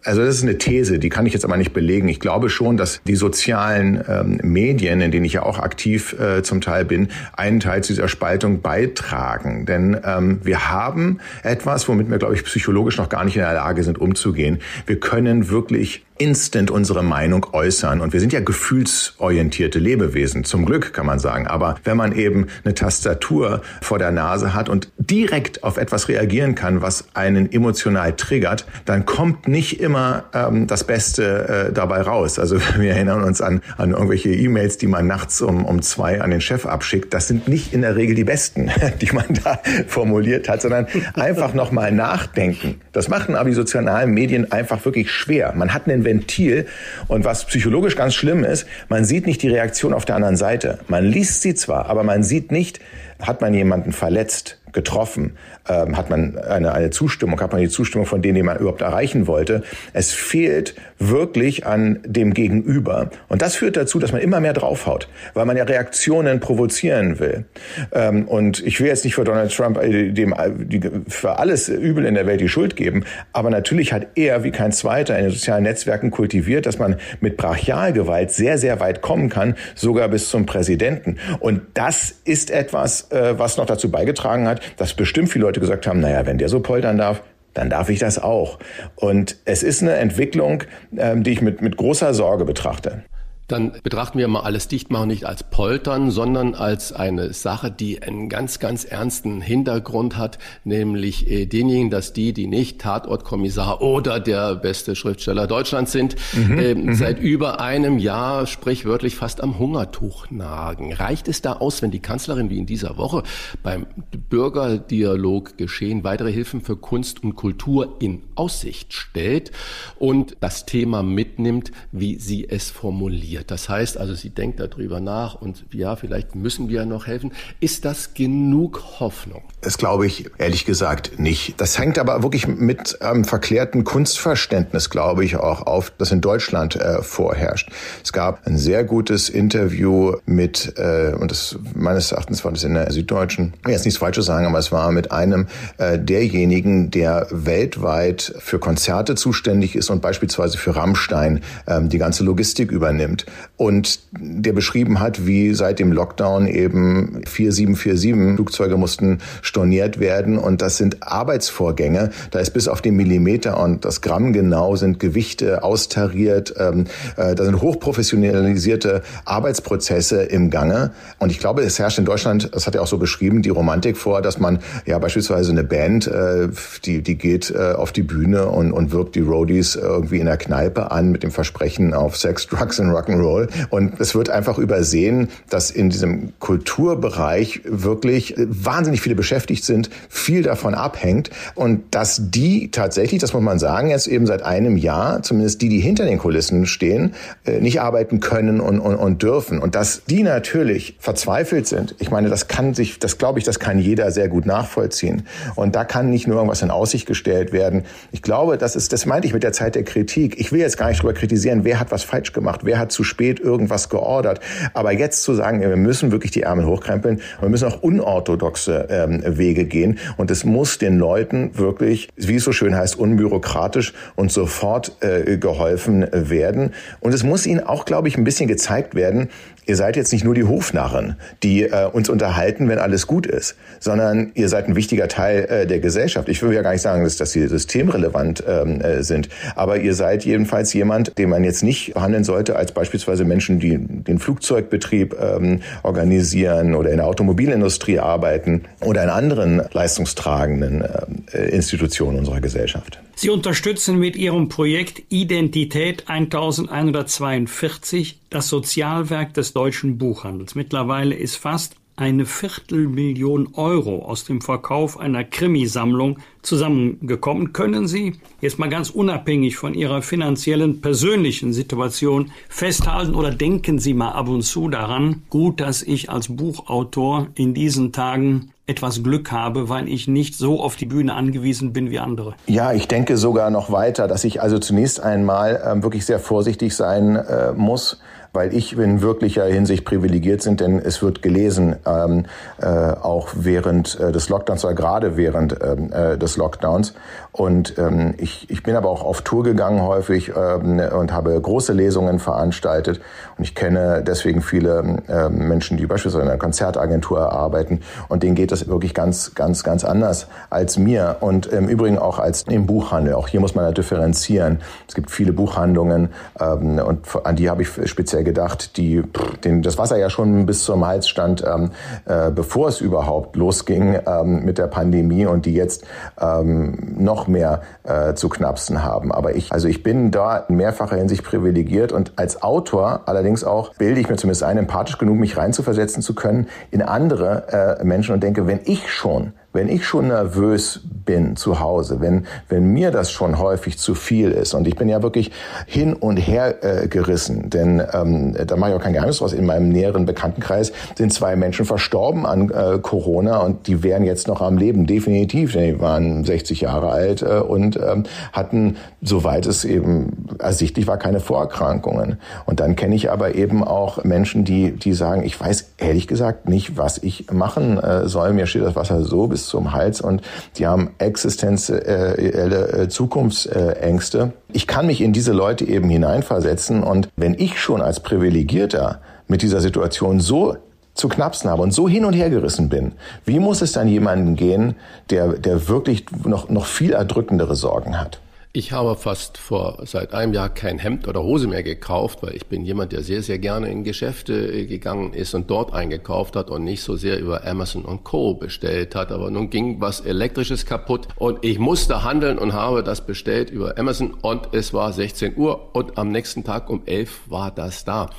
also 0.05 0.23
das 0.23 0.35
ist 0.35 0.43
eine 0.43 0.57
These, 0.57 0.99
die 0.99 1.09
kann 1.09 1.25
ich 1.25 1.33
jetzt 1.33 1.43
aber 1.43 1.57
nicht 1.57 1.73
belegen. 1.73 2.07
Ich 2.07 2.19
glaube 2.19 2.49
schon, 2.49 2.77
dass 2.77 3.01
die 3.05 3.15
sozialen 3.15 4.03
ähm, 4.07 4.39
Medien, 4.43 5.01
in 5.01 5.11
denen 5.11 5.25
ich 5.25 5.33
ja 5.33 5.43
auch 5.43 5.59
aktiv 5.59 6.15
äh, 6.19 6.41
zum 6.41 6.61
Teil 6.61 6.85
bin, 6.85 7.09
einen 7.33 7.59
Teil 7.59 7.83
zu 7.83 7.93
dieser 7.93 8.07
Spaltung 8.07 8.61
beitragen. 8.61 9.65
Denn 9.65 9.99
ähm, 10.05 10.39
wir 10.43 10.69
haben 10.69 11.19
etwas, 11.43 11.87
womit 11.87 12.09
wir, 12.09 12.17
glaube 12.17 12.35
ich, 12.35 12.43
psychologisch 12.45 12.97
noch 12.97 13.09
gar 13.09 13.25
nicht 13.25 13.35
in 13.35 13.41
der 13.41 13.53
Lage 13.53 13.83
sind, 13.83 13.97
umzugehen. 13.97 14.59
Wir 14.85 14.99
können 14.99 15.49
wirklich 15.49 16.05
instant 16.19 16.69
unsere 16.69 17.01
Meinung 17.01 17.47
äußern. 17.53 18.01
Und 18.01 18.13
wir 18.13 18.19
sind 18.19 18.33
ja 18.33 18.41
gefühlsorientierte 18.41 19.79
Lebewesen, 19.79 20.43
zum 20.43 20.65
Glück 20.65 20.93
kann 20.93 21.05
man 21.05 21.17
sagen. 21.17 21.47
Aber 21.47 21.75
wenn 21.85 21.97
man 21.97 22.11
eben 22.11 22.47
eine 22.63 22.73
Tastatur 22.73 23.61
vor 23.81 23.99
der 23.99 24.11
Nase 24.11 24.53
hat 24.53 24.69
und 24.69 24.91
direkt 24.97 25.63
auf 25.63 25.77
etwas 25.77 26.09
reagieren 26.09 26.55
kann, 26.55 26.81
was 26.81 27.07
einen 27.13 27.51
emotional 27.51 28.15
triggert, 28.15 28.65
dann 28.85 29.05
kommt 29.05 29.47
nicht 29.47 29.79
immer 29.79 29.88
ähm, 30.33 30.67
das 30.67 30.83
Beste 30.83 31.67
äh, 31.69 31.73
dabei 31.73 32.01
raus. 32.01 32.39
Also 32.39 32.59
wir 32.77 32.91
erinnern 32.91 33.23
uns 33.23 33.41
an, 33.41 33.61
an 33.77 33.91
irgendwelche 33.91 34.29
E-Mails, 34.29 34.77
die 34.77 34.87
man 34.87 35.07
nachts 35.07 35.41
um, 35.41 35.65
um 35.65 35.81
zwei 35.81 36.21
an 36.21 36.31
den 36.31 36.41
Chef 36.41 36.65
abschickt. 36.65 37.13
Das 37.13 37.27
sind 37.27 37.47
nicht 37.47 37.73
in 37.73 37.81
der 37.81 37.95
Regel 37.95 38.15
die 38.15 38.23
besten, 38.23 38.71
die 39.01 39.11
man 39.11 39.25
da 39.43 39.59
formuliert 39.87 40.49
hat, 40.49 40.61
sondern 40.61 40.87
einfach 41.13 41.53
nochmal 41.53 41.91
nachdenken. 41.91 42.81
Das 42.91 43.07
machen 43.07 43.35
aber 43.35 43.49
die 43.49 43.55
sozialen 43.55 44.11
Medien 44.11 44.51
einfach 44.51 44.83
wirklich 44.85 45.11
schwer. 45.11 45.53
Man 45.55 45.73
hat 45.73 45.87
einen 45.87 46.05
Ventil. 46.05 46.65
Und 47.07 47.25
was 47.25 47.45
psychologisch 47.45 47.95
ganz 47.95 48.15
schlimm 48.15 48.43
ist, 48.43 48.65
man 48.89 49.05
sieht 49.05 49.25
nicht 49.25 49.41
die 49.41 49.49
Reaktion 49.49 49.93
auf 49.93 50.05
der 50.05 50.15
anderen 50.15 50.37
Seite. 50.37 50.79
Man 50.87 51.05
liest 51.05 51.41
sie 51.41 51.55
zwar, 51.55 51.87
aber 51.87 52.03
man 52.03 52.23
sieht 52.23 52.51
nicht, 52.51 52.79
hat 53.21 53.41
man 53.41 53.53
jemanden 53.53 53.91
verletzt, 53.91 54.59
getroffen? 54.71 55.37
Ähm, 55.69 55.95
hat 55.95 56.09
man 56.09 56.37
eine, 56.37 56.73
eine 56.73 56.89
Zustimmung? 56.89 57.39
Hat 57.39 57.51
man 57.51 57.61
die 57.61 57.69
Zustimmung 57.69 58.07
von 58.07 58.21
denen, 58.21 58.35
die 58.35 58.43
man 58.43 58.57
überhaupt 58.57 58.81
erreichen 58.81 59.27
wollte? 59.27 59.63
Es 59.93 60.11
fehlt 60.11 60.75
wirklich 60.97 61.65
an 61.65 61.99
dem 62.05 62.33
Gegenüber. 62.33 63.09
Und 63.27 63.41
das 63.41 63.55
führt 63.55 63.77
dazu, 63.77 63.99
dass 63.99 64.11
man 64.11 64.21
immer 64.21 64.39
mehr 64.39 64.53
draufhaut, 64.53 65.07
weil 65.33 65.45
man 65.45 65.55
ja 65.57 65.63
Reaktionen 65.63 66.39
provozieren 66.39 67.19
will. 67.19 67.45
Ähm, 67.93 68.27
und 68.27 68.65
ich 68.65 68.79
will 68.79 68.87
jetzt 68.87 69.05
nicht 69.05 69.15
für 69.15 69.23
Donald 69.23 69.55
Trump 69.55 69.77
äh, 69.77 70.11
dem, 70.11 70.33
äh, 70.33 70.49
die, 70.57 70.81
für 71.07 71.39
alles 71.39 71.69
Übel 71.69 72.05
in 72.05 72.15
der 72.15 72.25
Welt 72.25 72.41
die 72.41 72.49
Schuld 72.49 72.75
geben, 72.75 73.05
aber 73.31 73.49
natürlich 73.49 73.93
hat 73.93 74.07
er 74.15 74.43
wie 74.43 74.51
kein 74.51 74.71
zweiter 74.71 75.17
in 75.17 75.25
den 75.25 75.31
sozialen 75.31 75.63
Netzwerken 75.63 76.11
kultiviert, 76.11 76.65
dass 76.65 76.79
man 76.79 76.95
mit 77.21 77.37
Brachialgewalt 77.37 78.31
sehr, 78.31 78.57
sehr 78.57 78.79
weit 78.79 79.01
kommen 79.01 79.29
kann, 79.29 79.55
sogar 79.75 80.09
bis 80.09 80.29
zum 80.29 80.45
Präsidenten. 80.45 81.17
Und 81.39 81.61
das 81.75 82.15
ist 82.25 82.51
etwas, 82.51 83.11
äh, 83.11 83.37
was 83.37 83.57
noch 83.57 83.65
dazu 83.65 83.91
beigetragen 83.91 84.47
hat, 84.47 84.61
dass 84.77 84.93
bestimmt 84.93 85.29
viele 85.29 85.45
Leute 85.45 85.58
gesagt 85.59 85.87
haben, 85.87 85.99
naja, 85.99 86.25
wenn 86.25 86.37
der 86.37 86.49
so 86.49 86.59
poltern 86.59 86.97
darf, 86.97 87.23
dann 87.53 87.69
darf 87.69 87.89
ich 87.89 87.99
das 87.99 88.19
auch. 88.19 88.59
Und 88.95 89.37
es 89.45 89.63
ist 89.63 89.81
eine 89.81 89.95
Entwicklung, 89.95 90.63
ähm, 90.97 91.23
die 91.23 91.31
ich 91.31 91.41
mit, 91.41 91.61
mit 91.61 91.77
großer 91.77 92.13
Sorge 92.13 92.45
betrachte. 92.45 93.03
Dann 93.49 93.73
betrachten 93.83 94.19
wir 94.19 94.27
mal 94.27 94.41
alles 94.41 94.67
Dichtmachen 94.67 95.07
nicht 95.07 95.25
als 95.25 95.43
Poltern, 95.43 96.11
sondern 96.11 96.53
als 96.53 96.93
eine 96.93 97.33
Sache, 97.33 97.71
die 97.71 98.01
einen 98.01 98.29
ganz, 98.29 98.59
ganz 98.59 98.85
ernsten 98.85 99.41
Hintergrund 99.41 100.17
hat, 100.17 100.37
nämlich 100.63 101.29
äh, 101.29 101.47
denjenigen, 101.47 101.89
dass 101.89 102.13
die, 102.13 102.31
die 102.31 102.45
nicht 102.45 102.79
Tatortkommissar 102.79 103.81
oder 103.81 104.19
der 104.19 104.55
beste 104.55 104.95
Schriftsteller 104.95 105.47
Deutschlands 105.47 105.91
sind, 105.91 106.15
mhm, 106.33 106.59
äh, 106.59 106.75
mhm. 106.75 106.93
seit 106.93 107.19
über 107.19 107.59
einem 107.59 107.97
Jahr 107.97 108.45
sprichwörtlich 108.45 109.15
fast 109.15 109.41
am 109.41 109.57
Hungertuch 109.57 110.29
nagen. 110.29 110.93
Reicht 110.93 111.27
es 111.27 111.41
da 111.41 111.53
aus, 111.53 111.81
wenn 111.81 111.89
die 111.89 111.99
Kanzlerin 111.99 112.51
wie 112.51 112.59
in 112.59 112.67
dieser 112.67 112.97
Woche 112.97 113.23
beim 113.63 113.87
Bürgerdialog 114.29 115.57
geschehen 115.57 116.03
weitere 116.03 116.31
Hilfen 116.31 116.61
für 116.61 116.77
Kunst 116.77 117.23
und 117.23 117.35
Kultur 117.35 117.97
in 117.99 118.21
Aussicht 118.35 118.93
stellt 118.93 119.51
und 119.97 120.37
das 120.39 120.67
Thema 120.67 121.01
mitnimmt, 121.01 121.71
wie 121.91 122.15
sie 122.19 122.47
es 122.47 122.69
formuliert? 122.69 123.38
Passiert. 123.39 123.51
Das 123.51 123.69
heißt 123.69 123.97
also, 123.97 124.13
sie 124.13 124.29
denkt 124.29 124.59
darüber 124.59 124.99
nach 124.99 125.35
und 125.35 125.65
ja, 125.71 125.95
vielleicht 125.95 126.35
müssen 126.35 126.69
wir 126.69 126.85
noch 126.85 127.07
helfen. 127.07 127.31
Ist 127.59 127.85
das 127.85 128.13
genug 128.13 128.99
Hoffnung? 128.99 129.43
Das 129.61 129.77
glaube 129.77 130.05
ich 130.07 130.29
ehrlich 130.37 130.65
gesagt 130.65 131.19
nicht. 131.19 131.59
Das 131.59 131.77
hängt 131.77 131.99
aber 131.99 132.23
wirklich 132.23 132.47
mit 132.47 133.01
einem 133.01 133.19
ähm, 133.19 133.25
verklärten 133.25 133.83
Kunstverständnis, 133.83 134.89
glaube 134.89 135.25
ich, 135.25 135.35
auch 135.37 135.65
auf, 135.65 135.91
das 135.97 136.11
in 136.11 136.21
Deutschland 136.21 136.75
äh, 136.75 137.01
vorherrscht. 137.01 137.69
Es 138.03 138.13
gab 138.13 138.45
ein 138.47 138.57
sehr 138.57 138.83
gutes 138.83 139.29
Interview 139.29 140.15
mit, 140.25 140.73
äh, 140.77 141.13
und 141.19 141.31
das 141.31 141.57
meines 141.73 142.11
Erachtens 142.11 142.43
war 142.45 142.51
das 142.51 142.63
in 142.63 142.73
der 142.73 142.91
Süddeutschen, 142.91 143.53
jetzt 143.67 143.85
nichts 143.85 143.99
Falsches 143.99 144.25
sagen, 144.25 144.45
aber 144.45 144.59
es 144.59 144.71
war 144.71 144.91
mit 144.91 145.11
einem 145.11 145.47
äh, 145.77 145.99
derjenigen, 145.99 146.91
der 146.91 147.27
weltweit 147.31 148.33
für 148.39 148.59
Konzerte 148.59 149.15
zuständig 149.15 149.75
ist 149.75 149.89
und 149.89 150.01
beispielsweise 150.01 150.57
für 150.57 150.75
Rammstein 150.75 151.41
äh, 151.65 151.81
die 151.81 151.97
ganze 151.97 152.23
Logistik 152.23 152.71
übernimmt 152.71 153.25
und 153.57 153.99
der 154.11 154.53
beschrieben 154.53 154.99
hat, 154.99 155.25
wie 155.25 155.53
seit 155.53 155.79
dem 155.79 155.91
Lockdown 155.91 156.47
eben 156.47 157.21
4747 157.27 158.35
Flugzeuge 158.35 158.77
mussten 158.77 159.19
storniert 159.41 159.99
werden 159.99 160.37
und 160.37 160.61
das 160.61 160.77
sind 160.77 161.03
Arbeitsvorgänge. 161.03 162.09
Da 162.31 162.39
ist 162.39 162.51
bis 162.51 162.67
auf 162.67 162.81
den 162.81 162.95
Millimeter 162.95 163.61
und 163.61 163.85
das 163.85 164.01
Gramm 164.01 164.33
genau 164.33 164.75
sind 164.75 164.99
Gewichte 164.99 165.63
austariert. 165.63 166.53
Ähm, 166.57 166.85
äh, 167.17 167.35
da 167.35 167.43
sind 167.43 167.61
hochprofessionalisierte 167.61 169.01
Arbeitsprozesse 169.25 170.23
im 170.23 170.49
Gange 170.49 170.91
und 171.19 171.31
ich 171.31 171.39
glaube, 171.39 171.63
es 171.63 171.79
herrscht 171.79 171.99
in 171.99 172.05
Deutschland, 172.05 172.49
das 172.53 172.65
hat 172.65 172.75
er 172.75 172.81
auch 172.81 172.87
so 172.87 172.97
beschrieben, 172.97 173.41
die 173.41 173.49
Romantik 173.49 173.97
vor, 173.97 174.21
dass 174.21 174.39
man 174.39 174.59
ja 174.85 174.97
beispielsweise 174.99 175.51
eine 175.51 175.63
Band, 175.63 176.07
äh, 176.07 176.47
die 176.85 177.01
die 177.01 177.17
geht 177.17 177.51
äh, 177.51 177.73
auf 177.73 177.91
die 177.91 178.03
Bühne 178.03 178.47
und 178.47 178.71
und 178.71 178.91
wirkt 178.91 179.15
die 179.15 179.21
Roadies 179.21 179.75
irgendwie 179.75 180.19
in 180.19 180.25
der 180.25 180.37
Kneipe 180.37 180.91
an 180.91 181.11
mit 181.11 181.23
dem 181.23 181.31
Versprechen 181.31 181.93
auf 181.93 182.17
Sex, 182.17 182.47
Drugs 182.47 182.79
and 182.79 182.91
Rock'n'Roll 182.93 183.18
Rock'n'Roll. 183.19 183.49
Und 183.69 183.99
es 183.99 184.15
wird 184.15 184.29
einfach 184.29 184.57
übersehen, 184.57 185.29
dass 185.49 185.71
in 185.71 185.89
diesem 185.89 186.33
Kulturbereich 186.39 187.61
wirklich 187.65 188.35
wahnsinnig 188.37 189.01
viele 189.01 189.15
beschäftigt 189.15 189.63
sind, 189.63 189.89
viel 190.09 190.43
davon 190.43 190.73
abhängt 190.73 191.29
und 191.55 191.83
dass 191.91 192.29
die 192.29 192.71
tatsächlich, 192.71 193.21
das 193.21 193.33
muss 193.33 193.43
man 193.43 193.59
sagen, 193.59 193.89
jetzt 193.89 194.07
eben 194.07 194.25
seit 194.25 194.43
einem 194.43 194.77
Jahr, 194.77 195.21
zumindest 195.23 195.61
die, 195.61 195.69
die 195.69 195.79
hinter 195.79 196.05
den 196.05 196.17
Kulissen 196.17 196.65
stehen, 196.65 197.13
äh, 197.45 197.59
nicht 197.59 197.81
arbeiten 197.81 198.19
können 198.19 198.59
und, 198.59 198.79
und, 198.79 198.95
und 198.95 199.21
dürfen. 199.21 199.59
Und 199.59 199.75
dass 199.75 200.03
die 200.05 200.23
natürlich 200.23 200.95
verzweifelt 200.99 201.67
sind, 201.67 201.95
ich 201.99 202.11
meine, 202.11 202.29
das 202.29 202.47
kann 202.47 202.73
sich, 202.73 202.99
das 202.99 203.17
glaube 203.17 203.39
ich, 203.39 203.45
das 203.45 203.59
kann 203.59 203.79
jeder 203.79 204.11
sehr 204.11 204.29
gut 204.29 204.45
nachvollziehen. 204.45 205.23
Und 205.55 205.75
da 205.75 205.83
kann 205.83 206.09
nicht 206.09 206.27
nur 206.27 206.37
irgendwas 206.37 206.61
in 206.61 206.71
Aussicht 206.71 207.05
gestellt 207.05 207.51
werden. 207.51 207.83
Ich 208.11 208.21
glaube, 208.21 208.57
das 208.57 208.75
ist, 208.75 208.93
das 208.93 209.05
meinte 209.05 209.27
ich 209.27 209.33
mit 209.33 209.43
der 209.43 209.51
Zeit 209.51 209.75
der 209.75 209.83
Kritik. 209.83 210.39
Ich 210.39 210.51
will 210.51 210.59
jetzt 210.59 210.77
gar 210.77 210.89
nicht 210.89 211.01
drüber 211.01 211.13
kritisieren, 211.13 211.63
wer 211.63 211.79
hat 211.79 211.91
was 211.91 212.03
falsch 212.03 212.33
gemacht, 212.33 212.61
wer 212.63 212.79
hat 212.79 212.91
zu 212.99 213.05
spät 213.05 213.39
irgendwas 213.39 213.87
geordert. 213.87 214.41
Aber 214.73 214.91
jetzt 214.91 215.23
zu 215.23 215.33
sagen, 215.33 215.61
wir 215.61 215.77
müssen 215.77 216.11
wirklich 216.11 216.31
die 216.31 216.41
Ärmel 216.41 216.65
hochkrempeln, 216.65 217.21
wir 217.39 217.47
müssen 217.47 217.65
auch 217.65 217.81
unorthodoxe 217.81 218.89
ähm, 218.89 219.23
Wege 219.25 219.63
gehen 219.63 219.99
und 220.17 220.29
es 220.29 220.43
muss 220.43 220.79
den 220.79 220.97
Leuten 220.97 221.57
wirklich, 221.57 222.09
wie 222.17 222.35
es 222.35 222.43
so 222.43 222.51
schön 222.51 222.75
heißt, 222.75 222.99
unbürokratisch 222.99 223.93
und 224.17 224.33
sofort 224.33 224.97
äh, 224.99 225.37
geholfen 225.37 226.07
werden. 226.11 226.73
Und 226.99 227.13
es 227.13 227.23
muss 227.23 227.45
ihnen 227.45 227.61
auch, 227.61 227.85
glaube 227.85 228.09
ich, 228.09 228.17
ein 228.17 228.25
bisschen 228.25 228.49
gezeigt 228.49 228.95
werden, 228.95 229.29
ihr 229.69 229.75
seid 229.75 229.95
jetzt 229.95 230.11
nicht 230.11 230.25
nur 230.25 230.33
die 230.33 230.43
Hofnarren, 230.43 231.15
die 231.43 231.63
äh, 231.63 231.85
uns 231.85 232.09
unterhalten, 232.09 232.67
wenn 232.69 232.79
alles 232.79 233.05
gut 233.05 233.27
ist, 233.27 233.55
sondern 233.79 234.31
ihr 234.33 234.49
seid 234.49 234.67
ein 234.67 234.75
wichtiger 234.75 235.07
Teil 235.07 235.45
äh, 235.45 235.67
der 235.67 235.79
Gesellschaft. 235.79 236.27
Ich 236.27 236.41
will 236.41 236.51
ja 236.53 236.63
gar 236.63 236.71
nicht 236.71 236.81
sagen, 236.81 237.03
dass, 237.03 237.17
dass 237.17 237.31
sie 237.31 237.47
systemrelevant 237.47 238.43
ähm, 238.47 238.81
äh, 238.81 239.03
sind, 239.03 239.29
aber 239.55 239.77
ihr 239.77 239.93
seid 239.93 240.25
jedenfalls 240.25 240.73
jemand, 240.73 241.17
den 241.19 241.29
man 241.29 241.43
jetzt 241.43 241.61
nicht 241.61 241.93
behandeln 241.93 242.23
sollte 242.23 242.55
als 242.55 242.71
beispielsweise 242.71 243.25
Menschen, 243.25 243.59
die 243.59 243.77
den 243.77 244.17
Flugzeugbetrieb 244.17 245.15
ähm, 245.21 245.61
organisieren 245.83 246.73
oder 246.73 246.89
in 246.89 246.97
der 246.97 247.05
Automobilindustrie 247.05 247.99
arbeiten 247.99 248.63
oder 248.81 249.03
in 249.03 249.09
anderen 249.09 249.61
leistungstragenden 249.71 250.83
äh, 251.31 251.45
Institutionen 251.49 252.17
unserer 252.17 252.41
Gesellschaft. 252.41 252.99
Sie 253.21 253.29
unterstützen 253.29 253.99
mit 253.99 254.15
Ihrem 254.15 254.47
Projekt 254.47 255.03
Identität 255.09 256.07
1142 256.07 258.17
das 258.29 258.47
Sozialwerk 258.47 259.33
des 259.33 259.51
deutschen 259.51 259.97
Buchhandels. 259.97 260.55
Mittlerweile 260.55 261.15
ist 261.15 261.35
fast 261.35 261.75
eine 261.99 262.25
Viertelmillion 262.25 263.49
Euro 263.55 264.05
aus 264.05 264.23
dem 264.23 264.39
Verkauf 264.39 264.99
einer 264.99 265.25
Krimisammlung 265.25 266.17
zusammengekommen. 266.41 267.51
Können 267.51 267.87
Sie 267.87 268.15
jetzt 268.39 268.57
mal 268.57 268.69
ganz 268.69 268.89
unabhängig 268.89 269.57
von 269.57 269.73
Ihrer 269.73 270.01
finanziellen, 270.01 270.79
persönlichen 270.79 271.51
Situation 271.51 272.31
festhalten 272.47 273.15
oder 273.15 273.31
denken 273.31 273.79
Sie 273.79 273.93
mal 273.93 274.11
ab 274.11 274.29
und 274.29 274.43
zu 274.43 274.69
daran, 274.69 275.23
gut, 275.29 275.59
dass 275.59 275.83
ich 275.83 276.09
als 276.09 276.29
Buchautor 276.29 277.27
in 277.35 277.53
diesen 277.53 277.91
Tagen 277.91 278.51
etwas 278.65 279.03
Glück 279.03 279.31
habe, 279.31 279.67
weil 279.67 279.89
ich 279.89 280.07
nicht 280.07 280.35
so 280.35 280.61
auf 280.61 280.75
die 280.75 280.85
Bühne 280.85 281.15
angewiesen 281.15 281.73
bin 281.73 281.89
wie 281.89 281.99
andere. 281.99 282.35
Ja, 282.45 282.71
ich 282.71 282.87
denke 282.87 283.17
sogar 283.17 283.49
noch 283.49 283.71
weiter, 283.71 284.07
dass 284.07 284.23
ich 284.23 284.41
also 284.41 284.59
zunächst 284.59 285.01
einmal 285.01 285.55
äh, 285.55 285.83
wirklich 285.83 286.05
sehr 286.05 286.19
vorsichtig 286.19 286.75
sein 286.75 287.15
äh, 287.15 287.51
muss 287.53 287.99
weil 288.33 288.53
ich 288.53 288.77
in 288.77 289.01
wirklicher 289.01 289.45
Hinsicht 289.45 289.85
privilegiert 289.85 290.41
sind, 290.41 290.61
denn 290.61 290.79
es 290.79 291.01
wird 291.01 291.21
gelesen, 291.21 291.75
ähm, 291.85 292.25
äh, 292.61 292.65
auch 292.67 293.29
während 293.33 293.99
äh, 293.99 294.11
des 294.11 294.29
Lockdowns 294.29 294.65
oder 294.65 294.75
gerade 294.75 295.17
während 295.17 295.57
ähm, 295.63 295.91
äh, 295.91 296.17
des 296.17 296.37
Lockdowns. 296.37 296.93
Und 297.39 297.77
ähm, 297.77 298.15
ich, 298.17 298.49
ich 298.49 298.63
bin 298.63 298.75
aber 298.75 298.89
auch 298.89 299.01
auf 299.01 299.21
Tour 299.21 299.43
gegangen 299.45 299.81
häufig 299.81 300.33
ähm, 300.35 300.81
und 300.91 301.13
habe 301.13 301.39
große 301.39 301.71
Lesungen 301.71 302.19
veranstaltet. 302.19 302.99
Und 303.37 303.45
ich 303.45 303.55
kenne 303.55 304.03
deswegen 304.05 304.41
viele 304.41 304.97
ähm, 305.07 305.47
Menschen, 305.47 305.77
die 305.77 305.85
beispielsweise 305.85 306.23
in 306.23 306.29
einer 306.29 306.37
Konzertagentur 306.37 307.31
arbeiten. 307.31 307.79
Und 308.09 308.23
denen 308.23 308.35
geht 308.35 308.51
das 308.51 308.67
wirklich 308.67 308.93
ganz, 308.93 309.35
ganz, 309.35 309.63
ganz 309.63 309.85
anders 309.85 310.27
als 310.49 310.77
mir. 310.77 311.15
Und 311.21 311.45
im 311.45 311.69
Übrigen 311.69 311.97
auch 311.97 312.19
als 312.19 312.41
im 312.41 312.65
Buchhandel. 312.65 313.13
Auch 313.13 313.29
hier 313.29 313.39
muss 313.39 313.55
man 313.55 313.63
ja 313.63 313.71
differenzieren. 313.71 314.59
Es 314.89 314.93
gibt 314.93 315.09
viele 315.09 315.31
Buchhandlungen 315.31 316.09
ähm, 316.41 316.79
und 316.79 317.07
an 317.23 317.37
die 317.37 317.49
habe 317.49 317.61
ich 317.61 317.69
speziell 317.85 318.25
gedacht, 318.25 318.75
die 318.75 319.01
den, 319.45 319.61
das 319.61 319.77
Wasser 319.77 319.95
ja 319.95 320.09
schon 320.09 320.45
bis 320.45 320.65
zum 320.65 320.85
Hals 320.85 321.07
stand, 321.07 321.45
ähm, 321.47 321.71
äh, 322.03 322.31
bevor 322.31 322.67
es 322.67 322.81
überhaupt 322.81 323.37
losging 323.37 323.97
ähm, 324.05 324.43
mit 324.43 324.57
der 324.57 324.67
Pandemie 324.67 325.25
und 325.25 325.45
die 325.45 325.53
jetzt 325.53 325.85
ähm, 326.19 326.95
noch 326.97 327.28
mehr 327.29 327.61
äh, 327.83 328.13
zu 328.13 328.29
knapsen 328.29 328.83
haben. 328.83 329.11
Aber 329.11 329.35
ich, 329.35 329.51
also 329.51 329.67
ich 329.67 329.83
bin 329.83 330.11
da 330.11 330.37
in 330.37 330.55
mehrfacher 330.55 330.97
Hinsicht 330.97 331.23
privilegiert 331.23 331.91
und 331.91 332.13
als 332.17 332.41
Autor 332.41 333.01
allerdings 333.05 333.43
auch 333.43 333.73
bilde 333.75 334.01
ich 334.01 334.09
mir 334.09 334.17
zumindest 334.17 334.43
ein, 334.43 334.57
empathisch 334.57 334.97
genug, 334.97 335.17
mich 335.17 335.37
reinzuversetzen 335.37 336.01
zu 336.01 336.15
können 336.15 336.47
in 336.71 336.81
andere 336.81 337.77
äh, 337.79 337.83
Menschen 337.83 338.13
und 338.13 338.21
denke, 338.23 338.47
wenn 338.47 338.59
ich 338.65 338.91
schon 338.91 339.33
wenn 339.59 339.67
ich 339.67 339.85
schon 339.85 340.07
nervös 340.07 340.79
bin 341.03 341.35
zu 341.35 341.59
Hause, 341.59 341.99
wenn, 341.99 342.27
wenn 342.47 342.71
mir 342.71 342.91
das 342.91 343.11
schon 343.11 343.39
häufig 343.39 343.77
zu 343.77 343.93
viel 343.93 344.31
ist 344.31 344.53
und 344.53 344.65
ich 344.69 344.77
bin 344.77 344.87
ja 344.87 345.03
wirklich 345.03 345.31
hin 345.65 345.93
und 345.93 346.15
her 346.15 346.63
äh, 346.63 346.87
gerissen, 346.87 347.49
denn 347.49 347.83
ähm, 347.91 348.37
da 348.47 348.55
mache 348.55 348.69
ich 348.69 348.77
auch 348.77 348.81
kein 348.81 348.93
Geheimnis 348.93 349.17
draus, 349.17 349.33
in 349.33 349.45
meinem 349.45 349.67
näheren 349.67 350.05
Bekanntenkreis 350.05 350.71
sind 350.97 351.11
zwei 351.11 351.35
Menschen 351.35 351.65
verstorben 351.65 352.25
an 352.25 352.49
äh, 352.51 352.79
Corona 352.81 353.39
und 353.39 353.67
die 353.67 353.83
wären 353.83 354.05
jetzt 354.05 354.29
noch 354.29 354.39
am 354.41 354.57
Leben, 354.57 354.85
definitiv, 354.85 355.51
denn 355.51 355.73
die 355.73 355.81
waren 355.81 356.23
60 356.23 356.61
Jahre 356.61 356.91
alt 356.91 357.21
äh, 357.21 357.39
und 357.39 357.75
ähm, 357.75 358.03
hatten, 358.31 358.77
soweit 359.01 359.45
es 359.45 359.65
eben 359.65 360.27
ersichtlich 360.39 360.87
war, 360.87 360.97
keine 360.97 361.19
Vorerkrankungen. 361.19 362.17
Und 362.45 362.61
dann 362.61 362.77
kenne 362.77 362.95
ich 362.95 363.11
aber 363.11 363.35
eben 363.35 363.61
auch 363.63 364.05
Menschen, 364.05 364.45
die, 364.45 364.71
die 364.71 364.93
sagen, 364.93 365.23
ich 365.23 365.37
weiß 365.37 365.71
ehrlich 365.79 366.07
gesagt 366.07 366.47
nicht, 366.47 366.77
was 366.77 366.97
ich 366.97 367.29
machen 367.29 367.77
äh, 367.77 368.07
soll, 368.07 368.31
mir 368.31 368.45
steht 368.45 368.61
das 368.61 368.77
Wasser 368.77 369.03
so 369.03 369.27
bis 369.27 369.48
zum 369.49 369.73
Hals 369.73 369.99
und 369.99 370.21
die 370.55 370.65
haben 370.65 370.91
existenzielle 370.99 372.71
äh, 372.71 372.87
Zukunftsängste. 372.87 374.33
Ich 374.53 374.67
kann 374.67 374.87
mich 374.87 375.01
in 375.01 375.11
diese 375.11 375.33
Leute 375.33 375.65
eben 375.65 375.89
hineinversetzen 375.89 376.83
und 376.83 377.09
wenn 377.17 377.33
ich 377.33 377.59
schon 377.59 377.81
als 377.81 377.99
Privilegierter 377.99 379.01
mit 379.27 379.41
dieser 379.41 379.59
Situation 379.59 380.19
so 380.19 380.55
zu 380.93 381.07
knapsen 381.07 381.49
habe 381.49 381.61
und 381.61 381.73
so 381.73 381.87
hin 381.87 382.05
und 382.05 382.13
her 382.13 382.29
gerissen 382.29 382.69
bin, 382.69 382.93
wie 383.25 383.39
muss 383.39 383.61
es 383.61 383.71
dann 383.71 383.87
jemanden 383.87 384.35
gehen, 384.35 384.75
der, 385.09 385.33
der 385.33 385.67
wirklich 385.67 386.05
noch, 386.25 386.49
noch 386.49 386.65
viel 386.65 386.93
erdrückendere 386.93 387.55
Sorgen 387.55 387.99
hat? 387.99 388.19
Ich 388.59 388.73
habe 388.73 388.97
fast 388.97 389.37
vor 389.37 389.83
seit 389.85 390.13
einem 390.13 390.33
Jahr 390.33 390.49
kein 390.49 390.79
Hemd 390.79 391.07
oder 391.07 391.23
Hose 391.23 391.47
mehr 391.47 391.63
gekauft, 391.63 392.21
weil 392.21 392.35
ich 392.35 392.45
bin 392.47 392.65
jemand, 392.65 392.91
der 392.91 393.03
sehr, 393.03 393.23
sehr 393.23 393.39
gerne 393.39 393.71
in 393.71 393.85
Geschäfte 393.85 394.33
äh, 394.33 394.65
gegangen 394.65 395.13
ist 395.13 395.33
und 395.33 395.49
dort 395.49 395.71
eingekauft 395.71 396.35
hat 396.35 396.49
und 396.49 396.65
nicht 396.65 396.83
so 396.83 396.97
sehr 396.97 397.21
über 397.21 397.47
Amazon 397.47 397.85
und 397.85 398.03
Co. 398.03 398.33
bestellt 398.33 398.95
hat. 398.95 399.13
Aber 399.13 399.31
nun 399.31 399.49
ging 399.49 399.79
was 399.79 400.01
Elektrisches 400.01 400.65
kaputt 400.65 401.07
und 401.15 401.39
ich 401.45 401.57
musste 401.57 402.03
handeln 402.03 402.37
und 402.37 402.51
habe 402.51 402.83
das 402.83 403.05
bestellt 403.05 403.49
über 403.49 403.77
Amazon 403.77 404.13
und 404.13 404.53
es 404.53 404.73
war 404.73 404.91
16 404.91 405.37
Uhr 405.37 405.73
und 405.73 405.97
am 405.97 406.11
nächsten 406.11 406.43
Tag 406.43 406.69
um 406.69 406.81
11 406.85 407.29
war 407.29 407.51
das 407.51 407.85
da. 407.85 408.09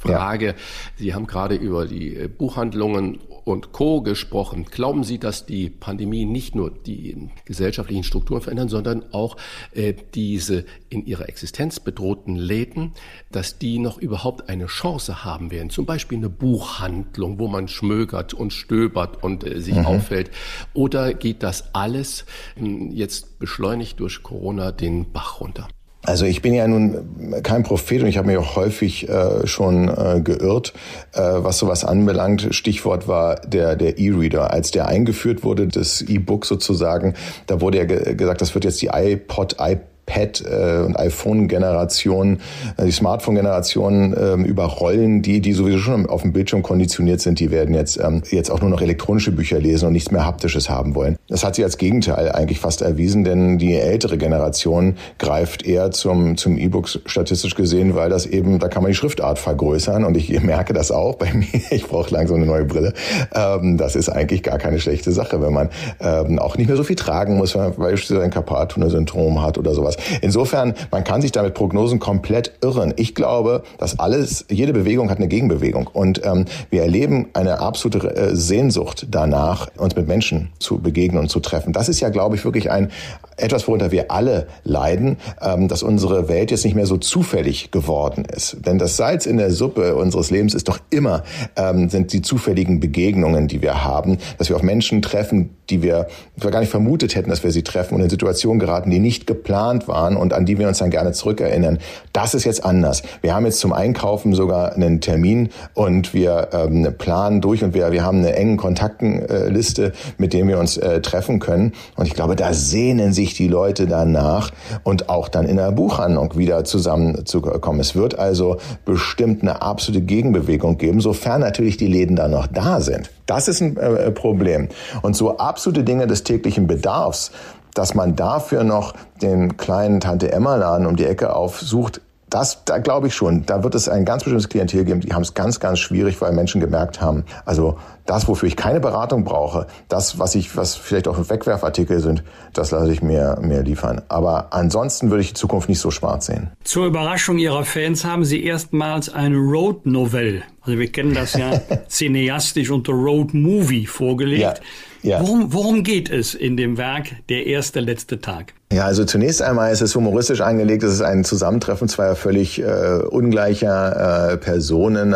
Frage, 0.00 0.46
ja. 0.46 0.54
Sie 0.96 1.14
haben 1.14 1.28
gerade 1.28 1.54
über 1.54 1.86
die 1.86 2.16
äh, 2.16 2.26
Buchhandlungen 2.26 3.20
und 3.46 3.70
Co. 3.70 4.02
gesprochen. 4.02 4.64
Glauben 4.64 5.04
Sie, 5.04 5.18
dass 5.18 5.46
die 5.46 5.70
Pandemie 5.70 6.24
nicht 6.24 6.56
nur 6.56 6.72
die 6.72 7.30
gesellschaftlichen 7.44 8.02
Strukturen 8.02 8.40
verändern, 8.42 8.68
sondern 8.68 9.04
auch 9.12 9.36
äh, 9.72 9.94
diese 10.14 10.64
in 10.88 11.06
ihrer 11.06 11.28
Existenz 11.28 11.78
bedrohten 11.78 12.34
Läden, 12.34 12.92
dass 13.30 13.58
die 13.58 13.78
noch 13.78 13.98
überhaupt 13.98 14.48
eine 14.48 14.66
Chance 14.66 15.24
haben 15.24 15.52
werden? 15.52 15.70
Zum 15.70 15.86
Beispiel 15.86 16.18
eine 16.18 16.28
Buchhandlung, 16.28 17.38
wo 17.38 17.46
man 17.46 17.68
schmögert 17.68 18.34
und 18.34 18.52
stöbert 18.52 19.22
und 19.22 19.44
äh, 19.44 19.60
sich 19.60 19.76
mhm. 19.76 19.86
auffällt. 19.86 20.32
Oder 20.74 21.14
geht 21.14 21.44
das 21.44 21.72
alles 21.72 22.24
äh, 22.56 22.64
jetzt 22.64 23.38
beschleunigt 23.38 24.00
durch 24.00 24.24
Corona 24.24 24.72
den 24.72 25.12
Bach 25.12 25.40
runter? 25.40 25.68
Also 26.06 26.24
ich 26.24 26.40
bin 26.40 26.54
ja 26.54 26.68
nun 26.68 27.42
kein 27.42 27.64
Prophet 27.64 28.02
und 28.02 28.08
ich 28.08 28.16
habe 28.16 28.28
mich 28.28 28.36
auch 28.36 28.54
häufig 28.54 29.08
äh, 29.08 29.44
schon 29.46 29.88
äh, 29.88 30.20
geirrt, 30.22 30.72
äh, 31.12 31.20
was 31.20 31.58
sowas 31.58 31.84
anbelangt. 31.84 32.48
Stichwort 32.52 33.08
war 33.08 33.36
der 33.40 33.74
der 33.74 33.98
E-Reader, 33.98 34.52
als 34.52 34.70
der 34.70 34.86
eingeführt 34.86 35.42
wurde, 35.42 35.66
das 35.66 36.02
E-Book 36.02 36.46
sozusagen. 36.46 37.14
Da 37.48 37.60
wurde 37.60 37.78
ja 37.78 37.84
ge 37.84 38.14
gesagt, 38.14 38.40
das 38.40 38.54
wird 38.54 38.64
jetzt 38.64 38.80
die 38.82 38.90
iPod, 38.92 39.54
iPad 39.54 39.95
iPad 40.06 40.44
äh, 40.46 40.84
und 40.84 40.98
iPhone-Generation, 40.98 42.40
äh, 42.76 42.84
die 42.84 42.92
Smartphone-Generation 42.92 44.14
äh, 44.14 44.34
überrollen, 44.48 45.22
die, 45.22 45.40
die 45.40 45.52
sowieso 45.52 45.78
schon 45.78 46.06
auf 46.06 46.22
dem 46.22 46.32
Bildschirm 46.32 46.62
konditioniert 46.62 47.20
sind, 47.20 47.40
die 47.40 47.50
werden 47.50 47.74
jetzt, 47.74 47.98
ähm, 47.98 48.22
jetzt 48.30 48.50
auch 48.50 48.60
nur 48.60 48.70
noch 48.70 48.80
elektronische 48.80 49.32
Bücher 49.32 49.58
lesen 49.58 49.86
und 49.86 49.92
nichts 49.92 50.10
mehr 50.10 50.24
Haptisches 50.24 50.70
haben 50.70 50.94
wollen. 50.94 51.16
Das 51.28 51.44
hat 51.44 51.56
sich 51.56 51.64
als 51.64 51.78
Gegenteil 51.78 52.30
eigentlich 52.32 52.60
fast 52.60 52.82
erwiesen, 52.82 53.24
denn 53.24 53.58
die 53.58 53.74
ältere 53.74 54.18
Generation 54.18 54.96
greift 55.18 55.66
eher 55.66 55.90
zum, 55.90 56.36
zum 56.36 56.56
E-Book 56.56 56.88
statistisch 57.06 57.54
gesehen, 57.54 57.94
weil 57.94 58.10
das 58.10 58.26
eben, 58.26 58.58
da 58.58 58.68
kann 58.68 58.82
man 58.82 58.92
die 58.92 58.96
Schriftart 58.96 59.38
vergrößern 59.38 60.04
und 60.04 60.16
ich 60.16 60.40
merke 60.40 60.72
das 60.72 60.90
auch 60.90 61.16
bei 61.16 61.32
mir, 61.34 61.46
ich 61.70 61.86
brauche 61.86 62.12
langsam 62.12 62.36
eine 62.36 62.46
neue 62.46 62.64
Brille. 62.64 62.92
Ähm, 63.34 63.76
das 63.76 63.96
ist 63.96 64.08
eigentlich 64.08 64.42
gar 64.42 64.58
keine 64.58 64.78
schlechte 64.78 65.12
Sache, 65.12 65.40
wenn 65.42 65.52
man 65.52 65.70
ähm, 66.00 66.38
auch 66.38 66.56
nicht 66.56 66.68
mehr 66.68 66.76
so 66.76 66.84
viel 66.84 66.96
tragen 66.96 67.36
muss, 67.36 67.54
wenn 67.54 67.62
man 67.62 67.74
beispielsweise 67.74 68.22
ein 68.22 68.30
Carpattunnel-Syndrom 68.30 69.42
hat 69.42 69.58
oder 69.58 69.74
sowas. 69.74 69.95
Insofern, 70.22 70.74
man 70.90 71.04
kann 71.04 71.22
sich 71.22 71.32
damit 71.32 71.54
Prognosen 71.54 71.98
komplett 71.98 72.52
irren. 72.62 72.94
Ich 72.96 73.14
glaube, 73.14 73.62
dass 73.78 73.98
alles, 73.98 74.46
jede 74.50 74.72
Bewegung 74.72 75.10
hat 75.10 75.18
eine 75.18 75.28
Gegenbewegung. 75.28 75.86
Und 75.86 76.24
ähm, 76.24 76.44
wir 76.70 76.82
erleben 76.82 77.28
eine 77.32 77.60
absolute 77.60 78.14
äh, 78.14 78.36
Sehnsucht 78.36 79.06
danach, 79.10 79.68
uns 79.76 79.96
mit 79.96 80.08
Menschen 80.08 80.50
zu 80.58 80.78
begegnen 80.78 81.20
und 81.20 81.28
zu 81.28 81.40
treffen. 81.40 81.72
Das 81.72 81.88
ist 81.88 82.00
ja, 82.00 82.08
glaube 82.08 82.36
ich, 82.36 82.44
wirklich 82.44 82.70
ein 82.70 82.90
etwas, 83.36 83.68
worunter 83.68 83.90
wir 83.90 84.10
alle 84.10 84.46
leiden, 84.64 85.18
ähm, 85.42 85.68
dass 85.68 85.82
unsere 85.82 86.28
Welt 86.28 86.50
jetzt 86.50 86.64
nicht 86.64 86.74
mehr 86.74 86.86
so 86.86 86.96
zufällig 86.96 87.70
geworden 87.70 88.24
ist. 88.24 88.56
Denn 88.64 88.78
das 88.78 88.96
Salz 88.96 89.26
in 89.26 89.36
der 89.36 89.50
Suppe 89.50 89.94
unseres 89.94 90.30
Lebens 90.30 90.54
ist 90.54 90.68
doch 90.68 90.78
immer, 90.90 91.22
ähm, 91.56 91.88
sind 91.88 92.12
die 92.12 92.22
zufälligen 92.22 92.80
Begegnungen, 92.80 93.48
die 93.48 93.62
wir 93.62 93.84
haben, 93.84 94.18
dass 94.38 94.48
wir 94.48 94.56
auf 94.56 94.62
Menschen 94.62 95.02
treffen, 95.02 95.50
die 95.70 95.82
wir, 95.82 96.08
gar 96.40 96.60
nicht 96.60 96.70
vermutet 96.70 97.14
hätten, 97.14 97.28
dass 97.28 97.42
wir 97.42 97.50
sie 97.50 97.62
treffen 97.62 97.94
und 97.94 98.00
in 98.00 98.10
Situationen 98.10 98.58
geraten, 98.58 98.90
die 98.90 99.00
nicht 99.00 99.26
geplant 99.26 99.85
waren 99.88 100.16
und 100.16 100.32
an 100.32 100.46
die 100.46 100.58
wir 100.58 100.68
uns 100.68 100.78
dann 100.78 100.90
gerne 100.90 101.12
zurückerinnern. 101.12 101.78
Das 102.12 102.34
ist 102.34 102.44
jetzt 102.44 102.64
anders. 102.64 103.02
Wir 103.22 103.34
haben 103.34 103.44
jetzt 103.44 103.60
zum 103.60 103.72
Einkaufen 103.72 104.34
sogar 104.34 104.74
einen 104.74 105.00
Termin 105.00 105.50
und 105.74 106.14
wir 106.14 106.48
ähm, 106.52 106.94
planen 106.98 107.40
durch 107.40 107.62
und 107.62 107.74
wir, 107.74 107.92
wir 107.92 108.04
haben 108.04 108.18
eine 108.18 108.34
engen 108.34 108.56
Kontaktenliste, 108.56 109.92
mit 110.18 110.32
dem 110.32 110.48
wir 110.48 110.58
uns 110.58 110.76
äh, 110.76 111.00
treffen 111.00 111.38
können. 111.38 111.72
Und 111.96 112.06
ich 112.06 112.14
glaube, 112.14 112.36
da 112.36 112.52
sehnen 112.52 113.12
sich 113.12 113.34
die 113.34 113.48
Leute 113.48 113.86
danach 113.86 114.50
und 114.82 115.08
auch 115.08 115.28
dann 115.28 115.46
in 115.46 115.56
der 115.56 115.72
Buchhandlung 115.72 116.36
wieder 116.36 116.64
zusammenzukommen. 116.64 117.80
Es 117.80 117.94
wird 117.94 118.18
also 118.18 118.58
bestimmt 118.84 119.42
eine 119.42 119.62
absolute 119.62 120.04
Gegenbewegung 120.04 120.78
geben, 120.78 121.00
sofern 121.00 121.40
natürlich 121.40 121.76
die 121.76 121.86
Läden 121.86 122.16
da 122.16 122.28
noch 122.28 122.46
da 122.46 122.80
sind. 122.80 123.10
Das 123.26 123.48
ist 123.48 123.60
ein 123.60 123.76
äh, 123.76 124.10
Problem. 124.12 124.68
Und 125.02 125.16
so 125.16 125.36
absolute 125.38 125.82
Dinge 125.82 126.06
des 126.06 126.22
täglichen 126.22 126.66
Bedarfs, 126.66 127.32
dass 127.76 127.94
man 127.94 128.16
dafür 128.16 128.64
noch 128.64 128.94
den 129.22 129.56
kleinen 129.56 130.00
Tante 130.00 130.32
Emma 130.32 130.56
Laden 130.56 130.86
um 130.86 130.96
die 130.96 131.04
Ecke 131.04 131.34
aufsucht, 131.34 132.00
das, 132.30 132.64
da 132.64 132.78
glaube 132.78 133.06
ich 133.06 133.14
schon. 133.14 133.46
Da 133.46 133.62
wird 133.62 133.76
es 133.76 133.88
ein 133.88 134.04
ganz 134.04 134.24
bestimmtes 134.24 134.48
Klientel 134.48 134.84
geben, 134.84 135.00
die 135.00 135.12
haben 135.12 135.22
es 135.22 135.34
ganz, 135.34 135.60
ganz 135.60 135.78
schwierig, 135.78 136.20
weil 136.20 136.32
Menschen 136.32 136.60
gemerkt 136.60 137.00
haben, 137.00 137.24
also 137.44 137.78
das, 138.04 138.26
wofür 138.26 138.48
ich 138.48 138.56
keine 138.56 138.80
Beratung 138.80 139.24
brauche, 139.24 139.66
das, 139.88 140.18
was 140.18 140.34
ich, 140.34 140.56
was 140.56 140.74
vielleicht 140.74 141.06
auch 141.06 141.28
Wegwerfartikel 141.28 142.00
sind, 142.00 142.24
das 142.52 142.72
lasse 142.72 142.92
ich 142.92 143.02
mir, 143.02 143.38
mir 143.40 143.62
liefern. 143.62 144.02
Aber 144.08 144.52
ansonsten 144.52 145.10
würde 145.10 145.22
ich 145.22 145.28
die 145.28 145.34
Zukunft 145.34 145.68
nicht 145.68 145.80
so 145.80 145.90
schwarz 145.90 146.26
sehen. 146.26 146.50
Zur 146.64 146.86
Überraschung 146.86 147.38
Ihrer 147.38 147.64
Fans 147.64 148.04
haben 148.04 148.24
Sie 148.24 148.42
erstmals 148.42 149.08
eine 149.08 149.36
Road 149.36 149.86
Novelle, 149.86 150.42
also 150.62 150.78
wir 150.80 150.90
kennen 150.90 151.14
das 151.14 151.34
ja 151.34 151.60
cineastisch 151.88 152.70
unter 152.70 152.92
Road 152.92 153.34
Movie 153.34 153.86
vorgelegt. 153.86 154.42
Ja. 154.42 154.54
Ja. 155.02 155.20
Worum, 155.20 155.52
worum 155.52 155.82
geht 155.82 156.10
es 156.10 156.34
in 156.34 156.56
dem 156.56 156.76
Werk 156.76 157.16
Der 157.28 157.46
erste 157.46 157.80
letzte 157.80 158.20
Tag? 158.20 158.54
Ja, 158.72 158.84
also 158.84 159.04
zunächst 159.04 159.42
einmal 159.42 159.72
ist 159.72 159.80
es 159.80 159.94
humoristisch 159.94 160.40
angelegt. 160.40 160.82
Es 160.82 160.94
ist 160.94 161.00
ein 161.00 161.22
Zusammentreffen 161.22 161.88
zweier 161.88 162.16
völlig 162.16 162.60
äh, 162.60 162.98
ungleicher 163.08 164.32
äh, 164.32 164.36
Personen. 164.38 165.14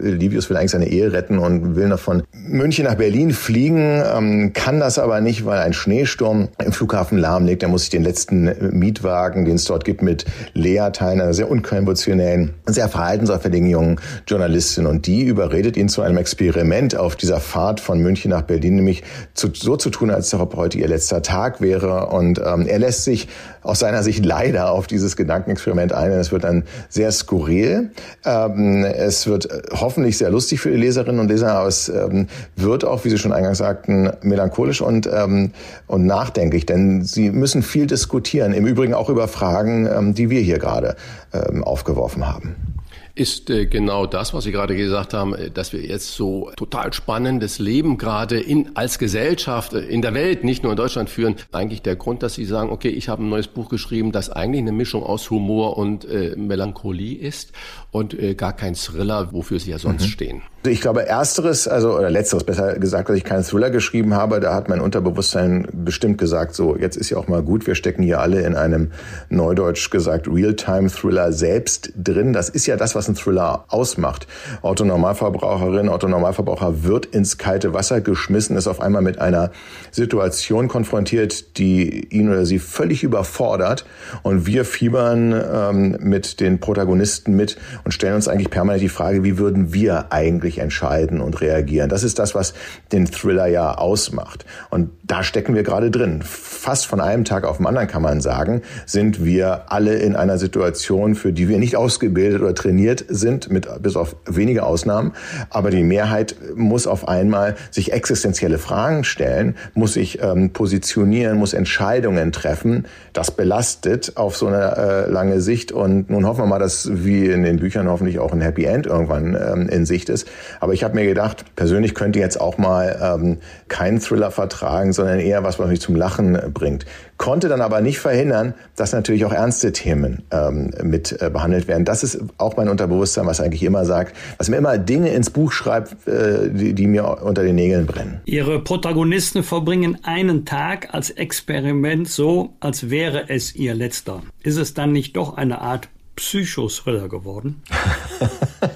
Livius 0.00 0.48
will 0.48 0.56
eigentlich 0.56 0.70
seine 0.70 0.86
Ehe 0.86 1.12
retten 1.12 1.38
und 1.40 1.74
will 1.74 1.88
noch 1.88 1.98
von 1.98 2.22
München 2.32 2.84
nach 2.84 2.94
Berlin 2.94 3.32
fliegen, 3.32 4.00
ähm, 4.16 4.52
kann 4.52 4.78
das 4.78 5.00
aber 5.00 5.20
nicht, 5.20 5.44
weil 5.44 5.58
ein 5.58 5.72
Schneesturm 5.72 6.48
im 6.64 6.72
Flughafen 6.72 7.18
lahmlegt. 7.18 7.64
Er 7.64 7.68
muss 7.68 7.82
sich 7.82 7.90
den 7.90 8.04
letzten 8.04 8.78
Mietwagen, 8.78 9.44
den 9.44 9.56
es 9.56 9.64
dort 9.64 9.84
gibt, 9.84 10.02
mit 10.02 10.24
Lea 10.52 10.90
teilen, 10.92 11.20
einer 11.20 11.34
sehr 11.34 11.50
unkonventionellen, 11.50 12.54
sehr 12.66 12.88
verhaltensauffälligen 12.88 13.68
jungen 13.68 14.00
Journalistin. 14.28 14.86
Und 14.86 15.08
die 15.08 15.24
überredet 15.24 15.76
ihn 15.76 15.88
zu 15.88 16.02
einem 16.02 16.18
Experiment 16.18 16.96
auf 16.96 17.16
dieser 17.16 17.40
Fahrt 17.40 17.80
von 17.80 17.98
München 17.98 18.30
nach 18.30 18.42
Berlin, 18.42 18.76
nämlich 18.76 19.02
zu, 19.34 19.48
so 19.52 19.76
zu 19.76 19.90
tun, 19.90 20.10
als 20.10 20.32
ob 20.32 20.54
heute 20.54 20.78
ihr 20.78 20.86
letzter 20.86 21.22
Tag 21.22 21.60
wäre. 21.60 22.06
Und 22.06 22.38
ähm, 22.38 22.66
er 22.68 22.83
lässt 22.84 23.04
sich 23.04 23.28
aus 23.62 23.78
seiner 23.78 24.02
Sicht 24.02 24.24
leider 24.24 24.70
auf 24.70 24.86
dieses 24.86 25.16
Gedankenexperiment 25.16 25.92
ein. 25.92 26.12
Es 26.12 26.32
wird 26.32 26.44
dann 26.44 26.64
sehr 26.88 27.10
skurril. 27.12 27.90
Ähm, 28.24 28.84
es 28.84 29.26
wird 29.26 29.48
hoffentlich 29.72 30.18
sehr 30.18 30.30
lustig 30.30 30.60
für 30.60 30.70
die 30.70 30.76
Leserinnen 30.76 31.20
und 31.20 31.28
Leser, 31.28 31.52
aber 31.52 31.68
es 31.68 31.88
ähm, 31.88 32.28
wird 32.56 32.84
auch, 32.84 33.04
wie 33.04 33.10
Sie 33.10 33.18
schon 33.18 33.32
eingangs 33.32 33.58
sagten, 33.58 34.10
melancholisch 34.22 34.82
und, 34.82 35.06
ähm, 35.06 35.52
und 35.86 36.04
nachdenklich, 36.04 36.66
denn 36.66 37.04
Sie 37.04 37.30
müssen 37.30 37.62
viel 37.62 37.86
diskutieren. 37.86 38.52
Im 38.52 38.66
Übrigen 38.66 38.94
auch 38.94 39.08
über 39.08 39.28
Fragen, 39.28 39.86
ähm, 39.86 40.14
die 40.14 40.28
wir 40.28 40.40
hier 40.40 40.58
gerade 40.58 40.96
ähm, 41.32 41.64
aufgeworfen 41.64 42.28
haben 42.28 42.73
ist 43.14 43.48
äh, 43.48 43.66
genau 43.66 44.06
das, 44.06 44.34
was 44.34 44.44
Sie 44.44 44.52
gerade 44.52 44.74
gesagt 44.76 45.14
haben, 45.14 45.34
äh, 45.34 45.50
dass 45.50 45.72
wir 45.72 45.80
jetzt 45.80 46.12
so 46.12 46.50
total 46.56 46.92
spannendes 46.92 47.58
Leben 47.58 47.96
gerade 47.96 48.40
in, 48.40 48.74
als 48.74 48.98
Gesellschaft 48.98 49.72
äh, 49.72 49.80
in 49.80 50.02
der 50.02 50.14
Welt, 50.14 50.42
nicht 50.42 50.62
nur 50.62 50.72
in 50.72 50.76
Deutschland 50.76 51.08
führen. 51.08 51.36
Eigentlich 51.52 51.82
der 51.82 51.96
Grund, 51.96 52.22
dass 52.22 52.34
Sie 52.34 52.44
sagen, 52.44 52.70
okay, 52.70 52.88
ich 52.88 53.08
habe 53.08 53.22
ein 53.22 53.28
neues 53.28 53.46
Buch 53.46 53.68
geschrieben, 53.68 54.10
das 54.10 54.30
eigentlich 54.30 54.62
eine 54.62 54.72
Mischung 54.72 55.04
aus 55.04 55.30
Humor 55.30 55.76
und 55.76 56.04
äh, 56.04 56.34
Melancholie 56.36 57.16
ist 57.16 57.52
und 57.92 58.18
äh, 58.18 58.34
gar 58.34 58.52
kein 58.52 58.74
Thriller, 58.74 59.32
wofür 59.32 59.60
Sie 59.60 59.70
ja 59.70 59.78
sonst 59.78 60.02
mhm. 60.02 60.08
stehen. 60.08 60.42
Ich 60.66 60.80
glaube, 60.80 61.06
ersteres, 61.06 61.68
also 61.68 61.94
oder 61.94 62.08
letzteres 62.08 62.44
besser 62.44 62.78
gesagt, 62.78 63.10
dass 63.10 63.16
ich 63.16 63.24
keinen 63.24 63.44
Thriller 63.44 63.68
geschrieben 63.70 64.14
habe, 64.14 64.40
da 64.40 64.54
hat 64.54 64.70
mein 64.70 64.80
Unterbewusstsein 64.80 65.68
bestimmt 65.72 66.16
gesagt, 66.16 66.54
so 66.54 66.74
jetzt 66.74 66.96
ist 66.96 67.10
ja 67.10 67.18
auch 67.18 67.28
mal 67.28 67.42
gut, 67.42 67.66
wir 67.66 67.74
stecken 67.74 68.02
hier 68.02 68.20
alle 68.20 68.40
in 68.46 68.56
einem 68.56 68.90
neudeutsch 69.28 69.90
gesagt 69.90 70.26
Realtime-Thriller 70.26 71.32
selbst 71.32 71.92
drin. 71.96 72.32
Das 72.32 72.48
ist 72.48 72.64
ja 72.64 72.76
das, 72.76 72.94
was 72.94 73.03
ein 73.08 73.14
Thriller 73.14 73.64
ausmacht. 73.68 74.26
Autonormalverbraucherin, 74.62 75.88
Autonormalverbraucher 75.88 76.84
wird 76.84 77.06
ins 77.06 77.38
kalte 77.38 77.74
Wasser 77.74 78.00
geschmissen, 78.00 78.56
ist 78.56 78.66
auf 78.66 78.80
einmal 78.80 79.02
mit 79.02 79.18
einer 79.18 79.50
Situation 79.90 80.68
konfrontiert, 80.68 81.58
die 81.58 82.06
ihn 82.08 82.28
oder 82.28 82.46
sie 82.46 82.58
völlig 82.58 83.02
überfordert 83.02 83.84
und 84.22 84.46
wir 84.46 84.64
fiebern 84.64 85.32
ähm, 85.32 85.96
mit 86.00 86.40
den 86.40 86.60
Protagonisten 86.60 87.36
mit 87.36 87.56
und 87.84 87.92
stellen 87.92 88.14
uns 88.14 88.28
eigentlich 88.28 88.50
permanent 88.50 88.82
die 88.82 88.88
Frage, 88.88 89.24
wie 89.24 89.38
würden 89.38 89.72
wir 89.72 90.12
eigentlich 90.12 90.58
entscheiden 90.58 91.20
und 91.20 91.40
reagieren. 91.40 91.88
Das 91.88 92.02
ist 92.02 92.18
das, 92.18 92.34
was 92.34 92.54
den 92.92 93.06
Thriller 93.06 93.46
ja 93.46 93.74
ausmacht. 93.74 94.44
Und 94.70 94.90
da 95.06 95.22
stecken 95.22 95.54
wir 95.54 95.62
gerade 95.62 95.90
drin. 95.90 96.22
Fast 96.22 96.86
von 96.86 96.98
einem 96.98 97.24
Tag 97.24 97.44
auf 97.44 97.58
den 97.58 97.66
anderen 97.66 97.88
kann 97.88 98.00
man 98.00 98.22
sagen, 98.22 98.62
sind 98.86 99.22
wir 99.22 99.70
alle 99.70 99.96
in 99.96 100.16
einer 100.16 100.38
Situation, 100.38 101.14
für 101.14 101.30
die 101.30 101.46
wir 101.48 101.58
nicht 101.58 101.76
ausgebildet 101.76 102.40
oder 102.40 102.54
trainiert 102.54 103.04
sind, 103.08 103.50
mit, 103.50 103.68
bis 103.82 103.96
auf 103.96 104.16
wenige 104.24 104.64
Ausnahmen. 104.64 105.12
Aber 105.50 105.68
die 105.68 105.82
Mehrheit 105.82 106.36
muss 106.56 106.86
auf 106.86 107.06
einmal 107.06 107.54
sich 107.70 107.92
existenzielle 107.92 108.56
Fragen 108.56 109.04
stellen, 109.04 109.56
muss 109.74 109.92
sich 109.92 110.22
ähm, 110.22 110.54
positionieren, 110.54 111.36
muss 111.36 111.52
Entscheidungen 111.52 112.32
treffen. 112.32 112.86
Das 113.12 113.30
belastet 113.30 114.16
auf 114.16 114.38
so 114.38 114.46
eine 114.46 114.76
äh, 114.76 115.10
lange 115.10 115.42
Sicht. 115.42 115.70
Und 115.70 116.08
nun 116.08 116.26
hoffen 116.26 116.44
wir 116.44 116.46
mal, 116.46 116.58
dass 116.58 116.88
wie 116.90 117.26
in 117.26 117.42
den 117.42 117.58
Büchern 117.58 117.88
hoffentlich 117.88 118.18
auch 118.20 118.32
ein 118.32 118.40
Happy 118.40 118.64
End 118.64 118.86
irgendwann 118.86 119.36
ähm, 119.36 119.68
in 119.68 119.84
Sicht 119.84 120.08
ist. 120.08 120.26
Aber 120.60 120.72
ich 120.72 120.82
habe 120.82 120.94
mir 120.94 121.04
gedacht, 121.04 121.44
persönlich 121.56 121.94
könnte 121.94 122.20
jetzt 122.20 122.40
auch 122.40 122.56
mal 122.56 122.98
ähm, 123.02 123.38
keinen 123.68 124.00
Thriller 124.00 124.30
vertragen, 124.30 124.93
sondern 124.94 125.20
eher 125.20 125.44
was, 125.44 125.58
was 125.58 125.68
mich 125.68 125.80
zum 125.80 125.96
Lachen 125.96 126.38
bringt. 126.52 126.86
Konnte 127.16 127.48
dann 127.48 127.60
aber 127.60 127.80
nicht 127.80 127.98
verhindern, 127.98 128.54
dass 128.76 128.92
natürlich 128.92 129.24
auch 129.24 129.32
ernste 129.32 129.72
Themen 129.72 130.22
ähm, 130.30 130.70
mit 130.82 131.20
äh, 131.20 131.30
behandelt 131.30 131.68
werden. 131.68 131.84
Das 131.84 132.02
ist 132.02 132.18
auch 132.38 132.56
mein 132.56 132.68
Unterbewusstsein, 132.68 133.26
was 133.26 133.40
eigentlich 133.40 133.62
immer 133.62 133.84
sagt, 133.84 134.16
was 134.38 134.48
mir 134.48 134.56
immer 134.56 134.78
Dinge 134.78 135.10
ins 135.10 135.30
Buch 135.30 135.52
schreibt, 135.52 136.08
äh, 136.08 136.50
die, 136.50 136.74
die 136.74 136.86
mir 136.86 137.22
unter 137.22 137.42
den 137.42 137.54
Nägeln 137.54 137.86
brennen. 137.86 138.20
Ihre 138.24 138.60
Protagonisten 138.60 139.42
verbringen 139.42 139.98
einen 140.02 140.44
Tag 140.44 140.92
als 140.92 141.10
Experiment 141.10 142.08
so, 142.08 142.54
als 142.60 142.90
wäre 142.90 143.28
es 143.28 143.54
ihr 143.54 143.74
letzter. 143.74 144.22
Ist 144.42 144.56
es 144.56 144.74
dann 144.74 144.92
nicht 144.92 145.16
doch 145.16 145.36
eine 145.36 145.60
Art 145.60 145.88
Psychothriller 146.16 147.08
geworden? 147.08 147.62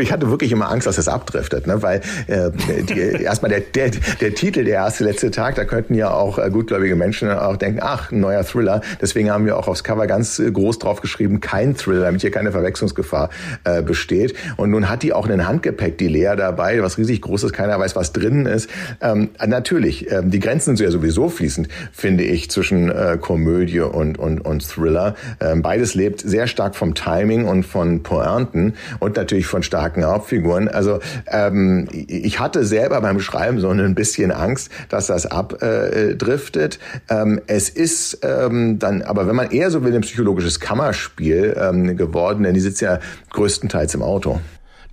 ich 0.00 0.12
hatte 0.12 0.30
wirklich 0.30 0.52
immer 0.52 0.70
Angst, 0.70 0.86
dass 0.86 0.98
es 0.98 1.08
abdriftet, 1.08 1.66
ne? 1.66 1.82
weil 1.82 2.00
äh, 2.26 2.50
die, 2.82 3.22
erstmal 3.22 3.50
der, 3.50 3.60
der, 3.60 3.90
der 4.20 4.34
Titel, 4.34 4.64
der 4.64 4.74
erste 4.74 5.04
letzte 5.04 5.30
Tag, 5.30 5.54
da 5.54 5.64
könnten 5.64 5.94
ja 5.94 6.10
auch 6.10 6.38
äh, 6.38 6.50
gutgläubige 6.50 6.96
Menschen 6.96 7.30
auch 7.30 7.56
denken, 7.56 7.80
ach, 7.82 8.12
ein 8.12 8.20
neuer 8.20 8.44
Thriller. 8.44 8.80
Deswegen 9.00 9.30
haben 9.30 9.46
wir 9.46 9.58
auch 9.58 9.68
aufs 9.68 9.84
Cover 9.84 10.06
ganz 10.06 10.38
äh, 10.38 10.50
groß 10.50 10.78
drauf 10.78 11.00
geschrieben, 11.00 11.40
kein 11.40 11.76
Thriller, 11.76 12.06
damit 12.06 12.20
hier 12.20 12.30
keine 12.30 12.52
Verwechslungsgefahr 12.52 13.30
äh, 13.64 13.82
besteht. 13.82 14.34
Und 14.56 14.70
nun 14.70 14.88
hat 14.88 15.02
die 15.02 15.12
auch 15.12 15.28
einen 15.28 15.46
Handgepäck, 15.46 15.98
die 15.98 16.08
Lea 16.08 16.34
dabei, 16.36 16.82
was 16.82 16.98
riesig 16.98 17.22
groß 17.22 17.44
ist, 17.44 17.52
keiner 17.52 17.78
weiß, 17.78 17.96
was 17.96 18.12
drinnen 18.12 18.46
ist. 18.46 18.68
Ähm, 19.00 19.30
natürlich, 19.46 20.10
ähm, 20.10 20.30
die 20.30 20.40
Grenzen 20.40 20.76
sind 20.76 20.84
ja 20.84 20.90
sowieso 20.90 21.28
fließend, 21.28 21.68
finde 21.92 22.24
ich, 22.24 22.50
zwischen 22.50 22.90
äh, 22.90 23.18
Komödie 23.20 23.80
und, 23.80 24.18
und, 24.18 24.40
und 24.40 24.66
Thriller. 24.66 25.14
Ähm, 25.40 25.62
beides 25.62 25.94
lebt 25.94 26.20
sehr 26.20 26.46
stark 26.46 26.74
vom 26.74 26.94
Timing 26.94 27.46
und 27.46 27.64
von 27.64 28.02
Pointen 28.02 28.74
und 28.98 29.16
natürlich 29.16 29.46
von 29.52 29.62
starken 29.62 30.04
Hauptfiguren. 30.04 30.66
Also 30.66 30.98
ähm, 31.28 31.86
ich 31.92 32.40
hatte 32.40 32.64
selber 32.64 33.00
beim 33.00 33.20
Schreiben 33.20 33.60
so 33.60 33.68
ein 33.68 33.94
bisschen 33.94 34.32
Angst, 34.32 34.70
dass 34.88 35.06
das 35.06 35.26
abdriftet. 35.26 36.80
Ähm, 37.08 37.40
es 37.46 37.68
ist 37.68 38.18
ähm, 38.22 38.80
dann, 38.80 39.02
aber 39.02 39.28
wenn 39.28 39.36
man 39.36 39.50
eher 39.50 39.70
so 39.70 39.84
will, 39.84 39.94
ein 39.94 40.00
psychologisches 40.00 40.58
Kammerspiel 40.58 41.54
ähm, 41.56 41.96
geworden, 41.96 42.42
denn 42.42 42.54
die 42.54 42.60
sitzt 42.60 42.80
ja 42.80 42.98
größtenteils 43.30 43.94
im 43.94 44.02
Auto. 44.02 44.40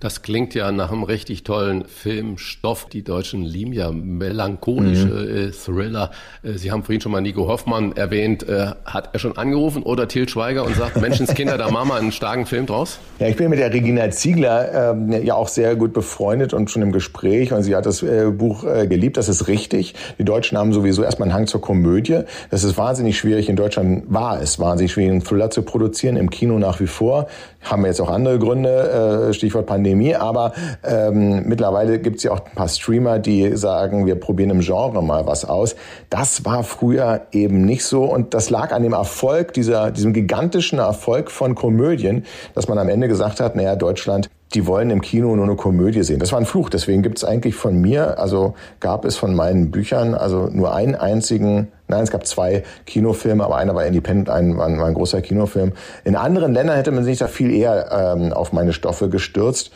Das 0.00 0.22
klingt 0.22 0.54
ja 0.54 0.72
nach 0.72 0.90
einem 0.90 1.02
richtig 1.02 1.44
tollen 1.44 1.84
Filmstoff. 1.84 2.86
Die 2.86 3.04
Deutschen 3.04 3.42
lieben 3.42 3.74
ja 3.74 3.92
melancholische 3.92 5.06
mhm. 5.08 5.36
Äh, 5.36 5.50
Thriller. 5.50 6.10
Äh, 6.42 6.52
Sie 6.54 6.72
haben 6.72 6.84
vorhin 6.84 7.02
schon 7.02 7.12
mal 7.12 7.20
Nico 7.20 7.46
Hoffmann 7.46 7.92
erwähnt. 7.92 8.48
Äh, 8.48 8.68
hat 8.86 9.10
er 9.12 9.18
schon 9.18 9.36
angerufen 9.36 9.82
oder 9.82 10.08
Til 10.08 10.26
Schweiger 10.26 10.64
und 10.64 10.74
sagt, 10.74 10.98
Menschenskinder, 10.98 11.58
da 11.58 11.70
machen 11.70 11.88
wir 11.88 11.96
einen 11.96 12.12
starken 12.12 12.46
Film 12.46 12.64
draus? 12.64 12.98
Ja, 13.18 13.28
ich 13.28 13.36
bin 13.36 13.50
mit 13.50 13.58
der 13.58 13.74
Regina 13.74 14.10
Ziegler 14.10 14.92
ähm, 14.92 15.12
ja 15.22 15.34
auch 15.34 15.48
sehr 15.48 15.76
gut 15.76 15.92
befreundet 15.92 16.54
und 16.54 16.70
schon 16.70 16.80
im 16.80 16.92
Gespräch. 16.92 17.52
Und 17.52 17.62
sie 17.62 17.76
hat 17.76 17.84
das 17.84 18.02
äh, 18.02 18.30
Buch 18.30 18.64
äh, 18.64 18.86
geliebt. 18.86 19.18
Das 19.18 19.28
ist 19.28 19.48
richtig. 19.48 19.94
Die 20.18 20.24
Deutschen 20.24 20.56
haben 20.56 20.72
sowieso 20.72 21.02
erstmal 21.02 21.28
einen 21.28 21.36
Hang 21.36 21.46
zur 21.46 21.60
Komödie. 21.60 22.20
Das 22.50 22.64
ist 22.64 22.78
wahnsinnig 22.78 23.18
schwierig. 23.18 23.50
In 23.50 23.56
Deutschland 23.56 24.04
war 24.08 24.40
es 24.40 24.58
wahnsinnig 24.58 24.92
schwierig, 24.92 25.10
einen 25.10 25.24
Thriller 25.24 25.50
zu 25.50 25.60
produzieren. 25.60 26.16
Im 26.16 26.30
Kino 26.30 26.58
nach 26.58 26.80
wie 26.80 26.86
vor. 26.86 27.26
Haben 27.60 27.82
wir 27.82 27.88
jetzt 27.88 28.00
auch 28.00 28.08
andere 28.08 28.38
Gründe. 28.38 29.28
Äh, 29.28 29.34
Stichwort 29.34 29.66
Pandemie 29.66 29.89
Pandemie, 29.90 30.14
aber 30.14 30.52
ähm, 30.84 31.42
mittlerweile 31.46 31.98
gibt 31.98 32.18
es 32.18 32.22
ja 32.22 32.32
auch 32.32 32.44
ein 32.44 32.54
paar 32.54 32.68
Streamer, 32.68 33.18
die 33.18 33.56
sagen, 33.56 34.06
wir 34.06 34.14
probieren 34.14 34.50
im 34.50 34.60
Genre 34.60 35.02
mal 35.02 35.26
was 35.26 35.44
aus. 35.44 35.74
Das 36.10 36.44
war 36.44 36.62
früher 36.62 37.22
eben 37.32 37.64
nicht 37.64 37.84
so 37.84 38.04
und 38.04 38.34
das 38.34 38.50
lag 38.50 38.72
an 38.72 38.82
dem 38.82 38.92
Erfolg, 38.92 39.52
dieser, 39.52 39.90
diesem 39.90 40.12
gigantischen 40.12 40.78
Erfolg 40.78 41.30
von 41.30 41.54
Komödien, 41.54 42.24
dass 42.54 42.68
man 42.68 42.78
am 42.78 42.88
Ende 42.88 43.08
gesagt 43.08 43.40
hat, 43.40 43.56
naja, 43.56 43.76
Deutschland 43.76 44.30
die 44.54 44.66
wollen 44.66 44.90
im 44.90 45.00
Kino 45.00 45.34
nur 45.36 45.44
eine 45.44 45.56
Komödie 45.56 46.02
sehen. 46.02 46.18
Das 46.18 46.32
war 46.32 46.40
ein 46.40 46.46
Fluch. 46.46 46.70
Deswegen 46.70 47.02
gibt 47.02 47.18
es 47.18 47.24
eigentlich 47.24 47.54
von 47.54 47.80
mir, 47.80 48.18
also 48.18 48.54
gab 48.80 49.04
es 49.04 49.16
von 49.16 49.34
meinen 49.34 49.70
Büchern, 49.70 50.14
also 50.14 50.48
nur 50.50 50.74
einen 50.74 50.96
einzigen, 50.96 51.68
nein, 51.86 52.02
es 52.02 52.10
gab 52.10 52.26
zwei 52.26 52.64
Kinofilme, 52.86 53.44
aber 53.44 53.56
einer 53.56 53.74
war 53.74 53.84
Independent, 53.84 54.28
ein 54.28 54.56
war, 54.56 54.66
ein, 54.66 54.94
großer 54.94 55.22
Kinofilm. 55.22 55.72
In 56.04 56.16
anderen 56.16 56.52
Ländern 56.52 56.76
hätte 56.76 56.90
man 56.90 57.04
sich 57.04 57.18
da 57.18 57.28
viel 57.28 57.52
eher 57.52 58.16
ähm, 58.16 58.32
auf 58.32 58.52
meine 58.52 58.72
Stoffe 58.72 59.08
gestürzt. 59.08 59.70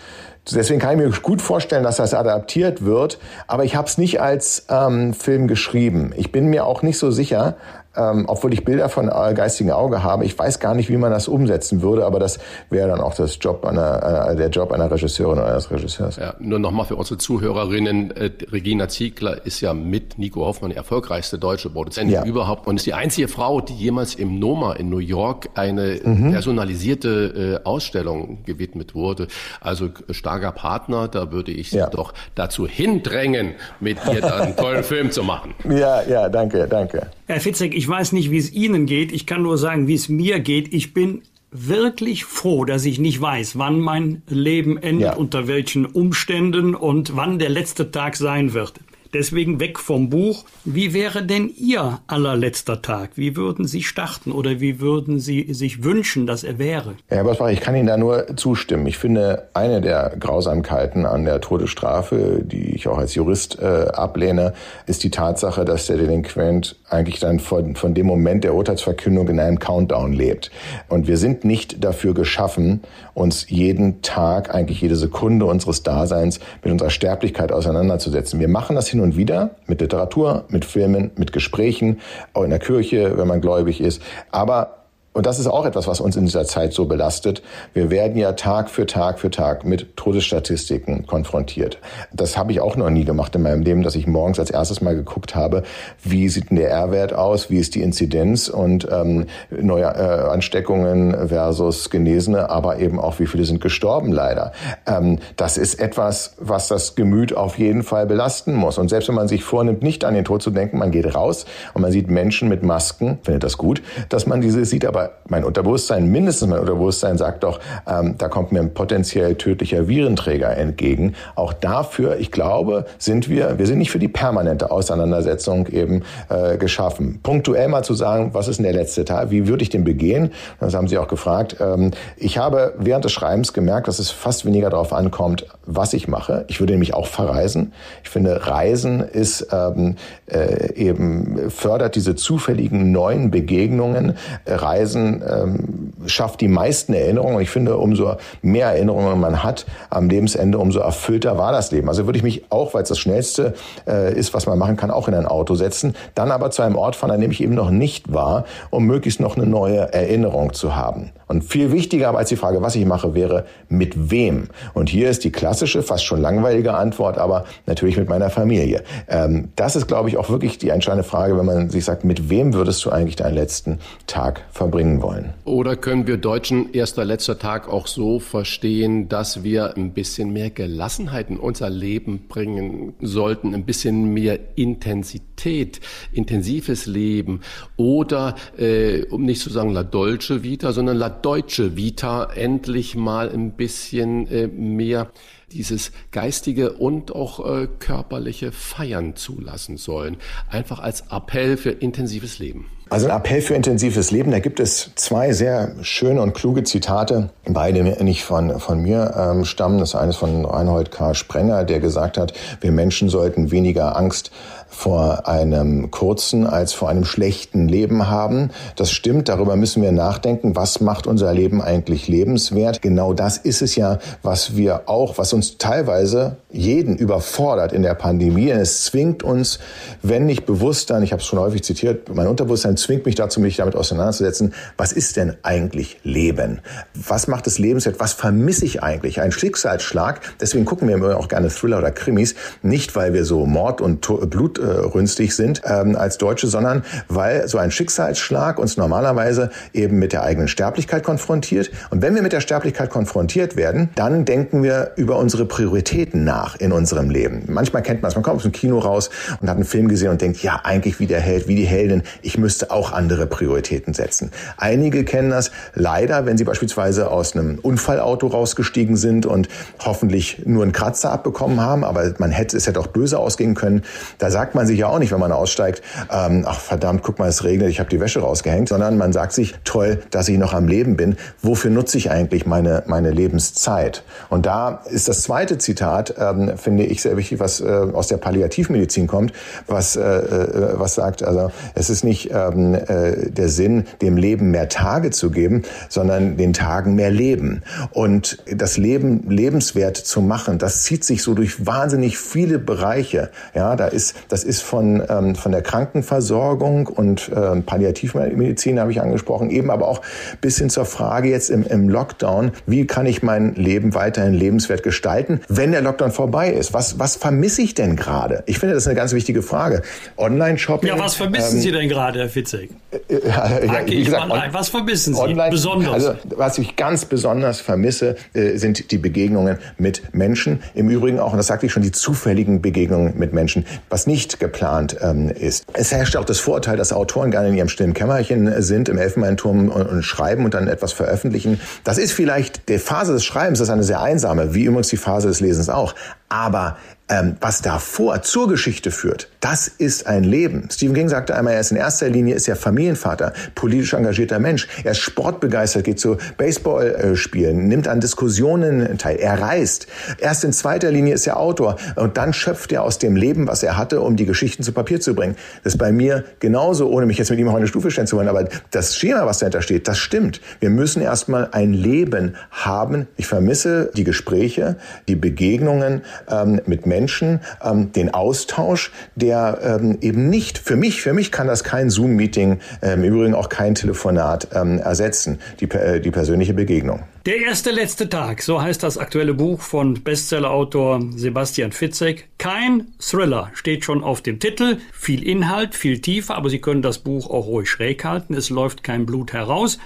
Deswegen 0.52 0.78
kann 0.78 0.98
ich 0.98 1.06
mir 1.06 1.10
gut 1.22 1.40
vorstellen, 1.40 1.84
dass 1.84 1.96
das 1.96 2.12
adaptiert 2.12 2.84
wird, 2.84 3.18
aber 3.46 3.64
ich 3.64 3.76
habe 3.76 3.88
es 3.88 3.96
nicht 3.96 4.20
als 4.20 4.66
ähm, 4.68 5.14
Film 5.14 5.48
geschrieben. 5.48 6.12
Ich 6.16 6.32
bin 6.32 6.48
mir 6.48 6.66
auch 6.66 6.82
nicht 6.82 6.98
so 6.98 7.10
sicher, 7.10 7.56
ähm, 7.96 8.24
obwohl 8.28 8.52
ich 8.52 8.64
Bilder 8.64 8.88
von 8.88 9.08
äh, 9.08 9.34
geistigen 9.34 9.70
Auge 9.70 10.02
habe. 10.02 10.24
Ich 10.24 10.38
weiß 10.38 10.60
gar 10.60 10.74
nicht, 10.74 10.88
wie 10.88 10.96
man 10.96 11.10
das 11.10 11.28
umsetzen 11.28 11.82
würde, 11.82 12.04
aber 12.04 12.18
das 12.18 12.38
wäre 12.70 12.88
dann 12.88 13.00
auch 13.00 13.14
das 13.14 13.38
Job 13.40 13.64
einer, 13.64 14.30
äh, 14.30 14.36
der 14.36 14.48
Job 14.48 14.72
einer 14.72 14.90
Regisseurin 14.90 15.38
oder 15.38 15.52
eines 15.52 15.70
Regisseurs. 15.70 16.16
Ja, 16.16 16.34
nur 16.38 16.58
nochmal 16.58 16.86
für 16.86 16.96
unsere 16.96 17.18
Zuhörerinnen, 17.18 18.16
äh, 18.16 18.30
Regina 18.50 18.88
Ziegler 18.88 19.44
ist 19.46 19.60
ja 19.60 19.74
mit 19.74 20.18
Nico 20.18 20.44
Hoffmann 20.44 20.70
die 20.70 20.76
erfolgreichste 20.76 21.38
deutsche 21.38 21.70
Produzentin 21.70 22.14
ja. 22.14 22.24
überhaupt 22.24 22.66
und 22.66 22.76
ist 22.76 22.86
die 22.86 22.94
einzige 22.94 23.28
Frau, 23.28 23.60
die 23.60 23.74
jemals 23.74 24.14
im 24.14 24.38
NOMA 24.38 24.74
in 24.74 24.88
New 24.88 24.98
York 24.98 25.50
eine 25.54 26.00
mhm. 26.02 26.32
personalisierte 26.32 27.60
äh, 27.62 27.66
Ausstellung 27.66 28.44
gewidmet 28.44 28.94
wurde. 28.94 29.28
Also 29.60 29.88
starker 30.10 30.52
Partner, 30.52 31.08
da 31.08 31.32
würde 31.32 31.52
ich 31.52 31.70
Sie 31.70 31.78
ja. 31.78 31.88
doch 31.88 32.14
dazu 32.34 32.66
hindrängen, 32.66 33.54
mit 33.80 33.98
ihr 34.12 34.20
da 34.20 34.40
einen 34.40 34.56
tollen 34.56 34.84
Film 34.84 35.10
zu 35.10 35.22
machen. 35.22 35.54
Ja, 35.68 36.02
ja, 36.02 36.28
danke, 36.28 36.66
danke. 36.68 37.08
Herr 37.26 37.40
Fitzek, 37.40 37.74
ich 37.74 37.83
weiß 37.88 38.12
nicht, 38.12 38.30
wie 38.30 38.38
es 38.38 38.52
Ihnen 38.52 38.86
geht. 38.86 39.12
Ich 39.12 39.26
kann 39.26 39.42
nur 39.42 39.58
sagen, 39.58 39.86
wie 39.86 39.94
es 39.94 40.08
mir 40.08 40.40
geht. 40.40 40.72
Ich 40.72 40.94
bin 40.94 41.22
wirklich 41.50 42.24
froh, 42.24 42.64
dass 42.64 42.84
ich 42.84 42.98
nicht 42.98 43.20
weiß, 43.20 43.56
wann 43.58 43.78
mein 43.80 44.22
Leben 44.28 44.76
endet, 44.76 45.08
ja. 45.08 45.14
unter 45.14 45.46
welchen 45.46 45.86
Umständen 45.86 46.74
und 46.74 47.16
wann 47.16 47.38
der 47.38 47.48
letzte 47.48 47.92
Tag 47.92 48.16
sein 48.16 48.52
wird. 48.52 48.74
Deswegen 49.14 49.60
weg 49.60 49.78
vom 49.78 50.10
Buch. 50.10 50.44
Wie 50.64 50.92
wäre 50.92 51.24
denn 51.24 51.48
Ihr 51.56 52.00
allerletzter 52.08 52.82
Tag? 52.82 53.10
Wie 53.14 53.36
würden 53.36 53.64
Sie 53.64 53.84
starten 53.84 54.32
oder 54.32 54.58
wie 54.58 54.80
würden 54.80 55.20
Sie 55.20 55.54
sich 55.54 55.84
wünschen, 55.84 56.26
dass 56.26 56.42
er 56.42 56.58
wäre? 56.58 56.94
Herr 57.06 57.22
Bosbach, 57.22 57.50
ich 57.50 57.60
kann 57.60 57.76
Ihnen 57.76 57.86
da 57.86 57.96
nur 57.96 58.36
zustimmen. 58.36 58.88
Ich 58.88 58.98
finde, 58.98 59.50
eine 59.54 59.80
der 59.80 60.16
Grausamkeiten 60.18 61.06
an 61.06 61.24
der 61.24 61.40
Todesstrafe, 61.40 62.42
die 62.42 62.74
ich 62.74 62.88
auch 62.88 62.98
als 62.98 63.14
Jurist 63.14 63.60
äh, 63.60 63.86
ablehne, 63.92 64.52
ist 64.86 65.04
die 65.04 65.10
Tatsache, 65.10 65.64
dass 65.64 65.86
der 65.86 65.96
Delinquent 65.96 66.74
eigentlich 66.94 67.20
dann 67.20 67.40
von, 67.40 67.76
von 67.76 67.94
dem 67.94 68.06
Moment 68.06 68.44
der 68.44 68.54
Urteilsverkündung 68.54 69.28
in 69.28 69.40
einem 69.40 69.58
Countdown 69.58 70.12
lebt. 70.12 70.50
Und 70.88 71.06
wir 71.06 71.16
sind 71.16 71.44
nicht 71.44 71.84
dafür 71.84 72.14
geschaffen, 72.14 72.82
uns 73.14 73.48
jeden 73.50 74.02
Tag, 74.02 74.54
eigentlich 74.54 74.80
jede 74.80 74.96
Sekunde 74.96 75.46
unseres 75.46 75.82
Daseins 75.82 76.40
mit 76.62 76.72
unserer 76.72 76.90
Sterblichkeit 76.90 77.52
auseinanderzusetzen. 77.52 78.40
Wir 78.40 78.48
machen 78.48 78.76
das 78.76 78.88
hin 78.88 79.00
und 79.00 79.16
wieder 79.16 79.50
mit 79.66 79.80
Literatur, 79.80 80.44
mit 80.48 80.64
Filmen, 80.64 81.10
mit 81.16 81.32
Gesprächen, 81.32 82.00
auch 82.32 82.44
in 82.44 82.50
der 82.50 82.58
Kirche, 82.58 83.18
wenn 83.18 83.28
man 83.28 83.40
gläubig 83.40 83.80
ist. 83.80 84.00
Aber 84.30 84.83
und 85.14 85.26
das 85.26 85.38
ist 85.38 85.46
auch 85.46 85.64
etwas, 85.64 85.86
was 85.86 86.00
uns 86.00 86.16
in 86.16 86.24
dieser 86.24 86.44
Zeit 86.44 86.72
so 86.72 86.86
belastet. 86.86 87.40
Wir 87.72 87.88
werden 87.88 88.16
ja 88.16 88.32
Tag 88.32 88.68
für 88.68 88.84
Tag 88.84 89.20
für 89.20 89.30
Tag 89.30 89.64
mit 89.64 89.96
Todesstatistiken 89.96 91.06
konfrontiert. 91.06 91.78
Das 92.12 92.36
habe 92.36 92.50
ich 92.50 92.60
auch 92.60 92.74
noch 92.74 92.90
nie 92.90 93.04
gemacht 93.04 93.34
in 93.36 93.42
meinem 93.42 93.62
Leben, 93.62 93.84
dass 93.84 93.94
ich 93.94 94.08
morgens 94.08 94.40
als 94.40 94.50
erstes 94.50 94.80
mal 94.80 94.96
geguckt 94.96 95.36
habe, 95.36 95.62
wie 96.02 96.28
sieht 96.28 96.50
denn 96.50 96.56
der 96.56 96.68
R-Wert 96.70 97.12
aus, 97.12 97.48
wie 97.48 97.58
ist 97.58 97.76
die 97.76 97.82
Inzidenz 97.82 98.48
und 98.48 98.88
ähm, 98.90 99.26
neue 99.50 99.84
äh, 99.84 100.30
Ansteckungen 100.32 101.28
versus 101.28 101.90
Genesene, 101.90 102.50
aber 102.50 102.80
eben 102.80 102.98
auch, 102.98 103.20
wie 103.20 103.26
viele 103.26 103.44
sind 103.44 103.60
gestorben 103.60 104.10
leider. 104.10 104.50
Ähm, 104.84 105.20
das 105.36 105.58
ist 105.58 105.78
etwas, 105.78 106.34
was 106.40 106.66
das 106.66 106.96
Gemüt 106.96 107.36
auf 107.36 107.56
jeden 107.56 107.84
Fall 107.84 108.06
belasten 108.06 108.54
muss. 108.54 108.78
Und 108.78 108.88
selbst 108.88 109.08
wenn 109.08 109.14
man 109.14 109.28
sich 109.28 109.44
vornimmt, 109.44 109.80
nicht 109.80 110.04
an 110.04 110.14
den 110.14 110.24
Tod 110.24 110.42
zu 110.42 110.50
denken, 110.50 110.78
man 110.78 110.90
geht 110.90 111.14
raus 111.14 111.46
und 111.72 111.82
man 111.82 111.92
sieht 111.92 112.10
Menschen 112.10 112.48
mit 112.48 112.64
Masken, 112.64 113.20
findet 113.22 113.44
das 113.44 113.58
gut, 113.58 113.80
dass 114.08 114.26
man 114.26 114.40
diese 114.40 114.64
sieht, 114.64 114.84
aber 114.84 115.03
mein 115.28 115.44
Unterbewusstsein, 115.44 116.10
mindestens 116.10 116.48
mein 116.48 116.60
Unterbewusstsein 116.60 117.18
sagt 117.18 117.44
doch, 117.44 117.60
ähm, 117.86 118.14
da 118.18 118.28
kommt 118.28 118.52
mir 118.52 118.60
ein 118.60 118.74
potenziell 118.74 119.34
tödlicher 119.34 119.88
Virenträger 119.88 120.56
entgegen. 120.56 121.14
Auch 121.34 121.52
dafür, 121.52 122.18
ich 122.18 122.30
glaube, 122.30 122.86
sind 122.98 123.28
wir, 123.28 123.58
wir 123.58 123.66
sind 123.66 123.78
nicht 123.78 123.90
für 123.90 123.98
die 123.98 124.08
permanente 124.08 124.70
Auseinandersetzung 124.70 125.66
eben 125.68 126.02
äh, 126.28 126.56
geschaffen. 126.56 127.20
Punktuell 127.22 127.68
mal 127.68 127.82
zu 127.82 127.94
sagen, 127.94 128.30
was 128.32 128.48
ist 128.48 128.56
denn 128.58 128.64
der 128.64 128.72
letzte 128.72 129.04
Teil, 129.04 129.30
wie 129.30 129.46
würde 129.48 129.62
ich 129.62 129.70
den 129.70 129.84
begehen? 129.84 130.32
Das 130.60 130.74
haben 130.74 130.88
Sie 130.88 130.98
auch 130.98 131.08
gefragt. 131.08 131.56
Ähm, 131.60 131.90
ich 132.16 132.38
habe 132.38 132.74
während 132.78 133.04
des 133.04 133.12
Schreibens 133.12 133.52
gemerkt, 133.52 133.88
dass 133.88 133.98
es 133.98 134.10
fast 134.10 134.44
weniger 134.44 134.70
darauf 134.70 134.92
ankommt, 134.92 135.46
was 135.66 135.92
ich 135.92 136.08
mache. 136.08 136.44
Ich 136.48 136.60
würde 136.60 136.72
nämlich 136.72 136.94
auch 136.94 137.06
verreisen. 137.06 137.72
Ich 138.02 138.10
finde, 138.10 138.46
Reisen 138.46 139.00
ist 139.00 139.48
ähm, 139.52 139.96
äh, 140.26 140.74
eben 140.74 141.50
fördert 141.50 141.96
diese 141.96 142.14
zufälligen 142.14 142.92
neuen 142.92 143.30
Begegnungen. 143.30 144.16
Reisen 144.46 144.93
Reisen 144.94 145.22
ähm, 145.28 145.92
schafft 146.06 146.40
die 146.40 146.48
meisten 146.48 146.94
Erinnerungen. 146.94 147.36
Und 147.36 147.42
ich 147.42 147.50
finde, 147.50 147.76
umso 147.76 148.16
mehr 148.42 148.68
Erinnerungen 148.68 149.20
man 149.20 149.42
hat 149.42 149.66
am 149.90 150.08
Lebensende, 150.08 150.58
umso 150.58 150.80
erfüllter 150.80 151.38
war 151.38 151.52
das 151.52 151.70
Leben. 151.70 151.88
Also 151.88 152.06
würde 152.06 152.18
ich 152.18 152.22
mich 152.22 152.44
auch, 152.50 152.74
weil 152.74 152.82
es 152.82 152.88
das 152.88 152.98
Schnellste 152.98 153.54
äh, 153.86 154.16
ist, 154.16 154.34
was 154.34 154.46
man 154.46 154.58
machen 154.58 154.76
kann, 154.76 154.90
auch 154.90 155.08
in 155.08 155.14
ein 155.14 155.26
Auto 155.26 155.54
setzen, 155.54 155.94
dann 156.14 156.30
aber 156.30 156.50
zu 156.50 156.62
einem 156.62 156.76
Ort 156.76 156.96
fahren, 156.96 157.10
an 157.10 157.20
dem 157.20 157.30
ich 157.30 157.42
eben 157.42 157.54
noch 157.54 157.70
nicht 157.70 158.12
war, 158.12 158.44
um 158.70 158.84
möglichst 158.84 159.20
noch 159.20 159.36
eine 159.36 159.46
neue 159.46 159.92
Erinnerung 159.92 160.52
zu 160.52 160.76
haben. 160.76 161.12
Und 161.26 161.42
viel 161.42 161.72
wichtiger 161.72 162.08
aber 162.08 162.18
als 162.18 162.28
die 162.28 162.36
Frage, 162.36 162.60
was 162.62 162.76
ich 162.76 162.84
mache, 162.84 163.14
wäre 163.14 163.46
mit 163.68 164.10
wem. 164.10 164.48
Und 164.74 164.88
hier 164.90 165.08
ist 165.08 165.24
die 165.24 165.32
klassische, 165.32 165.82
fast 165.82 166.04
schon 166.04 166.20
langweilige 166.20 166.74
Antwort, 166.74 167.18
aber 167.18 167.44
natürlich 167.66 167.96
mit 167.96 168.08
meiner 168.08 168.30
Familie. 168.30 168.82
Ähm, 169.08 169.48
das 169.56 169.74
ist, 169.74 169.86
glaube 169.86 170.08
ich, 170.08 170.16
auch 170.16 170.28
wirklich 170.28 170.58
die 170.58 170.68
entscheidende 170.68 171.04
Frage, 171.04 171.36
wenn 171.38 171.46
man 171.46 171.70
sich 171.70 171.84
sagt, 171.84 172.04
mit 172.04 172.28
wem 172.28 172.52
würdest 172.52 172.84
du 172.84 172.90
eigentlich 172.90 173.16
deinen 173.16 173.34
letzten 173.34 173.78
Tag 174.06 174.42
verbringen 174.52 174.83
wollen? 175.02 175.34
Oder 175.44 175.76
können 175.76 176.06
wir 176.06 176.16
Deutschen 176.16 176.72
erster 176.72 177.04
letzter 177.04 177.38
Tag 177.38 177.68
auch 177.68 177.86
so 177.86 178.18
verstehen, 178.18 179.08
dass 179.08 179.42
wir 179.42 179.76
ein 179.76 179.92
bisschen 179.92 180.32
mehr 180.32 180.50
Gelassenheit 180.50 181.30
in 181.30 181.38
unser 181.38 181.70
Leben 181.70 182.26
bringen 182.28 182.94
sollten, 183.00 183.54
ein 183.54 183.64
bisschen 183.64 184.12
mehr 184.12 184.38
Intensität, 184.56 185.80
intensives 186.12 186.86
Leben 186.86 187.40
oder, 187.76 188.34
äh, 188.58 189.04
um 189.06 189.24
nicht 189.24 189.40
zu 189.40 189.50
sagen 189.50 189.70
La 189.70 189.82
Dolce 189.82 190.42
Vita, 190.42 190.72
sondern 190.72 190.96
La 190.96 191.08
deutsche 191.08 191.76
Vita 191.76 192.24
endlich 192.34 192.96
mal 192.96 193.30
ein 193.30 193.52
bisschen 193.52 194.26
äh, 194.28 194.46
mehr 194.46 195.10
dieses 195.54 195.92
geistige 196.10 196.72
und 196.72 197.14
auch 197.14 197.44
äh, 197.44 197.68
körperliche 197.78 198.52
Feiern 198.52 199.16
zulassen 199.16 199.76
sollen. 199.76 200.16
Einfach 200.50 200.80
als 200.80 201.04
Appell 201.10 201.56
für 201.56 201.70
intensives 201.70 202.38
Leben. 202.38 202.66
Also 202.90 203.08
ein 203.08 203.16
Appell 203.16 203.40
für 203.40 203.54
intensives 203.54 204.10
Leben, 204.10 204.30
da 204.30 204.40
gibt 204.40 204.60
es 204.60 204.90
zwei 204.94 205.32
sehr 205.32 205.74
schöne 205.82 206.20
und 206.20 206.34
kluge 206.34 206.64
Zitate, 206.64 207.30
beide 207.44 207.82
nicht 207.82 208.24
von, 208.24 208.60
von 208.60 208.80
mir 208.82 209.14
ähm, 209.16 209.44
stammen. 209.46 209.78
Das 209.78 209.94
eine 209.94 210.10
ist 210.10 210.18
von 210.18 210.44
Reinhold 210.44 210.90
K. 210.90 211.14
Sprenger, 211.14 211.64
der 211.64 211.80
gesagt 211.80 212.18
hat, 212.18 212.34
wir 212.60 212.72
Menschen 212.72 213.08
sollten 213.08 213.50
weniger 213.50 213.96
Angst 213.96 214.30
vor 214.74 215.28
einem 215.28 215.90
kurzen 215.90 216.46
als 216.46 216.72
vor 216.72 216.88
einem 216.88 217.04
schlechten 217.04 217.68
Leben 217.68 218.08
haben. 218.10 218.50
Das 218.76 218.90
stimmt, 218.90 219.28
darüber 219.28 219.56
müssen 219.56 219.82
wir 219.82 219.92
nachdenken. 219.92 220.56
Was 220.56 220.80
macht 220.80 221.06
unser 221.06 221.32
Leben 221.32 221.62
eigentlich 221.62 222.08
lebenswert? 222.08 222.82
Genau 222.82 223.14
das 223.14 223.38
ist 223.38 223.62
es 223.62 223.76
ja, 223.76 223.98
was 224.22 224.56
wir 224.56 224.88
auch, 224.88 225.16
was 225.16 225.32
uns 225.32 225.58
teilweise 225.58 226.36
jeden 226.50 226.96
überfordert 226.96 227.72
in 227.72 227.82
der 227.82 227.94
Pandemie. 227.94 228.50
Es 228.50 228.84
zwingt 228.84 229.22
uns, 229.22 229.60
wenn 230.02 230.26
nicht 230.26 230.44
bewusst 230.44 230.90
dann, 230.90 231.02
ich 231.02 231.12
habe 231.12 231.22
es 231.22 231.26
schon 231.26 231.38
häufig 231.38 231.62
zitiert, 231.62 232.14
mein 232.14 232.26
Unterbewusstsein 232.26 232.76
zwingt 232.76 233.06
mich 233.06 233.14
dazu, 233.14 233.40
mich 233.40 233.56
damit 233.56 233.76
auseinanderzusetzen, 233.76 234.54
was 234.76 234.92
ist 234.92 235.16
denn 235.16 235.36
eigentlich 235.42 236.00
Leben? 236.02 236.60
Was 236.94 237.28
macht 237.28 237.46
es 237.46 237.58
lebenswert? 237.58 238.00
Was 238.00 238.12
vermisse 238.12 238.64
ich 238.64 238.82
eigentlich? 238.82 239.20
Ein 239.20 239.32
Schicksalsschlag. 239.32 240.20
Deswegen 240.40 240.64
gucken 240.64 240.88
wir 240.88 240.96
immer 240.96 241.16
auch 241.16 241.28
gerne 241.28 241.48
Thriller 241.48 241.78
oder 241.78 241.92
Krimis. 241.92 242.34
Nicht, 242.62 242.96
weil 242.96 243.12
wir 243.12 243.24
so 243.24 243.46
Mord 243.46 243.80
und 243.80 244.00
Blut 244.30 244.58
blutrünstig 244.64 245.34
sind 245.34 245.62
ähm, 245.64 245.96
als 245.96 246.18
Deutsche, 246.18 246.46
sondern 246.46 246.84
weil 247.08 247.48
so 247.48 247.58
ein 247.58 247.70
Schicksalsschlag 247.70 248.58
uns 248.58 248.76
normalerweise 248.76 249.50
eben 249.72 249.98
mit 249.98 250.12
der 250.12 250.22
eigenen 250.22 250.48
Sterblichkeit 250.48 251.04
konfrontiert. 251.04 251.70
Und 251.90 252.02
wenn 252.02 252.14
wir 252.14 252.22
mit 252.22 252.32
der 252.32 252.40
Sterblichkeit 252.40 252.90
konfrontiert 252.90 253.56
werden, 253.56 253.90
dann 253.94 254.24
denken 254.24 254.62
wir 254.62 254.92
über 254.96 255.18
unsere 255.18 255.44
Prioritäten 255.44 256.24
nach 256.24 256.56
in 256.56 256.72
unserem 256.72 257.10
Leben. 257.10 257.44
Manchmal 257.48 257.82
kennt 257.82 258.02
man 258.02 258.08
es, 258.08 258.14
man 258.14 258.22
kommt 258.22 258.36
aus 258.36 258.42
dem 258.42 258.52
Kino 258.52 258.78
raus 258.78 259.10
und 259.40 259.48
hat 259.48 259.56
einen 259.56 259.64
Film 259.64 259.88
gesehen 259.88 260.10
und 260.10 260.20
denkt, 260.20 260.42
ja, 260.42 260.60
eigentlich 260.64 261.00
wie 261.00 261.06
der 261.06 261.20
Held, 261.20 261.48
wie 261.48 261.56
die 261.56 261.64
Heldin, 261.64 262.02
ich 262.22 262.38
müsste 262.38 262.70
auch 262.70 262.92
andere 262.92 263.26
Prioritäten 263.26 263.94
setzen. 263.94 264.30
Einige 264.56 265.04
kennen 265.04 265.30
das 265.30 265.50
leider, 265.74 266.26
wenn 266.26 266.38
sie 266.38 266.44
beispielsweise 266.44 267.10
aus 267.10 267.34
einem 267.34 267.58
Unfallauto 267.60 268.26
rausgestiegen 268.26 268.96
sind 268.96 269.26
und 269.26 269.48
hoffentlich 269.84 270.42
nur 270.46 270.62
einen 270.62 270.72
Kratzer 270.72 271.12
abbekommen 271.12 271.60
haben, 271.60 271.84
aber 271.84 272.14
man 272.18 272.30
hätte, 272.30 272.56
es 272.56 272.66
hätte 272.66 272.80
auch 272.80 272.86
böse 272.86 273.18
ausgehen 273.18 273.54
können. 273.54 273.82
Da 274.18 274.30
sagt 274.30 274.53
man 274.54 274.66
sich 274.66 274.78
ja 274.78 274.88
auch 274.88 274.98
nicht, 274.98 275.12
wenn 275.12 275.20
man 275.20 275.32
aussteigt, 275.32 275.82
ähm, 276.10 276.44
ach 276.46 276.60
verdammt, 276.60 277.02
guck 277.02 277.18
mal, 277.18 277.28
es 277.28 277.44
regnet, 277.44 277.68
ich 277.68 277.80
habe 277.80 277.90
die 277.90 278.00
Wäsche 278.00 278.20
rausgehängt, 278.20 278.68
sondern 278.68 278.96
man 278.96 279.12
sagt 279.12 279.32
sich, 279.32 279.54
toll, 279.64 280.02
dass 280.10 280.28
ich 280.28 280.38
noch 280.38 280.54
am 280.54 280.68
Leben 280.68 280.96
bin. 280.96 281.16
Wofür 281.42 281.70
nutze 281.70 281.98
ich 281.98 282.10
eigentlich 282.10 282.46
meine, 282.46 282.82
meine 282.86 283.10
Lebenszeit? 283.10 284.04
Und 284.30 284.46
da 284.46 284.82
ist 284.90 285.08
das 285.08 285.22
zweite 285.22 285.58
Zitat, 285.58 286.14
ähm, 286.18 286.52
finde 286.56 286.84
ich 286.84 287.02
sehr 287.02 287.16
wichtig, 287.16 287.40
was 287.40 287.60
äh, 287.60 287.64
aus 287.64 288.08
der 288.08 288.16
Palliativmedizin 288.16 289.06
kommt, 289.06 289.32
was, 289.66 289.96
äh, 289.96 290.02
äh, 290.02 290.78
was 290.78 290.94
sagt, 290.94 291.22
also 291.22 291.50
es 291.74 291.90
ist 291.90 292.04
nicht 292.04 292.30
ähm, 292.32 292.74
äh, 292.74 293.30
der 293.30 293.48
Sinn, 293.48 293.86
dem 294.02 294.16
Leben 294.16 294.50
mehr 294.50 294.68
Tage 294.68 295.10
zu 295.10 295.30
geben, 295.30 295.62
sondern 295.88 296.36
den 296.36 296.52
Tagen 296.52 296.94
mehr 296.94 297.10
Leben. 297.10 297.62
Und 297.92 298.38
das 298.50 298.76
Leben 298.76 299.28
lebenswert 299.28 299.96
zu 299.96 300.20
machen, 300.20 300.58
das 300.58 300.82
zieht 300.82 301.04
sich 301.04 301.22
so 301.22 301.34
durch 301.34 301.66
wahnsinnig 301.66 302.18
viele 302.18 302.58
Bereiche. 302.58 303.30
Ja, 303.54 303.76
da 303.76 303.86
ist, 303.86 304.14
das 304.34 304.42
ist 304.42 304.62
von, 304.62 305.00
ähm, 305.08 305.36
von 305.36 305.52
der 305.52 305.62
Krankenversorgung 305.62 306.88
und 306.88 307.30
ähm, 307.36 307.62
Palliativmedizin 307.62 308.80
habe 308.80 308.90
ich 308.90 309.00
angesprochen, 309.00 309.48
eben 309.48 309.70
aber 309.70 309.86
auch 309.86 310.00
bis 310.40 310.58
hin 310.58 310.70
zur 310.70 310.86
Frage 310.86 311.28
jetzt 311.28 311.50
im, 311.50 311.64
im 311.64 311.88
Lockdown, 311.88 312.50
wie 312.66 312.84
kann 312.84 313.06
ich 313.06 313.22
mein 313.22 313.54
Leben 313.54 313.94
weiterhin 313.94 314.34
lebenswert 314.34 314.82
gestalten, 314.82 315.40
wenn 315.48 315.70
der 315.70 315.82
Lockdown 315.82 316.10
vorbei 316.10 316.50
ist? 316.50 316.74
Was, 316.74 316.98
was 316.98 317.14
vermisse 317.14 317.62
ich 317.62 317.74
denn 317.74 317.94
gerade? 317.94 318.42
Ich 318.46 318.58
finde, 318.58 318.74
das 318.74 318.82
ist 318.82 318.88
eine 318.88 318.96
ganz 318.96 319.12
wichtige 319.12 319.40
Frage. 319.40 319.82
Online-Shopping. 320.16 320.88
Ja, 320.88 320.98
was 320.98 321.14
vermissen 321.14 321.58
ähm, 321.58 321.62
Sie 321.62 321.70
denn 321.70 321.88
gerade, 321.88 322.18
Herr 322.18 322.28
Fitzek? 322.28 322.70
Äh, 322.90 323.28
ja, 323.28 323.60
ja, 323.62 323.86
wie 323.86 324.02
gesagt, 324.02 324.24
online, 324.24 324.52
was 324.52 324.68
vermissen 324.68 325.14
Sie 325.14 325.20
online, 325.20 325.50
besonders? 325.50 325.92
Also, 325.92 326.14
was 326.34 326.58
ich 326.58 326.74
ganz 326.74 327.04
besonders 327.04 327.60
vermisse, 327.60 328.16
äh, 328.32 328.56
sind 328.56 328.90
die 328.90 328.98
Begegnungen 328.98 329.58
mit 329.78 330.12
Menschen. 330.12 330.60
Im 330.74 330.90
Übrigen 330.90 331.20
auch, 331.20 331.30
und 331.30 331.36
das 331.36 331.46
sagte 331.46 331.66
ich 331.66 331.72
schon, 331.72 331.84
die 331.84 331.92
zufälligen 331.92 332.62
Begegnungen 332.62 333.16
mit 333.16 333.32
Menschen, 333.32 333.64
was 333.90 334.08
nicht 334.08 334.23
geplant 334.38 334.96
ähm, 335.00 335.28
ist. 335.28 335.64
Es 335.72 335.92
herrscht 335.92 336.16
auch 336.16 336.24
das 336.24 336.38
Vorteil, 336.38 336.76
dass 336.76 336.92
Autoren 336.92 337.30
gerne 337.30 337.48
in 337.48 337.54
ihrem 337.54 337.68
stillen 337.68 337.94
Kämmerchen 337.94 338.62
sind, 338.62 338.88
im 338.88 338.98
Elfenbeinturm 338.98 339.68
und, 339.68 339.86
und 339.86 340.02
schreiben 340.02 340.44
und 340.44 340.54
dann 340.54 340.68
etwas 340.68 340.92
veröffentlichen. 340.92 341.60
Das 341.84 341.98
ist 341.98 342.12
vielleicht 342.12 342.68
die 342.68 342.78
Phase 342.78 343.12
des 343.12 343.24
Schreibens, 343.24 343.58
das 343.58 343.68
ist 343.68 343.72
eine 343.72 343.84
sehr 343.84 344.00
einsame, 344.00 344.54
wie 344.54 344.64
übrigens 344.64 344.88
die 344.88 344.96
Phase 344.96 345.28
des 345.28 345.40
Lesens 345.40 345.68
auch. 345.68 345.94
Aber 346.34 346.78
ähm, 347.08 347.36
was 347.40 347.60
davor 347.60 348.22
zur 348.22 348.48
Geschichte 348.48 348.90
führt, 348.90 349.28
das 349.40 349.68
ist 349.68 350.06
ein 350.06 350.24
Leben. 350.24 350.68
Stephen 350.72 350.94
King 350.94 351.08
sagte 351.10 351.36
einmal, 351.36 351.52
er 351.52 351.60
ist 351.60 351.70
in 351.70 351.76
erster 351.76 352.08
Linie 352.08 352.34
ist 352.34 352.48
er 352.48 352.56
Familienvater, 352.56 353.34
politisch 353.54 353.92
engagierter 353.92 354.38
Mensch. 354.38 354.66
Er 354.84 354.92
ist 354.92 354.98
sportbegeistert, 354.98 355.84
geht 355.84 356.00
zu 356.00 356.16
Baseballspielen, 356.38 357.68
nimmt 357.68 357.88
an 357.88 358.00
Diskussionen 358.00 358.96
teil, 358.96 359.16
er 359.16 359.38
reist. 359.38 359.86
Erst 360.18 360.44
in 360.44 360.54
zweiter 360.54 360.90
Linie 360.90 361.12
ist 361.12 361.26
er 361.26 361.38
Autor 361.38 361.76
und 361.96 362.16
dann 362.16 362.32
schöpft 362.32 362.72
er 362.72 362.82
aus 362.82 362.98
dem 362.98 363.16
Leben, 363.16 363.46
was 363.46 363.62
er 363.62 363.76
hatte, 363.76 364.00
um 364.00 364.16
die 364.16 364.24
Geschichten 364.24 364.62
zu 364.62 364.72
Papier 364.72 364.98
zu 364.98 365.14
bringen. 365.14 365.36
Das 365.62 365.74
ist 365.74 365.78
bei 365.78 365.92
mir 365.92 366.24
genauso, 366.40 366.88
ohne 366.88 367.04
mich 367.04 367.18
jetzt 367.18 367.30
mit 367.30 367.38
ihm 367.38 367.48
auf 367.48 367.54
eine 367.54 367.66
Stufe 367.66 367.90
stellen 367.90 368.06
zu 368.06 368.16
wollen, 368.16 368.28
aber 368.28 368.48
das 368.70 368.96
Schema, 368.96 369.26
was 369.26 369.40
dahinter 369.40 369.60
steht, 369.60 369.86
das 369.88 369.98
stimmt. 369.98 370.40
Wir 370.58 370.70
müssen 370.70 371.02
erstmal 371.02 371.50
ein 371.52 371.74
Leben 371.74 372.34
haben. 372.50 373.08
Ich 373.18 373.26
vermisse 373.26 373.90
die 373.94 374.04
Gespräche, 374.04 374.76
die 375.06 375.16
Begegnungen 375.16 376.00
ähm, 376.30 376.60
mit 376.66 376.86
Menschen, 376.86 377.40
ähm, 377.62 377.92
den 377.92 378.12
Austausch, 378.12 378.92
der 379.14 379.58
ähm, 379.80 379.98
eben 380.00 380.28
nicht, 380.28 380.58
für 380.58 380.76
mich, 380.76 381.02
für 381.02 381.12
mich 381.12 381.32
kann 381.32 381.46
das 381.46 381.64
kein 381.64 381.90
Zoom-Meeting, 381.90 382.60
ähm, 382.82 383.04
im 383.04 383.14
Übrigen 383.14 383.34
auch 383.34 383.48
kein 383.48 383.74
Telefonat 383.74 384.48
ähm, 384.54 384.78
ersetzen, 384.78 385.40
die, 385.60 385.70
äh, 385.70 386.00
die 386.00 386.10
persönliche 386.10 386.54
Begegnung. 386.54 387.02
Der 387.26 387.38
erste 387.38 387.70
letzte 387.70 388.10
Tag, 388.10 388.42
so 388.42 388.60
heißt 388.60 388.82
das 388.82 388.98
aktuelle 388.98 389.32
Buch 389.32 389.62
von 389.62 390.02
Bestsellerautor 390.04 391.00
Sebastian 391.16 391.72
Fitzek. 391.72 392.28
Kein 392.36 392.88
Thriller 392.98 393.50
steht 393.54 393.82
schon 393.82 394.04
auf 394.04 394.20
dem 394.20 394.40
Titel. 394.40 394.76
Viel 394.92 395.26
Inhalt, 395.26 395.74
viel 395.74 396.02
Tiefe, 396.02 396.34
aber 396.34 396.50
Sie 396.50 396.58
können 396.58 396.82
das 396.82 396.98
Buch 396.98 397.30
auch 397.30 397.46
ruhig 397.46 397.70
schräg 397.70 398.04
halten. 398.04 398.34
Es 398.34 398.50
läuft 398.50 398.84
kein 398.84 399.06
Blut 399.06 399.32
heraus. 399.32 399.78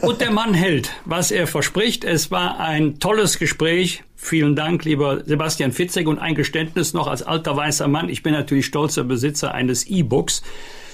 Und 0.00 0.22
der 0.22 0.30
Mann 0.30 0.54
hält, 0.54 0.90
was 1.04 1.30
er 1.30 1.46
verspricht. 1.46 2.04
Es 2.04 2.30
war 2.30 2.58
ein 2.58 2.98
tolles 2.98 3.38
Gespräch. 3.38 4.02
Vielen 4.20 4.56
Dank, 4.56 4.84
lieber 4.84 5.22
Sebastian 5.24 5.72
Fitzek. 5.72 6.08
Und 6.08 6.18
ein 6.18 6.34
Geständnis 6.34 6.92
noch 6.92 7.06
als 7.06 7.22
alter 7.22 7.56
weißer 7.56 7.88
Mann. 7.88 8.08
Ich 8.08 8.22
bin 8.22 8.32
natürlich 8.32 8.66
stolzer 8.66 9.04
Besitzer 9.04 9.54
eines 9.54 9.86
E-Books 9.86 10.42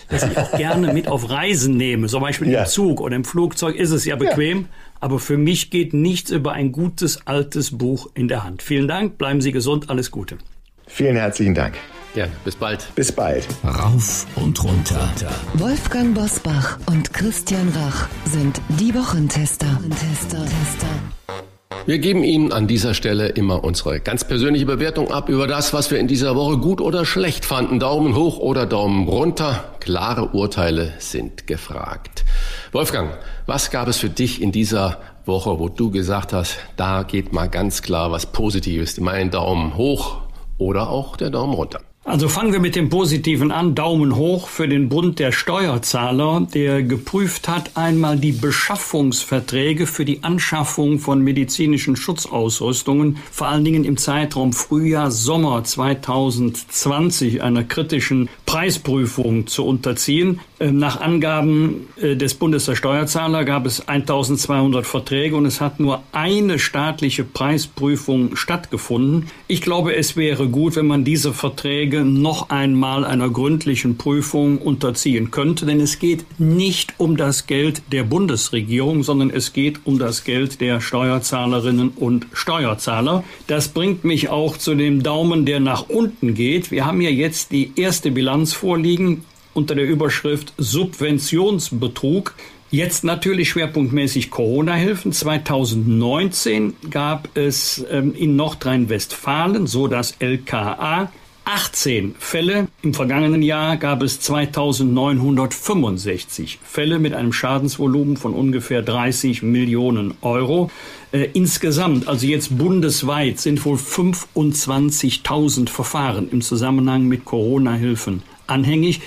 das 0.08 0.22
ich 0.24 0.36
auch 0.36 0.52
gerne 0.52 0.92
mit 0.92 1.08
auf 1.08 1.30
Reisen 1.30 1.76
nehme. 1.76 2.08
Zum 2.08 2.22
Beispiel 2.22 2.50
ja. 2.50 2.60
im 2.60 2.66
Zug 2.66 3.00
oder 3.00 3.16
im 3.16 3.24
Flugzeug 3.24 3.76
ist 3.76 3.90
es 3.90 4.04
ja 4.04 4.16
bequem. 4.16 4.58
Ja. 4.58 4.66
Aber 5.00 5.18
für 5.18 5.36
mich 5.36 5.70
geht 5.70 5.92
nichts 5.92 6.30
über 6.30 6.52
ein 6.52 6.72
gutes 6.72 7.26
altes 7.26 7.76
Buch 7.76 8.10
in 8.14 8.28
der 8.28 8.44
Hand. 8.44 8.62
Vielen 8.62 8.88
Dank, 8.88 9.18
bleiben 9.18 9.40
Sie 9.40 9.52
gesund, 9.52 9.90
alles 9.90 10.10
Gute. 10.10 10.38
Vielen 10.86 11.16
herzlichen 11.16 11.54
Dank. 11.54 11.74
Ja, 12.14 12.26
bis 12.44 12.54
bald. 12.54 12.86
Bis 12.94 13.10
bald. 13.10 13.46
Rauf 13.64 14.26
und 14.36 14.62
runter. 14.62 15.10
Wolfgang 15.54 16.14
Bosbach 16.14 16.78
und 16.86 17.12
Christian 17.12 17.68
Rach 17.70 18.08
sind 18.24 18.60
die 18.68 18.94
Wochentester. 18.94 19.80
Tester, 19.90 20.44
Tester. 20.44 21.44
Wir 21.86 21.98
geben 21.98 22.24
Ihnen 22.24 22.52
an 22.52 22.66
dieser 22.66 22.94
Stelle 22.94 23.28
immer 23.28 23.64
unsere 23.64 24.00
ganz 24.00 24.24
persönliche 24.24 24.66
Bewertung 24.66 25.10
ab 25.10 25.28
über 25.28 25.46
das, 25.46 25.72
was 25.72 25.90
wir 25.90 25.98
in 25.98 26.08
dieser 26.08 26.34
Woche 26.34 26.58
gut 26.58 26.80
oder 26.80 27.04
schlecht 27.04 27.44
fanden. 27.44 27.78
Daumen 27.78 28.14
hoch 28.14 28.38
oder 28.38 28.66
Daumen 28.66 29.06
runter. 29.08 29.64
Klare 29.80 30.28
Urteile 30.28 30.92
sind 30.98 31.46
gefragt. 31.46 32.24
Wolfgang, 32.72 33.10
was 33.46 33.70
gab 33.70 33.88
es 33.88 33.98
für 33.98 34.10
dich 34.10 34.40
in 34.40 34.52
dieser 34.52 34.98
Woche, 35.26 35.58
wo 35.58 35.68
du 35.68 35.90
gesagt 35.90 36.32
hast, 36.32 36.58
da 36.76 37.02
geht 37.02 37.32
mal 37.32 37.48
ganz 37.48 37.82
klar 37.82 38.10
was 38.10 38.26
Positives, 38.26 38.98
mein 38.98 39.30
Daumen 39.30 39.76
hoch 39.76 40.22
oder 40.58 40.90
auch 40.90 41.16
der 41.16 41.30
Daumen 41.30 41.54
runter? 41.54 41.80
Also 42.06 42.28
fangen 42.28 42.52
wir 42.52 42.60
mit 42.60 42.76
dem 42.76 42.90
Positiven 42.90 43.50
an. 43.50 43.74
Daumen 43.74 44.14
hoch 44.14 44.48
für 44.48 44.68
den 44.68 44.90
Bund 44.90 45.18
der 45.18 45.32
Steuerzahler, 45.32 46.46
der 46.52 46.82
geprüft 46.82 47.48
hat 47.48 47.78
einmal 47.78 48.18
die 48.18 48.32
Beschaffungsverträge 48.32 49.86
für 49.86 50.04
die 50.04 50.22
Anschaffung 50.22 50.98
von 50.98 51.22
medizinischen 51.22 51.96
Schutzausrüstungen, 51.96 53.16
vor 53.32 53.48
allen 53.48 53.64
Dingen 53.64 53.84
im 53.84 53.96
Zeitraum 53.96 54.52
Frühjahr, 54.52 55.10
Sommer 55.10 55.64
2020 55.64 57.42
einer 57.42 57.64
kritischen 57.64 58.28
Preisprüfung 58.44 59.46
zu 59.46 59.64
unterziehen. 59.64 60.40
Ähm, 60.64 60.78
nach 60.78 61.00
Angaben 61.00 61.88
äh, 61.96 62.16
des 62.16 62.34
Bundes 62.34 62.64
der 62.64 62.74
Steuerzahler 62.74 63.44
gab 63.44 63.66
es 63.66 63.86
1200 63.86 64.86
Verträge 64.86 65.36
und 65.36 65.44
es 65.44 65.60
hat 65.60 65.78
nur 65.78 66.02
eine 66.12 66.58
staatliche 66.58 67.22
Preisprüfung 67.22 68.34
stattgefunden. 68.34 69.26
Ich 69.46 69.60
glaube, 69.60 69.94
es 69.94 70.16
wäre 70.16 70.48
gut, 70.48 70.76
wenn 70.76 70.86
man 70.86 71.04
diese 71.04 71.34
Verträge 71.34 72.04
noch 72.04 72.48
einmal 72.48 73.04
einer 73.04 73.28
gründlichen 73.28 73.98
Prüfung 73.98 74.56
unterziehen 74.58 75.30
könnte, 75.30 75.66
denn 75.66 75.80
es 75.80 75.98
geht 75.98 76.24
nicht 76.38 76.94
um 76.96 77.18
das 77.18 77.46
Geld 77.46 77.82
der 77.92 78.04
Bundesregierung, 78.04 79.02
sondern 79.02 79.28
es 79.28 79.52
geht 79.52 79.80
um 79.84 79.98
das 79.98 80.24
Geld 80.24 80.62
der 80.62 80.80
Steuerzahlerinnen 80.80 81.90
und 81.90 82.26
Steuerzahler. 82.32 83.22
Das 83.48 83.68
bringt 83.68 84.04
mich 84.04 84.30
auch 84.30 84.56
zu 84.56 84.74
dem 84.74 85.02
Daumen, 85.02 85.44
der 85.44 85.60
nach 85.60 85.90
unten 85.90 86.32
geht. 86.34 86.70
Wir 86.70 86.86
haben 86.86 87.02
ja 87.02 87.10
jetzt 87.10 87.52
die 87.52 87.72
erste 87.76 88.10
Bilanz 88.10 88.54
vorliegen 88.54 89.24
unter 89.54 89.74
der 89.74 89.86
Überschrift 89.86 90.52
Subventionsbetrug. 90.58 92.34
Jetzt 92.70 93.04
natürlich 93.04 93.48
schwerpunktmäßig 93.50 94.30
Corona-Hilfen. 94.30 95.12
2019 95.12 96.74
gab 96.90 97.28
es 97.36 97.84
ähm, 97.90 98.14
in 98.14 98.36
Nordrhein-Westfalen, 98.36 99.66
so 99.68 99.86
das 99.86 100.16
LKA, 100.18 101.12
18 101.44 102.14
Fälle. 102.18 102.66
Im 102.82 102.92
vergangenen 102.94 103.42
Jahr 103.42 103.76
gab 103.76 104.02
es 104.02 104.18
2965 104.20 106.58
Fälle 106.64 106.98
mit 106.98 107.14
einem 107.14 107.32
Schadensvolumen 107.32 108.16
von 108.16 108.34
ungefähr 108.34 108.82
30 108.82 109.42
Millionen 109.42 110.14
Euro. 110.22 110.72
Äh, 111.12 111.28
insgesamt, 111.34 112.08
also 112.08 112.26
jetzt 112.26 112.58
bundesweit, 112.58 113.38
sind 113.38 113.64
wohl 113.64 113.76
25.000 113.76 115.68
Verfahren 115.68 116.28
im 116.30 116.40
Zusammenhang 116.40 117.04
mit 117.04 117.24
Corona-Hilfen 117.24 118.24
anhängig. 118.46 119.00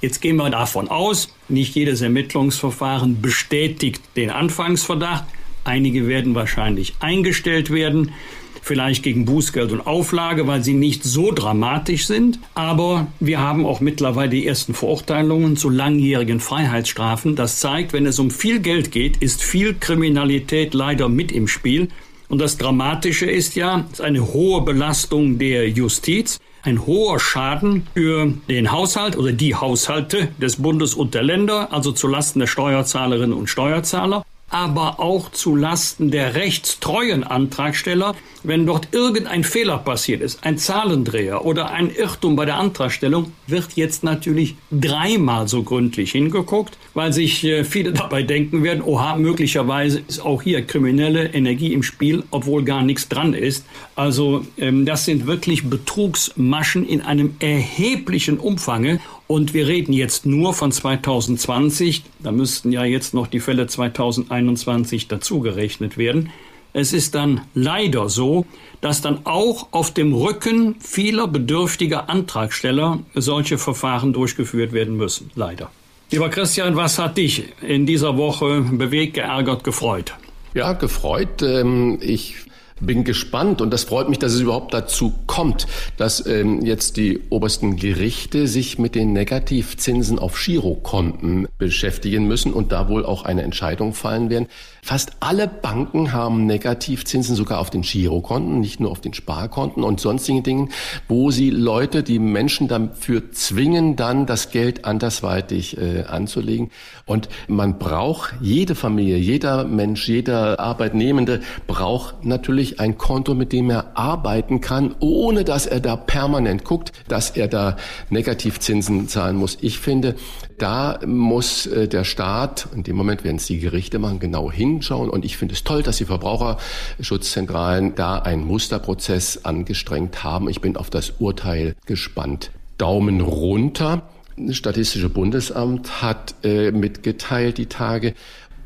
Jetzt 0.00 0.20
gehen 0.22 0.36
wir 0.36 0.48
davon 0.50 0.88
aus, 0.88 1.34
nicht 1.48 1.74
jedes 1.74 2.02
Ermittlungsverfahren 2.02 3.20
bestätigt 3.20 4.00
den 4.14 4.30
Anfangsverdacht. 4.30 5.24
Einige 5.64 6.06
werden 6.06 6.34
wahrscheinlich 6.36 6.94
eingestellt 7.00 7.70
werden. 7.70 8.12
vielleicht 8.60 9.02
gegen 9.02 9.24
Bußgeld 9.24 9.72
und 9.72 9.86
Auflage, 9.86 10.46
weil 10.46 10.62
sie 10.62 10.74
nicht 10.74 11.02
so 11.02 11.32
dramatisch 11.32 12.06
sind. 12.06 12.38
Aber 12.54 13.06
wir 13.18 13.40
haben 13.40 13.64
auch 13.64 13.80
mittlerweile 13.80 14.28
die 14.28 14.46
ersten 14.46 14.74
Verurteilungen 14.74 15.56
zu 15.56 15.70
langjährigen 15.70 16.38
Freiheitsstrafen. 16.38 17.34
Das 17.34 17.60
zeigt, 17.60 17.94
wenn 17.94 18.04
es 18.04 18.18
um 18.18 18.30
viel 18.30 18.60
Geld 18.60 18.92
geht, 18.92 19.16
ist 19.18 19.42
viel 19.42 19.74
Kriminalität 19.74 20.74
leider 20.74 21.08
mit 21.08 21.32
im 21.32 21.48
Spiel. 21.48 21.88
Und 22.28 22.40
das 22.40 22.58
Dramatische 22.58 23.24
ist 23.24 23.56
ja, 23.56 23.86
es 23.86 24.00
ist 24.00 24.04
eine 24.04 24.34
hohe 24.34 24.60
Belastung 24.60 25.38
der 25.38 25.70
Justiz, 25.70 26.38
ein 26.62 26.86
hoher 26.86 27.20
Schaden 27.20 27.86
für 27.94 28.32
den 28.48 28.72
Haushalt 28.72 29.16
oder 29.16 29.32
die 29.32 29.54
Haushalte 29.54 30.28
des 30.40 30.56
Bundes 30.56 30.94
und 30.94 31.14
der 31.14 31.22
Länder, 31.22 31.72
also 31.72 31.92
zulasten 31.92 32.40
der 32.40 32.46
Steuerzahlerinnen 32.46 33.36
und 33.36 33.48
Steuerzahler 33.48 34.24
aber 34.50 34.98
auch 34.98 35.30
zu 35.30 35.54
Lasten 35.54 36.10
der 36.10 36.34
rechtstreuen 36.34 37.24
Antragsteller, 37.24 38.14
wenn 38.48 38.64
dort 38.64 38.88
irgendein 38.92 39.44
Fehler 39.44 39.76
passiert 39.76 40.22
ist, 40.22 40.42
ein 40.42 40.56
Zahlendreher 40.56 41.44
oder 41.44 41.70
ein 41.70 41.94
Irrtum 41.94 42.34
bei 42.34 42.46
der 42.46 42.56
Antragstellung, 42.56 43.30
wird 43.46 43.74
jetzt 43.74 44.04
natürlich 44.04 44.56
dreimal 44.70 45.46
so 45.48 45.62
gründlich 45.62 46.12
hingeguckt, 46.12 46.78
weil 46.94 47.12
sich 47.12 47.44
äh, 47.44 47.62
viele 47.62 47.92
dabei 47.92 48.22
denken 48.22 48.64
werden, 48.64 48.82
oha, 48.82 49.16
möglicherweise 49.16 50.00
ist 50.08 50.24
auch 50.24 50.40
hier 50.40 50.62
kriminelle 50.62 51.34
Energie 51.34 51.74
im 51.74 51.82
Spiel, 51.82 52.24
obwohl 52.30 52.64
gar 52.64 52.82
nichts 52.82 53.08
dran 53.08 53.34
ist. 53.34 53.66
Also 53.94 54.46
ähm, 54.56 54.86
das 54.86 55.04
sind 55.04 55.26
wirklich 55.26 55.68
Betrugsmaschen 55.68 56.88
in 56.88 57.02
einem 57.02 57.36
erheblichen 57.40 58.38
Umfange 58.38 58.98
und 59.26 59.52
wir 59.52 59.68
reden 59.68 59.92
jetzt 59.92 60.24
nur 60.24 60.54
von 60.54 60.72
2020. 60.72 62.02
Da 62.20 62.32
müssten 62.32 62.72
ja 62.72 62.84
jetzt 62.84 63.12
noch 63.12 63.26
die 63.26 63.40
Fälle 63.40 63.66
2021 63.66 65.06
dazugerechnet 65.06 65.98
werden. 65.98 66.30
Es 66.72 66.92
ist 66.92 67.14
dann 67.14 67.42
leider 67.54 68.08
so, 68.08 68.46
dass 68.80 69.00
dann 69.00 69.20
auch 69.24 69.68
auf 69.72 69.92
dem 69.92 70.14
Rücken 70.14 70.76
vieler 70.80 71.26
bedürftiger 71.26 72.08
Antragsteller 72.08 73.00
solche 73.14 73.58
Verfahren 73.58 74.12
durchgeführt 74.12 74.72
werden 74.72 74.96
müssen. 74.96 75.30
Leider. 75.34 75.70
Lieber 76.10 76.30
Christian, 76.30 76.76
was 76.76 76.98
hat 76.98 77.18
dich 77.18 77.44
in 77.60 77.84
dieser 77.84 78.16
Woche 78.16 78.62
bewegt, 78.62 79.14
geärgert, 79.14 79.64
gefreut? 79.64 80.14
Ja, 80.54 80.72
gefreut. 80.72 81.42
Ähm, 81.42 81.98
ich 82.00 82.36
bin 82.80 83.04
gespannt 83.04 83.60
und 83.60 83.72
das 83.72 83.84
freut 83.84 84.08
mich, 84.08 84.18
dass 84.18 84.32
es 84.32 84.40
überhaupt 84.40 84.74
dazu 84.74 85.12
kommt, 85.26 85.66
dass 85.96 86.26
ähm, 86.26 86.64
jetzt 86.64 86.96
die 86.96 87.20
obersten 87.30 87.76
Gerichte 87.76 88.46
sich 88.46 88.78
mit 88.78 88.94
den 88.94 89.12
Negativzinsen 89.12 90.18
auf 90.18 90.38
Girokonten 90.42 91.48
beschäftigen 91.58 92.26
müssen 92.26 92.52
und 92.52 92.72
da 92.72 92.88
wohl 92.88 93.04
auch 93.04 93.24
eine 93.24 93.42
Entscheidung 93.42 93.94
fallen 93.94 94.30
werden. 94.30 94.48
Fast 94.82 95.12
alle 95.20 95.48
Banken 95.48 96.12
haben 96.12 96.46
Negativzinsen 96.46 97.36
sogar 97.36 97.60
auf 97.60 97.70
den 97.70 97.82
Girokonten, 97.82 98.60
nicht 98.60 98.80
nur 98.80 98.90
auf 98.90 99.00
den 99.00 99.12
Sparkonten 99.12 99.82
und 99.82 100.00
sonstigen 100.00 100.42
Dingen, 100.42 100.70
wo 101.08 101.30
sie 101.30 101.50
Leute, 101.50 102.02
die 102.02 102.18
Menschen 102.18 102.68
dafür 102.68 103.30
zwingen, 103.32 103.96
dann 103.96 104.26
das 104.26 104.50
Geld 104.50 104.84
andersweitig 104.84 105.76
äh, 105.78 106.04
anzulegen. 106.04 106.70
Und 107.06 107.28
man 107.48 107.78
braucht 107.78 108.34
jede 108.40 108.74
Familie, 108.74 109.16
jeder 109.16 109.64
Mensch, 109.64 110.08
jeder 110.08 110.60
Arbeitnehmende 110.60 111.40
braucht 111.66 112.24
natürlich 112.24 112.67
ein 112.76 112.98
Konto, 112.98 113.34
mit 113.34 113.52
dem 113.52 113.70
er 113.70 113.96
arbeiten 113.96 114.60
kann, 114.60 114.94
ohne 115.00 115.44
dass 115.44 115.66
er 115.66 115.80
da 115.80 115.96
permanent 115.96 116.64
guckt, 116.64 116.92
dass 117.08 117.30
er 117.30 117.48
da 117.48 117.76
Negativzinsen 118.10 119.08
zahlen 119.08 119.36
muss. 119.36 119.58
Ich 119.60 119.78
finde, 119.78 120.14
da 120.58 120.98
muss 121.06 121.66
äh, 121.66 121.88
der 121.88 122.04
Staat, 122.04 122.68
in 122.74 122.82
dem 122.82 122.96
Moment 122.96 123.24
werden 123.24 123.36
es 123.36 123.46
die 123.46 123.60
Gerichte 123.60 123.98
machen, 123.98 124.18
genau 124.18 124.50
hinschauen. 124.50 125.08
Und 125.08 125.24
ich 125.24 125.36
finde 125.36 125.54
es 125.54 125.64
toll, 125.64 125.82
dass 125.82 125.98
die 125.98 126.04
Verbraucherschutzzentralen 126.04 127.94
da 127.94 128.18
einen 128.18 128.44
Musterprozess 128.44 129.44
angestrengt 129.44 130.24
haben. 130.24 130.48
Ich 130.48 130.60
bin 130.60 130.76
auf 130.76 130.90
das 130.90 131.14
Urteil 131.18 131.76
gespannt. 131.86 132.50
Daumen 132.76 133.20
runter. 133.20 134.02
Das 134.36 134.56
Statistische 134.56 135.08
Bundesamt 135.08 136.02
hat 136.02 136.34
äh, 136.44 136.70
mitgeteilt 136.70 137.58
die 137.58 137.66
Tage, 137.66 138.14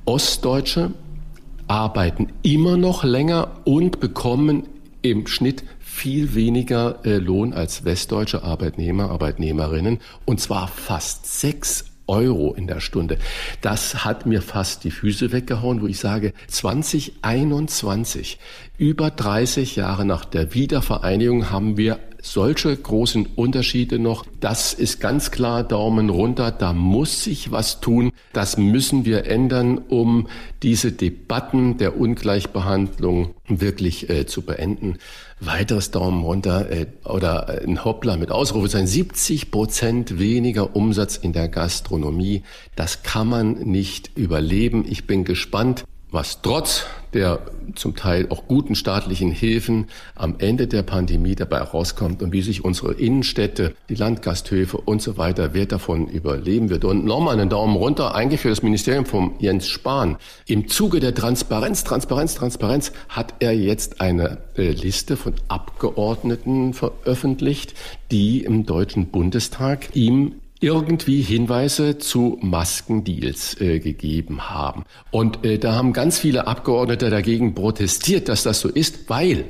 Ostdeutsche 0.05 0.93
arbeiten 1.69 2.29
immer 2.43 2.77
noch 2.77 3.05
länger 3.05 3.61
und 3.65 4.01
bekommen 4.01 4.65
im 5.03 5.27
Schnitt 5.27 5.65
viel 5.81 6.35
weniger 6.35 7.05
äh, 7.05 7.17
Lohn 7.19 7.53
als 7.53 7.85
westdeutsche 7.85 8.43
Arbeitnehmer, 8.43 9.11
Arbeitnehmerinnen, 9.11 9.99
und 10.25 10.41
zwar 10.41 10.69
fast 10.69 11.41
sechs 11.41 11.85
Euro 12.07 12.55
in 12.55 12.67
der 12.67 12.81
Stunde. 12.81 13.19
Das 13.61 14.05
hat 14.05 14.27
mir 14.27 14.43
fast 14.43 14.85
die 14.85 14.91
Füße 14.91 15.33
weggehauen, 15.33 15.81
wo 15.83 15.87
ich 15.87 15.99
sage, 15.99 16.33
2021, 16.49 18.39
über 18.79 19.11
30 19.11 19.77
Jahre 19.77 20.05
nach 20.05 20.25
der 20.25 20.55
Wiedervereinigung 20.55 21.51
haben 21.51 21.77
wir 21.77 21.99
solche 22.23 22.75
großen 22.75 23.27
Unterschiede 23.37 23.99
noch. 23.99 24.25
Das 24.41 24.73
ist 24.73 25.01
ganz 25.01 25.31
klar 25.31 25.65
Daumen 25.65 26.09
runter. 26.09 26.51
Da 26.53 26.73
muss 26.73 27.25
sich 27.25 27.51
was 27.51 27.81
tun. 27.81 28.13
Das 28.33 28.57
müssen 28.57 29.05
wir 29.05 29.27
ändern, 29.27 29.79
um 29.79 30.29
diese 30.63 30.93
Debatten 30.93 31.77
der 31.77 31.99
Ungleichbehandlung 32.01 33.35
wirklich 33.49 34.09
äh, 34.09 34.25
zu 34.27 34.43
beenden. 34.43 34.97
Weiteres 35.41 35.91
Daumen 35.91 36.23
runter 36.23 36.71
äh, 36.71 36.87
oder 37.05 37.63
ein 37.67 37.85
Hoppler 37.85 38.17
mit 38.17 38.31
Ausrufezeichen. 38.31 38.87
70 38.87 39.51
Prozent 39.51 40.19
weniger 40.19 40.77
Umsatz 40.77 41.17
in 41.17 41.33
der 41.33 41.49
Gastronomie. 41.49 42.45
Das 42.77 43.03
kann 43.03 43.29
man 43.29 43.55
nicht 43.55 44.13
überleben. 44.17 44.85
Ich 44.89 45.07
bin 45.07 45.25
gespannt, 45.25 45.85
was 46.13 46.43
trotz 46.43 46.85
der 47.15 47.41
zum 47.75 47.95
Teil 47.95 48.27
auch 48.31 48.47
guten 48.49 48.75
staatlichen 48.75 49.31
Hilfen 49.31 49.87
am 50.15 50.37
Ende 50.39 50.67
der 50.67 50.83
Pandemie 50.83 51.35
dabei 51.35 51.59
rauskommt 51.59 52.23
und 52.23 52.33
wie 52.33 52.43
sich 52.43 52.65
unsere 52.65 52.93
Innenstädte, 52.93 53.75
die 53.89 53.95
Landgasthöfe 53.95 54.79
und 54.79 55.03
so 55.03 55.17
weiter, 55.17 55.51
wer 55.53 55.67
davon 55.67 56.09
überleben 56.09 56.71
wird. 56.71 56.85
Und 56.85 57.05
nochmal 57.05 57.39
einen 57.39 57.51
Daumen 57.51 57.77
runter, 57.77 58.15
eigentlich 58.15 58.41
für 58.41 58.49
das 58.49 58.63
Ministerium 58.63 59.07
von 59.07 59.33
Jens 59.39 59.69
Spahn. 59.69 60.17
Im 60.47 60.69
Zuge 60.69 61.01
der 61.01 61.15
Transparenz, 61.15 61.85
Transparenz, 61.85 62.35
Transparenz 62.35 62.93
hat 63.09 63.35
er 63.41 63.53
jetzt 63.53 64.01
eine 64.01 64.39
äh, 64.57 64.71
Liste 64.71 65.17
von 65.17 65.35
Abgeordneten 65.49 66.75
veröffentlicht, 66.75 67.75
die 68.11 68.43
im 68.45 68.67
Deutschen 68.67 69.09
Bundestag 69.09 69.95
ihm 69.95 70.42
irgendwie 70.63 71.21
Hinweise 71.21 71.99
zu 71.99 72.39
Maskendeals 72.41 73.61
äh, 73.61 73.81
gegeben 73.81 74.49
haben. 74.49 74.85
Und 75.11 75.45
äh, 75.45 75.59
da 75.59 75.75
haben 75.75 75.93
ganz 75.93 76.19
viele 76.19 76.47
Abgeordnete 76.47 77.11
dagegen 77.11 77.55
protestiert, 77.55 78.29
dass 78.29 78.45
das 78.45 78.61
so 78.61 78.69
ist, 78.69 79.11
weil 79.11 79.45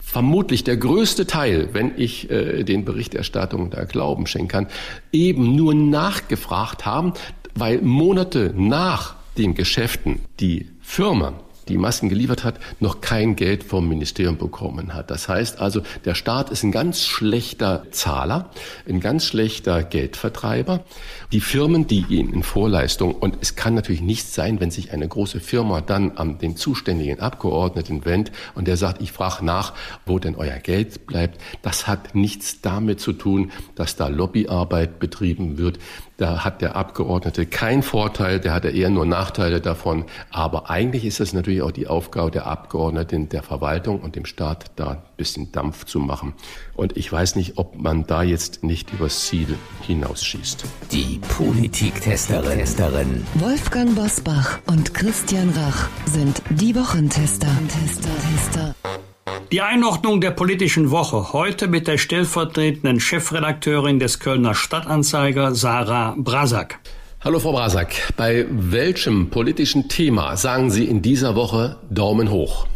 vermutlich 0.00 0.64
der 0.64 0.76
größte 0.76 1.26
Teil, 1.26 1.70
wenn 1.72 1.92
ich 1.96 2.30
äh, 2.30 2.64
den 2.64 2.84
Berichterstattungen 2.84 3.70
da 3.70 3.84
Glauben 3.84 4.26
schenken 4.26 4.48
kann, 4.48 4.66
eben 5.12 5.54
nur 5.54 5.74
nachgefragt 5.74 6.84
haben, 6.84 7.12
weil 7.54 7.80
Monate 7.82 8.52
nach 8.56 9.16
den 9.38 9.54
Geschäften 9.54 10.20
die 10.40 10.68
Firma 10.80 11.34
die 11.68 11.78
Masken 11.78 12.08
geliefert 12.08 12.44
hat, 12.44 12.60
noch 12.80 13.00
kein 13.00 13.36
Geld 13.36 13.64
vom 13.64 13.88
Ministerium 13.88 14.38
bekommen 14.38 14.94
hat. 14.94 15.10
Das 15.10 15.28
heißt 15.28 15.60
also, 15.60 15.82
der 16.04 16.14
Staat 16.14 16.50
ist 16.50 16.62
ein 16.62 16.72
ganz 16.72 17.04
schlechter 17.04 17.84
Zahler, 17.90 18.50
ein 18.88 19.00
ganz 19.00 19.26
schlechter 19.26 19.82
Geldvertreiber. 19.82 20.84
Die 21.32 21.40
Firmen, 21.40 21.86
die 21.86 22.04
ihn 22.08 22.32
in 22.32 22.42
Vorleistung, 22.42 23.14
und 23.14 23.38
es 23.40 23.56
kann 23.56 23.74
natürlich 23.74 24.02
nicht 24.02 24.28
sein, 24.28 24.60
wenn 24.60 24.70
sich 24.70 24.92
eine 24.92 25.08
große 25.08 25.40
Firma 25.40 25.80
dann 25.80 26.12
an 26.12 26.38
den 26.38 26.56
zuständigen 26.56 27.20
Abgeordneten 27.20 28.04
wendet 28.04 28.34
und 28.54 28.68
der 28.68 28.76
sagt, 28.76 29.02
ich 29.02 29.12
frage 29.12 29.44
nach, 29.44 29.74
wo 30.04 30.18
denn 30.18 30.36
euer 30.36 30.58
Geld 30.58 31.06
bleibt. 31.06 31.40
Das 31.62 31.86
hat 31.86 32.14
nichts 32.14 32.60
damit 32.60 33.00
zu 33.00 33.12
tun, 33.12 33.50
dass 33.74 33.96
da 33.96 34.08
Lobbyarbeit 34.08 34.98
betrieben 34.98 35.58
wird. 35.58 35.78
Da 36.16 36.44
hat 36.44 36.62
der 36.62 36.76
Abgeordnete 36.76 37.44
keinen 37.44 37.82
Vorteil, 37.82 38.40
der 38.40 38.54
hat 38.54 38.64
eher 38.64 38.88
nur 38.88 39.04
Nachteile 39.04 39.60
davon. 39.60 40.06
Aber 40.30 40.70
eigentlich 40.70 41.04
ist 41.04 41.20
es 41.20 41.34
natürlich 41.34 41.60
auch 41.60 41.72
die 41.72 41.88
Aufgabe 41.88 42.30
der 42.30 42.46
Abgeordneten, 42.46 43.28
der 43.28 43.42
Verwaltung 43.42 44.00
und 44.00 44.16
dem 44.16 44.24
Staat, 44.24 44.70
da 44.76 44.92
ein 44.92 45.02
bisschen 45.18 45.52
Dampf 45.52 45.84
zu 45.84 46.00
machen. 46.00 46.32
Und 46.74 46.96
ich 46.96 47.12
weiß 47.12 47.36
nicht, 47.36 47.58
ob 47.58 47.76
man 47.76 48.06
da 48.06 48.22
jetzt 48.22 48.64
nicht 48.64 48.92
übers 48.94 49.26
Ziel 49.26 49.58
hinausschießt. 49.82 50.64
Die 50.90 51.20
Politiktesterin. 51.36 53.26
Wolfgang 53.34 53.94
Bosbach 53.94 54.58
und 54.66 54.94
Christian 54.94 55.50
Rach 55.50 55.88
sind 56.06 56.40
die 56.50 56.74
Wochentester. 56.74 57.48
Tester, 57.68 58.10
Tester. 58.32 58.74
Die 59.52 59.60
Einordnung 59.60 60.20
der 60.20 60.32
politischen 60.32 60.90
Woche 60.90 61.32
heute 61.32 61.68
mit 61.68 61.86
der 61.86 61.98
stellvertretenden 61.98 62.98
Chefredakteurin 62.98 64.00
des 64.00 64.18
Kölner 64.18 64.54
Stadtanzeiger, 64.54 65.54
Sarah 65.54 66.16
Brasak. 66.18 66.80
Hallo 67.20 67.38
Frau 67.38 67.52
Brasak, 67.52 68.12
bei 68.16 68.44
welchem 68.50 69.30
politischen 69.30 69.88
Thema 69.88 70.36
sagen 70.36 70.70
Sie 70.70 70.84
in 70.86 71.00
dieser 71.00 71.36
Woche 71.36 71.76
Daumen 71.90 72.32
hoch? 72.32 72.66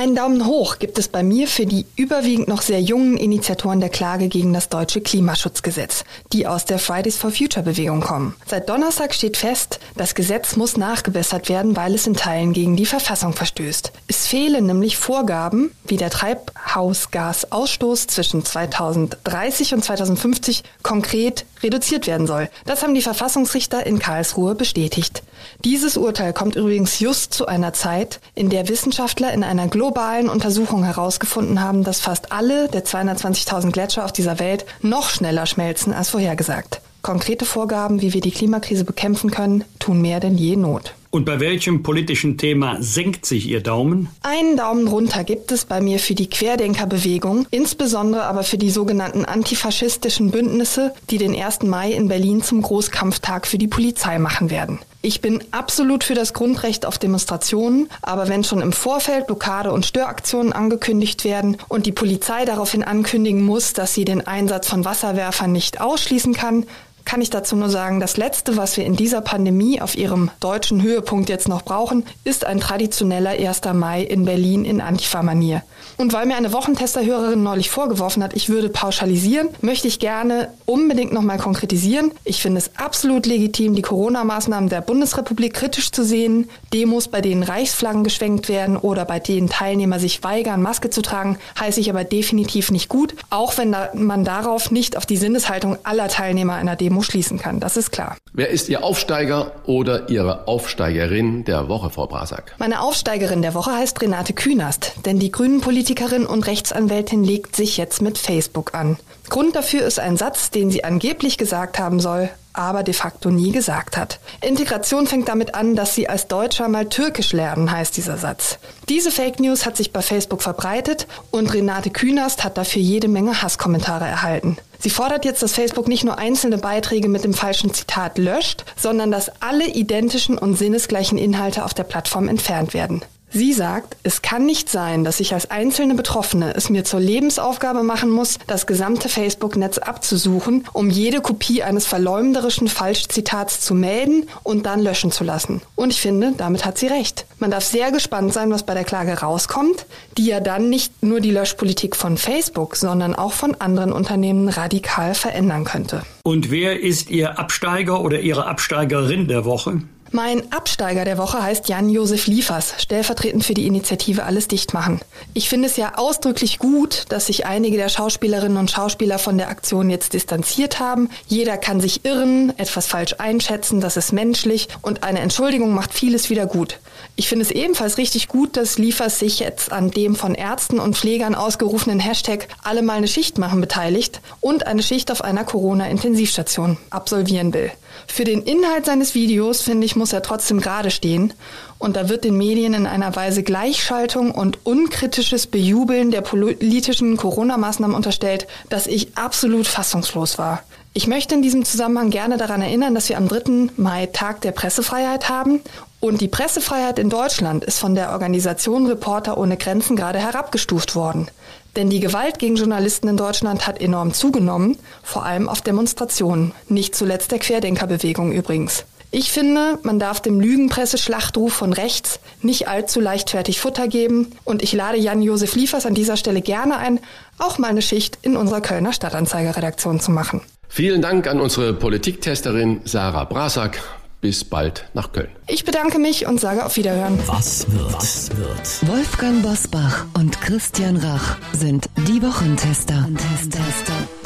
Einen 0.00 0.16
Daumen 0.16 0.46
hoch 0.46 0.78
gibt 0.78 0.98
es 0.98 1.08
bei 1.08 1.22
mir 1.22 1.46
für 1.46 1.66
die 1.66 1.84
überwiegend 1.94 2.48
noch 2.48 2.62
sehr 2.62 2.80
jungen 2.80 3.18
Initiatoren 3.18 3.80
der 3.80 3.90
Klage 3.90 4.28
gegen 4.28 4.54
das 4.54 4.70
deutsche 4.70 5.02
Klimaschutzgesetz, 5.02 6.04
die 6.32 6.46
aus 6.46 6.64
der 6.64 6.78
Fridays 6.78 7.18
for 7.18 7.30
Future 7.30 7.62
Bewegung 7.62 8.00
kommen. 8.00 8.34
Seit 8.46 8.70
Donnerstag 8.70 9.12
steht 9.12 9.36
fest, 9.36 9.78
das 9.96 10.14
Gesetz 10.14 10.56
muss 10.56 10.78
nachgebessert 10.78 11.50
werden, 11.50 11.76
weil 11.76 11.94
es 11.94 12.06
in 12.06 12.14
Teilen 12.14 12.54
gegen 12.54 12.76
die 12.76 12.86
Verfassung 12.86 13.34
verstößt. 13.34 13.92
Es 14.08 14.26
fehlen 14.26 14.64
nämlich 14.64 14.96
Vorgaben, 14.96 15.70
wie 15.84 15.98
der 15.98 16.08
Treibhausgasausstoß 16.08 18.06
zwischen 18.06 18.42
2030 18.42 19.74
und 19.74 19.84
2050 19.84 20.62
konkret 20.82 21.44
reduziert 21.62 22.06
werden 22.06 22.26
soll. 22.26 22.48
Das 22.64 22.82
haben 22.82 22.94
die 22.94 23.02
Verfassungsrichter 23.02 23.84
in 23.84 23.98
Karlsruhe 23.98 24.54
bestätigt. 24.54 25.22
Dieses 25.64 25.96
Urteil 25.96 26.32
kommt 26.32 26.56
übrigens 26.56 26.98
just 27.00 27.34
zu 27.34 27.46
einer 27.46 27.72
Zeit, 27.72 28.20
in 28.34 28.50
der 28.50 28.68
Wissenschaftler 28.68 29.32
in 29.32 29.44
einer 29.44 29.68
globalen 29.68 30.28
Untersuchungen 30.28 30.84
herausgefunden 30.84 31.60
haben, 31.60 31.84
dass 31.84 32.00
fast 32.00 32.32
alle 32.32 32.68
der 32.68 32.84
220.000 32.84 33.72
Gletscher 33.72 34.04
auf 34.04 34.12
dieser 34.12 34.38
Welt 34.38 34.66
noch 34.82 35.10
schneller 35.10 35.46
schmelzen 35.46 35.92
als 35.92 36.10
vorhergesagt. 36.10 36.80
Konkrete 37.02 37.44
Vorgaben, 37.44 38.02
wie 38.02 38.12
wir 38.12 38.20
die 38.20 38.30
Klimakrise 38.30 38.84
bekämpfen 38.84 39.30
können, 39.30 39.64
tun 39.78 40.02
mehr 40.02 40.20
denn 40.20 40.36
je 40.36 40.56
Not. 40.56 40.94
Und 41.12 41.24
bei 41.24 41.40
welchem 41.40 41.82
politischen 41.82 42.38
Thema 42.38 42.76
senkt 42.80 43.26
sich 43.26 43.48
Ihr 43.48 43.60
Daumen? 43.60 44.08
Einen 44.22 44.56
Daumen 44.56 44.86
runter 44.86 45.24
gibt 45.24 45.50
es 45.50 45.64
bei 45.64 45.80
mir 45.80 45.98
für 45.98 46.14
die 46.14 46.30
Querdenkerbewegung, 46.30 47.46
insbesondere 47.50 48.22
aber 48.22 48.44
für 48.44 48.58
die 48.58 48.70
sogenannten 48.70 49.24
antifaschistischen 49.24 50.30
Bündnisse, 50.30 50.94
die 51.10 51.18
den 51.18 51.34
1. 51.34 51.62
Mai 51.62 51.90
in 51.90 52.06
Berlin 52.06 52.44
zum 52.44 52.62
Großkampftag 52.62 53.48
für 53.48 53.58
die 53.58 53.66
Polizei 53.66 54.20
machen 54.20 54.50
werden. 54.50 54.78
Ich 55.02 55.22
bin 55.22 55.42
absolut 55.50 56.04
für 56.04 56.14
das 56.14 56.34
Grundrecht 56.34 56.84
auf 56.84 56.98
Demonstrationen, 56.98 57.88
aber 58.02 58.28
wenn 58.28 58.44
schon 58.44 58.60
im 58.60 58.72
Vorfeld 58.72 59.26
Blockade- 59.26 59.72
und 59.72 59.86
Störaktionen 59.86 60.52
angekündigt 60.52 61.24
werden 61.24 61.56
und 61.68 61.86
die 61.86 61.92
Polizei 61.92 62.44
daraufhin 62.44 62.84
ankündigen 62.84 63.42
muss, 63.42 63.72
dass 63.72 63.94
sie 63.94 64.04
den 64.04 64.26
Einsatz 64.26 64.68
von 64.68 64.84
Wasserwerfern 64.84 65.50
nicht 65.50 65.80
ausschließen 65.80 66.34
kann, 66.34 66.66
kann 67.10 67.22
ich 67.22 67.30
dazu 67.30 67.56
nur 67.56 67.70
sagen, 67.70 67.98
das 67.98 68.16
Letzte, 68.16 68.56
was 68.56 68.76
wir 68.76 68.86
in 68.86 68.94
dieser 68.94 69.20
Pandemie 69.20 69.80
auf 69.80 69.98
ihrem 69.98 70.30
deutschen 70.38 70.80
Höhepunkt 70.80 71.28
jetzt 71.28 71.48
noch 71.48 71.62
brauchen, 71.62 72.06
ist 72.22 72.46
ein 72.46 72.60
traditioneller 72.60 73.30
1. 73.30 73.62
Mai 73.74 74.02
in 74.04 74.24
Berlin 74.24 74.64
in 74.64 74.80
Antifa-Manier. 74.80 75.64
Und 75.96 76.12
weil 76.12 76.26
mir 76.26 76.36
eine 76.36 76.52
Wochentester-Hörerin 76.52 77.42
neulich 77.42 77.68
vorgeworfen 77.68 78.22
hat, 78.22 78.34
ich 78.34 78.48
würde 78.48 78.68
pauschalisieren, 78.68 79.48
möchte 79.60 79.88
ich 79.88 79.98
gerne 79.98 80.50
unbedingt 80.66 81.12
nochmal 81.12 81.38
konkretisieren. 81.38 82.12
Ich 82.22 82.40
finde 82.40 82.58
es 82.58 82.70
absolut 82.76 83.26
legitim, 83.26 83.74
die 83.74 83.82
Corona-Maßnahmen 83.82 84.68
der 84.68 84.80
Bundesrepublik 84.80 85.52
kritisch 85.52 85.90
zu 85.90 86.04
sehen. 86.04 86.48
Demos, 86.72 87.08
bei 87.08 87.20
denen 87.20 87.42
Reichsflaggen 87.42 88.04
geschwenkt 88.04 88.48
werden 88.48 88.76
oder 88.76 89.04
bei 89.04 89.18
denen 89.18 89.48
Teilnehmer 89.48 89.98
sich 89.98 90.22
weigern, 90.22 90.62
Maske 90.62 90.90
zu 90.90 91.02
tragen, 91.02 91.38
heiße 91.58 91.80
ich 91.80 91.90
aber 91.90 92.04
definitiv 92.04 92.70
nicht 92.70 92.88
gut, 92.88 93.16
auch 93.30 93.58
wenn 93.58 93.74
man 93.94 94.24
darauf 94.24 94.70
nicht 94.70 94.96
auf 94.96 95.06
die 95.06 95.16
Sinneshaltung 95.16 95.76
aller 95.82 96.06
Teilnehmer 96.06 96.54
einer 96.54 96.76
Demo 96.76 96.99
Demo 97.00 97.02
schließen 97.02 97.38
kann. 97.38 97.60
Das 97.60 97.76
ist 97.76 97.90
klar. 97.90 98.16
Wer 98.32 98.50
ist 98.50 98.68
Ihr 98.68 98.84
Aufsteiger 98.84 99.52
oder 99.64 100.08
Ihre 100.08 100.46
Aufsteigerin 100.46 101.44
der 101.44 101.68
Woche, 101.68 101.90
Frau 101.90 102.06
Brasak? 102.06 102.54
Meine 102.58 102.80
Aufsteigerin 102.80 103.42
der 103.42 103.54
Woche 103.54 103.72
heißt 103.72 104.00
Renate 104.02 104.32
Künast, 104.32 104.92
denn 105.04 105.18
die 105.18 105.30
Grünen-Politikerin 105.30 106.26
und 106.26 106.46
Rechtsanwältin 106.46 107.24
legt 107.24 107.56
sich 107.56 107.76
jetzt 107.76 108.02
mit 108.02 108.18
Facebook 108.18 108.74
an. 108.74 108.96
Grund 109.28 109.56
dafür 109.56 109.86
ist 109.86 109.98
ein 109.98 110.16
Satz, 110.16 110.50
den 110.50 110.70
sie 110.70 110.84
angeblich 110.84 111.38
gesagt 111.38 111.78
haben 111.78 112.00
soll, 112.00 112.30
aber 112.52 112.82
de 112.82 112.94
facto 112.94 113.30
nie 113.30 113.52
gesagt 113.52 113.96
hat. 113.96 114.20
Integration 114.40 115.06
fängt 115.06 115.28
damit 115.28 115.54
an, 115.54 115.76
dass 115.76 115.94
sie 115.94 116.08
als 116.08 116.28
Deutscher 116.28 116.68
mal 116.68 116.88
Türkisch 116.88 117.32
lernen, 117.32 117.70
heißt 117.70 117.96
dieser 117.96 118.18
Satz. 118.18 118.58
Diese 118.88 119.10
Fake 119.10 119.40
News 119.40 119.66
hat 119.66 119.76
sich 119.76 119.92
bei 119.92 120.02
Facebook 120.02 120.42
verbreitet 120.42 121.06
und 121.30 121.52
Renate 121.52 121.90
Künast 121.90 122.44
hat 122.44 122.58
dafür 122.58 122.82
jede 122.82 123.08
Menge 123.08 123.42
Hasskommentare 123.42 124.06
erhalten. 124.06 124.56
Sie 124.78 124.90
fordert 124.90 125.26
jetzt, 125.26 125.42
dass 125.42 125.52
Facebook 125.52 125.88
nicht 125.88 126.04
nur 126.04 126.18
einzelne 126.18 126.56
Beiträge 126.56 127.08
mit 127.08 127.22
dem 127.22 127.34
falschen 127.34 127.74
Zitat 127.74 128.16
löscht, 128.16 128.64
sondern 128.76 129.10
dass 129.10 129.30
alle 129.42 129.66
identischen 129.66 130.38
und 130.38 130.56
sinnesgleichen 130.56 131.18
Inhalte 131.18 131.64
auf 131.64 131.74
der 131.74 131.84
Plattform 131.84 132.28
entfernt 132.28 132.72
werden. 132.72 133.02
Sie 133.32 133.52
sagt, 133.52 133.96
es 134.02 134.22
kann 134.22 134.44
nicht 134.44 134.68
sein, 134.68 135.04
dass 135.04 135.20
ich 135.20 135.34
als 135.34 135.52
einzelne 135.52 135.94
Betroffene 135.94 136.52
es 136.56 136.68
mir 136.68 136.82
zur 136.82 136.98
Lebensaufgabe 136.98 137.84
machen 137.84 138.10
muss, 138.10 138.38
das 138.48 138.66
gesamte 138.66 139.08
Facebook-Netz 139.08 139.78
abzusuchen, 139.78 140.64
um 140.72 140.90
jede 140.90 141.20
Kopie 141.20 141.62
eines 141.62 141.86
verleumderischen 141.86 142.66
Falschzitats 142.66 143.60
zu 143.60 143.74
melden 143.74 144.26
und 144.42 144.66
dann 144.66 144.80
löschen 144.80 145.12
zu 145.12 145.22
lassen. 145.22 145.62
Und 145.76 145.90
ich 145.90 146.00
finde, 146.00 146.34
damit 146.36 146.64
hat 146.64 146.76
sie 146.76 146.88
recht. 146.88 147.24
Man 147.38 147.52
darf 147.52 147.64
sehr 147.64 147.92
gespannt 147.92 148.32
sein, 148.32 148.50
was 148.50 148.64
bei 148.64 148.74
der 148.74 148.84
Klage 148.84 149.12
rauskommt, 149.12 149.86
die 150.18 150.26
ja 150.26 150.40
dann 150.40 150.68
nicht 150.68 151.04
nur 151.04 151.20
die 151.20 151.30
Löschpolitik 151.30 151.94
von 151.94 152.16
Facebook, 152.16 152.74
sondern 152.74 153.14
auch 153.14 153.32
von 153.32 153.54
anderen 153.54 153.92
Unternehmen 153.92 154.48
radikal 154.48 155.14
verändern 155.14 155.64
könnte. 155.64 156.02
Und 156.24 156.50
wer 156.50 156.80
ist 156.80 157.10
Ihr 157.10 157.38
Absteiger 157.38 158.00
oder 158.00 158.18
Ihre 158.18 158.46
Absteigerin 158.46 159.28
der 159.28 159.44
Woche? 159.44 159.82
Mein 160.12 160.52
Absteiger 160.52 161.04
der 161.04 161.18
Woche 161.18 161.40
heißt 161.40 161.68
Jan-Josef 161.68 162.26
Liefers, 162.26 162.74
stellvertretend 162.78 163.44
für 163.44 163.54
die 163.54 163.68
Initiative 163.68 164.24
Alles 164.24 164.48
dicht 164.48 164.74
machen. 164.74 165.00
Ich 165.34 165.48
finde 165.48 165.68
es 165.68 165.76
ja 165.76 165.98
ausdrücklich 165.98 166.58
gut, 166.58 167.04
dass 167.10 167.26
sich 167.26 167.46
einige 167.46 167.76
der 167.76 167.88
Schauspielerinnen 167.88 168.58
und 168.58 168.72
Schauspieler 168.72 169.20
von 169.20 169.38
der 169.38 169.48
Aktion 169.48 169.88
jetzt 169.88 170.12
distanziert 170.12 170.80
haben. 170.80 171.10
Jeder 171.28 171.56
kann 171.58 171.80
sich 171.80 172.04
irren, 172.04 172.52
etwas 172.58 172.88
falsch 172.88 173.14
einschätzen, 173.18 173.80
das 173.80 173.96
ist 173.96 174.12
menschlich 174.12 174.66
und 174.82 175.04
eine 175.04 175.20
Entschuldigung 175.20 175.74
macht 175.74 175.94
vieles 175.94 176.28
wieder 176.28 176.46
gut. 176.46 176.80
Ich 177.14 177.28
finde 177.28 177.44
es 177.44 177.52
ebenfalls 177.52 177.96
richtig 177.96 178.26
gut, 178.26 178.56
dass 178.56 178.78
Liefers 178.78 179.20
sich 179.20 179.38
jetzt 179.38 179.70
an 179.70 179.92
dem 179.92 180.16
von 180.16 180.34
Ärzten 180.34 180.80
und 180.80 180.96
Pflegern 180.96 181.36
ausgerufenen 181.36 182.00
Hashtag 182.00 182.48
alle 182.64 182.82
mal 182.82 182.96
eine 182.96 183.08
Schicht 183.08 183.38
machen 183.38 183.60
beteiligt 183.60 184.20
und 184.40 184.66
eine 184.66 184.82
Schicht 184.82 185.12
auf 185.12 185.22
einer 185.22 185.44
Corona-Intensivstation 185.44 186.78
absolvieren 186.90 187.54
will. 187.54 187.70
Für 188.06 188.24
den 188.24 188.42
Inhalt 188.42 188.86
seines 188.86 189.14
Videos, 189.14 189.62
finde 189.62 189.84
ich, 189.84 189.96
muss 190.00 190.12
er 190.12 190.22
trotzdem 190.22 190.60
gerade 190.60 190.90
stehen. 190.90 191.32
Und 191.78 191.94
da 191.94 192.08
wird 192.08 192.24
den 192.24 192.36
Medien 192.36 192.74
in 192.74 192.86
einer 192.86 193.14
Weise 193.14 193.44
Gleichschaltung 193.44 194.32
und 194.32 194.58
unkritisches 194.64 195.46
Bejubeln 195.46 196.10
der 196.10 196.22
politischen 196.22 197.16
Corona-Maßnahmen 197.16 197.94
unterstellt, 197.94 198.48
dass 198.68 198.88
ich 198.88 199.16
absolut 199.16 199.68
fassungslos 199.68 200.38
war. 200.38 200.64
Ich 200.92 201.06
möchte 201.06 201.36
in 201.36 201.42
diesem 201.42 201.64
Zusammenhang 201.64 202.10
gerne 202.10 202.36
daran 202.36 202.62
erinnern, 202.62 202.96
dass 202.96 203.08
wir 203.08 203.16
am 203.16 203.28
3. 203.28 203.70
Mai 203.76 204.06
Tag 204.06 204.40
der 204.40 204.50
Pressefreiheit 204.50 205.28
haben. 205.28 205.60
Und 206.00 206.20
die 206.20 206.28
Pressefreiheit 206.28 206.98
in 206.98 207.10
Deutschland 207.10 207.62
ist 207.62 207.78
von 207.78 207.94
der 207.94 208.10
Organisation 208.10 208.86
Reporter 208.86 209.38
ohne 209.38 209.56
Grenzen 209.56 209.94
gerade 209.94 210.18
herabgestuft 210.18 210.96
worden. 210.96 211.28
Denn 211.76 211.90
die 211.90 212.00
Gewalt 212.00 212.38
gegen 212.38 212.56
Journalisten 212.56 213.06
in 213.06 213.16
Deutschland 213.16 213.66
hat 213.66 213.80
enorm 213.80 214.12
zugenommen, 214.14 214.76
vor 215.02 215.24
allem 215.24 215.48
auf 215.48 215.60
Demonstrationen, 215.60 216.52
nicht 216.68 216.96
zuletzt 216.96 217.30
der 217.30 217.38
Querdenkerbewegung 217.38 218.32
übrigens. 218.32 218.84
Ich 219.12 219.32
finde, 219.32 219.78
man 219.82 219.98
darf 219.98 220.20
dem 220.20 220.40
Lügenpresse-Schlachtruf 220.40 221.52
von 221.52 221.72
rechts 221.72 222.20
nicht 222.42 222.68
allzu 222.68 223.00
leichtfertig 223.00 223.60
Futter 223.60 223.88
geben 223.88 224.32
und 224.44 224.62
ich 224.62 224.72
lade 224.72 224.98
Jan-Josef 224.98 225.56
Liefers 225.56 225.84
an 225.84 225.94
dieser 225.94 226.16
Stelle 226.16 226.42
gerne 226.42 226.76
ein, 226.76 227.00
auch 227.38 227.58
mal 227.58 227.68
eine 227.68 227.82
Schicht 227.82 228.18
in 228.22 228.36
unserer 228.36 228.60
Kölner 228.60 228.92
Stadtanzeiger-Redaktion 228.92 229.98
zu 229.98 230.12
machen. 230.12 230.42
Vielen 230.68 231.02
Dank 231.02 231.26
an 231.26 231.40
unsere 231.40 231.74
Politiktesterin 231.74 232.82
Sarah 232.84 233.24
Brasak 233.24 233.82
bis 234.20 234.44
bald 234.44 234.84
nach 234.94 235.12
Köln. 235.12 235.30
Ich 235.48 235.64
bedanke 235.64 235.98
mich 235.98 236.26
und 236.26 236.38
sage 236.38 236.64
auf 236.64 236.76
Wiederhören. 236.76 237.18
Was 237.26 237.66
wird? 237.72 237.92
Was 237.92 238.30
wird? 238.36 238.88
Wolfgang 238.88 239.42
Bosbach 239.42 240.06
und 240.14 240.40
Christian 240.40 240.96
Rach 240.96 241.36
sind 241.52 241.88
die 242.06 242.22
Wochentester. 242.22 243.08
Tester. 243.50 244.19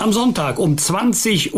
Am 0.00 0.12
Sonntag 0.12 0.60
um 0.60 0.76
20.15 0.76 1.52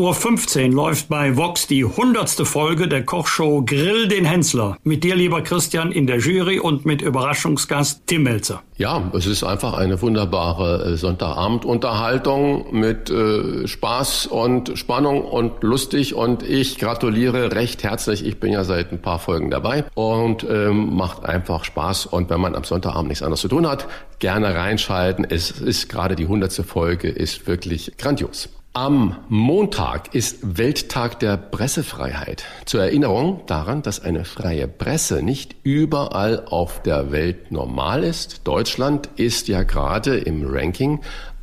Uhr 0.69 0.75
läuft 0.75 1.11
bei 1.11 1.37
Vox 1.37 1.67
die 1.67 1.85
hundertste 1.85 2.47
Folge 2.47 2.89
der 2.89 3.05
Kochshow 3.05 3.63
Grill 3.67 4.09
den 4.09 4.25
Hensler. 4.25 4.79
Mit 4.83 5.05
dir, 5.05 5.15
lieber 5.15 5.43
Christian, 5.43 5.93
in 5.93 6.07
der 6.07 6.21
Jury 6.21 6.59
und 6.59 6.87
mit 6.87 7.03
Überraschungsgast 7.03 8.07
Tim 8.07 8.23
Melzer. 8.23 8.63
Ja, 8.81 9.11
es 9.13 9.27
ist 9.27 9.45
einfach 9.45 9.75
eine 9.75 10.01
wunderbare 10.01 10.93
äh, 10.93 10.97
Sonntagabendunterhaltung 10.97 12.75
mit 12.75 13.11
äh, 13.11 13.69
Spaß 13.69 14.29
und 14.29 14.79
Spannung 14.79 15.23
und 15.23 15.63
lustig 15.63 16.15
und 16.15 16.43
ich 16.43 16.79
gratuliere 16.79 17.53
recht 17.53 17.85
herzlich. 17.85 18.25
Ich 18.25 18.41
bin 18.41 18.55
ja 18.55 18.65
seit 18.65 18.91
ein 18.91 19.03
paar 19.03 19.19
Folgen 19.19 19.51
dabei 19.51 19.85
und 19.93 20.47
ähm, 20.49 20.97
macht 20.97 21.27
einfach 21.27 21.65
Spaß 21.65 22.07
und 22.07 22.31
wenn 22.31 22.41
man 22.41 22.55
am 22.55 22.65
Sonntagabend 22.65 23.09
nichts 23.09 23.23
anderes 23.23 23.43
zu 23.43 23.49
tun 23.49 23.69
hat, 23.69 23.87
gerne 24.19 24.55
reinschalten. 24.55 25.27
Es 25.29 25.51
ist 25.51 25.91
gerade 25.91 26.17
die 26.17 26.27
hundertste 26.27 26.65
Folge, 26.65 27.11
ist 27.11 27.47
wirklich 27.47 27.93
grandios. 27.99 28.49
Am 28.73 29.17
Montag 29.29 30.15
ist 30.15 30.57
Welttag 30.57 31.19
der 31.19 31.37
Pressefreiheit. 31.37 32.45
Zur 32.67 32.81
Erinnerung 32.83 33.41
daran, 33.47 33.83
dass 33.83 33.99
eine 33.99 34.25
freie 34.25 34.69
Presse 34.69 35.25
nicht 35.25 35.57
überall 35.65 36.45
auf 36.47 36.81
der 36.81 37.11
Welt 37.11 37.51
normal 37.51 38.05
ist. 38.05 38.47
Deutschland 38.47 39.09
ist 39.17 39.49
ja 39.49 39.65
gerade 39.65 40.19
im 40.19 40.47
Ranking 40.47 41.01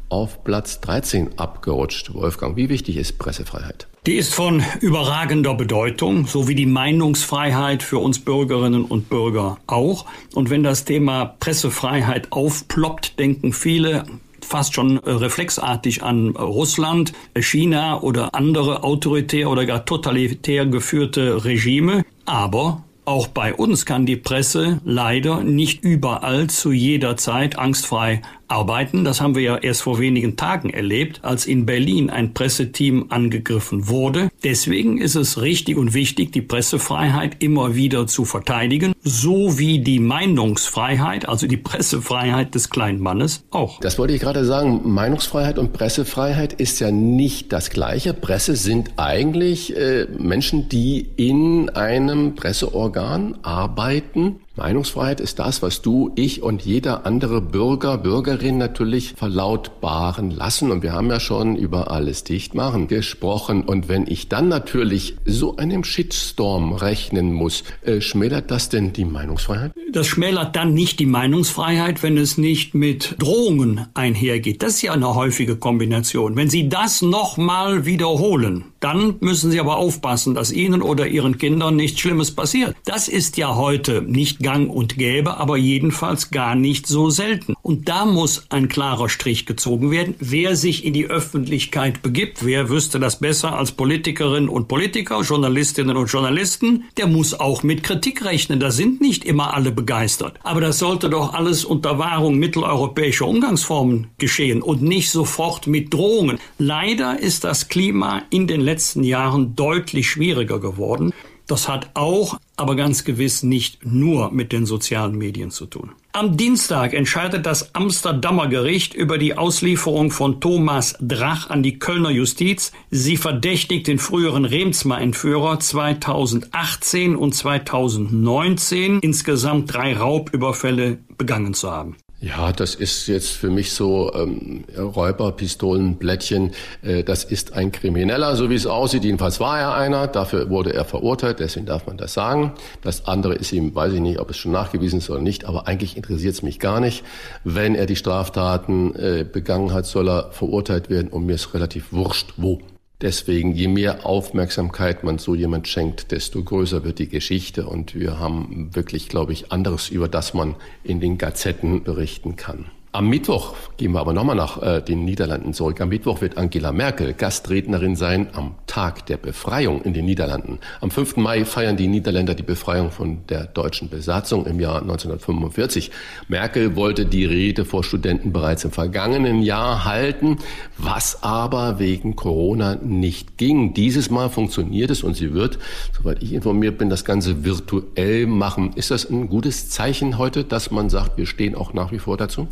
auf 0.08 0.46
Platz 0.46 0.80
13 0.80 1.38
abgerutscht. 1.38 2.14
Wolfgang, 2.14 2.56
wie 2.56 2.70
wichtig 2.70 2.96
ist 2.96 3.20
Pressefreiheit? 3.20 3.88
Die 4.06 4.16
ist 4.16 4.34
von 4.34 4.64
überragender 4.80 5.54
Bedeutung, 5.54 6.28
so 6.28 6.48
wie 6.48 6.56
die 6.56 6.66
Meinungsfreiheit 6.66 7.84
für 7.84 7.98
uns 7.98 8.20
Bürgerinnen 8.20 8.86
und 8.86 9.10
Bürger 9.10 9.58
auch. 9.68 10.06
Und 10.34 10.50
wenn 10.50 10.64
das 10.64 10.86
Thema 10.86 11.36
Pressefreiheit 11.42 12.32
aufploppt, 12.32 13.20
denken 13.20 13.52
viele, 13.52 14.06
fast 14.48 14.74
schon 14.74 14.98
äh, 15.04 15.10
reflexartig 15.12 16.04
an 16.04 16.30
Russland, 16.30 17.14
China 17.36 18.02
oder 18.02 18.34
andere 18.34 18.84
autoritär 18.84 19.50
oder 19.50 19.66
gar 19.66 19.86
totalitär 19.86 20.66
geführte 20.66 21.46
Regime. 21.46 22.04
Aber 22.26 22.84
auch 23.08 23.28
bei 23.28 23.54
uns 23.54 23.86
kann 23.86 24.06
die 24.06 24.18
Presse 24.18 24.82
leider 24.84 25.42
nicht 25.42 25.84
überall 25.84 26.48
zu 26.48 26.74
jeder 26.74 27.16
Zeit 27.16 27.58
angstfrei 27.58 28.22
arbeiten. 28.48 29.04
Das 29.04 29.22
haben 29.22 29.36
wir 29.36 29.42
ja 29.42 29.58
erst 29.58 29.82
vor 29.82 30.00
wenigen 30.00 30.36
Tagen 30.36 30.70
erlebt, 30.70 31.20
als 31.24 31.46
in 31.46 31.66
Berlin 31.66 32.10
ein 32.10 32.34
Presseteam 32.34 33.08
angegriffen 33.10 33.88
wurde. 33.88 34.30
Deswegen 34.44 34.98
ist 34.98 35.16
es 35.16 35.42
richtig 35.42 35.78
und 35.78 35.94
wichtig, 35.94 36.32
die 36.32 36.42
Pressefreiheit 36.42 37.38
immer 37.44 37.76
wieder 37.76 38.08
zu 38.08 38.26
verteidigen, 38.26 38.94
so 39.04 39.58
wie 39.58 39.80
die 39.80 40.00
Meinungsfreiheit, 40.00 41.28
also 41.28 41.48
die 41.48 41.58
Pressefreiheit 41.58 42.56
des 42.56 42.70
kleinen 42.70 43.00
Mannes 43.00 43.44
auch. 43.52 43.80
Das 43.80 43.98
wollte 44.00 44.14
ich 44.14 44.22
gerade 44.22 44.46
sagen. 44.46 44.82
Meinungsfreiheit 44.84 45.58
und 45.58 45.74
Pressefreiheit 45.74 46.54
ist 46.54 46.80
ja 46.80 46.92
nicht 46.92 47.52
das 47.54 47.70
Gleiche. 47.70 48.14
Presse 48.14 48.56
sind 48.56 48.92
eigentlich 48.98 49.76
äh, 49.76 50.08
Menschen, 50.18 50.70
die 50.70 51.10
in 51.16 51.70
einem 51.70 52.36
Presseorgan 52.36 53.38
arbeiten 53.42 54.38
Meinungsfreiheit 54.58 55.22
ist 55.22 55.38
das, 55.40 55.62
was 55.62 55.84
du, 55.84 56.12
ich 56.16 56.42
und 56.42 56.64
jeder 56.64 57.06
andere 57.06 57.42
Bürger, 57.42 57.98
Bürgerin 57.98 58.58
natürlich 58.58 59.14
verlautbaren 59.16 60.32
lassen. 60.32 60.72
Und 60.72 60.82
wir 60.82 60.94
haben 60.94 61.10
ja 61.10 61.20
schon 61.20 61.56
über 61.56 61.92
alles 61.92 62.24
Dichtmachen 62.24 62.88
gesprochen. 62.88 63.62
Und 63.62 63.88
wenn 63.88 64.08
ich 64.08 64.30
dann 64.30 64.48
natürlich 64.48 65.16
so 65.26 65.58
einem 65.58 65.84
Shitstorm 65.84 66.74
rechnen 66.74 67.34
muss, 67.34 67.64
äh, 67.84 68.02
schmälert 68.02 68.50
das 68.50 68.70
denn 68.70 68.94
die 68.94 69.06
Meinungsfreiheit? 69.06 69.74
Das 69.92 70.08
schmälert 70.08 70.56
dann 70.56 70.74
nicht 70.74 71.00
die 71.00 71.06
Meinungsfreiheit, 71.06 72.02
wenn 72.02 72.18
es 72.18 72.38
nicht 72.38 72.74
mit 72.74 73.16
Drohungen 73.20 73.88
einhergeht. 73.94 74.64
Das 74.64 74.76
ist 74.76 74.82
ja 74.82 74.94
eine 74.94 75.14
häufige 75.14 75.56
Kombination. 75.56 76.36
Wenn 76.36 76.50
Sie 76.50 76.68
das 76.68 77.02
nochmal 77.04 77.86
wiederholen, 77.86 78.66
dann 78.80 79.16
müssen 79.20 79.52
Sie 79.52 79.60
aber 79.60 79.78
aufpassen, 79.78 80.36
dass 80.36 80.52
Ihnen 80.52 80.82
oder 80.82 81.08
Ihren 81.08 81.38
Kindern 81.38 81.76
nichts 81.76 82.00
Schlimmes 82.00 82.32
passiert. 82.32 82.76
Das 82.86 83.08
ist 83.08 83.38
ja 83.38 83.56
heute 83.56 84.02
nicht 84.02 84.40
gang 84.40 84.70
und 84.70 84.98
gäbe, 84.98 85.38
aber 85.38 85.58
jedenfalls 85.58 86.32
gar 86.32 86.56
nicht 86.56 86.88
so 86.88 87.10
selten. 87.10 87.56
Und 87.62 87.90
da 87.90 88.06
muss 88.06 88.46
ein 88.50 88.70
klarer 88.70 89.10
Strich 89.10 89.46
gezogen 89.46 89.92
werden. 89.92 90.16
Wer 90.20 90.56
sich 90.56 90.86
in 90.86 90.94
die 90.94 91.08
Öffentlichkeit 91.08 92.02
begibt, 92.02 92.46
wer 92.46 92.70
wüsste 92.70 93.00
das 93.00 93.20
besser 93.20 93.58
als 93.58 93.72
Politikerinnen 93.72 94.50
und 94.50 94.68
Politiker, 94.68 95.22
Journalistinnen 95.22 95.98
und 95.98 96.08
Journalisten, 96.08 96.86
der 96.98 97.08
muss 97.08 97.34
auch 97.34 97.64
mit 97.64 97.84
Kritik 97.84 98.24
rechnen. 98.24 98.60
Da 98.60 98.72
sind 98.72 99.02
nicht 99.02 99.26
immer 99.26 99.54
alle 99.54 99.72
begeistert. 99.72 100.40
Aber 100.44 100.62
das 100.62 100.80
sollte 100.80 101.10
doch 101.10 101.34
alles 101.34 101.66
unter 101.66 102.00
Wahrung 102.00 102.38
mitteleuropäischer 102.38 103.28
Umgangsformen 103.28 104.08
geschehen 104.18 104.62
und 104.62 104.82
nicht 104.82 105.12
sofort 105.12 105.68
mit 105.68 105.94
Drohungen. 105.94 106.40
Leider 106.58 107.20
ist 107.20 107.44
das 107.44 107.68
Klima 107.70 108.24
in 108.30 108.48
den 108.48 108.67
letzten 108.68 109.04
Jahren 109.04 109.56
deutlich 109.56 110.08
schwieriger 110.10 110.60
geworden. 110.60 111.14
Das 111.48 111.70
hat 111.70 111.92
auch, 111.94 112.38
aber 112.58 112.76
ganz 112.76 113.06
gewiss 113.06 113.42
nicht 113.42 113.86
nur 113.86 114.32
mit 114.32 114.52
den 114.52 114.66
sozialen 114.66 115.18
Medien 115.18 115.50
zu 115.50 115.66
tun. 115.66 115.92
Am 116.12 116.36
Dienstag 116.36 116.94
entscheidet 116.94 117.46
das 117.46 117.74
Amsterdamer 117.74 118.48
Gericht 118.48 118.94
über 118.94 119.18
die 119.18 119.38
Auslieferung 119.38 120.12
von 120.12 120.42
Thomas 120.42 120.98
Drach 121.00 121.50
an 121.50 121.64
die 121.64 121.80
Kölner 121.80 122.10
Justiz. 122.10 122.74
Sie 122.92 123.16
verdächtigt 123.16 123.88
den 123.88 123.98
früheren 123.98 124.44
Remsmar-Entführer 124.44 125.60
2018 125.60 127.16
und 127.16 127.34
2019 127.34 129.00
insgesamt 129.00 129.74
drei 129.74 129.96
Raubüberfälle 129.96 130.98
begangen 131.18 131.54
zu 131.54 131.72
haben. 131.72 131.96
Ja, 132.20 132.52
das 132.52 132.74
ist 132.74 133.06
jetzt 133.08 133.30
für 133.30 133.52
mich 133.52 133.74
so 133.74 134.12
ähm, 134.16 134.64
Räuber, 134.76 135.32
Pistolen, 135.34 135.98
Blättchen. 135.98 136.52
Äh, 136.82 137.04
das 137.04 137.24
ist 137.24 137.54
ein 137.54 137.72
Krimineller, 137.72 138.36
so 138.36 138.50
wie 138.50 138.56
es 138.56 138.66
aussieht. 138.66 139.04
Jedenfalls 139.04 139.40
war 139.40 139.60
er 139.60 139.76
einer. 139.76 140.08
Dafür 140.08 140.50
wurde 140.50 140.74
er 140.74 140.84
verurteilt. 140.84 141.40
Deswegen 141.40 141.68
darf 141.68 141.86
man 141.86 141.98
das 141.98 142.14
sagen. 142.14 142.54
Das 142.82 143.06
andere 143.06 143.36
ist 143.36 143.52
ihm, 143.54 143.76
weiß 143.76 143.94
ich 143.94 144.00
nicht, 144.00 144.20
ob 144.20 144.32
es 144.32 144.38
schon 144.38 144.52
nachgewiesen 144.52 144.98
ist 144.98 145.12
oder 145.12 145.22
nicht. 145.22 145.46
Aber 145.46 145.68
eigentlich 145.68 145.96
interessiert 145.96 146.34
es 146.34 146.42
mich 146.42 146.60
gar 146.60 146.80
nicht. 146.80 147.04
Wenn 147.44 147.76
er 147.76 147.86
die 147.86 147.96
Straftaten 147.96 148.96
äh, 148.96 149.24
begangen 149.24 149.72
hat, 149.72 149.86
soll 149.86 150.10
er 150.10 150.32
verurteilt 150.32 150.90
werden. 150.90 151.10
Und 151.10 151.28
mir 151.28 151.36
ist 151.36 151.54
relativ 151.54 151.94
wurscht, 151.94 152.34
wo. 152.38 152.60
Deswegen, 153.02 153.54
je 153.54 153.68
mehr 153.68 154.08
Aufmerksamkeit 154.08 155.04
man 155.04 155.20
so 155.20 155.36
jemand 155.36 155.68
schenkt, 155.68 156.12
desto 156.12 156.44
größer 156.44 156.84
wird 156.84 156.98
die 156.98 157.10
Geschichte. 157.10 157.68
Und 157.68 157.94
wir 157.94 158.20
haben 158.20 158.74
wirklich, 158.74 159.08
glaube 159.08 159.34
ich, 159.34 159.52
anderes, 159.52 159.90
über 159.90 160.08
das 160.08 160.34
man 160.34 160.56
in 160.84 161.00
den 161.00 161.20
Gazetten 161.20 161.84
berichten 161.84 162.36
kann. 162.38 162.72
Am 162.98 163.10
Mittwoch 163.10 163.54
gehen 163.78 163.92
wir 163.92 164.00
aber 164.00 164.12
nochmal 164.12 164.36
nach 164.36 164.60
äh, 164.60 164.82
den 164.82 165.06
Niederlanden 165.06 165.54
zurück. 165.54 165.80
Am 165.82 165.90
Mittwoch 165.90 166.20
wird 166.20 166.36
Angela 166.36 166.72
Merkel 166.72 167.14
Gastrednerin 167.14 167.96
sein 167.96 168.30
am 168.34 168.56
Tag 168.66 169.06
der 169.06 169.18
Befreiung 169.18 169.84
in 169.84 169.94
den 169.94 170.06
Niederlanden. 170.06 170.58
Am 170.82 170.90
5. 170.90 171.18
Mai 171.18 171.46
feiern 171.46 171.78
die 171.78 171.86
Niederländer 171.86 172.34
die 172.34 172.42
Befreiung 172.42 172.90
von 172.90 173.20
der 173.30 173.46
deutschen 173.46 173.90
Besatzung 173.90 174.48
im 174.48 174.60
Jahr 174.60 174.82
1945. 174.82 175.92
Merkel 176.28 176.76
wollte 176.76 177.06
die 177.06 177.26
Rede 177.26 177.66
vor 177.66 177.84
Studenten 177.84 178.34
bereits 178.34 178.64
im 178.64 178.72
vergangenen 178.72 179.44
Jahr 179.44 179.86
halten, 179.86 180.38
was 180.80 181.22
aber 181.22 181.78
wegen 181.78 182.16
Corona 182.16 182.80
nicht 182.82 183.38
ging. 183.38 183.76
Dieses 183.76 184.10
Mal 184.10 184.32
funktioniert 184.32 184.90
es 184.90 185.04
und 185.04 185.16
sie 185.16 185.36
wird, 185.36 185.60
soweit 185.96 186.24
ich 186.24 186.34
informiert 186.34 186.80
bin, 186.80 186.90
das 186.90 187.06
Ganze 187.06 187.46
virtuell 187.46 188.26
machen. 188.26 188.74
Ist 188.74 188.90
das 188.90 189.08
ein 189.08 189.30
gutes 189.30 189.70
Zeichen 189.70 190.18
heute, 190.18 190.44
dass 190.44 190.72
man 190.72 190.90
sagt, 190.90 191.20
wir 191.20 191.28
stehen 191.28 191.54
auch 191.54 191.74
nach 191.74 191.92
wie 191.92 192.00
vor 192.00 192.18
dazu? 192.18 192.48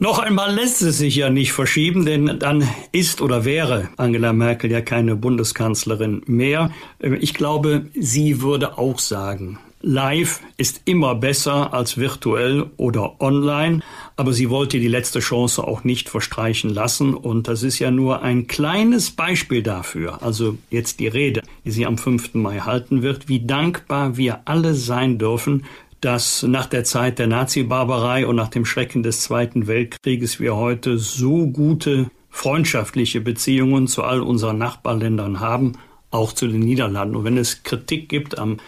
Noch 0.00 0.20
einmal 0.20 0.54
lässt 0.54 0.80
es 0.82 0.98
sich 0.98 1.16
ja 1.16 1.28
nicht 1.28 1.52
verschieben, 1.52 2.06
denn 2.06 2.38
dann 2.38 2.68
ist 2.92 3.20
oder 3.20 3.44
wäre 3.44 3.88
Angela 3.96 4.32
Merkel 4.32 4.70
ja 4.70 4.80
keine 4.80 5.16
Bundeskanzlerin 5.16 6.22
mehr. 6.26 6.70
Ich 7.00 7.34
glaube, 7.34 7.86
sie 7.98 8.40
würde 8.40 8.78
auch 8.78 9.00
sagen, 9.00 9.58
Live 9.80 10.40
ist 10.56 10.82
immer 10.84 11.16
besser 11.16 11.72
als 11.74 11.98
virtuell 11.98 12.66
oder 12.76 13.20
online, 13.20 13.80
aber 14.16 14.32
sie 14.32 14.50
wollte 14.50 14.78
die 14.78 14.88
letzte 14.88 15.18
Chance 15.18 15.64
auch 15.64 15.82
nicht 15.82 16.08
verstreichen 16.08 16.70
lassen 16.70 17.14
und 17.14 17.48
das 17.48 17.64
ist 17.64 17.80
ja 17.80 17.90
nur 17.90 18.22
ein 18.22 18.46
kleines 18.46 19.10
Beispiel 19.10 19.62
dafür, 19.62 20.22
also 20.22 20.58
jetzt 20.70 21.00
die 21.00 21.08
Rede, 21.08 21.42
die 21.64 21.70
sie 21.72 21.86
am 21.86 21.98
5. 21.98 22.34
Mai 22.34 22.58
halten 22.58 23.02
wird, 23.02 23.28
wie 23.28 23.46
dankbar 23.46 24.16
wir 24.16 24.40
alle 24.44 24.74
sein 24.74 25.18
dürfen 25.18 25.64
dass 26.00 26.42
nach 26.42 26.66
der 26.66 26.84
Zeit 26.84 27.18
der 27.18 27.26
Nazi-Barbarei 27.26 28.26
und 28.26 28.36
nach 28.36 28.48
dem 28.48 28.64
Schrecken 28.64 29.02
des 29.02 29.20
Zweiten 29.22 29.66
Weltkrieges 29.66 30.40
wir 30.40 30.56
heute 30.56 30.98
so 30.98 31.46
gute 31.46 32.10
freundschaftliche 32.30 33.20
Beziehungen 33.20 33.88
zu 33.88 34.02
all 34.04 34.20
unseren 34.20 34.58
Nachbarländern 34.58 35.40
haben, 35.40 35.72
auch 36.10 36.32
zu 36.32 36.46
den 36.46 36.60
Niederlanden. 36.60 37.16
Und 37.16 37.24
wenn 37.24 37.36
es 37.36 37.62
Kritik 37.62 38.08
gibt 38.08 38.38
am 38.38 38.58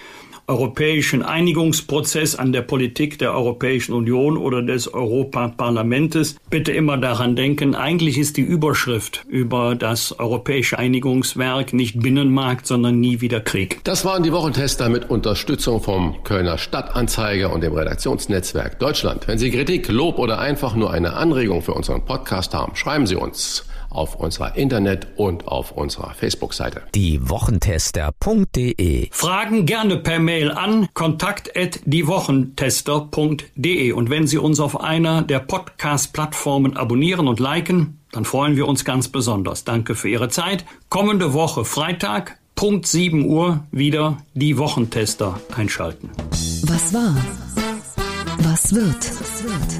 europäischen 0.50 1.22
Einigungsprozess, 1.22 2.34
an 2.34 2.52
der 2.52 2.62
Politik 2.62 3.20
der 3.20 3.32
Europäischen 3.32 3.92
Union 3.92 4.36
oder 4.36 4.62
des 4.62 4.92
Europaparlamentes. 4.92 6.36
Bitte 6.50 6.72
immer 6.72 6.98
daran 6.98 7.36
denken, 7.36 7.76
eigentlich 7.76 8.18
ist 8.18 8.36
die 8.36 8.42
Überschrift 8.42 9.24
über 9.28 9.76
das 9.76 10.18
europäische 10.18 10.76
Einigungswerk 10.76 11.72
nicht 11.72 12.00
Binnenmarkt, 12.00 12.66
sondern 12.66 12.98
nie 12.98 13.20
wieder 13.20 13.40
Krieg. 13.40 13.78
Das 13.84 14.04
waren 14.04 14.24
die 14.24 14.32
Wochentester 14.32 14.88
mit 14.88 15.08
Unterstützung 15.08 15.80
vom 15.80 16.24
Kölner 16.24 16.58
Stadtanzeiger 16.58 17.52
und 17.52 17.62
dem 17.62 17.72
Redaktionsnetzwerk 17.72 18.80
Deutschland. 18.80 19.28
Wenn 19.28 19.38
Sie 19.38 19.52
Kritik, 19.52 19.86
Lob 19.88 20.18
oder 20.18 20.40
einfach 20.40 20.74
nur 20.74 20.90
eine 20.90 21.12
Anregung 21.12 21.62
für 21.62 21.74
unseren 21.74 22.04
Podcast 22.04 22.54
haben, 22.54 22.74
schreiben 22.74 23.06
Sie 23.06 23.14
uns 23.14 23.64
auf 23.90 24.14
unserer 24.14 24.56
Internet- 24.56 25.08
und 25.16 25.48
auf 25.48 25.72
unserer 25.72 26.14
Facebook-Seite. 26.14 26.82
Die 26.94 27.28
Wochentester.de 27.28 29.08
Fragen 29.10 29.66
gerne 29.66 29.96
per 29.96 30.18
Mail 30.18 30.50
an 30.50 30.88
kontakt@diewochentester.de 30.94 33.92
und 33.92 34.10
wenn 34.10 34.26
Sie 34.26 34.38
uns 34.38 34.60
auf 34.60 34.80
einer 34.80 35.22
der 35.22 35.40
Podcast-Plattformen 35.40 36.76
abonnieren 36.76 37.28
und 37.28 37.40
liken, 37.40 37.98
dann 38.12 38.24
freuen 38.24 38.56
wir 38.56 38.66
uns 38.66 38.84
ganz 38.84 39.08
besonders. 39.08 39.64
Danke 39.64 39.94
für 39.94 40.08
Ihre 40.08 40.28
Zeit. 40.28 40.64
Kommende 40.88 41.34
Woche 41.34 41.64
Freitag 41.64 42.38
Punkt 42.54 42.86
7 42.86 43.24
Uhr 43.24 43.64
wieder 43.70 44.18
die 44.34 44.58
Wochentester 44.58 45.40
einschalten. 45.56 46.10
Was 46.64 46.92
war? 46.92 47.16
Was 48.40 48.74
wird? 48.74 49.20
Was 49.20 49.44
wird? 49.44 49.79